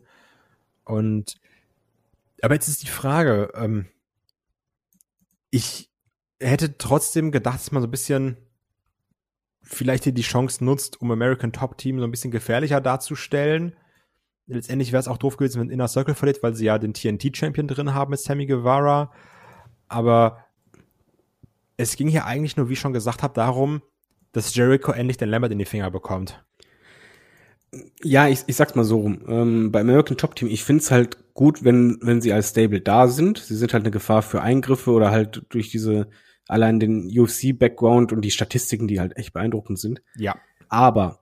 Und 0.84 1.36
aber 2.42 2.54
jetzt 2.54 2.68
ist 2.68 2.84
die 2.84 2.88
Frage, 2.88 3.52
ähm, 3.56 3.88
ich 5.50 5.90
hätte 6.40 6.78
trotzdem 6.78 7.32
gedacht, 7.32 7.56
dass 7.60 7.72
man 7.72 7.82
so 7.82 7.88
ein 7.88 7.92
bisschen 7.92 8.38
vielleicht 9.64 10.04
hier 10.04 10.14
die 10.14 10.22
Chance 10.22 10.64
nutzt, 10.64 11.02
um 11.02 11.12
American 11.12 11.52
Top 11.52 11.78
Team 11.78 12.00
so 12.00 12.06
ein 12.06 12.12
bisschen 12.12 12.32
gefährlicher 12.32 12.80
darzustellen. 12.80 13.76
Letztendlich 14.46 14.92
wäre 14.94 15.02
es 15.02 15.08
auch 15.10 15.18
doof 15.18 15.36
gewesen, 15.36 15.60
wenn 15.60 15.70
Inner 15.70 15.90
Circle 15.90 16.16
verliert, 16.16 16.42
weil 16.42 16.56
sie 16.56 16.66
ja 16.66 16.78
den 16.78 16.94
TNT-Champion 16.94 17.68
drin 17.68 17.94
haben 17.94 18.12
mit 18.12 18.20
Sammy 18.20 18.46
Guevara. 18.46 19.12
Aber 19.90 20.46
es 21.76 21.96
ging 21.98 22.08
hier 22.08 22.26
eigentlich 22.26 22.56
nur, 22.56 22.70
wie 22.70 22.74
ich 22.74 22.80
schon 22.80 22.94
gesagt 22.94 23.24
habe, 23.24 23.34
darum, 23.34 23.82
dass 24.38 24.54
Jericho 24.54 24.92
endlich 24.92 25.18
den 25.18 25.30
Lambert 25.30 25.52
in 25.52 25.58
die 25.58 25.66
Finger 25.66 25.90
bekommt. 25.90 26.44
Ja, 28.04 28.28
ich, 28.28 28.44
ich 28.46 28.56
sag's 28.56 28.76
mal 28.76 28.84
so 28.84 29.00
rum. 29.00 29.24
Ähm, 29.28 29.72
bei 29.72 29.82
American 29.82 30.16
Top 30.16 30.36
Team, 30.36 30.48
ich 30.48 30.64
find's 30.64 30.92
halt 30.92 31.34
gut, 31.34 31.64
wenn, 31.64 31.98
wenn 32.02 32.22
sie 32.22 32.32
als 32.32 32.50
Stable 32.50 32.80
da 32.80 33.08
sind. 33.08 33.40
Sie 33.40 33.56
sind 33.56 33.74
halt 33.74 33.84
eine 33.84 33.92
Gefahr 33.92 34.22
für 34.22 34.42
Eingriffe 34.42 34.92
oder 34.92 35.10
halt 35.10 35.44
durch 35.50 35.72
diese, 35.72 36.08
allein 36.48 36.80
den 36.80 37.08
UFC-Background 37.08 38.14
und 38.14 38.22
die 38.22 38.30
Statistiken, 38.30 38.88
die 38.88 39.00
halt 39.00 39.18
echt 39.18 39.34
beeindruckend 39.34 39.80
sind. 39.80 40.04
Ja. 40.16 40.36
Aber 40.70 41.20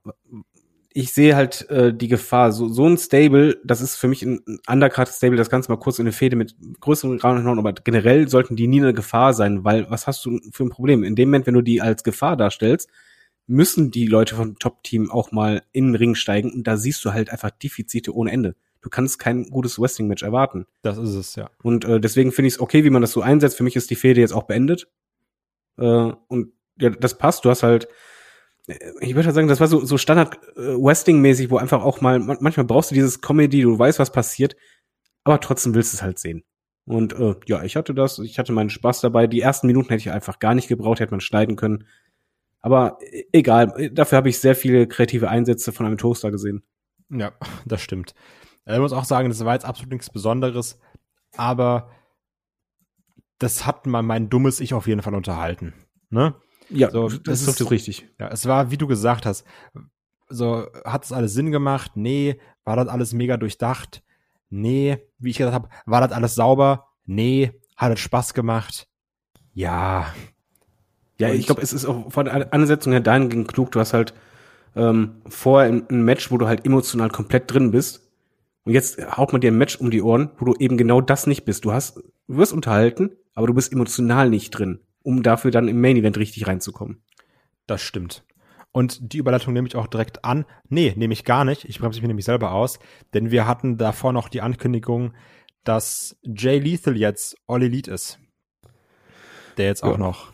ich 0.94 1.14
sehe 1.14 1.36
halt 1.36 1.70
äh, 1.70 1.94
die 1.94 2.08
Gefahr, 2.08 2.52
so, 2.52 2.68
so 2.68 2.86
ein 2.86 2.98
Stable, 2.98 3.60
das 3.64 3.82
ist 3.82 3.96
für 3.96 4.10
mich 4.10 4.24
ein, 4.24 4.42
Undercard-Stable, 4.68 5.38
das 5.38 5.50
Ganze 5.50 5.72
mal 5.72 5.78
kurz 5.78 6.00
in 6.00 6.04
eine 6.04 6.12
Fehde 6.12 6.36
mit 6.36 6.56
größeren 6.80 7.20
Rahmen 7.20 7.46
hauen, 7.46 7.60
aber 7.60 7.74
generell 7.74 8.28
sollten 8.28 8.56
die 8.56 8.68
nie 8.68 8.82
eine 8.82 8.94
Gefahr 8.94 9.34
sein, 9.34 9.64
weil 9.64 9.90
was 9.90 10.06
hast 10.06 10.26
du 10.26 10.40
für 10.52 10.64
ein 10.64 10.70
Problem? 10.70 11.04
In 11.04 11.16
dem 11.16 11.30
Moment, 11.30 11.48
wenn 11.48 11.54
du 11.54 11.62
die 11.62 11.82
als 11.82 12.04
Gefahr 12.04 12.38
darstellst, 12.38 12.90
müssen 13.48 13.92
die 13.92 14.08
Leute 14.08 14.36
vom 14.36 14.58
Top-Team 14.58 15.12
auch 15.12 15.32
mal 15.32 15.64
in 15.72 15.88
den 15.88 15.96
Ring 15.96 16.16
steigen 16.16 16.52
und 16.52 16.66
da 16.66 16.78
siehst 16.78 17.04
du 17.06 17.14
halt 17.14 17.30
einfach 17.30 17.52
Defizite 17.52 18.14
ohne 18.16 18.32
Ende. 18.32 18.56
Du 18.82 18.90
kannst 18.90 19.18
kein 19.20 19.46
gutes 19.50 19.80
Wrestling-Match 19.80 20.24
erwarten. 20.24 20.66
Das 20.84 20.98
ist 20.98 21.16
es, 21.16 21.36
ja. 21.36 21.50
Und 21.64 21.86
äh, 21.86 22.00
deswegen 22.00 22.32
finde 22.32 22.48
ich 22.48 22.56
es 22.56 22.60
okay, 22.60 22.84
wie 22.84 22.92
man 22.92 23.02
das 23.02 23.12
so 23.12 23.22
einsetzt. 23.22 23.58
Für 23.58 23.64
mich 23.64 23.76
ist 23.76 23.90
die 23.90 23.96
Fehde 23.96 24.22
jetzt 24.22 24.34
auch 24.34 24.44
beendet. 24.44 24.88
Äh, 25.78 26.12
und 26.28 26.54
ja, 26.80 26.92
das 26.92 27.18
passt. 27.18 27.46
Du 27.46 27.50
hast 27.50 27.64
halt, 27.64 27.88
äh, 28.68 28.78
ich 29.02 29.16
würde 29.16 29.26
halt 29.26 29.36
sagen, 29.36 29.48
das 29.48 29.60
war 29.60 29.68
so, 29.68 29.84
so 29.84 29.98
Standard 29.98 30.36
äh, 30.56 30.76
wo 30.76 31.58
einfach 31.58 31.82
auch 31.84 32.02
mal, 32.02 32.20
man- 32.20 32.38
manchmal 32.42 32.66
brauchst 32.66 32.92
du 32.92 32.96
dieses 32.96 33.22
Comedy, 33.22 33.62
du 33.62 33.78
weißt, 33.78 33.98
was 33.98 34.12
passiert, 34.12 34.56
aber 35.24 35.40
trotzdem 35.40 35.74
willst 35.74 35.94
du 35.94 35.98
es 35.98 36.04
halt 36.04 36.20
sehen. 36.20 36.44
Und 36.86 37.14
äh, 37.14 37.34
ja, 37.48 37.64
ich 37.64 37.76
hatte 37.78 37.96
das, 37.96 38.20
ich 38.20 38.38
hatte 38.38 38.54
meinen 38.54 38.70
Spaß 38.70 39.02
dabei. 39.02 39.26
Die 39.26 39.42
ersten 39.42 39.66
Minuten 39.66 39.90
hätte 39.90 40.02
ich 40.02 40.12
einfach 40.12 40.38
gar 40.38 40.54
nicht 40.54 40.68
gebraucht, 40.68 41.00
hätte 41.00 41.12
man 41.12 41.22
schneiden 41.22 41.56
können. 41.56 41.88
Aber 42.66 42.98
äh, 43.02 43.26
egal, 43.32 43.92
dafür 43.94 44.18
habe 44.18 44.30
ich 44.30 44.40
sehr 44.40 44.56
viele 44.56 44.88
kreative 44.88 45.30
Einsätze 45.30 45.72
von 45.72 45.86
einem 45.86 45.98
Toaster 46.00 46.32
gesehen. 46.32 46.64
Ja, 47.10 47.32
das 47.68 47.82
stimmt. 47.82 48.16
Ich 48.66 48.80
muss 48.80 48.92
auch 48.94 49.06
sagen, 49.06 49.30
das 49.30 49.46
war 49.46 49.54
jetzt 49.54 49.66
absolut 49.66 49.92
nichts 49.92 50.10
Besonderes, 50.10 50.80
aber 51.38 51.92
das 53.38 53.68
hat 53.68 53.86
mal 53.86 54.02
mein 54.02 54.30
dummes 54.32 54.60
Ich 54.60 54.74
auf 54.74 54.88
jeden 54.88 55.04
Fall 55.04 55.14
unterhalten. 55.14 55.76
Ne? 56.10 56.34
Ja, 56.70 56.90
So, 56.90 57.08
das, 57.08 57.44
ist 57.44 57.62
ist- 57.62 57.70
richtig. 57.70 58.08
Ja, 58.20 58.30
es 58.30 58.48
war, 58.48 58.72
wie 58.72 58.78
du 58.78 58.88
gesagt 58.88 59.28
hast, 59.28 59.46
so, 60.28 60.66
hat 60.84 61.04
das 61.04 61.12
alles 61.12 61.34
Sinn 61.36 61.52
gemacht? 61.52 61.92
Nee. 61.94 62.40
War 62.64 62.76
das 62.78 62.88
alles 62.88 63.14
mega 63.14 63.38
durchdacht? 63.38 64.02
Nee. 64.50 64.98
Wie 65.20 65.30
ich 65.30 65.38
gesagt 65.38 65.54
habe, 65.54 65.70
war 65.86 66.02
das 66.02 66.12
alles 66.12 66.34
sauber? 66.34 66.88
Nee. 67.06 67.52
Hat 67.78 67.94
es 67.94 68.00
Spaß 68.00 68.34
gemacht? 68.34 68.88
Ja. 69.54 70.08
Ja, 71.18 71.30
Und- 71.30 71.36
ich 71.36 71.46
glaube, 71.46 71.62
es 71.62 71.74
ist 71.74 71.86
auch 71.86 72.12
von 72.12 72.26
der 72.26 72.54
Ansetzung 72.54 72.92
her 72.94 73.02
dahingehend 73.02 73.48
klug. 73.48 73.72
Du 73.72 73.80
hast 73.80 73.94
halt 73.94 74.14
ähm, 74.76 75.22
vorher 75.28 75.72
ein, 75.72 76.04
Match, 76.04 76.32
wo 76.32 76.38
du 76.38 76.48
halt 76.48 76.66
emotional 76.66 77.10
komplett 77.10 77.52
drin 77.54 77.72
bist. 77.72 78.02
Und 78.66 78.74
jetzt 78.74 79.00
haut 79.16 79.32
man 79.32 79.40
dir 79.42 79.52
ein 79.52 79.58
Match 79.58 79.78
um 79.78 79.92
die 79.92 80.02
Ohren, 80.02 80.32
wo 80.38 80.46
du 80.46 80.56
eben 80.60 80.76
genau 80.76 81.00
das 81.00 81.28
nicht 81.28 81.46
bist. 81.46 81.64
Du 81.66 81.72
hast, 81.72 81.98
du 81.98 82.04
wirst 82.38 82.52
unterhalten, 82.52 83.12
aber 83.36 83.48
du 83.48 83.54
bist 83.54 83.72
emotional 83.72 84.30
nicht 84.30 84.50
drin, 84.52 84.80
um 85.04 85.24
dafür 85.24 85.52
dann 85.52 85.68
im 85.70 85.80
Main 85.80 85.96
Event 85.98 86.18
richtig 86.18 86.48
reinzukommen. 86.48 87.02
Das 87.68 87.82
stimmt. 87.82 88.26
Und 88.74 89.14
die 89.14 89.20
Überleitung 89.20 89.54
nehme 89.54 89.68
ich 89.68 89.78
auch 89.78 89.88
direkt 89.88 90.26
an. 90.26 90.44
Nee, 90.68 90.94
nehme 90.98 91.14
ich 91.14 91.24
gar 91.24 91.46
nicht. 91.46 91.64
Ich 91.64 91.80
bremse 91.80 92.02
mich 92.02 92.08
nämlich 92.10 92.26
selber 92.26 92.52
aus. 92.52 92.80
Denn 93.14 93.32
wir 93.32 93.48
hatten 93.48 93.78
davor 93.78 94.12
noch 94.12 94.28
die 94.28 94.42
Ankündigung, 94.42 95.14
dass 95.64 96.18
Jay 96.24 96.60
Lethal 96.60 96.98
jetzt 96.98 97.38
All 97.48 97.64
Elite 97.64 97.92
ist. 97.92 98.20
Der 99.58 99.68
jetzt 99.68 99.84
auch 99.84 99.94
Ja. 99.94 99.98
noch. 99.98 100.34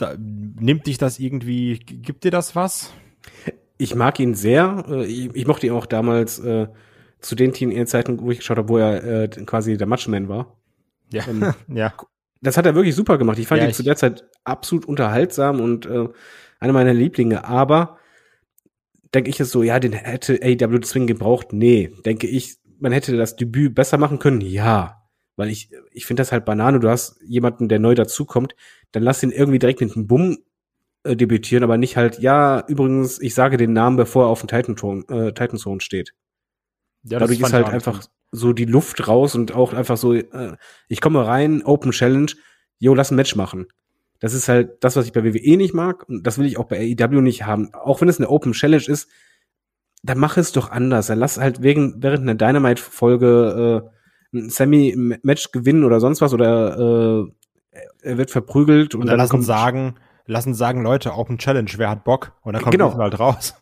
Da, 0.00 0.16
nimmt 0.18 0.86
dich 0.86 0.98
das 0.98 1.18
irgendwie, 1.18 1.78
gibt 1.78 2.24
dir 2.24 2.30
das 2.30 2.56
was? 2.56 2.92
Ich 3.78 3.94
mag 3.94 4.18
ihn 4.20 4.34
sehr. 4.34 4.84
Äh, 4.88 5.04
Ich, 5.04 5.34
ich 5.34 5.46
mochte 5.46 5.66
ihn 5.66 5.72
auch 5.72 5.86
damals 5.86 6.38
äh, 6.38 6.68
zu 7.20 7.34
den 7.34 7.52
Teen-Zeiten, 7.52 8.20
wo 8.20 8.30
ich 8.30 8.38
geschaut 8.38 8.56
habe, 8.58 8.68
wo 8.68 8.78
er 8.78 9.04
äh, 9.04 9.28
quasi 9.28 9.76
der 9.76 9.86
Matchman 9.86 10.28
war. 10.28 10.56
Ja. 11.12 11.26
Ähm, 11.28 11.52
ja. 11.68 11.92
das 12.40 12.56
hat 12.56 12.66
er 12.66 12.74
wirklich 12.74 12.94
super 12.94 13.18
gemacht. 13.18 13.38
Ich 13.38 13.46
fand 13.46 13.60
Ja, 13.60 13.66
ihn 13.66 13.70
ich- 13.70 13.76
zu 13.76 13.82
der 13.82 13.96
Zeit 13.96 14.24
absolut 14.44 14.86
unterhaltsam 14.86 15.60
und 15.60 15.86
äh, 15.86 16.08
einer 16.60 16.72
meiner 16.72 16.94
Lieblinge. 16.94 17.44
Aber 17.44 17.98
denke 19.14 19.28
ich 19.30 19.38
jetzt 19.38 19.50
so, 19.50 19.62
ja, 19.62 19.80
den 19.80 19.92
hätte 19.92 20.38
AW 20.42 20.80
zwingend 20.80 21.08
gebraucht. 21.08 21.52
Nee, 21.52 21.92
denke 22.06 22.26
ich, 22.26 22.56
man 22.78 22.92
hätte 22.92 23.16
das 23.16 23.36
Debüt 23.36 23.74
besser 23.74 23.98
machen 23.98 24.18
können. 24.18 24.40
Ja, 24.40 24.99
weil 25.40 25.48
ich 25.48 25.70
ich 25.90 26.04
finde 26.04 26.20
das 26.20 26.32
halt 26.32 26.44
Banane. 26.44 26.80
Du 26.80 26.90
hast 26.90 27.18
jemanden, 27.22 27.68
der 27.68 27.78
neu 27.78 27.94
dazukommt, 27.94 28.54
dann 28.92 29.02
lass 29.02 29.22
ihn 29.22 29.30
irgendwie 29.30 29.58
direkt 29.58 29.80
mit 29.80 29.96
einem 29.96 30.06
Bumm 30.06 30.38
äh, 31.02 31.16
debütieren, 31.16 31.64
aber 31.64 31.78
nicht 31.78 31.96
halt, 31.96 32.18
ja, 32.18 32.62
übrigens, 32.68 33.22
ich 33.22 33.34
sage 33.34 33.56
den 33.56 33.72
Namen, 33.72 33.96
bevor 33.96 34.26
er 34.26 34.28
auf 34.28 34.40
dem 34.40 34.48
Titan 34.48 34.74
äh, 35.08 35.32
Titan 35.32 35.58
Throne 35.58 35.80
steht. 35.80 36.12
Ja, 37.04 37.18
Dadurch 37.18 37.40
ist 37.40 37.54
halt 37.54 37.68
einfach 37.68 38.04
so 38.32 38.52
die 38.52 38.66
Luft 38.66 39.08
raus 39.08 39.34
und 39.34 39.54
auch 39.54 39.72
einfach 39.72 39.96
so, 39.96 40.12
äh, 40.12 40.56
ich 40.88 41.00
komme 41.00 41.26
rein, 41.26 41.62
Open 41.64 41.92
Challenge, 41.92 42.30
yo, 42.78 42.94
lass 42.94 43.10
ein 43.10 43.16
Match 43.16 43.34
machen. 43.34 43.66
Das 44.18 44.34
ist 44.34 44.48
halt 44.48 44.84
das, 44.84 44.96
was 44.96 45.06
ich 45.06 45.12
bei 45.12 45.24
WWE 45.24 45.56
nicht 45.56 45.72
mag 45.72 46.06
und 46.06 46.26
das 46.26 46.36
will 46.36 46.44
ich 46.44 46.58
auch 46.58 46.66
bei 46.66 46.76
AEW 46.76 47.22
nicht 47.22 47.46
haben. 47.46 47.72
Auch 47.72 48.02
wenn 48.02 48.10
es 48.10 48.18
eine 48.18 48.28
Open 48.28 48.52
Challenge 48.52 48.84
ist, 48.86 49.08
dann 50.02 50.18
mach 50.18 50.36
es 50.36 50.52
doch 50.52 50.70
anders. 50.70 51.06
Dann 51.06 51.18
lass 51.18 51.38
halt 51.38 51.62
wegen, 51.62 52.02
während 52.02 52.20
einer 52.20 52.34
Dynamite-Folge 52.34 53.86
äh, 53.86 53.99
ein 54.32 54.50
Sammy-Match 54.50 55.52
gewinnen 55.52 55.84
oder 55.84 56.00
sonst 56.00 56.20
was 56.20 56.32
oder 56.32 57.26
äh, 57.72 57.78
er 58.02 58.18
wird 58.18 58.30
verprügelt 58.30 58.94
und, 58.94 59.02
und 59.02 59.06
dann, 59.06 59.18
dann 59.18 59.26
lassen 59.26 59.42
sagen, 59.42 59.94
lassen 60.26 60.54
sagen 60.54 60.82
Leute 60.82 61.12
Open 61.12 61.38
Challenge, 61.38 61.70
wer 61.76 61.90
hat 61.90 62.04
Bock 62.04 62.32
und 62.42 62.52
dann 62.52 62.62
kommt 62.62 62.72
genau. 62.72 62.96
halt 62.96 63.18
raus. 63.18 63.54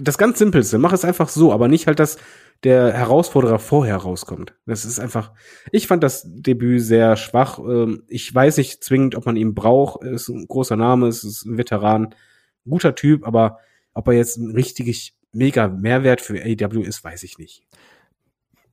Das 0.00 0.18
ganz 0.18 0.38
simpelste, 0.38 0.78
mach 0.78 0.92
es 0.92 1.04
einfach 1.04 1.28
so, 1.28 1.52
aber 1.52 1.68
nicht 1.68 1.86
halt, 1.86 1.98
dass 1.98 2.18
der 2.64 2.92
Herausforderer 2.92 3.58
vorher 3.58 3.96
rauskommt. 3.96 4.54
Das 4.66 4.84
ist 4.84 4.98
einfach, 4.98 5.32
ich 5.72 5.86
fand 5.86 6.02
das 6.02 6.22
Debüt 6.26 6.80
sehr 6.82 7.16
schwach. 7.16 7.58
Ähm, 7.58 8.04
ich 8.08 8.34
weiß 8.34 8.56
nicht 8.56 8.82
zwingend, 8.82 9.14
ob 9.14 9.26
man 9.26 9.36
ihn 9.36 9.54
braucht. 9.54 10.02
Er 10.02 10.12
ist 10.12 10.28
ein 10.28 10.46
großer 10.48 10.76
Name, 10.76 11.08
es 11.08 11.22
ist 11.22 11.44
ein 11.44 11.58
Veteran, 11.58 12.14
guter 12.68 12.94
Typ, 12.94 13.26
aber 13.26 13.58
ob 13.92 14.08
er 14.08 14.14
jetzt 14.14 14.38
ein 14.38 14.52
richtig 14.52 15.14
mega 15.32 15.68
Mehrwert 15.68 16.20
für 16.20 16.42
AEW 16.42 16.82
ist, 16.82 17.04
weiß 17.04 17.22
ich 17.22 17.38
nicht. 17.38 17.65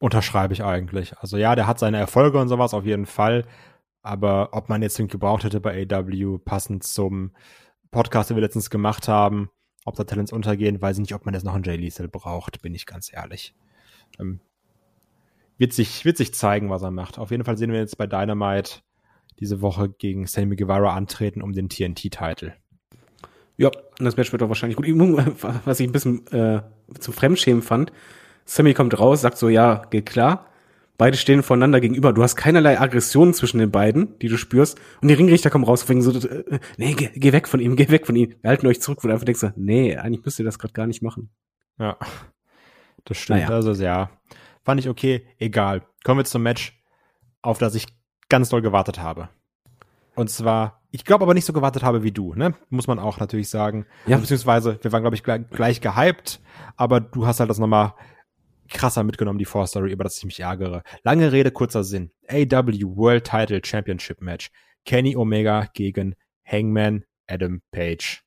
Unterschreibe 0.04 0.54
ich 0.54 0.66
eigentlich. 0.66 1.18
Also 1.20 1.38
ja, 1.38 1.56
der 1.56 1.66
hat 1.66 1.80
seine 1.80 1.96
Erfolge 1.96 2.38
und 2.38 2.50
sowas 2.50 2.74
auf 2.74 2.84
jeden 2.84 3.06
Fall. 3.06 3.46
Aber 4.02 4.50
ob 4.52 4.68
man 4.68 4.82
jetzt 4.82 5.00
den 5.00 5.08
gebraucht 5.08 5.46
hätte 5.46 5.62
bei 5.62 5.88
AEW, 5.90 6.40
passend 6.40 6.84
zum 6.84 7.32
Podcast, 7.90 8.30
den 8.30 8.36
wir 8.36 8.42
letztens 8.42 8.70
gemacht 8.70 9.08
haben, 9.08 9.50
ob 9.86 9.96
da 9.96 10.04
Talents 10.04 10.34
untergehen, 10.34 10.82
weiß 10.82 10.98
ich 10.98 11.04
nicht, 11.04 11.16
ob 11.16 11.24
man 11.24 11.34
jetzt 11.34 11.46
noch 11.46 11.56
einen 11.56 11.64
Jay 11.64 11.78
Liesel 11.78 12.10
braucht, 12.10 12.62
bin 12.62 12.76
ich 12.76 12.86
ganz 12.86 13.14
ehrlich. 13.14 13.56
Ähm, 14.20 14.42
wird, 15.58 15.72
sich, 15.72 16.04
wird 16.04 16.18
sich 16.18 16.34
zeigen, 16.34 16.70
was 16.70 16.82
er 16.82 16.92
macht. 16.92 17.18
Auf 17.18 17.32
jeden 17.32 17.46
Fall 17.46 17.58
sehen 17.58 17.72
wir 17.72 17.80
jetzt 17.80 17.98
bei 17.98 18.06
Dynamite 18.06 18.82
diese 19.40 19.62
Woche 19.62 19.88
gegen 19.88 20.28
Sammy 20.28 20.58
Guevara 20.58 20.94
antreten 20.98 21.42
um 21.42 21.54
den 21.54 21.70
TNT-Titel. 21.70 22.52
Ja, 23.56 23.70
und 23.70 24.04
das 24.04 24.18
Match 24.18 24.34
wird 24.34 24.42
doch 24.42 24.50
wahrscheinlich 24.50 24.76
gut. 24.76 24.86
Was 25.64 25.80
ich 25.80 25.88
ein 25.88 25.94
bisschen 25.94 26.28
äh, 26.28 26.62
zum 27.00 27.14
Fremdschämen 27.14 27.62
fand, 27.62 27.94
Sammy 28.46 28.74
kommt 28.74 28.98
raus, 29.00 29.22
sagt 29.22 29.38
so, 29.38 29.50
ja, 29.50 29.84
geht 29.90 30.06
klar. 30.06 30.48
Beide 30.98 31.18
stehen 31.18 31.42
voneinander 31.42 31.82
gegenüber. 31.82 32.14
Du 32.14 32.22
hast 32.22 32.36
keinerlei 32.36 32.80
Aggression 32.80 33.34
zwischen 33.34 33.58
den 33.58 33.72
beiden, 33.72 34.18
die 34.20 34.28
du 34.28 34.38
spürst. 34.38 34.80
Und 35.02 35.08
die 35.08 35.16
Ringrichter 35.16 35.50
kommen 35.50 35.64
raus 35.64 35.84
und 35.84 36.02
so, 36.02 36.28
äh, 36.28 36.60
nee, 36.78 36.94
geh, 36.94 37.10
geh, 37.16 37.34
weg 37.34 37.48
von 37.48 37.60
ihm, 37.60 37.76
geh 37.76 37.90
weg 37.90 38.06
von 38.06 38.16
ihm. 38.16 38.36
Wir 38.42 38.50
halten 38.50 38.68
euch 38.68 38.80
zurück, 38.80 39.00
wo 39.02 39.08
du 39.08 39.14
einfach 39.14 39.26
denkst, 39.26 39.54
nee, 39.56 39.98
eigentlich 39.98 40.24
müsst 40.24 40.40
ihr 40.40 40.46
das 40.46 40.60
gerade 40.60 40.74
gar 40.74 40.86
nicht 40.86 41.02
machen. 41.02 41.30
Ja, 41.80 41.98
das 43.06 43.18
stimmt. 43.18 43.42
Naja. 43.42 43.50
Also 43.50 43.74
ja, 43.74 44.12
fand 44.64 44.80
ich 44.80 44.88
okay. 44.88 45.26
Egal. 45.40 45.82
Kommen 46.04 46.20
wir 46.20 46.26
zum 46.26 46.44
Match, 46.44 46.80
auf 47.42 47.58
das 47.58 47.74
ich 47.76 47.88
ganz 48.30 48.50
doll 48.50 48.62
gewartet 48.62 49.00
habe. 49.00 49.30
Und 50.16 50.30
zwar, 50.30 50.82
ich 50.92 51.06
glaube 51.06 51.24
aber 51.24 51.34
nicht 51.34 51.46
so 51.46 51.54
gewartet 51.54 51.84
habe 51.84 52.04
wie 52.04 52.12
du, 52.12 52.36
ne? 52.36 52.54
Muss 52.70 52.86
man 52.86 53.00
auch 53.00 53.20
natürlich 53.20 53.50
sagen. 53.50 53.88
Ja. 54.06 54.18
Beziehungsweise, 54.18 54.78
wir 54.82 54.92
waren, 54.92 55.02
glaube 55.02 55.16
ich, 55.16 55.24
gleich, 55.24 55.50
gleich 55.50 55.82
gehypt, 55.82 56.40
aber 56.78 57.00
du 57.00 57.26
hast 57.26 57.40
halt 57.40 57.50
das 57.50 57.58
nochmal 57.58 57.94
krasser 58.74 59.04
mitgenommen, 59.04 59.40
die 59.40 59.46
Vorstory, 59.46 59.92
über 59.92 60.04
das 60.04 60.18
ich 60.18 60.26
mich 60.26 60.40
ärgere. 60.40 60.84
Lange 61.04 61.32
Rede, 61.32 61.52
kurzer 61.52 61.84
Sinn. 61.84 62.12
AW 62.28 62.96
World 62.96 63.26
Title 63.26 63.62
Championship 63.64 64.22
Match. 64.22 64.50
Kenny 64.86 65.16
Omega 65.16 65.68
gegen 65.74 66.16
Hangman 66.46 67.06
Adam 67.28 67.62
Page. 67.72 68.24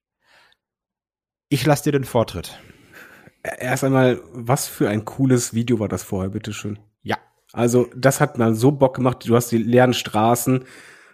Ich 1.49 1.65
lasse 1.67 1.85
dir 1.85 1.93
den 1.93 2.05
Vortritt. 2.05 2.59
Erst 3.59 3.85
einmal, 3.85 4.21
was 4.33 4.67
für 4.67 4.89
ein 4.89 5.05
cooles 5.05 5.55
Video 5.55 5.79
war 5.79 5.89
das 5.89 6.03
vorher, 6.03 6.31
bitteschön. 6.31 6.79
Ja. 7.03 7.19
Also, 7.53 7.89
das 7.95 8.21
hat 8.21 8.39
mal 8.39 8.55
so 8.55 8.73
Bock 8.73 8.97
gemacht. 8.97 9.29
Du 9.29 9.37
hast 9.37 9.53
die 9.53 9.59
leeren 9.59 9.95
Straßen, 9.95 10.65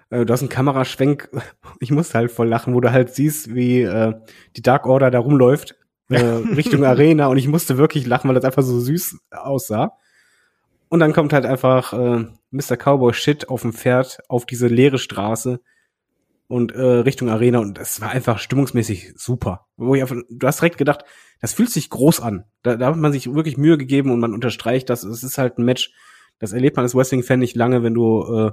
äh, 0.08 0.24
du 0.24 0.32
hast 0.32 0.40
einen 0.40 0.48
Kameraschwenk. 0.48 1.30
Ich 1.80 1.90
musste 1.90 2.14
halt 2.14 2.30
voll 2.30 2.48
lachen, 2.48 2.74
wo 2.74 2.80
du 2.80 2.92
halt 2.92 3.12
siehst, 3.12 3.54
wie 3.54 3.82
äh, 3.82 4.14
die 4.56 4.62
Dark 4.62 4.86
Order 4.86 5.10
da 5.10 5.18
rumläuft 5.18 5.74
äh, 6.08 6.20
Richtung 6.56 6.84
Arena 6.84 7.26
und 7.26 7.36
ich 7.36 7.48
musste 7.48 7.78
wirklich 7.78 8.06
lachen, 8.06 8.28
weil 8.28 8.34
das 8.34 8.44
einfach 8.44 8.62
so 8.62 8.80
süß 8.80 9.18
aussah. 9.30 9.96
Und 10.88 11.00
dann 11.00 11.12
kommt 11.12 11.32
halt 11.32 11.46
einfach 11.46 11.92
äh, 11.94 12.26
Mr. 12.50 12.76
Cowboy 12.76 13.14
Shit 13.14 13.48
auf 13.48 13.62
dem 13.62 13.72
Pferd 13.72 14.18
auf 14.28 14.44
diese 14.44 14.66
leere 14.66 14.98
Straße 14.98 15.60
und 16.48 16.72
äh, 16.72 16.82
Richtung 16.82 17.30
Arena 17.30 17.60
und 17.60 17.78
es 17.78 18.02
war 18.02 18.10
einfach 18.10 18.38
stimmungsmäßig 18.38 19.14
super. 19.16 19.66
Wo 19.78 19.94
ich 19.94 20.02
einfach, 20.02 20.16
du 20.28 20.46
hast 20.46 20.60
direkt 20.60 20.76
gedacht, 20.76 21.02
das 21.40 21.54
fühlt 21.54 21.70
sich 21.70 21.88
groß 21.88 22.20
an. 22.20 22.44
Da, 22.62 22.76
da 22.76 22.88
hat 22.88 22.96
man 22.96 23.10
sich 23.10 23.32
wirklich 23.32 23.56
Mühe 23.56 23.78
gegeben 23.78 24.10
und 24.10 24.20
man 24.20 24.34
unterstreicht 24.34 24.90
das. 24.90 25.02
Es 25.02 25.22
ist 25.22 25.38
halt 25.38 25.56
ein 25.56 25.64
Match, 25.64 25.94
das 26.38 26.52
erlebt 26.52 26.76
man 26.76 26.84
als 26.84 26.94
Wrestling-Fan 26.94 27.38
nicht 27.38 27.56
lange, 27.56 27.82
wenn 27.82 27.94
du 27.94 28.22
äh, 28.24 28.50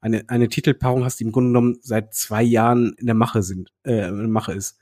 eine, 0.00 0.24
eine 0.28 0.48
Titelpaarung 0.48 1.04
hast, 1.04 1.20
die 1.20 1.24
im 1.24 1.32
Grunde 1.32 1.50
genommen 1.50 1.76
seit 1.82 2.14
zwei 2.14 2.42
Jahren 2.42 2.94
in 2.96 3.04
der 3.04 3.14
Mache 3.14 3.42
sind, 3.42 3.72
äh, 3.82 4.08
in 4.08 4.16
der 4.16 4.28
Mache 4.28 4.52
ist 4.52 4.78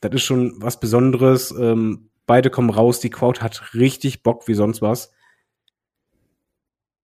das 0.00 0.12
ist 0.12 0.22
schon 0.22 0.54
was 0.56 0.80
Besonderes. 0.80 1.50
Ähm, 1.50 2.10
beide 2.26 2.50
kommen 2.50 2.70
raus, 2.70 3.00
die 3.00 3.10
Crowd 3.10 3.40
hat 3.40 3.74
richtig 3.74 4.22
Bock 4.22 4.48
wie 4.48 4.54
sonst 4.54 4.82
was. 4.82 5.12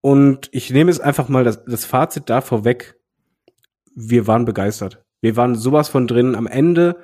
Und 0.00 0.50
ich 0.52 0.70
nehme 0.70 0.90
es 0.90 1.00
einfach 1.00 1.28
mal 1.28 1.44
das, 1.44 1.64
das 1.64 1.84
Fazit 1.84 2.28
da 2.28 2.40
vorweg. 2.40 3.00
Wir 3.94 4.26
waren 4.26 4.44
begeistert. 4.44 5.02
Wir 5.20 5.36
waren 5.36 5.54
sowas 5.54 5.88
von 5.88 6.06
drin. 6.06 6.34
Am 6.34 6.46
Ende, 6.46 6.98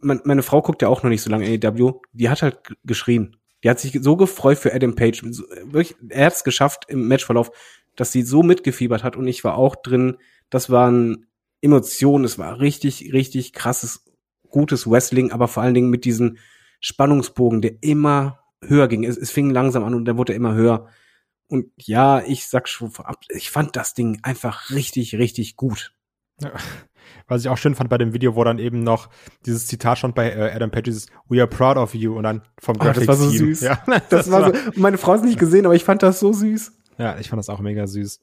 meine, 0.00 0.42
Frau 0.42 0.62
guckt 0.62 0.82
ja 0.82 0.88
auch 0.88 1.02
noch 1.02 1.10
nicht 1.10 1.22
so 1.22 1.30
lange 1.30 1.46
AEW, 1.46 2.00
die 2.12 2.30
hat 2.30 2.42
halt 2.42 2.58
geschrien. 2.84 3.36
Die 3.62 3.68
hat 3.68 3.80
sich 3.80 3.98
so 4.00 4.16
gefreut 4.16 4.58
für 4.58 4.72
Adam 4.72 4.94
Page. 4.94 5.22
Wirklich, 5.24 5.96
er 6.08 6.26
hat 6.26 6.34
es 6.34 6.44
geschafft 6.44 6.84
im 6.88 7.08
Matchverlauf, 7.08 7.50
dass 7.96 8.12
sie 8.12 8.22
so 8.22 8.42
mitgefiebert 8.42 9.02
hat 9.02 9.16
und 9.16 9.26
ich 9.26 9.42
war 9.44 9.56
auch 9.56 9.76
drin. 9.76 10.16
Das 10.48 10.70
war 10.70 10.90
ein 10.90 11.26
Emotionen. 11.62 12.24
Es 12.24 12.38
war 12.38 12.60
richtig, 12.60 13.12
richtig 13.12 13.52
krasses, 13.52 14.04
gutes 14.48 14.88
Wrestling, 14.88 15.32
aber 15.32 15.48
vor 15.48 15.62
allen 15.62 15.74
Dingen 15.74 15.90
mit 15.90 16.04
diesem 16.04 16.38
Spannungsbogen, 16.80 17.60
der 17.60 17.82
immer 17.82 18.40
höher 18.62 18.88
ging. 18.88 19.04
Es, 19.04 19.16
es 19.16 19.30
fing 19.30 19.50
langsam 19.50 19.84
an 19.84 19.94
und 19.94 20.04
dann 20.04 20.16
wurde 20.16 20.32
er 20.32 20.36
immer 20.36 20.54
höher. 20.54 20.88
Und 21.48 21.66
ja, 21.76 22.22
ich 22.22 22.46
sag 22.46 22.68
schon 22.68 22.90
vorab, 22.90 23.24
ich 23.28 23.50
fand 23.50 23.74
das 23.76 23.94
Ding 23.94 24.20
einfach 24.22 24.70
richtig, 24.70 25.16
richtig 25.16 25.56
gut. 25.56 25.92
Ja. 26.40 26.52
Was 27.26 27.42
ich 27.42 27.48
auch 27.48 27.58
schön 27.58 27.74
fand 27.74 27.90
bei 27.90 27.98
dem 27.98 28.12
Video, 28.12 28.36
wo 28.36 28.44
dann 28.44 28.58
eben 28.58 28.82
noch 28.82 29.08
dieses 29.46 29.66
Zitat 29.66 29.98
stand 29.98 30.14
bei 30.14 30.30
äh, 30.30 30.52
Adam 30.52 30.70
Page, 30.70 30.84
dieses 30.84 31.06
We 31.28 31.40
are 31.40 31.48
proud 31.48 31.76
of 31.76 31.94
you 31.94 32.16
und 32.16 32.22
dann 32.22 32.42
vom 32.60 32.76
oh, 32.80 32.84
Das 32.84 33.06
war 33.06 33.16
so 33.16 33.30
Team. 33.30 33.38
süß. 33.38 33.60
Ja, 33.62 33.82
das, 33.86 34.08
das 34.08 34.30
war 34.30 34.52
so, 34.52 34.80
meine 34.80 34.98
Frau 34.98 35.12
hat 35.12 35.20
es 35.20 35.26
nicht 35.26 35.38
gesehen, 35.38 35.66
aber 35.66 35.74
ich 35.74 35.84
fand 35.84 36.02
das 36.02 36.20
so 36.20 36.32
süß. 36.32 36.72
Ja, 36.98 37.18
ich 37.18 37.28
fand 37.28 37.38
das 37.38 37.48
auch 37.48 37.60
mega 37.60 37.86
süß. 37.86 38.20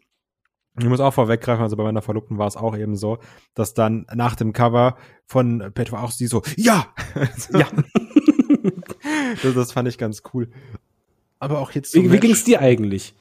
Ich 0.80 0.86
muss 0.86 1.00
auch 1.00 1.14
vorweggreifen, 1.14 1.64
also 1.64 1.76
bei 1.76 1.84
meiner 1.84 2.02
Verlobten 2.02 2.38
war 2.38 2.48
es 2.48 2.56
auch 2.56 2.78
eben 2.78 2.96
so, 2.96 3.18
dass 3.56 3.74
dann 3.74 4.06
nach 4.14 4.36
dem 4.36 4.54
Cover 4.54 4.96
von 5.26 5.72
Petro 5.74 5.98
auch 5.98 6.12
sie 6.12 6.28
so, 6.28 6.44
ja! 6.56 6.88
ja. 7.52 7.68
das, 9.44 9.54
das, 9.56 9.72
fand 9.72 9.88
ich 9.88 9.98
ganz 9.98 10.22
cool. 10.34 10.50
Aber 11.40 11.60
auch 11.60 11.72
jetzt. 11.72 11.96
Wie, 11.96 12.12
wie 12.12 12.20
ging 12.20 12.32
es 12.32 12.44
dir 12.44 12.62
eigentlich? 12.62 13.16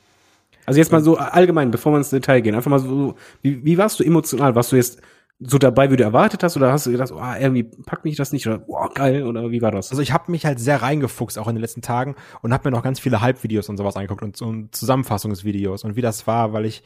Also 0.66 0.78
jetzt 0.78 0.93
mal 0.93 1.03
so 1.03 1.16
allgemein, 1.16 1.70
bevor 1.70 1.93
wir 1.93 1.99
ins 1.99 2.11
Detail 2.11 2.41
gehen, 2.41 2.55
einfach 2.55 2.70
mal 2.70 2.81
so, 2.81 3.15
wie, 3.41 3.65
wie 3.65 3.78
warst 3.78 4.01
du 4.01 4.05
emotional? 4.05 4.55
Warst 4.55 4.73
du 4.73 4.77
jetzt 4.77 5.01
so 5.38 5.58
dabei, 5.58 5.90
wie 5.90 5.96
du 5.96 6.02
erwartet 6.02 6.42
hast, 6.42 6.56
oder 6.56 6.72
hast 6.72 6.86
du 6.86 6.92
gedacht, 6.92 7.12
oh, 7.12 7.20
irgendwie 7.38 7.64
packt 7.64 8.04
mich 8.04 8.16
das 8.16 8.32
nicht 8.32 8.46
oder 8.46 8.64
oh, 8.68 8.88
geil 8.94 9.24
oder 9.24 9.50
wie 9.50 9.60
war 9.60 9.70
das? 9.70 9.90
Also 9.90 10.00
ich 10.00 10.12
habe 10.12 10.30
mich 10.32 10.46
halt 10.46 10.58
sehr 10.58 10.80
reingefuchst 10.80 11.38
auch 11.38 11.46
in 11.46 11.54
den 11.54 11.60
letzten 11.60 11.82
Tagen 11.82 12.16
und 12.40 12.54
habe 12.54 12.68
mir 12.68 12.74
noch 12.74 12.82
ganz 12.82 13.00
viele 13.00 13.20
Halbvideos 13.20 13.68
und 13.68 13.76
sowas 13.76 13.96
angeguckt 13.96 14.22
und, 14.22 14.40
und 14.40 14.74
Zusammenfassungsvideos 14.74 15.84
und 15.84 15.94
wie 15.94 16.00
das 16.00 16.26
war, 16.26 16.54
weil 16.54 16.64
ich 16.64 16.82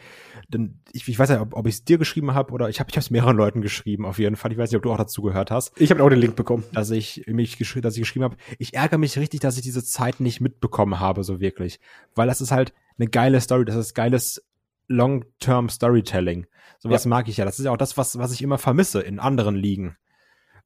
denn 0.48 0.80
ich, 0.92 1.06
ich 1.06 1.16
weiß 1.16 1.30
ja, 1.30 1.42
ob, 1.42 1.54
ob 1.54 1.66
ich 1.68 1.74
es 1.74 1.84
dir 1.84 1.96
geschrieben 1.96 2.34
habe 2.34 2.52
oder 2.52 2.68
ich 2.68 2.80
habe 2.80 2.90
ich 2.90 2.96
es 2.96 3.10
mehreren 3.10 3.36
Leuten 3.36 3.60
geschrieben 3.60 4.04
auf 4.04 4.18
jeden 4.18 4.34
Fall. 4.34 4.50
Ich 4.50 4.58
weiß 4.58 4.70
nicht, 4.70 4.76
ob 4.76 4.82
du 4.82 4.92
auch 4.92 4.98
dazu 4.98 5.22
gehört 5.22 5.52
hast. 5.52 5.80
Ich 5.80 5.92
habe 5.92 6.02
auch 6.02 6.08
den 6.08 6.18
Link 6.18 6.34
bekommen, 6.34 6.64
dass 6.72 6.90
ich 6.90 7.24
mich 7.28 7.56
geschrieben, 7.56 7.82
dass 7.82 7.94
ich 7.94 8.00
geschrieben 8.00 8.24
habe. 8.24 8.36
Ich 8.58 8.74
ärgere 8.74 8.98
mich 8.98 9.16
richtig, 9.16 9.40
dass 9.40 9.56
ich 9.56 9.62
diese 9.62 9.84
Zeit 9.84 10.18
nicht 10.18 10.40
mitbekommen 10.40 10.98
habe 10.98 11.22
so 11.22 11.38
wirklich, 11.38 11.78
weil 12.16 12.26
das 12.26 12.40
ist 12.40 12.50
halt 12.50 12.72
eine 12.98 13.08
geile 13.08 13.40
Story, 13.40 13.64
das 13.64 13.76
ist 13.76 13.94
geiles 13.94 14.42
Long-Term 14.90 15.68
Storytelling. 15.68 16.46
Sowas 16.80 17.04
ja. 17.04 17.08
mag 17.08 17.28
ich 17.28 17.36
ja. 17.36 17.44
Das 17.44 17.58
ist 17.58 17.64
ja 17.64 17.70
auch 17.70 17.76
das, 17.76 17.96
was, 17.96 18.18
was 18.18 18.32
ich 18.32 18.42
immer 18.42 18.58
vermisse 18.58 19.00
in 19.00 19.20
anderen 19.20 19.54
Ligen. 19.54 19.96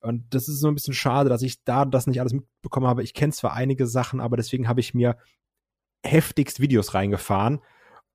Und 0.01 0.35
das 0.35 0.49
ist 0.49 0.61
so 0.61 0.69
ein 0.69 0.75
bisschen 0.75 0.95
schade, 0.95 1.29
dass 1.29 1.43
ich 1.43 1.63
da 1.65 1.85
das 1.85 2.07
nicht 2.07 2.21
alles 2.21 2.33
mitbekommen 2.33 2.87
habe. 2.87 3.03
Ich 3.03 3.15
kenne 3.15 3.33
zwar 3.33 3.53
einige 3.53 3.87
Sachen, 3.87 4.21
aber 4.21 4.37
deswegen 4.37 4.67
habe 4.69 4.81
ich 4.81 4.95
mir 4.95 5.17
heftigst 6.05 6.61
Videos 6.61 6.95
reingefahren, 6.95 7.61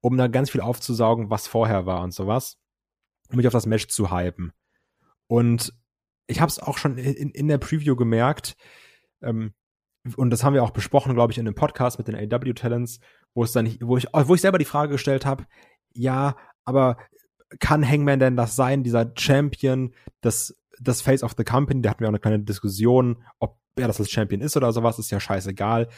um 0.02 0.18
da 0.18 0.28
ganz 0.28 0.50
viel 0.50 0.62
aufzusaugen, 0.62 1.30
was 1.30 1.48
vorher 1.48 1.86
war 1.86 2.02
und 2.02 2.14
sowas, 2.14 2.58
um 3.30 3.38
mich 3.38 3.48
auf 3.48 3.54
das 3.54 3.66
Match 3.66 3.88
zu 3.88 4.12
hypen. 4.12 4.52
Und 5.28 5.74
ich 6.28 6.42
habe 6.42 6.50
es 6.50 6.60
auch 6.60 6.78
schon 6.78 6.98
in, 6.98 7.32
in 7.32 7.48
der 7.48 7.58
Preview 7.58 7.96
gemerkt, 7.96 8.56
ähm, 9.22 9.54
und 10.16 10.30
das 10.30 10.44
haben 10.44 10.54
wir 10.54 10.64
auch 10.64 10.72
besprochen, 10.72 11.14
glaube 11.14 11.34
ich, 11.34 11.38
in 11.38 11.46
dem 11.46 11.56
Podcast 11.56 11.98
mit 11.98 12.08
den 12.08 12.16
AW 12.16 12.54
Talents, 12.54 13.00
wo 13.34 13.44
es 13.44 13.52
dann, 13.52 13.78
wo 13.82 13.98
ich, 13.98 14.08
wo 14.12 14.34
ich 14.34 14.42
selber 14.42 14.58
die 14.58 14.66
Frage 14.66 14.94
gestellt 14.94 15.26
habe, 15.26 15.46
ja, 16.00 16.38
aber 16.64 16.98
kann 17.60 17.88
Hangman 17.88 18.20
denn 18.20 18.38
das 18.38 18.56
sein, 18.56 18.84
dieser 18.84 19.12
Champion, 19.18 19.94
das, 20.22 20.56
das 20.80 21.02
Face 21.02 21.24
of 21.24 21.34
the 21.38 21.44
Company? 21.44 21.82
Da 21.82 21.90
hatten 21.90 22.00
wir 22.00 22.08
auch 22.08 22.12
eine 22.12 22.20
kleine 22.20 22.40
Diskussion, 22.40 23.24
ob 23.40 23.58
er 23.76 23.88
das 23.88 24.00
als 24.00 24.10
Champion 24.10 24.42
ist 24.42 24.56
oder 24.56 24.72
sowas, 24.72 24.98
ist 24.98 25.12
ja 25.12 25.20
scheißegal. 25.20 25.90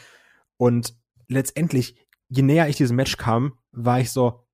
Und 0.56 0.96
letztendlich, 1.28 1.96
je 2.28 2.42
näher 2.42 2.68
ich 2.68 2.76
diesem 2.76 2.96
Match 2.96 3.16
kam, 3.16 3.58
war 3.70 4.00
ich 4.00 4.10
so, 4.10 4.44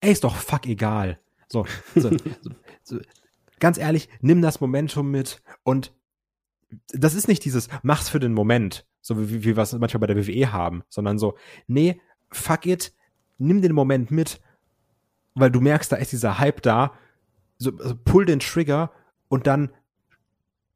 ey, 0.00 0.12
ist 0.12 0.24
doch 0.24 0.36
fuck 0.36 0.66
egal. 0.66 1.18
So, 1.48 1.64
so, 1.94 2.10
so, 2.42 2.50
so 2.82 2.98
ganz 3.58 3.78
ehrlich, 3.78 4.08
nimm 4.20 4.42
das 4.42 4.60
Momentum 4.60 5.10
mit 5.10 5.42
und 5.62 5.94
das 6.92 7.14
ist 7.14 7.26
nicht 7.26 7.44
dieses, 7.44 7.68
mach's 7.82 8.08
für 8.08 8.20
den 8.20 8.32
Moment, 8.32 8.86
so 9.00 9.18
wie, 9.18 9.44
wie 9.44 9.56
wir 9.56 9.62
es 9.62 9.72
manchmal 9.72 10.00
bei 10.00 10.06
der 10.06 10.16
WWE 10.16 10.52
haben, 10.52 10.82
sondern 10.88 11.18
so, 11.18 11.36
nee, 11.66 12.00
fuck 12.30 12.66
it, 12.66 12.92
nimm 13.38 13.60
den 13.62 13.72
Moment 13.72 14.10
mit, 14.10 14.40
weil 15.40 15.50
du 15.50 15.60
merkst, 15.60 15.90
da 15.90 15.96
ist 15.96 16.12
dieser 16.12 16.38
Hype 16.38 16.62
da, 16.62 16.92
so, 17.58 17.72
so 17.76 17.94
pull 17.96 18.24
den 18.24 18.40
Trigger 18.40 18.90
und 19.28 19.46
dann 19.46 19.70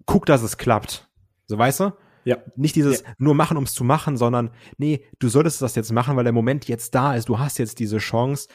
guck, 0.06 0.26
dass 0.26 0.42
es 0.42 0.56
klappt. 0.58 1.08
So, 1.46 1.58
weißt 1.58 1.80
du? 1.80 1.92
Ja. 2.24 2.38
Nicht 2.56 2.76
dieses 2.76 3.02
Ja. 3.02 3.14
nur 3.18 3.34
machen, 3.34 3.56
ums 3.56 3.74
zu 3.74 3.84
machen, 3.84 4.16
sondern 4.16 4.50
nee, 4.78 5.04
du 5.18 5.28
solltest 5.28 5.60
das 5.62 5.74
jetzt 5.74 5.92
machen, 5.92 6.16
weil 6.16 6.24
der 6.24 6.32
Moment 6.32 6.66
jetzt 6.68 6.94
da 6.94 7.14
ist. 7.14 7.28
Du 7.28 7.38
hast 7.38 7.58
jetzt 7.58 7.78
diese 7.78 7.98
Chance. 7.98 8.48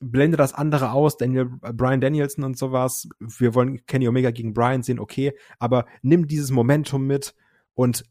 Blende 0.00 0.36
das 0.36 0.52
andere 0.52 0.90
aus, 0.90 1.16
Daniel, 1.16 1.48
Brian 1.74 2.00
Danielson 2.00 2.42
und 2.42 2.58
sowas. 2.58 3.08
Wir 3.20 3.54
wollen 3.54 3.86
Kenny 3.86 4.08
Omega 4.08 4.32
gegen 4.32 4.52
Brian 4.52 4.82
sehen, 4.82 4.98
okay, 4.98 5.32
aber 5.60 5.86
nimm 6.02 6.26
dieses 6.26 6.50
Momentum 6.50 7.06
mit 7.06 7.36
und 7.74 8.04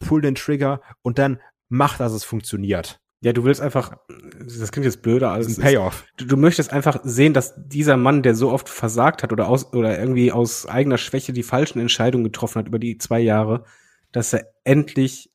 pull 0.00 0.22
den 0.22 0.34
Trigger 0.34 0.80
und 1.02 1.18
dann 1.18 1.40
mach, 1.68 1.98
dass 1.98 2.12
es 2.12 2.24
funktioniert. 2.24 3.00
Ja, 3.20 3.32
du 3.32 3.42
willst 3.42 3.60
einfach, 3.60 3.96
das 4.38 4.70
klingt 4.70 4.84
jetzt 4.84 5.02
blöder, 5.02 5.32
als 5.32 5.58
ein 5.58 5.62
Payoff. 5.62 6.04
du, 6.16 6.24
du 6.24 6.36
möchtest 6.36 6.72
einfach 6.72 7.00
sehen, 7.02 7.34
dass 7.34 7.54
dieser 7.56 7.96
Mann, 7.96 8.22
der 8.22 8.36
so 8.36 8.52
oft 8.52 8.68
versagt 8.68 9.24
hat 9.24 9.32
oder 9.32 9.48
aus 9.48 9.72
oder 9.72 9.98
irgendwie 9.98 10.30
aus 10.30 10.66
eigener 10.66 10.98
Schwäche 10.98 11.32
die 11.32 11.42
falschen 11.42 11.80
Entscheidungen 11.80 12.24
getroffen 12.24 12.60
hat 12.60 12.68
über 12.68 12.78
die 12.78 12.96
zwei 12.98 13.18
Jahre, 13.18 13.64
dass 14.12 14.32
er 14.32 14.46
endlich 14.62 15.32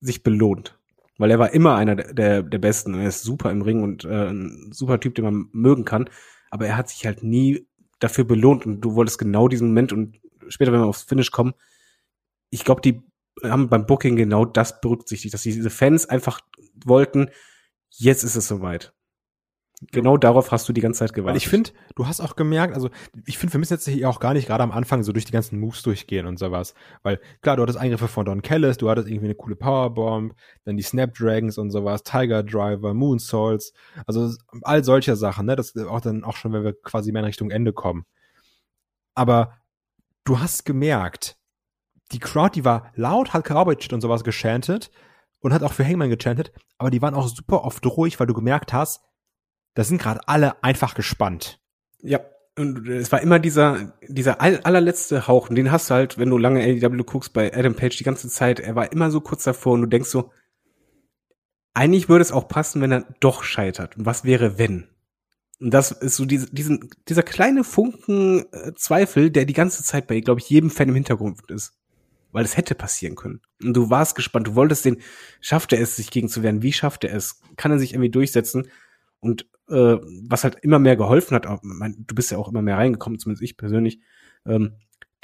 sich 0.00 0.22
belohnt. 0.22 0.78
Weil 1.18 1.30
er 1.30 1.38
war 1.38 1.52
immer 1.52 1.76
einer 1.76 1.96
der, 1.96 2.14
der, 2.14 2.42
der 2.42 2.58
Besten. 2.58 2.94
Er 2.94 3.08
ist 3.08 3.22
super 3.22 3.50
im 3.50 3.62
Ring 3.62 3.82
und 3.82 4.04
äh, 4.04 4.28
ein 4.28 4.70
super 4.72 5.00
Typ, 5.00 5.14
den 5.14 5.24
man 5.24 5.48
mögen 5.52 5.84
kann. 5.84 6.08
Aber 6.50 6.66
er 6.66 6.76
hat 6.76 6.88
sich 6.88 7.04
halt 7.06 7.22
nie 7.22 7.66
dafür 7.98 8.24
belohnt 8.24 8.66
und 8.66 8.80
du 8.80 8.94
wolltest 8.94 9.18
genau 9.18 9.48
diesen 9.48 9.68
Moment 9.68 9.92
und 9.92 10.20
später, 10.48 10.72
wenn 10.72 10.80
wir 10.80 10.86
aufs 10.86 11.02
Finish 11.02 11.30
kommen, 11.30 11.54
ich 12.50 12.64
glaube, 12.64 12.80
die 12.80 13.02
haben 13.42 13.68
beim 13.68 13.86
Booking 13.86 14.16
genau 14.16 14.44
das 14.44 14.80
berücksichtigt, 14.80 15.34
dass 15.34 15.42
diese 15.42 15.70
Fans 15.70 16.08
einfach 16.08 16.40
wollten, 16.84 17.30
jetzt 17.90 18.24
ist 18.24 18.36
es 18.36 18.48
soweit. 18.48 18.92
Genau 19.92 20.16
darauf 20.16 20.52
hast 20.52 20.66
du 20.66 20.72
die 20.72 20.80
ganze 20.80 21.00
Zeit 21.00 21.12
gewartet. 21.12 21.32
Weil 21.32 21.36
ich 21.36 21.48
finde, 21.48 21.70
du 21.96 22.06
hast 22.06 22.22
auch 22.22 22.34
gemerkt, 22.34 22.74
also 22.74 22.88
ich 23.26 23.36
finde, 23.36 23.52
wir 23.52 23.58
müssen 23.60 23.74
jetzt 23.74 23.86
hier 23.86 24.08
auch 24.08 24.20
gar 24.20 24.32
nicht 24.32 24.46
gerade 24.46 24.62
am 24.64 24.72
Anfang 24.72 25.02
so 25.02 25.12
durch 25.12 25.26
die 25.26 25.32
ganzen 25.32 25.60
Moves 25.60 25.82
durchgehen 25.82 26.24
und 26.24 26.38
sowas. 26.38 26.72
Weil 27.02 27.20
klar, 27.42 27.56
du 27.56 27.62
hattest 27.62 27.78
Eingriffe 27.78 28.08
von 28.08 28.24
Don 28.24 28.40
Callis, 28.40 28.78
du 28.78 28.88
hattest 28.88 29.06
irgendwie 29.06 29.26
eine 29.26 29.34
coole 29.34 29.54
Powerbomb, 29.54 30.34
dann 30.64 30.78
die 30.78 30.82
Snapdragons 30.82 31.58
und 31.58 31.70
sowas, 31.70 32.04
Tiger 32.04 32.42
Driver, 32.42 32.94
Moonsaults, 32.94 33.74
also 34.06 34.34
all 34.62 34.82
solche 34.82 35.14
Sachen, 35.14 35.44
ne? 35.44 35.56
Das 35.56 35.76
auch 35.76 36.00
dann 36.00 36.24
auch 36.24 36.36
schon, 36.36 36.54
wenn 36.54 36.64
wir 36.64 36.72
quasi 36.72 37.12
mehr 37.12 37.20
in 37.20 37.26
Richtung 37.26 37.50
Ende 37.50 37.74
kommen. 37.74 38.06
Aber 39.14 39.58
du 40.24 40.40
hast 40.40 40.64
gemerkt, 40.64 41.36
die 42.12 42.18
Crowd, 42.18 42.54
die 42.54 42.64
war 42.64 42.92
laut, 42.94 43.32
hat 43.32 43.44
Karabic 43.44 43.88
und 43.92 44.00
sowas 44.00 44.24
gechantet 44.24 44.90
und 45.40 45.52
hat 45.52 45.62
auch 45.62 45.72
für 45.72 45.84
Hangman 45.84 46.10
gechantet, 46.10 46.52
aber 46.78 46.90
die 46.90 47.02
waren 47.02 47.14
auch 47.14 47.28
super 47.28 47.64
oft 47.64 47.84
ruhig, 47.86 48.18
weil 48.20 48.26
du 48.26 48.34
gemerkt 48.34 48.72
hast, 48.72 49.02
da 49.74 49.84
sind 49.84 50.00
gerade 50.00 50.20
alle 50.26 50.62
einfach 50.62 50.94
gespannt. 50.94 51.60
Ja, 52.00 52.20
und 52.58 52.88
es 52.88 53.12
war 53.12 53.20
immer 53.20 53.38
dieser, 53.38 53.92
dieser 54.08 54.40
all, 54.40 54.60
allerletzte 54.60 55.26
Hauch. 55.28 55.50
Und 55.50 55.56
den 55.56 55.70
hast 55.70 55.90
du 55.90 55.94
halt, 55.94 56.18
wenn 56.18 56.30
du 56.30 56.38
lange 56.38 56.62
AEW 56.62 57.04
guckst, 57.04 57.34
bei 57.34 57.54
Adam 57.54 57.74
Page 57.74 57.98
die 57.98 58.04
ganze 58.04 58.28
Zeit. 58.28 58.60
Er 58.60 58.74
war 58.74 58.92
immer 58.92 59.10
so 59.10 59.20
kurz 59.20 59.44
davor 59.44 59.74
und 59.74 59.82
du 59.82 59.86
denkst 59.86 60.08
so, 60.08 60.30
eigentlich 61.74 62.08
würde 62.08 62.22
es 62.22 62.32
auch 62.32 62.48
passen, 62.48 62.80
wenn 62.80 62.92
er 62.92 63.06
doch 63.20 63.42
scheitert. 63.42 63.98
Und 63.98 64.06
was 64.06 64.24
wäre, 64.24 64.58
wenn? 64.58 64.88
Und 65.60 65.72
das 65.72 65.90
ist 65.90 66.16
so 66.16 66.24
diese, 66.24 66.50
diesen, 66.50 66.90
dieser 67.08 67.22
kleine 67.22 67.64
Funken 67.64 68.46
äh, 68.52 68.72
Zweifel, 68.74 69.30
der 69.30 69.44
die 69.44 69.52
ganze 69.52 69.82
Zeit 69.82 70.06
bei, 70.06 70.20
glaube 70.20 70.40
ich, 70.40 70.48
jedem 70.48 70.70
Fan 70.70 70.88
im 70.88 70.94
Hintergrund 70.94 71.50
ist. 71.50 71.74
Weil 72.36 72.44
es 72.44 72.58
hätte 72.58 72.74
passieren 72.74 73.14
können. 73.14 73.40
Und 73.62 73.72
du 73.72 73.88
warst 73.88 74.14
gespannt, 74.14 74.48
du 74.48 74.54
wolltest 74.54 74.84
den, 74.84 74.98
schafft 75.40 75.72
er 75.72 75.80
es, 75.80 75.96
sich 75.96 76.10
gegen 76.10 76.28
zu 76.28 76.42
wehren? 76.42 76.60
Wie 76.60 76.74
schafft 76.74 77.02
er 77.04 77.14
es? 77.14 77.40
Kann 77.56 77.70
er 77.70 77.78
sich 77.78 77.94
irgendwie 77.94 78.10
durchsetzen? 78.10 78.68
Und 79.20 79.46
äh, 79.70 79.96
was 80.28 80.44
halt 80.44 80.58
immer 80.60 80.78
mehr 80.78 80.96
geholfen 80.96 81.34
hat, 81.34 81.46
auch, 81.46 81.60
mein, 81.62 82.04
du 82.06 82.14
bist 82.14 82.30
ja 82.30 82.36
auch 82.36 82.48
immer 82.48 82.60
mehr 82.60 82.76
reingekommen, 82.76 83.18
zumindest 83.18 83.42
ich 83.42 83.56
persönlich, 83.56 84.00
ähm, 84.44 84.74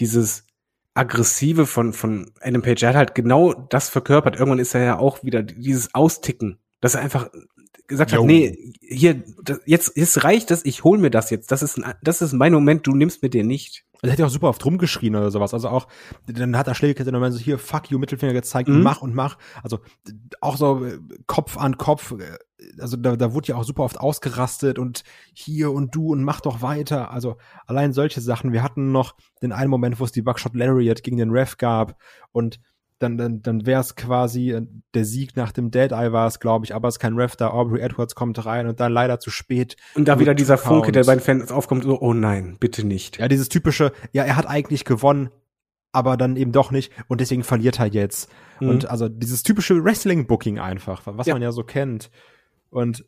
dieses 0.01 0.47
aggressive 0.95 1.67
von 1.67 1.93
von 1.93 2.33
Adam 2.41 2.63
Page, 2.63 2.83
er 2.83 2.89
hat 2.89 2.97
halt 2.97 3.15
genau 3.15 3.53
das 3.53 3.91
verkörpert. 3.91 4.37
Irgendwann 4.37 4.59
ist 4.59 4.75
er 4.75 4.83
ja 4.83 4.99
auch 4.99 5.23
wieder 5.23 5.43
dieses 5.43 5.95
Austicken, 5.95 6.61
dass 6.81 6.95
er 6.95 7.03
einfach 7.03 7.29
gesagt 7.89 8.13
Jo. 8.13 8.21
hat, 8.21 8.27
nee, 8.27 8.73
hier 8.81 9.23
das, 9.43 9.61
jetzt 9.67 9.97
jetzt 9.97 10.25
reicht 10.25 10.51
es, 10.51 10.65
ich 10.65 10.85
hol 10.85 10.99
mir 10.99 11.11
das 11.11 11.31
jetzt. 11.31 11.51
Das 11.53 11.63
ist 11.63 11.79
ein, 11.83 11.95
das 12.03 12.23
ist 12.23 12.33
mein 12.33 12.53
Moment, 12.53 12.87
du 12.87 12.95
nimmst 12.95 13.23
mir 13.23 13.31
den 13.31 13.47
nicht. 13.47 13.85
Also 14.03 14.09
er 14.09 14.13
hat 14.13 14.19
ja 14.19 14.27
auch 14.27 14.31
super 14.31 14.49
oft 14.49 14.65
rumgeschrien 14.65 15.15
oder 15.15 15.31
sowas. 15.31 15.55
Also 15.55 15.69
auch, 15.69 15.87
dann 16.27 16.57
hat 16.57 16.67
er 16.67 16.75
Schläge 16.75 17.05
und 17.05 17.13
dann 17.13 17.33
so 17.33 17.39
hier, 17.39 17.59
fuck 17.59 17.91
you, 17.91 17.99
Mittelfinger 17.99 18.33
gezeigt, 18.33 18.69
Mhm. 18.69 18.83
mach 18.83 19.01
und 19.01 19.15
mach. 19.15 19.39
Also 19.63 19.79
auch 20.41 20.57
so 20.57 20.85
äh, 20.85 20.99
Kopf 21.27 21.57
an 21.57 21.77
Kopf. 21.79 22.13
äh, 22.13 22.39
Also 22.81 22.97
da, 22.97 23.15
da 23.17 23.33
wurde 23.33 23.49
ja 23.49 23.55
auch 23.57 23.65
super 23.65 23.85
oft 23.85 24.01
ausgerastet 24.01 24.79
und 24.79 25.05
hier 25.33 25.71
und 25.73 25.95
du 25.95 26.13
und 26.13 26.25
mach 26.25 26.41
doch 26.41 26.63
weiter. 26.63 27.11
Also 27.13 27.37
allein 27.67 27.93
solche 27.93 28.21
Sachen. 28.21 28.53
Wir 28.53 28.63
hatten 28.65 28.91
noch 28.91 29.15
den 29.41 29.53
einen 29.53 29.71
Moment, 29.71 30.01
wo 30.01 30.05
es 30.05 30.13
die 30.13 30.23
Buckshot 30.23 30.55
Lariat 30.57 31.03
gegen 31.05 31.17
den 31.19 31.31
Ref 31.31 31.57
gab 31.57 31.97
und 32.33 32.59
dann, 33.03 33.19
dann, 33.19 33.43
dann 33.43 33.67
wäre 33.67 33.81
es 33.81 33.97
quasi 33.97 34.53
äh, 34.53 34.63
der 34.95 35.05
Sieg 35.05 35.37
nach 35.37 35.53
dem 35.53 35.71
Dead 35.71 35.91
Eye 35.93 36.13
war 36.13 36.27
es, 36.27 36.41
glaube 36.41 36.65
ich, 36.65 36.75
aber 36.75 36.89
es 36.89 36.95
ist 36.95 36.99
kein 37.01 37.15
Ref 37.15 37.37
da. 37.37 37.51
Aubrey 37.51 37.81
Edwards 37.81 38.15
kommt 38.15 38.45
rein 38.47 38.67
und 38.67 38.81
dann 38.81 38.93
leider 38.93 39.19
zu 39.21 39.31
spät. 39.31 39.77
Und 39.95 40.07
da 40.09 40.19
wieder 40.19 40.35
dieser 40.35 40.59
Funke, 40.59 40.93
der 40.93 41.05
bei 41.05 41.15
den 41.15 41.21
Fans 41.21 41.51
aufkommt, 41.53 41.85
so, 41.85 42.01
oh 42.01 42.15
nein, 42.15 42.57
bitte 42.61 42.87
nicht. 42.87 43.19
Ja, 43.19 43.29
dieses 43.29 43.49
typische, 43.49 43.93
ja, 44.13 44.25
er 44.25 44.37
hat 44.37 44.47
eigentlich 44.47 44.85
gewonnen, 44.85 45.31
aber 45.93 46.17
dann 46.17 46.37
eben 46.37 46.53
doch 46.53 46.71
nicht 46.71 46.93
und 47.09 47.21
deswegen 47.21 47.43
verliert 47.45 47.79
er 47.79 47.87
jetzt. 47.87 48.31
Mhm. 48.61 48.69
Und 48.69 48.91
also 48.91 49.09
dieses 49.09 49.43
typische 49.43 49.85
Wrestling-Booking 49.85 50.59
einfach, 50.59 51.03
was 51.05 51.27
Ja. 51.27 51.35
man 51.35 51.43
ja 51.43 51.53
so 51.53 51.65
kennt. 51.65 52.11
Und 52.71 53.05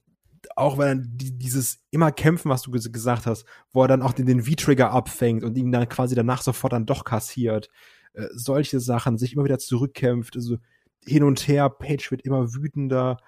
auch 0.57 0.77
wenn 0.77 1.09
die, 1.15 1.39
dieses 1.39 1.79
immer 1.91 2.12
kämpfen, 2.12 2.51
was 2.51 2.61
du 2.62 2.71
ges- 2.71 2.93
gesagt 2.93 3.25
hast, 3.25 3.47
wo 3.73 3.83
er 3.83 3.89
dann 3.89 4.03
auch 4.03 4.12
den, 4.12 4.27
den 4.27 4.43
V-Trigger 4.43 4.91
abfängt 4.91 5.43
und 5.43 5.57
ihn 5.57 5.73
dann 5.73 5.89
quasi 5.89 6.15
danach 6.15 6.43
sofort 6.43 6.75
dann 6.75 6.85
doch 6.85 7.05
kassiert. 7.05 7.71
Äh, 8.15 8.28
solche 8.32 8.81
Sachen, 8.81 9.19
sich 9.19 9.35
immer 9.35 9.45
wieder 9.45 9.59
zurückkämpft, 9.59 10.36
also 10.36 10.57
hin 11.05 11.23
und 11.23 11.47
her, 11.47 11.69
Page 11.69 12.11
wird 12.11 12.23
immer 12.23 12.55
wütender 12.55 13.19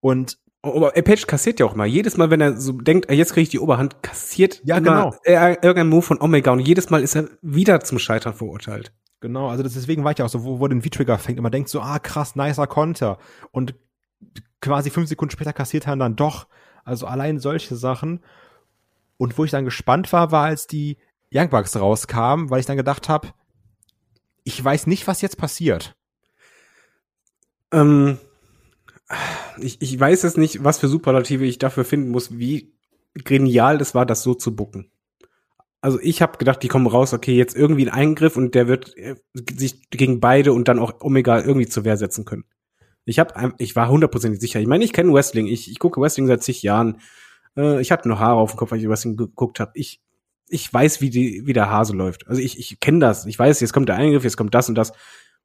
und 0.00 0.38
Aber 0.62 0.96
ey, 0.96 1.02
Page 1.02 1.26
kassiert 1.26 1.60
ja 1.60 1.66
auch 1.66 1.74
mal. 1.74 1.86
Jedes 1.86 2.16
Mal, 2.16 2.30
wenn 2.30 2.40
er 2.40 2.60
so 2.60 2.72
denkt, 2.72 3.10
jetzt 3.10 3.32
kriege 3.32 3.42
ich 3.42 3.48
die 3.48 3.58
Oberhand, 3.58 4.02
kassiert 4.02 4.60
Ja, 4.64 4.78
genau. 4.78 5.14
er, 5.24 5.62
irgendein 5.62 5.88
Move 5.88 6.02
von 6.02 6.20
Omega 6.20 6.50
und 6.50 6.60
jedes 6.60 6.90
Mal 6.90 7.02
ist 7.02 7.16
er 7.16 7.28
wieder 7.40 7.80
zum 7.80 7.98
Scheitern 7.98 8.34
verurteilt. 8.34 8.92
Genau, 9.20 9.48
also 9.48 9.62
deswegen 9.62 10.02
war 10.02 10.10
ich 10.10 10.18
ja 10.18 10.24
auch 10.24 10.30
so, 10.30 10.44
wo, 10.44 10.58
wo 10.58 10.66
den 10.66 10.82
V-Trigger 10.82 11.16
fängt, 11.18 11.38
immer 11.38 11.50
denkt 11.50 11.68
so, 11.68 11.80
ah 11.80 12.00
krass, 12.00 12.34
nicer 12.34 12.66
Konter. 12.66 13.18
Und 13.52 13.74
quasi 14.60 14.90
fünf 14.90 15.08
Sekunden 15.08 15.32
später 15.32 15.52
kassiert 15.52 15.86
er 15.86 15.94
ihn 15.94 16.00
dann 16.00 16.16
doch. 16.16 16.48
Also 16.84 17.06
allein 17.06 17.38
solche 17.38 17.76
Sachen. 17.76 18.20
Und 19.16 19.38
wo 19.38 19.44
ich 19.44 19.52
dann 19.52 19.64
gespannt 19.64 20.12
war, 20.12 20.32
war, 20.32 20.46
als 20.46 20.66
die 20.66 20.96
Young 21.32 21.50
Bucks 21.50 21.76
rauskamen, 21.76 22.50
weil 22.50 22.58
ich 22.58 22.66
dann 22.66 22.76
gedacht 22.76 23.08
habe, 23.08 23.28
ich 24.44 24.62
weiß 24.62 24.86
nicht, 24.86 25.06
was 25.06 25.22
jetzt 25.22 25.36
passiert. 25.36 25.96
Ähm, 27.72 28.18
ich, 29.58 29.80
ich 29.80 29.98
weiß 29.98 30.24
es 30.24 30.36
nicht, 30.36 30.64
was 30.64 30.78
für 30.78 30.88
Superlative 30.88 31.44
ich 31.44 31.58
dafür 31.58 31.84
finden 31.84 32.10
muss, 32.10 32.38
wie 32.38 32.74
genial 33.14 33.78
das 33.78 33.94
war, 33.94 34.06
das 34.06 34.22
so 34.22 34.34
zu 34.34 34.54
bucken. 34.54 34.90
Also 35.80 35.98
ich 36.00 36.22
habe 36.22 36.38
gedacht, 36.38 36.62
die 36.62 36.68
kommen 36.68 36.86
raus, 36.86 37.12
okay, 37.12 37.36
jetzt 37.36 37.56
irgendwie 37.56 37.88
ein 37.88 37.92
Eingriff 37.92 38.36
und 38.36 38.54
der 38.54 38.68
wird 38.68 38.96
äh, 38.96 39.16
sich 39.34 39.90
gegen 39.90 40.20
beide 40.20 40.52
und 40.52 40.68
dann 40.68 40.78
auch 40.78 41.00
Omega 41.00 41.40
irgendwie 41.40 41.66
zur 41.66 41.84
Wehr 41.84 41.96
setzen 41.96 42.24
können. 42.24 42.44
Ich 43.04 43.18
hab, 43.18 43.36
ich 43.58 43.74
war 43.74 43.88
hundertprozentig 43.88 44.40
sicher. 44.40 44.60
Ich 44.60 44.68
meine, 44.68 44.84
ich 44.84 44.92
kenne 44.92 45.12
Wrestling. 45.12 45.48
Ich, 45.48 45.68
ich 45.68 45.80
gucke 45.80 46.00
Wrestling 46.00 46.28
seit 46.28 46.44
zig 46.44 46.62
Jahren. 46.62 47.00
Äh, 47.56 47.80
ich 47.80 47.90
hatte 47.90 48.08
noch 48.08 48.20
Haare 48.20 48.38
auf 48.38 48.52
dem 48.52 48.58
Kopf, 48.58 48.70
weil 48.70 48.78
ich 48.78 48.88
Wrestling 48.88 49.16
geguckt 49.16 49.58
habe. 49.58 49.72
Ich, 49.74 50.00
ich 50.52 50.72
weiß, 50.72 51.00
wie, 51.00 51.10
die, 51.10 51.46
wie 51.46 51.52
der 51.52 51.70
Hase 51.70 51.94
läuft. 51.94 52.28
Also 52.28 52.40
ich, 52.40 52.58
ich 52.58 52.78
kenne 52.80 52.98
das. 52.98 53.26
Ich 53.26 53.38
weiß, 53.38 53.60
jetzt 53.60 53.72
kommt 53.72 53.88
der 53.88 53.96
Eingriff, 53.96 54.24
jetzt 54.24 54.36
kommt 54.36 54.54
das 54.54 54.68
und 54.68 54.74
das. 54.74 54.92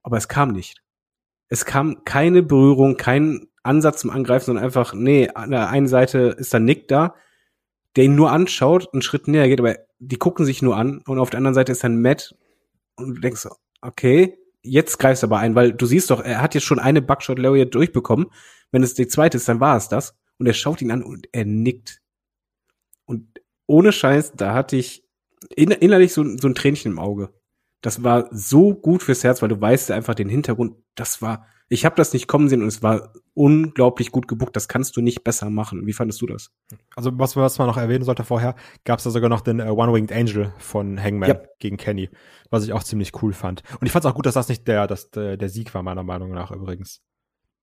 Aber 0.03 0.17
es 0.17 0.27
kam 0.27 0.51
nicht. 0.51 0.83
Es 1.49 1.65
kam 1.65 2.03
keine 2.03 2.43
Berührung, 2.43 2.97
kein 2.97 3.47
Ansatz 3.63 4.01
zum 4.01 4.09
Angreifen, 4.09 4.47
sondern 4.47 4.65
einfach, 4.65 4.93
nee, 4.93 5.29
an 5.29 5.51
der 5.51 5.69
einen 5.69 5.87
Seite 5.87 6.35
ist 6.37 6.53
da 6.53 6.59
Nick 6.59 6.87
da, 6.87 7.15
der 7.95 8.05
ihn 8.05 8.15
nur 8.15 8.31
anschaut, 8.31 8.89
einen 8.93 9.01
Schritt 9.01 9.27
näher 9.27 9.47
geht, 9.47 9.59
aber 9.59 9.77
die 9.99 10.17
gucken 10.17 10.45
sich 10.45 10.61
nur 10.61 10.75
an 10.75 11.01
und 11.05 11.19
auf 11.19 11.29
der 11.29 11.37
anderen 11.37 11.55
Seite 11.55 11.71
ist 11.71 11.83
dann 11.83 12.01
Matt 12.01 12.35
und 12.95 13.15
du 13.15 13.21
denkst 13.21 13.47
okay, 13.81 14.37
jetzt 14.61 14.99
greifst 14.99 15.23
du 15.23 15.27
aber 15.27 15.39
ein, 15.39 15.55
weil 15.55 15.73
du 15.73 15.85
siehst 15.85 16.11
doch, 16.11 16.21
er 16.21 16.41
hat 16.41 16.53
jetzt 16.53 16.65
schon 16.65 16.79
eine 16.79 17.01
Buckshot 17.01 17.39
Lariat 17.39 17.73
durchbekommen. 17.73 18.27
Wenn 18.71 18.83
es 18.83 18.93
die 18.93 19.07
zweite 19.07 19.37
ist, 19.37 19.47
dann 19.47 19.59
war 19.59 19.77
es 19.77 19.87
das. 19.87 20.15
Und 20.37 20.45
er 20.45 20.53
schaut 20.53 20.81
ihn 20.81 20.91
an 20.91 21.03
und 21.03 21.27
er 21.31 21.45
nickt. 21.45 22.01
Und 23.05 23.39
ohne 23.67 23.91
Scheiß, 23.91 24.33
da 24.35 24.53
hatte 24.53 24.75
ich 24.75 25.03
in, 25.55 25.71
innerlich 25.71 26.13
so, 26.13 26.23
so 26.37 26.47
ein 26.47 26.55
Tränchen 26.55 26.93
im 26.93 26.99
Auge. 26.99 27.29
Das 27.81 28.03
war 28.03 28.27
so 28.31 28.73
gut 28.73 29.03
fürs 29.03 29.23
Herz, 29.23 29.41
weil 29.41 29.49
du 29.49 29.61
weißt 29.61 29.89
ja 29.89 29.95
einfach 29.95 30.15
den 30.15 30.29
Hintergrund. 30.29 30.75
Das 30.95 31.21
war, 31.21 31.45
ich 31.69 31.85
habe 31.85 31.95
das 31.95 32.11
nicht 32.11 32.27
kommen 32.27 32.49
sehen 32.49 32.61
und 32.63 32.67
es 32.67 32.81
war 32.81 33.13
unglaublich 33.35 34.11
gut 34.11 34.27
gebuckt. 34.27 34.55
Das 34.55 34.67
kannst 34.67 34.97
du 34.97 35.01
nicht 35.01 35.23
besser 35.23 35.51
machen. 35.51 35.85
Wie 35.85 35.93
fandest 35.93 36.21
du 36.21 36.25
das? 36.25 36.49
Also 36.95 37.11
was, 37.19 37.35
was 37.35 37.59
man 37.59 37.67
noch 37.67 37.77
erwähnen 37.77 38.03
sollte 38.03 38.23
vorher, 38.23 38.55
gab 38.83 38.97
es 38.97 39.03
da 39.03 39.11
sogar 39.11 39.29
noch 39.29 39.41
den 39.41 39.59
äh, 39.59 39.69
One-Winged 39.69 40.11
Angel 40.11 40.53
von 40.57 41.01
Hangman 41.01 41.29
Ja. 41.29 41.41
gegen 41.59 41.77
Kenny, 41.77 42.09
was 42.49 42.63
ich 42.63 42.73
auch 42.73 42.83
ziemlich 42.83 43.21
cool 43.21 43.33
fand. 43.33 43.61
Und 43.79 43.85
ich 43.85 43.91
fand 43.91 44.05
es 44.05 44.11
auch 44.11 44.15
gut, 44.15 44.25
dass 44.25 44.33
das 44.33 44.49
nicht 44.49 44.67
der, 44.67 44.87
dass 44.87 45.11
der, 45.11 45.37
der 45.37 45.49
Sieg 45.49 45.73
war, 45.75 45.83
meiner 45.83 46.03
Meinung 46.03 46.31
nach 46.31 46.51
übrigens. 46.51 47.01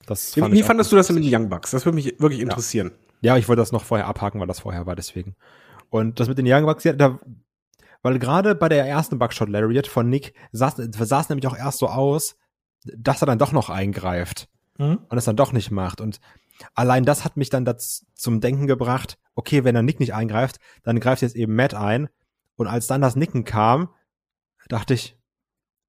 Das 0.07 0.37
Wie, 0.37 0.41
fand 0.41 0.55
wie 0.55 0.63
fandest 0.63 0.93
du 0.93 0.97
das 0.97 1.11
mit 1.11 1.25
den 1.25 1.35
Young 1.35 1.49
Bucks? 1.49 1.73
Das 1.73 1.85
würde 1.85 1.97
mich 1.97 2.21
wirklich 2.21 2.41
interessieren. 2.41 2.93
Ja, 3.21 3.37
ich 3.39 3.49
wollte 3.49 3.63
das 3.63 3.73
noch 3.73 3.85
vorher 3.85 4.07
abhaken, 4.07 4.39
weil 4.39 4.47
das 4.47 4.61
vorher 4.61 4.87
war, 4.87 4.95
deswegen. 4.95 5.35
Und 5.95 6.19
das 6.19 6.27
mit 6.27 6.39
den 6.39 6.47
Young 6.49 6.67
Bucks, 6.67 6.83
ja, 6.83 6.93
da, 6.93 7.21
weil 8.03 8.19
gerade 8.19 8.57
bei 8.57 8.69
der 8.69 8.85
ersten 8.85 9.17
Buckshot 9.21 9.49
Lariat 9.49 9.87
von 9.87 10.11
Nick 10.11 10.35
sah 10.51 10.75
es 10.77 11.29
nämlich 11.29 11.47
auch 11.47 11.57
erst 11.57 11.79
so 11.79 11.87
aus, 11.87 12.35
dass 12.85 13.23
er 13.23 13.27
dann 13.27 13.39
doch 13.39 13.53
noch 13.53 13.71
eingreift 13.71 14.49
Mhm. 14.77 14.99
und 15.09 15.17
es 15.17 15.25
dann 15.25 15.37
doch 15.37 15.53
nicht 15.53 15.71
macht. 15.71 16.01
Und 16.01 16.19
allein 16.75 17.05
das 17.05 17.25
hat 17.25 17.37
mich 17.37 17.49
dann 17.49 17.65
das 17.65 18.07
zum 18.13 18.41
Denken 18.41 18.67
gebracht, 18.67 19.21
okay, 19.37 19.63
wenn 19.63 19.77
er 19.77 19.83
Nick 19.83 20.01
nicht 20.01 20.15
eingreift, 20.15 20.57
dann 20.83 20.99
greift 20.99 21.23
jetzt 21.23 21.37
eben 21.37 21.55
Matt 21.55 21.75
ein. 21.75 22.09
Und 22.57 22.67
als 22.67 22.89
dann 22.89 23.01
das 23.01 23.15
Nicken 23.15 23.45
kam, 23.45 23.89
dachte 24.69 24.95
ich, 24.95 25.17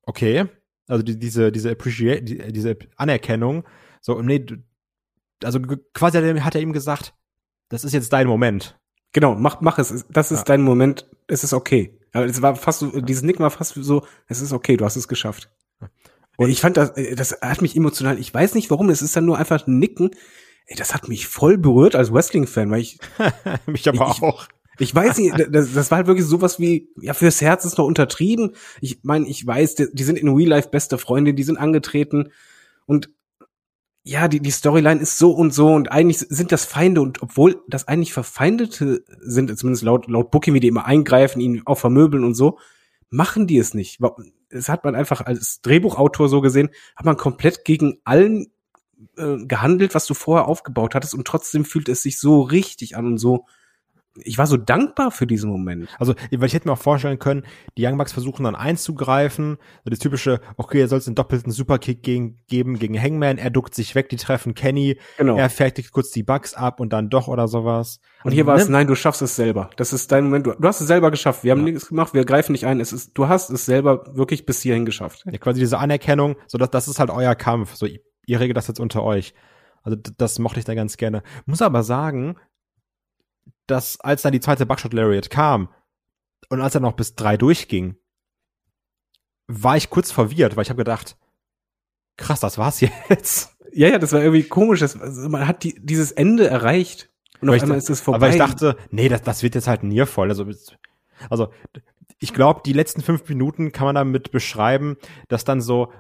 okay, 0.03 0.45
also 0.87 1.01
die, 1.01 1.17
diese, 1.17 1.51
diese 1.51 1.71
Appreciate, 1.71 2.21
die, 2.21 2.53
diese 2.53 2.77
Anerkennung, 2.95 3.63
so, 4.01 4.21
nee, 4.21 4.45
also 5.43 5.59
quasi 5.95 6.17
hat 6.19 6.23
er, 6.23 6.45
hat 6.45 6.53
er 6.53 6.61
ihm 6.61 6.73
gesagt, 6.73 7.15
das 7.69 7.83
ist 7.83 7.93
jetzt 7.93 8.13
dein 8.13 8.27
Moment. 8.27 8.79
Genau, 9.15 9.33
mach, 9.35 9.61
mach 9.61 9.79
es. 9.79 10.03
Das 10.09 10.29
ist 10.33 10.39
Ja. 10.39 10.43
dein 10.43 10.61
Moment. 10.61 11.07
Es 11.27 11.45
ist 11.45 11.53
okay. 11.53 11.97
Aber 12.11 12.25
es 12.25 12.41
war 12.41 12.57
fast 12.57 12.79
so, 12.79 12.99
dieses 12.99 13.23
Nick 13.23 13.39
war 13.39 13.49
fast 13.49 13.75
so, 13.75 14.05
es 14.27 14.41
ist 14.41 14.51
okay, 14.51 14.75
du 14.75 14.83
hast 14.83 14.97
es 14.97 15.07
geschafft. 15.07 15.49
Und 16.35 16.49
ich 16.49 16.59
fand 16.59 16.75
das, 16.75 16.89
äh, 16.97 17.15
das 17.15 17.37
hat 17.41 17.61
mich 17.61 17.77
emotional, 17.77 18.19
ich 18.19 18.33
weiß 18.33 18.55
nicht 18.55 18.69
warum, 18.69 18.89
es 18.89 19.01
ist 19.01 19.15
dann 19.15 19.23
nur 19.25 19.37
einfach 19.37 19.65
ein 19.67 19.79
Nicken. 19.79 20.11
Ey, 20.65 20.75
das 20.75 20.93
hat 20.93 21.07
mich 21.07 21.27
voll 21.27 21.57
berührt 21.57 21.95
als 21.95 22.11
Wrestling-Fan, 22.11 22.69
weil 22.71 22.81
ich, 22.81 22.99
Mich 23.67 23.87
aber 23.87 24.11
Ich- 24.13 24.21
auch. 24.21 24.47
ich 24.79 24.93
weiß 24.93 25.17
nicht, 25.19 25.33
das, 25.49 25.71
das 25.73 25.91
war 25.91 25.99
halt 25.99 26.07
wirklich 26.07 26.25
sowas 26.25 26.59
wie, 26.59 26.89
ja, 26.99 27.13
fürs 27.13 27.39
Herz 27.39 27.63
ist 27.63 27.77
noch 27.77 27.85
untertrieben. 27.85 28.51
Ich 28.81 28.99
meine, 29.03 29.29
ich 29.29 29.47
weiß, 29.47 29.75
die, 29.75 29.87
die 29.93 30.03
sind 30.03 30.17
in 30.19 30.27
Real 30.27 30.49
Life 30.49 30.67
beste 30.67 30.97
Freunde, 30.97 31.33
die 31.33 31.43
sind 31.43 31.55
angetreten 31.55 32.33
und 32.85 33.11
ja, 34.07 34.27
die, 34.27 34.39
die 34.39 34.51
Storyline 34.51 35.01
ist 35.01 35.17
so 35.17 35.31
und 35.31 35.51
so 35.51 35.73
und 35.73 35.91
eigentlich 35.91 36.19
sind 36.19 36.51
das 36.51 36.63
Feinde 36.63 37.01
und 37.01 37.23
obwohl 37.23 37.63
das 37.67 37.87
eigentlich 37.87 38.13
Verfeindete 38.13 39.03
sind, 39.19 39.57
zumindest 39.57 39.83
laut, 39.83 40.07
laut 40.07 40.29
Booking, 40.29 40.53
wie 40.53 40.59
die 40.59 40.67
immer 40.67 40.85
eingreifen, 40.85 41.41
ihn 41.41 41.63
auch 41.65 41.79
vermöbeln 41.79 42.23
und 42.23 42.35
so, 42.35 42.59
machen 43.09 43.47
die 43.47 43.57
es 43.57 43.73
nicht. 43.73 43.99
Es 44.49 44.69
hat 44.69 44.83
man 44.83 44.93
einfach 44.93 45.21
als 45.21 45.59
Drehbuchautor 45.61 46.29
so 46.29 46.41
gesehen, 46.41 46.69
hat 46.95 47.07
man 47.07 47.17
komplett 47.17 47.65
gegen 47.65 47.97
allen 48.03 48.53
äh, 49.17 49.37
gehandelt, 49.37 49.95
was 49.95 50.05
du 50.05 50.13
vorher 50.13 50.47
aufgebaut 50.47 50.93
hattest 50.93 51.15
und 51.15 51.25
trotzdem 51.25 51.65
fühlt 51.65 51.89
es 51.89 52.03
sich 52.03 52.19
so 52.19 52.41
richtig 52.41 52.95
an 52.95 53.07
und 53.07 53.17
so. 53.17 53.47
Ich 54.23 54.37
war 54.37 54.47
so 54.47 54.55
dankbar 54.55 55.11
für 55.11 55.27
diesen 55.27 55.49
Moment. 55.49 55.89
Also, 55.99 56.13
weil 56.31 56.45
ich 56.47 56.53
hätte 56.53 56.67
mir 56.67 56.73
auch 56.73 56.77
vorstellen 56.77 57.19
können, 57.19 57.43
die 57.77 57.85
Young 57.85 57.97
Bucks 57.97 58.13
versuchen 58.13 58.43
dann 58.45 58.55
einzugreifen. 58.55 59.57
Das 59.83 59.99
typische, 59.99 60.39
okay, 60.57 60.79
er 60.81 60.87
soll 60.87 60.99
es 60.99 61.07
einen 61.07 61.15
doppelten 61.15 61.51
Superkick 61.51 62.01
gegen, 62.01 62.39
geben 62.47 62.79
gegen 62.79 62.99
Hangman, 63.01 63.37
er 63.37 63.49
duckt 63.49 63.75
sich 63.75 63.93
weg, 63.95 64.07
die 64.09 64.15
treffen 64.15 64.53
Kenny, 64.53 64.97
Genau. 65.17 65.35
er 65.35 65.49
fertigt 65.49 65.91
kurz 65.91 66.11
die 66.11 66.23
Bugs 66.23 66.53
ab 66.53 66.79
und 66.79 66.93
dann 66.93 67.09
doch 67.09 67.27
oder 67.27 67.47
sowas. 67.47 67.99
Und 68.23 68.31
hier 68.31 68.45
war 68.45 68.55
es, 68.55 68.65
ne? 68.67 68.71
nein, 68.71 68.87
du 68.87 68.95
schaffst 68.95 69.21
es 69.21 69.35
selber. 69.35 69.69
Das 69.75 69.91
ist 69.91 70.11
dein 70.11 70.25
Moment. 70.25 70.47
Du, 70.47 70.53
du 70.53 70.67
hast 70.67 70.79
es 70.81 70.87
selber 70.87 71.11
geschafft. 71.11 71.43
Wir 71.43 71.51
haben 71.51 71.59
Ja. 71.67 71.73
nichts 71.73 71.89
gemacht, 71.89 72.13
wir 72.13 72.23
greifen 72.25 72.53
nicht 72.53 72.65
ein. 72.65 72.79
Es 72.79 72.93
ist, 72.93 73.17
du 73.17 73.27
hast 73.27 73.49
es 73.49 73.65
selber 73.65 74.05
wirklich 74.15 74.45
bis 74.45 74.61
hierhin 74.61 74.85
geschafft. 74.85 75.23
Ja, 75.25 75.37
quasi 75.37 75.59
diese 75.59 75.77
Anerkennung, 75.77 76.35
so 76.47 76.57
dass 76.57 76.69
das 76.69 76.87
ist 76.87 76.99
halt 76.99 77.09
euer 77.09 77.35
Kampf. 77.35 77.75
So, 77.75 77.85
ihr 77.85 78.39
regelt 78.39 78.55
das 78.55 78.67
jetzt 78.67 78.79
unter 78.79 79.03
euch. 79.03 79.33
Also 79.83 79.97
das 80.17 80.39
mochte 80.39 80.59
ich 80.59 80.65
da 80.65 80.73
ganz 80.73 80.97
gerne. 80.97 81.21
Muss 81.45 81.61
aber 81.61 81.83
sagen, 81.83 82.37
dass 83.67 83.99
als 83.99 84.21
dann 84.21 84.31
die 84.31 84.39
zweite 84.39 84.65
Buckshot 84.65 84.93
Lariat 84.93 85.29
kam 85.29 85.69
und 86.49 86.61
als 86.61 86.75
er 86.75 86.81
noch 86.81 86.93
bis 86.93 87.15
drei 87.15 87.37
durchging, 87.37 87.97
war 89.47 89.77
ich 89.77 89.89
kurz 89.89 90.11
verwirrt, 90.11 90.55
weil 90.55 90.63
ich 90.63 90.69
habe 90.69 90.77
gedacht, 90.77 91.17
krass, 92.17 92.39
das 92.39 92.57
war's 92.57 92.81
jetzt. 93.09 93.55
Ja, 93.73 93.89
ja, 93.89 93.99
das 93.99 94.13
war 94.13 94.21
irgendwie 94.21 94.43
komisch. 94.43 94.79
Das, 94.79 94.99
also 94.99 95.27
man 95.29 95.47
hat 95.47 95.63
die, 95.63 95.75
dieses 95.83 96.11
Ende 96.11 96.47
erreicht. 96.47 97.09
Und 97.41 97.49
Aber 97.49 97.51
auf 97.51 97.57
ich 97.57 97.63
einmal 97.63 97.77
ist 97.77 97.89
es 97.89 98.01
vorbei. 98.01 98.17
Aber 98.17 98.29
ich 98.29 98.37
dachte, 98.37 98.77
nee, 98.89 99.09
das, 99.09 99.21
das 99.21 99.43
wird 99.43 99.55
jetzt 99.55 99.67
halt 99.67 99.83
niervoll. 99.83 100.29
Also, 100.29 100.45
also 101.29 101.51
ich 102.19 102.33
glaube, 102.33 102.61
die 102.65 102.73
letzten 102.73 103.01
fünf 103.01 103.27
Minuten 103.27 103.71
kann 103.71 103.85
man 103.85 103.95
damit 103.95 104.31
beschreiben, 104.31 104.95
dass 105.27 105.43
dann 105.43 105.59
so 105.61 105.91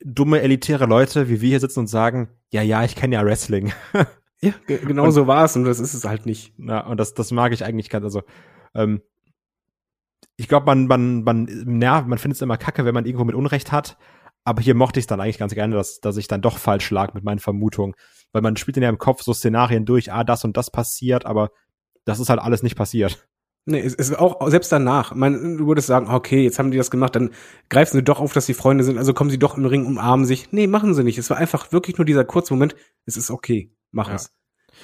dumme, 0.00 0.40
elitäre 0.40 0.86
Leute 0.86 1.28
wie 1.28 1.40
wir 1.40 1.50
hier 1.50 1.60
sitzen 1.60 1.80
und 1.80 1.86
sagen, 1.88 2.28
ja, 2.50 2.62
ja, 2.62 2.84
ich 2.84 2.96
kenne 2.96 3.16
ja 3.16 3.24
Wrestling. 3.24 3.72
ja, 4.40 4.52
ge- 4.66 4.84
genau 4.84 5.10
so 5.10 5.26
war 5.26 5.44
es 5.44 5.56
und 5.56 5.64
das 5.64 5.80
ist 5.80 5.94
es 5.94 6.04
halt 6.04 6.26
nicht. 6.26 6.54
Ja, 6.58 6.86
und 6.86 6.98
das, 6.98 7.14
das 7.14 7.30
mag 7.32 7.52
ich 7.52 7.64
eigentlich 7.64 7.90
ganz. 7.90 8.04
Also, 8.04 8.22
ähm, 8.74 9.02
ich 10.36 10.48
glaube, 10.48 10.66
man, 10.66 10.86
man, 10.86 11.24
man, 11.24 11.44
nervt, 11.44 12.06
man 12.08 12.18
findet 12.18 12.36
es 12.36 12.42
immer 12.42 12.56
kacke, 12.56 12.84
wenn 12.84 12.94
man 12.94 13.06
irgendwo 13.06 13.24
mit 13.24 13.34
Unrecht 13.34 13.72
hat. 13.72 13.96
Aber 14.44 14.62
hier 14.62 14.74
mochte 14.74 14.98
ich 14.98 15.02
es 15.02 15.06
dann 15.08 15.20
eigentlich 15.20 15.38
ganz 15.38 15.52
gerne, 15.52 15.74
dass, 15.74 16.00
dass 16.00 16.16
ich 16.16 16.28
dann 16.28 16.40
doch 16.40 16.58
falsch 16.58 16.90
lag 16.90 17.12
mit 17.12 17.24
meinen 17.24 17.40
Vermutungen. 17.40 17.94
Weil 18.32 18.42
man 18.42 18.56
spielt 18.56 18.76
in 18.76 18.82
ja 18.82 18.88
im 18.88 18.98
Kopf 18.98 19.22
so 19.22 19.34
Szenarien 19.34 19.84
durch, 19.84 20.12
ah, 20.12 20.24
das 20.24 20.44
und 20.44 20.56
das 20.56 20.70
passiert, 20.70 21.26
aber 21.26 21.50
das 22.04 22.20
ist 22.20 22.30
halt 22.30 22.40
alles 22.40 22.62
nicht 22.62 22.76
passiert. 22.76 23.28
Nee, 23.66 23.80
es 23.80 23.94
ist 23.94 24.18
auch 24.18 24.48
selbst 24.48 24.72
danach. 24.72 25.14
Man, 25.14 25.58
du 25.58 25.66
würdest 25.66 25.88
sagen, 25.88 26.08
okay, 26.08 26.42
jetzt 26.44 26.58
haben 26.58 26.70
die 26.70 26.78
das 26.78 26.90
gemacht, 26.90 27.14
dann 27.16 27.30
greifen 27.68 27.96
sie 27.98 28.02
doch 28.02 28.20
auf, 28.20 28.32
dass 28.32 28.46
sie 28.46 28.54
Freunde 28.54 28.84
sind, 28.84 28.96
also 28.96 29.12
kommen 29.12 29.28
sie 29.28 29.38
doch 29.38 29.58
im 29.58 29.66
Ring, 29.66 29.84
umarmen 29.84 30.24
sich. 30.24 30.50
Nee, 30.52 30.66
machen 30.66 30.94
sie 30.94 31.04
nicht. 31.04 31.18
Es 31.18 31.28
war 31.28 31.36
einfach 31.36 31.70
wirklich 31.72 31.98
nur 31.98 32.06
dieser 32.06 32.24
kurze 32.24 32.54
Moment, 32.54 32.74
es 33.04 33.18
ist 33.18 33.30
okay, 33.30 33.70
mach 33.90 34.08
Ja. 34.08 34.14
es. 34.16 34.32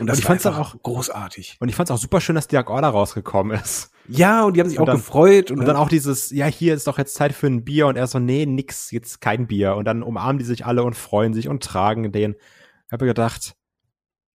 Und 0.01 0.07
das 0.09 0.17
Und 0.17 0.21
ich 0.21 0.25
fand's 0.27 0.47
auch- 0.47 0.83
großartig. 0.83 1.57
Und 1.61 1.69
ich 1.69 1.77
fand 1.77 1.89
es 1.89 1.95
auch 1.95 2.01
super 2.01 2.21
schön, 2.21 2.35
dass 2.35 2.49
Dark 2.49 2.69
Order 2.69 2.89
rausgekommen 2.89 3.57
ist. 3.61 3.91
Ja, 4.09 4.43
und 4.45 4.55
die 4.57 4.61
haben 4.61 4.69
sich 4.69 4.79
Und 4.79 4.83
auch 4.83 4.87
dann- 4.87 4.97
gefreut. 4.97 5.51
Und 5.53 5.65
dann 5.67 5.77
auch 5.77 5.89
dieses, 5.89 6.31
ja, 6.31 6.47
hier 6.47 6.75
ist 6.75 6.87
doch 6.87 6.99
jetzt 6.99 7.15
Zeit 7.15 7.33
für 7.33 7.47
ein 7.47 7.65
Bier 7.65 7.87
und 7.87 7.97
er 7.97 8.07
so, 8.09 8.19
nee, 8.19 8.45
nix, 8.45 8.91
jetzt 8.91 9.21
kein 9.21 9.47
Bier. 9.47 9.77
Und 9.77 9.85
dann 9.85 10.03
umarmen 10.03 10.39
die 10.39 10.45
sich 10.45 10.67
alle 10.67 10.83
und 10.83 10.95
freuen 10.95 11.33
sich 11.33 11.49
und 11.49 11.63
tragen 11.63 12.11
den. 12.11 12.35
Ich 12.87 12.93
habe 12.93 13.07
gedacht, 13.07 13.55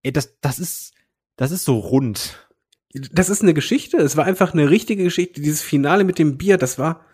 ey, 0.03 0.13
das, 0.13 0.39
das 0.39 0.59
ist, 0.59 0.93
das 1.35 1.51
ist 1.51 1.65
so 1.65 1.77
rund. 1.77 2.47
das 2.93 3.29
ist 3.29 3.41
eine 3.43 3.53
Geschichte. 3.53 3.97
Es 3.97 4.15
war 4.17 4.25
einfach 4.25 4.53
eine 4.53 4.69
richtige 4.69 5.03
Geschichte. 5.03 5.41
Dieses 5.41 5.61
Finale 5.61 6.03
mit 6.05 6.17
dem 6.19 6.37
Bier, 6.37 6.57
das 6.57 6.79
war, 6.79 7.05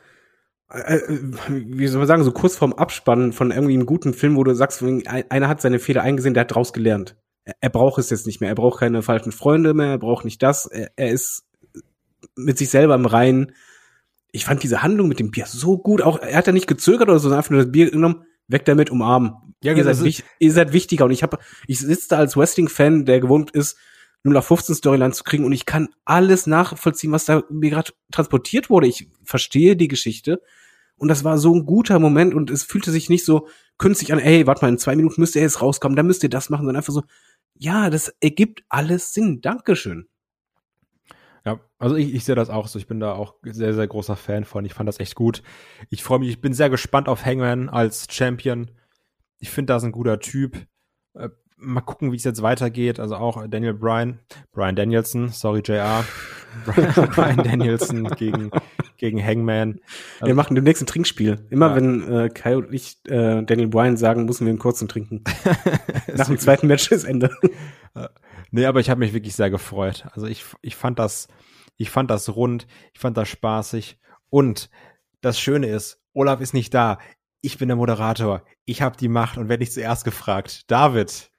äh, 0.72 0.96
äh, 0.98 1.34
wie 1.50 1.88
soll 1.88 2.00
man 2.00 2.08
sagen, 2.08 2.24
so 2.24 2.32
kurz 2.32 2.56
vorm 2.56 2.74
Abspannen 2.74 3.34
von 3.34 3.52
irgendwie 3.52 3.74
einem 3.74 3.86
guten 3.86 4.14
Film, 4.14 4.36
wo 4.38 4.44
du 4.44 4.54
sagst, 4.56 4.82
einer 4.84 5.48
hat 5.50 5.62
seine 5.62 5.80
Fehler 5.80 6.04
eingesehen, 6.04 6.34
der 6.34 6.42
hat 6.42 6.54
draus 6.56 6.72
gelernt. 6.74 7.18
Er, 7.46 7.56
er 7.62 7.70
braucht 7.70 7.98
es 8.00 8.10
jetzt 8.10 8.28
nicht 8.28 8.42
mehr. 8.42 8.50
Er 8.50 8.56
braucht 8.56 8.80
keine 8.80 9.02
falschen 9.02 9.32
Freunde 9.32 9.74
mehr. 9.74 9.88
Er 9.92 9.98
braucht 9.98 10.26
nicht 10.26 10.44
das. 10.44 10.66
Er, 10.66 10.92
er 10.96 11.12
ist 11.12 11.44
mit 12.36 12.58
sich 12.58 12.70
selber 12.70 12.96
im 12.96 13.06
Reinen. 13.06 13.54
Ich 14.32 14.46
fand 14.46 14.64
diese 14.64 14.84
Handlung 14.84 15.08
mit 15.08 15.20
dem 15.20 15.32
Bier 15.32 15.46
so 15.48 15.78
gut. 15.78 16.02
Auch 16.02 16.20
er 16.20 16.38
hat 16.38 16.48
ja 16.48 16.54
nicht 16.54 16.68
gezögert 16.68 17.08
oder 17.08 17.20
so, 17.20 17.24
sondern 17.24 17.38
einfach 17.40 17.52
nur 17.52 17.62
das 17.64 17.72
Bier 17.72 17.90
genommen, 17.90 18.26
weg 18.48 18.66
damit, 18.66 18.90
umarmen. 18.90 19.34
Ja, 19.64 19.74
ihr, 19.74 19.84
das 19.84 20.00
seid 20.00 20.08
ist- 20.08 20.24
ihr 20.40 20.52
seid 20.52 20.74
wichtiger. 20.74 21.06
Und 21.06 21.12
ich 21.12 21.24
habe, 21.24 21.38
ich 21.68 21.80
sitze 21.80 22.10
da 22.10 22.18
als 22.18 22.36
Wrestling-Fan, 22.36 23.06
der 23.06 23.20
gewohnt 23.22 23.52
ist, 23.52 23.78
0 24.24 24.36
auf 24.38 24.48
15 24.48 24.76
Storyline 24.76 25.14
zu 25.14 25.24
kriegen 25.24 25.46
und 25.46 25.52
ich 25.52 25.68
kann 25.68 25.90
alles 26.04 26.48
nachvollziehen, 26.48 27.12
was 27.12 27.26
da 27.26 27.44
mir 27.52 27.70
gerade 27.70 27.92
transportiert 28.12 28.72
wurde. 28.72 28.88
Ich 28.88 29.08
verstehe 29.24 29.76
die 29.76 29.88
Geschichte 29.88 30.42
und 30.98 31.10
das 31.10 31.24
war 31.24 31.38
so 31.38 31.54
ein 31.54 31.68
guter 31.68 32.00
Moment 32.00 32.34
und 32.34 32.50
es 32.50 32.64
fühlte 32.64 32.90
sich 32.90 33.08
nicht 33.08 33.24
so 33.24 33.48
künstlich 33.78 34.12
an, 34.14 34.18
ey, 34.18 34.48
warte 34.48 34.66
mal, 34.66 34.70
in 34.70 34.80
zwei 34.80 34.96
Minuten 34.96 35.22
müsst 35.22 35.36
ihr 35.36 35.44
jetzt 35.44 35.62
rauskommen, 35.62 35.96
dann 35.96 36.08
müsst 36.08 36.24
ihr 36.24 36.30
das 36.30 36.50
machen, 36.50 36.62
sondern 36.66 36.78
einfach 36.78 36.92
so, 36.94 37.04
ja, 37.58 37.90
das 37.90 38.10
ergibt 38.20 38.64
alles 38.70 39.14
Sinn. 39.14 39.42
Dankeschön. 39.42 40.08
Ja, 41.46 41.60
also 41.78 41.96
ich, 41.96 42.14
ich 42.14 42.26
sehe 42.26 42.36
das 42.36 42.50
auch 42.50 42.68
so. 42.68 42.80
Ich 42.80 42.88
bin 42.88 43.00
da 43.00 43.14
auch 43.14 43.36
sehr, 43.44 43.74
sehr 43.74 43.88
großer 43.88 44.16
Fan 44.16 44.46
von. 44.46 44.66
Ich 44.66 44.74
fand 44.74 44.88
das 44.88 45.00
echt 45.00 45.16
gut. 45.16 45.44
Ich 45.90 46.04
freue 46.04 46.20
mich, 46.20 46.30
ich 46.30 46.42
bin 46.42 46.54
sehr 46.54 46.70
gespannt 46.70 47.08
auf 47.08 47.26
Hangman 47.26 47.70
als 47.70 48.08
Champion. 48.10 48.72
Ich 49.40 49.52
finde, 49.52 49.74
da 49.74 49.78
ist 49.78 49.84
ein 49.84 49.92
guter 49.92 50.20
Typ. 50.20 50.66
Mal 51.58 51.82
gucken, 51.82 52.12
wie 52.12 52.18
es 52.18 52.24
jetzt 52.26 52.42
weitergeht. 52.42 53.00
Also 53.00 53.16
auch 53.16 53.48
Daniel 53.48 53.74
Bryan, 53.74 54.20
Brian 54.52 54.76
Danielson, 54.76 55.30
sorry 55.30 55.62
JR, 55.64 56.04
Brian, 56.66 57.10
Brian 57.12 57.38
Danielson 57.38 58.04
gegen, 58.10 58.52
gegen 58.98 59.24
Hangman. 59.26 59.80
Also, 60.16 60.28
wir 60.28 60.36
machen 60.36 60.56
demnächst 60.56 60.84
ein 60.84 60.88
Trinkspiel. 60.88 61.46
Immer 61.50 61.70
Ja. 61.70 61.76
wenn 61.78 62.12
äh, 62.12 62.30
Kai 62.30 62.58
und 62.58 62.74
ich 62.74 62.98
äh, 63.08 63.42
Daniel 63.44 63.68
Bryan 63.70 63.96
sagen, 63.98 64.26
müssen 64.26 64.46
wir 64.46 64.52
einen 64.52 64.60
kurzen 64.60 64.88
trinken. 64.90 65.24
Nach 66.16 66.28
dem 66.28 66.38
zweiten 66.40 66.68
Match 66.68 66.92
ist 66.92 67.04
Ende. 67.06 67.30
Nee, 68.52 68.66
aber 68.68 68.80
ich 68.80 68.90
habe 68.90 69.00
mich 69.00 69.14
wirklich 69.14 69.36
sehr 69.36 69.50
gefreut. 69.50 70.06
Also 70.14 70.28
ich, 70.28 70.46
ich 70.62 70.76
fand 70.76 71.00
das, 71.00 71.28
ich 71.78 71.90
fand 71.90 72.10
das 72.10 72.36
rund, 72.36 72.68
ich 72.94 73.00
fand 73.02 73.18
das 73.18 73.28
spaßig. 73.28 73.98
Und 74.30 74.70
das 75.22 75.40
Schöne 75.40 75.68
ist, 75.68 76.00
Olaf 76.14 76.40
ist 76.40 76.54
nicht 76.54 76.74
da. 76.74 77.00
Ich 77.42 77.58
bin 77.58 77.68
der 77.68 77.76
Moderator. 77.76 78.44
Ich 78.66 78.82
habe 78.82 78.96
die 78.98 79.08
Macht 79.10 79.38
und 79.38 79.50
werde 79.50 79.62
nicht 79.62 79.74
zuerst 79.74 80.06
gefragt. 80.06 80.70
David, 80.72 81.32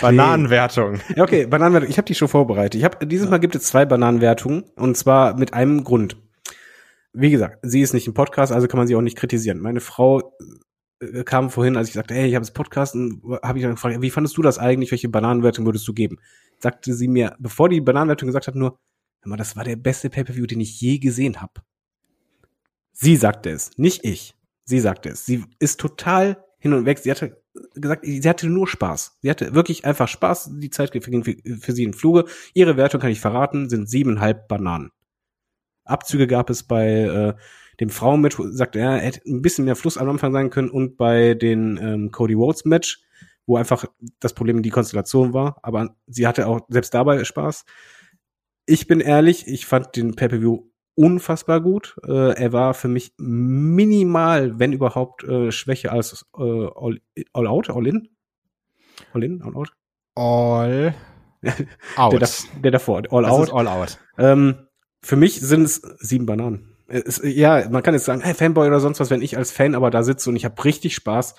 Bananenwertung. 0.00 1.00
Ja, 1.16 1.24
okay, 1.24 1.46
Bananenwertung. 1.46 1.90
Ich 1.90 1.98
habe 1.98 2.06
die 2.06 2.14
schon 2.14 2.28
vorbereitet. 2.28 2.76
Ich 2.76 2.84
hab, 2.84 3.00
dieses 3.08 3.28
Mal 3.28 3.38
gibt 3.38 3.54
es 3.54 3.64
zwei 3.64 3.84
Bananenwertungen 3.84 4.64
und 4.76 4.96
zwar 4.96 5.36
mit 5.36 5.54
einem 5.54 5.82
Grund. 5.84 6.16
wie 7.12 7.30
gesagt, 7.30 7.58
sie 7.62 7.82
ist 7.82 7.92
nicht 7.92 8.06
im 8.06 8.14
Podcast, 8.14 8.52
also 8.52 8.68
kann 8.68 8.78
man 8.78 8.86
sie 8.86 8.96
auch 8.96 9.02
nicht 9.02 9.18
kritisieren. 9.18 9.60
Meine 9.60 9.80
Frau 9.80 10.36
äh, 11.00 11.24
kam 11.24 11.50
vorhin, 11.50 11.76
als 11.76 11.88
ich 11.88 11.94
sagte, 11.94 12.14
hey, 12.14 12.28
ich 12.28 12.34
habe 12.34 12.44
das 12.44 12.52
Podcast, 12.52 12.94
habe 12.94 13.58
ich 13.58 13.62
dann 13.62 13.72
gefragt, 13.72 14.00
wie 14.00 14.10
fandest 14.10 14.36
du 14.36 14.42
das 14.42 14.58
eigentlich? 14.58 14.90
Welche 14.90 15.08
Bananenwertung 15.08 15.66
würdest 15.66 15.86
du 15.86 15.92
geben? 15.92 16.18
Sagte 16.58 16.94
sie 16.94 17.08
mir, 17.08 17.36
bevor 17.38 17.68
die 17.68 17.80
Bananenwertung 17.80 18.28
gesagt 18.28 18.46
hat, 18.46 18.54
nur, 18.54 18.78
mal, 19.24 19.36
das 19.36 19.56
war 19.56 19.64
der 19.64 19.76
beste 19.76 20.10
Pay-per-View, 20.10 20.46
den 20.46 20.60
ich 20.60 20.80
je 20.80 20.98
gesehen 20.98 21.40
habe. 21.40 21.62
Sie 22.92 23.16
sagte 23.16 23.50
es, 23.50 23.76
nicht 23.76 24.04
ich. 24.04 24.34
Sie 24.64 24.80
sagte 24.80 25.10
es. 25.10 25.26
Sie 25.26 25.44
ist 25.58 25.80
total 25.80 26.44
hin 26.62 26.74
und 26.74 26.86
weg. 26.86 27.00
Sie 27.00 27.10
hatte 27.10 27.42
gesagt, 27.74 28.06
sie 28.06 28.28
hatte 28.28 28.48
nur 28.48 28.68
Spaß. 28.68 29.18
Sie 29.20 29.28
hatte 29.28 29.52
wirklich 29.52 29.84
einfach 29.84 30.06
Spaß. 30.06 30.52
Die 30.60 30.70
Zeit 30.70 30.92
ging 30.92 31.02
für, 31.02 31.72
sie 31.72 31.82
in 31.82 31.92
Fluge. 31.92 32.24
Ihre 32.54 32.76
Wertung 32.76 33.00
kann 33.00 33.10
ich 33.10 33.20
verraten, 33.20 33.68
sind 33.68 33.90
siebeneinhalb 33.90 34.46
Bananen. 34.46 34.92
Abzüge 35.84 36.28
gab 36.28 36.50
es 36.50 36.62
bei 36.62 36.86
äh, 36.86 37.34
dem 37.80 37.90
Frauenmatch, 37.90 38.36
sagt 38.50 38.76
er, 38.76 38.92
er 38.92 38.98
hätte 39.00 39.22
ein 39.26 39.42
bisschen 39.42 39.64
mehr 39.64 39.74
Fluss 39.74 39.98
am 39.98 40.08
Anfang 40.08 40.32
sein 40.32 40.50
können 40.50 40.70
und 40.70 40.96
bei 40.96 41.34
den 41.34 41.80
ähm, 41.82 42.12
Cody 42.12 42.34
Rhodes 42.34 42.64
Match, 42.64 43.02
wo 43.44 43.56
einfach 43.56 43.84
das 44.20 44.32
Problem 44.32 44.62
die 44.62 44.70
Konstellation 44.70 45.34
war, 45.34 45.58
aber 45.64 45.96
sie 46.06 46.28
hatte 46.28 46.46
auch 46.46 46.60
selbst 46.68 46.94
dabei 46.94 47.24
Spaß. 47.24 47.64
Ich 48.66 48.86
bin 48.86 49.00
ehrlich, 49.00 49.48
ich 49.48 49.66
fand 49.66 49.96
den 49.96 50.14
Pay-Per-View 50.14 50.60
unfassbar 50.94 51.60
gut. 51.60 51.96
Äh, 52.06 52.34
er 52.34 52.52
war 52.52 52.74
für 52.74 52.88
mich 52.88 53.12
minimal, 53.16 54.58
wenn 54.58 54.72
überhaupt, 54.72 55.24
äh, 55.24 55.50
schwächer 55.50 55.92
als 55.92 56.26
äh, 56.36 56.42
all, 56.42 57.00
all 57.32 57.46
Out, 57.46 57.70
All 57.70 57.86
In. 57.86 58.08
All 59.12 59.24
In, 59.24 59.42
All 59.42 59.56
Out. 59.56 59.72
All 60.14 60.94
Out. 61.96 62.20
Der, 62.20 62.28
der 62.62 62.70
davor, 62.70 63.02
All 63.10 63.22
das 63.22 63.32
Out. 63.32 63.52
All 63.52 63.68
Out. 63.68 63.98
Ähm, 64.18 64.66
für 65.02 65.16
mich 65.16 65.40
sind 65.40 65.64
es 65.64 65.82
sieben 65.98 66.26
Bananen. 66.26 66.76
Es, 66.86 67.20
ja, 67.24 67.68
man 67.70 67.82
kann 67.82 67.94
jetzt 67.94 68.04
sagen, 68.04 68.20
hey, 68.20 68.34
Fanboy 68.34 68.68
oder 68.68 68.80
sonst 68.80 69.00
was, 69.00 69.10
wenn 69.10 69.22
ich 69.22 69.36
als 69.36 69.50
Fan 69.50 69.74
aber 69.74 69.90
da 69.90 70.02
sitze 70.02 70.28
und 70.28 70.36
ich 70.36 70.44
habe 70.44 70.62
richtig 70.64 70.94
Spaß. 70.94 71.34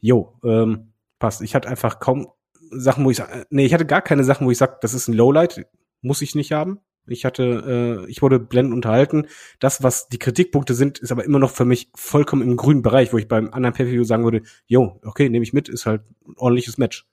Jo, 0.00 0.38
ähm, 0.44 0.92
passt. 1.18 1.42
Ich 1.42 1.54
hatte 1.54 1.68
einfach 1.68 2.00
kaum 2.00 2.28
Sachen, 2.70 3.04
wo 3.04 3.10
ich 3.10 3.16
sage, 3.16 3.46
nee, 3.50 3.64
ich 3.64 3.72
hatte 3.72 3.86
gar 3.86 4.02
keine 4.02 4.24
Sachen, 4.24 4.46
wo 4.46 4.50
ich 4.50 4.58
sage, 4.58 4.76
das 4.80 4.94
ist 4.94 5.08
ein 5.08 5.14
Lowlight, 5.14 5.66
muss 6.02 6.22
ich 6.22 6.34
nicht 6.34 6.52
haben. 6.52 6.80
Ich 7.08 7.24
hatte, 7.24 8.04
äh, 8.06 8.10
ich 8.10 8.22
wurde 8.22 8.38
blendend 8.38 8.74
unterhalten. 8.74 9.26
Das, 9.58 9.82
was 9.82 10.08
die 10.08 10.18
Kritikpunkte 10.18 10.74
sind, 10.74 10.98
ist 10.98 11.12
aber 11.12 11.24
immer 11.24 11.38
noch 11.38 11.50
für 11.50 11.64
mich 11.64 11.90
vollkommen 11.94 12.42
im 12.42 12.56
grünen 12.56 12.82
Bereich, 12.82 13.12
wo 13.12 13.18
ich 13.18 13.28
beim 13.28 13.52
anderen 13.52 13.74
Pay-Per-View 13.74 14.04
sagen 14.04 14.24
würde, 14.24 14.42
jo, 14.66 15.00
okay, 15.04 15.28
nehme 15.28 15.42
ich 15.42 15.52
mit, 15.52 15.68
ist 15.68 15.86
halt 15.86 16.02
ein 16.26 16.34
ordentliches 16.36 16.78
Match. 16.78 17.06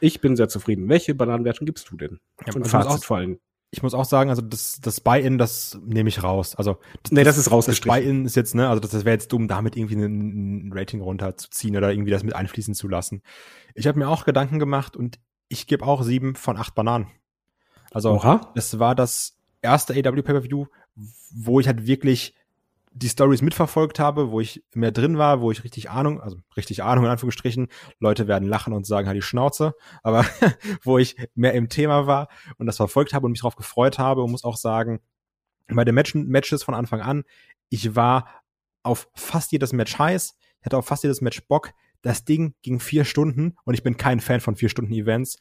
Ich 0.00 0.20
bin 0.20 0.36
sehr 0.36 0.48
zufrieden. 0.48 0.88
Welche 0.88 1.14
Bananenwertung 1.14 1.66
gibst 1.66 1.90
du 1.90 1.96
denn? 1.96 2.20
Ja, 2.46 2.54
Und 2.54 2.62
also 2.62 2.70
Fazit 2.70 3.04
vor 3.04 3.18
allem. 3.18 3.38
Ich 3.72 3.84
muss 3.84 3.94
auch 3.94 4.04
sagen, 4.04 4.30
also 4.30 4.42
das, 4.42 4.80
das 4.82 5.00
Buy-In, 5.00 5.38
das 5.38 5.78
nehme 5.84 6.08
ich 6.08 6.24
raus. 6.24 6.56
Also 6.56 6.78
Nee, 7.10 7.22
das 7.22 7.38
ist 7.38 7.46
Das 7.46 7.52
rausgestrichen. 7.52 8.02
Buy-In 8.02 8.24
ist 8.24 8.34
jetzt, 8.34 8.54
ne, 8.54 8.68
also 8.68 8.80
das, 8.80 8.90
das 8.90 9.04
wäre 9.04 9.14
jetzt 9.14 9.30
dumm, 9.32 9.46
damit 9.46 9.76
irgendwie 9.76 9.94
ein, 9.94 10.66
ein 10.68 10.72
Rating 10.72 11.00
runterzuziehen 11.00 11.76
oder 11.76 11.92
irgendwie 11.92 12.10
das 12.10 12.24
mit 12.24 12.34
einfließen 12.34 12.74
zu 12.74 12.88
lassen. 12.88 13.22
Ich 13.74 13.86
habe 13.86 13.98
mir 13.98 14.08
auch 14.08 14.24
Gedanken 14.24 14.58
gemacht 14.58 14.96
und 14.96 15.20
ich 15.48 15.68
gebe 15.68 15.86
auch 15.86 16.02
sieben 16.02 16.34
von 16.34 16.56
acht 16.56 16.74
Bananen. 16.74 17.06
Also 17.90 18.12
Oha. 18.12 18.52
das 18.54 18.78
war 18.78 18.94
das 18.94 19.36
erste 19.62 19.94
AW 19.94 20.22
Pay-Per-View, 20.22 20.66
wo 21.34 21.60
ich 21.60 21.66
halt 21.66 21.86
wirklich 21.86 22.34
die 22.92 23.08
Stories 23.08 23.42
mitverfolgt 23.42 24.00
habe, 24.00 24.30
wo 24.30 24.40
ich 24.40 24.64
mehr 24.74 24.90
drin 24.90 25.16
war, 25.16 25.40
wo 25.40 25.52
ich 25.52 25.62
richtig 25.62 25.90
Ahnung, 25.90 26.20
also 26.20 26.36
richtig 26.56 26.82
Ahnung 26.82 27.04
in 27.04 27.10
Anführungsstrichen, 27.10 27.68
Leute 28.00 28.26
werden 28.26 28.48
lachen 28.48 28.72
und 28.72 28.84
sagen, 28.84 29.06
halt 29.06 29.16
die 29.16 29.22
Schnauze, 29.22 29.74
aber 30.02 30.24
wo 30.82 30.98
ich 30.98 31.16
mehr 31.34 31.54
im 31.54 31.68
Thema 31.68 32.06
war 32.06 32.28
und 32.58 32.66
das 32.66 32.76
verfolgt 32.76 33.14
habe 33.14 33.26
und 33.26 33.32
mich 33.32 33.40
darauf 33.40 33.56
gefreut 33.56 33.98
habe 33.98 34.22
und 34.22 34.30
muss 34.30 34.44
auch 34.44 34.56
sagen, 34.56 35.00
bei 35.68 35.84
den 35.84 35.94
Match 35.94 36.14
Matches 36.14 36.64
von 36.64 36.74
Anfang 36.74 37.00
an, 37.00 37.22
ich 37.68 37.94
war 37.94 38.28
auf 38.82 39.08
fast 39.14 39.52
jedes 39.52 39.72
Match 39.72 39.98
heiß, 39.98 40.36
ich 40.60 40.66
hatte 40.66 40.76
auf 40.76 40.86
fast 40.86 41.04
jedes 41.04 41.20
Match 41.20 41.46
Bock. 41.46 41.72
Das 42.02 42.24
Ding 42.24 42.54
ging 42.62 42.80
vier 42.80 43.04
Stunden 43.04 43.56
und 43.64 43.74
ich 43.74 43.82
bin 43.82 43.98
kein 43.98 44.20
Fan 44.20 44.40
von 44.40 44.56
vier 44.56 44.70
Stunden 44.70 44.92
Events 44.92 45.38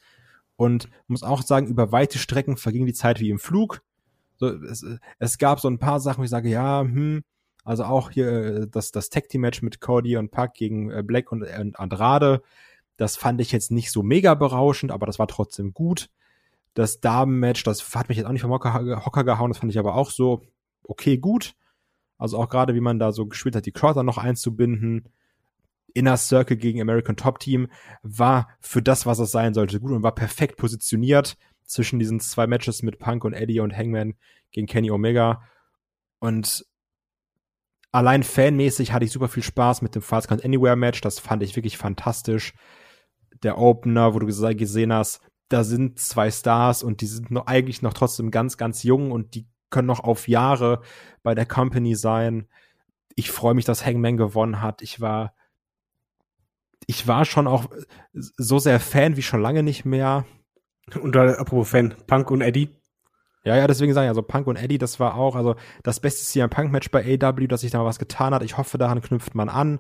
und 0.60 0.90
muss 1.07 1.23
auch 1.23 1.41
sagen, 1.41 1.68
über 1.68 1.94
weite 1.94 2.19
Strecken 2.19 2.57
verging 2.57 2.86
die 2.86 2.94
Zeit 2.94 3.22
wie 3.22 3.30
im 3.30 3.40
Flug. 3.40 3.81
So, 4.36 4.48
es, 4.48 4.86
es 5.18 5.38
gab 5.38 5.61
so 5.61 5.69
ein 5.69 5.80
paar 5.80 6.02
Sachen, 6.02 6.19
wo 6.19 6.26
ich 6.26 6.30
sage, 6.30 6.49
ja, 6.49 6.81
hm, 6.81 7.23
also 7.64 7.86
auch 7.86 8.11
hier 8.11 8.27
äh, 8.27 8.68
das, 8.68 8.91
das 8.91 9.10
Tag 9.10 9.30
Team 9.30 9.41
Match 9.41 9.61
mit 9.61 9.80
Cody 9.80 10.18
und 10.18 10.31
Pac 10.31 10.56
gegen 10.56 10.91
äh, 10.91 11.02
Black 11.02 11.31
und, 11.31 11.44
und 11.44 11.80
Andrade, 11.80 12.41
das 12.98 13.15
fand 13.15 13.40
ich 13.40 13.53
jetzt 13.53 13.72
nicht 13.72 13.90
so 13.90 14.03
mega 14.03 14.34
berauschend, 14.34 14.91
aber 14.91 15.06
das 15.06 15.18
war 15.18 15.27
trotzdem 15.27 15.73
gut. 15.73 16.10
Das 16.73 16.99
Damen-Match, 16.99 17.64
das 17.64 17.95
hat 17.95 18.10
mich 18.10 18.18
jetzt 18.18 18.27
auch 18.27 18.34
nicht 18.34 18.41
vom 18.41 18.52
Hocker, 18.52 19.06
Hocker 19.06 19.23
gehauen, 19.23 19.52
das 19.52 19.60
fand 19.60 19.72
ich 19.72 19.80
aber 19.80 19.95
auch 19.95 20.11
so 20.11 20.41
okay 20.84 21.18
gut. 21.18 21.56
Also 22.18 22.38
auch 22.38 22.49
gerade, 22.49 22.76
wie 22.76 22.81
man 22.81 22.99
da 22.99 23.14
so 23.14 23.27
gespielt 23.27 23.56
hat, 23.56 23.65
die 23.65 23.72
Crowd 23.72 23.98
dann 23.98 24.06
noch 24.06 24.18
einzubinden. 24.18 25.06
Inner 25.94 26.18
Circle 26.18 26.57
gegen 26.57 26.82
American 26.82 27.16
Top 27.16 27.40
Team 27.40 27.68
war 28.02 28.49
für 28.60 28.82
das, 28.82 29.06
was 29.06 29.20
es 29.20 29.32
sein 29.32 29.53
sollte, 29.53 29.80
gut 29.80 29.91
und 29.91 30.03
war 30.03 30.16
perfekt 30.16 30.57
positioniert 30.57 31.38
zwischen 31.66 31.99
diesen 31.99 32.20
zwei 32.20 32.48
Matches 32.48 32.82
mit 32.82 32.99
Punk 32.99 33.24
und 33.24 33.34
Eddie 33.34 33.60
und 33.60 33.76
Hangman 33.76 34.16
gegen 34.52 34.68
Kenny 34.68 34.91
Omega. 34.91 35.44
Und 36.20 36.66
allein 37.91 38.24
fanmäßig 38.24 38.91
hatte 38.91 39.06
ich 39.06 39.11
super 39.11 39.28
viel 39.28 39.44
Spaß 39.44 39.82
mit 39.82 39.95
dem 39.95 40.02
Falls 40.02 40.28
Count 40.28 40.44
Anywhere 40.44 40.76
Match. 40.76 41.02
Das 41.02 41.20
fand 41.20 41.44
ich 41.44 41.56
wirklich 41.56 41.78
fantastisch. 41.78 42.53
Der 43.44 43.57
Opener, 43.57 44.14
wo 44.14 44.20
du 44.20 44.28
gese- 44.28 44.56
gesehen 44.56 44.91
hast, 44.91 45.22
da 45.48 45.64
sind 45.64 45.99
zwei 45.99 46.30
Stars 46.30 46.84
und 46.84 47.02
die 47.02 47.07
sind 47.07 47.32
noch 47.32 47.48
eigentlich 47.48 47.82
noch 47.82 47.94
trotzdem 47.94 48.32
ganz, 48.32 48.57
ganz 48.57 48.84
jung 48.84 49.11
und 49.11 49.34
die 49.36 49.48
können 49.70 49.88
noch 49.88 50.03
auf 50.03 50.28
Jahre 50.28 50.82
bei 51.24 51.36
der 51.36 51.45
Company 51.45 51.95
sein. 51.95 52.48
Ich 53.16 53.32
freue 53.32 53.53
mich, 53.53 53.66
dass 53.66 53.86
Hangman 53.86 54.18
gewonnen 54.18 54.61
hat. 54.61 54.82
Ich 54.82 55.02
war, 55.02 55.34
ich 56.90 57.07
war 57.07 57.24
schon 57.24 57.45
auch 57.45 57.66
so 58.14 58.57
sehr 58.57 58.80
Fan 58.80 59.16
wie 59.16 59.22
schon 59.22 59.44
lange 59.44 59.61
nicht 59.61 59.86
mehr. 59.86 60.26
Und 60.99 61.14
da, 61.14 61.34
apropos 61.34 61.70
Fan, 61.70 61.94
Punk 62.07 62.32
und 62.32 62.41
Eddie. 62.41 62.70
Ja, 63.44 63.56
ja, 63.56 63.68
deswegen 63.68 63.94
sage 63.94 64.07
ich, 64.07 64.10
also 64.10 64.24
Punk 64.24 64.48
und 64.48 64.56
Eddie, 64.56 64.80
das 64.80 64.99
war 64.99 65.14
auch, 65.14 65.36
also 65.36 65.56
das 65.84 65.99
beste 65.99 66.26
CM 66.26 66.49
Punk 66.49 66.72
Match 66.72 66.90
bei 66.90 67.03
AW, 67.03 67.45
dass 67.45 67.61
sich 67.61 67.70
da 67.70 67.86
was 67.86 67.99
getan 67.99 68.34
hat. 68.34 68.41
Ich 68.41 68.57
hoffe, 68.57 68.80
daran 68.80 69.02
knüpft 69.02 69.36
man 69.36 69.49
an. 69.49 69.80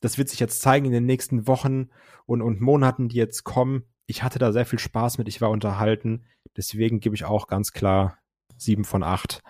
Das 0.00 0.16
wird 0.16 0.30
sich 0.30 0.40
jetzt 0.40 0.62
zeigen 0.62 0.86
in 0.86 0.92
den 0.92 1.04
nächsten 1.04 1.46
Wochen 1.46 1.90
und, 2.24 2.40
und 2.40 2.62
Monaten, 2.62 3.10
die 3.10 3.16
jetzt 3.16 3.44
kommen. 3.44 3.82
Ich 4.06 4.22
hatte 4.22 4.38
da 4.38 4.50
sehr 4.50 4.64
viel 4.64 4.78
Spaß 4.78 5.18
mit, 5.18 5.28
ich 5.28 5.42
war 5.42 5.50
unterhalten. 5.50 6.24
Deswegen 6.56 7.00
gebe 7.00 7.14
ich 7.14 7.26
auch 7.26 7.46
ganz 7.46 7.72
klar 7.72 8.16
sieben 8.56 8.86
von 8.86 9.02
acht. 9.02 9.42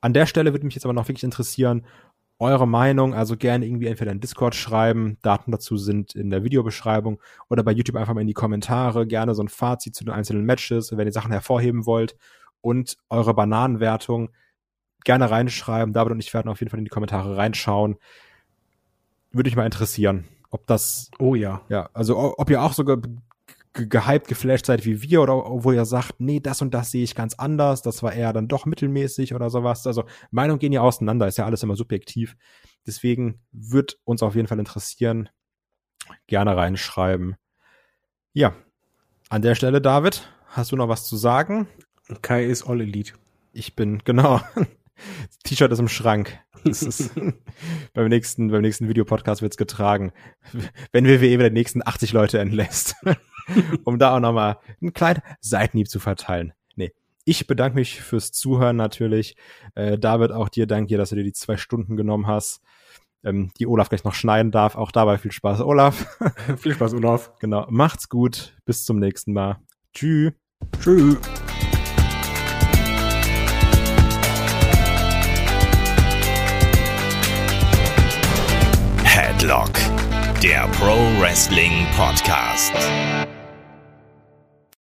An 0.00 0.14
der 0.14 0.24
Stelle 0.24 0.54
würde 0.54 0.64
mich 0.64 0.76
jetzt 0.76 0.86
aber 0.86 0.94
noch 0.94 1.08
wirklich 1.08 1.24
interessieren, 1.24 1.84
eure 2.38 2.68
Meinung, 2.68 3.14
also 3.14 3.36
gerne 3.36 3.66
irgendwie 3.66 3.86
entweder 3.86 4.12
in 4.12 4.20
Discord 4.20 4.54
schreiben, 4.54 5.18
Daten 5.22 5.50
dazu 5.50 5.76
sind 5.76 6.14
in 6.14 6.30
der 6.30 6.44
Videobeschreibung 6.44 7.20
oder 7.48 7.64
bei 7.64 7.72
YouTube 7.72 7.96
einfach 7.96 8.14
mal 8.14 8.20
in 8.20 8.28
die 8.28 8.34
Kommentare, 8.34 9.06
gerne 9.06 9.34
so 9.34 9.42
ein 9.42 9.48
Fazit 9.48 9.96
zu 9.96 10.04
den 10.04 10.14
einzelnen 10.14 10.44
Matches, 10.44 10.96
wenn 10.96 11.06
ihr 11.06 11.12
Sachen 11.12 11.32
hervorheben 11.32 11.84
wollt 11.84 12.16
und 12.60 12.96
eure 13.08 13.34
Bananenwertung 13.34 14.30
gerne 15.04 15.30
reinschreiben. 15.30 15.92
David 15.92 16.12
und 16.12 16.20
ich 16.20 16.32
werden 16.32 16.48
auf 16.48 16.60
jeden 16.60 16.70
Fall 16.70 16.78
in 16.78 16.84
die 16.84 16.90
Kommentare 16.90 17.36
reinschauen. 17.36 17.96
Würde 19.32 19.48
mich 19.48 19.56
mal 19.56 19.64
interessieren, 19.64 20.24
ob 20.50 20.66
das, 20.66 21.10
Oh 21.18 21.34
ja. 21.34 21.62
ja, 21.68 21.90
also 21.92 22.38
ob 22.38 22.50
ihr 22.50 22.62
auch 22.62 22.72
sogar 22.72 22.98
gehypt, 23.86 24.28
geflasht 24.28 24.66
seid 24.66 24.84
wie 24.84 25.02
wir 25.02 25.22
oder 25.22 25.34
wo 25.34 25.72
ihr 25.72 25.84
sagt, 25.84 26.14
nee, 26.18 26.40
das 26.40 26.62
und 26.62 26.72
das 26.74 26.90
sehe 26.90 27.04
ich 27.04 27.14
ganz 27.14 27.34
anders, 27.34 27.82
das 27.82 28.02
war 28.02 28.12
eher 28.12 28.32
dann 28.32 28.48
doch 28.48 28.66
mittelmäßig 28.66 29.34
oder 29.34 29.50
sowas. 29.50 29.86
Also 29.86 30.04
Meinungen 30.30 30.58
gehen 30.58 30.72
ja 30.72 30.80
auseinander, 30.80 31.28
ist 31.28 31.38
ja 31.38 31.46
alles 31.46 31.62
immer 31.62 31.76
subjektiv. 31.76 32.36
Deswegen 32.86 33.40
wird 33.52 33.98
uns 34.04 34.22
auf 34.22 34.34
jeden 34.34 34.48
Fall 34.48 34.58
interessieren. 34.58 35.28
Gerne 36.26 36.56
reinschreiben. 36.56 37.36
Ja, 38.32 38.54
an 39.28 39.42
der 39.42 39.54
Stelle, 39.54 39.80
David, 39.80 40.26
hast 40.46 40.72
du 40.72 40.76
noch 40.76 40.88
was 40.88 41.06
zu 41.06 41.16
sagen? 41.16 41.68
Kai 42.22 42.44
ist 42.44 42.66
All 42.66 42.80
Elite. 42.80 43.12
Ich 43.52 43.76
bin, 43.76 43.98
genau. 44.04 44.40
T-Shirt 45.44 45.70
ist 45.70 45.78
im 45.78 45.88
Schrank. 45.88 46.38
Das 46.64 46.82
ist, 46.82 47.10
beim 47.92 48.08
nächsten, 48.08 48.50
beim 48.50 48.62
nächsten 48.62 48.88
Videopodcast 48.88 49.42
wird's 49.42 49.56
getragen. 49.56 50.12
Wenn 50.92 51.06
WWE 51.06 51.20
wieder 51.20 51.50
die 51.50 51.54
nächsten 51.54 51.86
80 51.86 52.12
Leute 52.12 52.38
entlässt. 52.38 52.96
um 53.84 53.98
da 53.98 54.14
auch 54.16 54.20
nochmal 54.20 54.58
einen 54.80 54.92
kleinen 54.92 55.22
Seitenhieb 55.40 55.88
zu 55.88 56.00
verteilen. 56.00 56.52
Nee. 56.76 56.92
Ich 57.24 57.46
bedanke 57.46 57.76
mich 57.76 58.00
fürs 58.00 58.32
Zuhören 58.32 58.76
natürlich. 58.76 59.36
Äh, 59.74 59.98
David, 59.98 60.32
auch 60.32 60.48
dir 60.48 60.66
danke 60.66 60.88
dir, 60.88 60.98
dass 60.98 61.10
du 61.10 61.16
dir 61.16 61.24
die 61.24 61.32
zwei 61.32 61.56
Stunden 61.56 61.96
genommen 61.96 62.26
hast. 62.26 62.60
Ähm, 63.24 63.50
die 63.58 63.66
Olaf 63.66 63.88
gleich 63.88 64.04
noch 64.04 64.14
schneiden 64.14 64.52
darf. 64.52 64.76
Auch 64.76 64.92
dabei 64.92 65.18
viel 65.18 65.32
Spaß, 65.32 65.60
Olaf. 65.60 66.06
Viel 66.56 66.74
Spaß, 66.74 66.94
Olaf. 66.94 67.32
genau. 67.40 67.66
Macht's 67.68 68.08
gut. 68.08 68.54
Bis 68.64 68.84
zum 68.84 68.98
nächsten 68.98 69.32
Mal. 69.32 69.58
Tschüss. 69.92 70.32
Tschüss. 70.80 71.18
Headlock, 79.04 79.72
der 80.42 80.68
Pro 80.78 80.96
Wrestling 81.20 81.86
Podcast. 81.96 82.72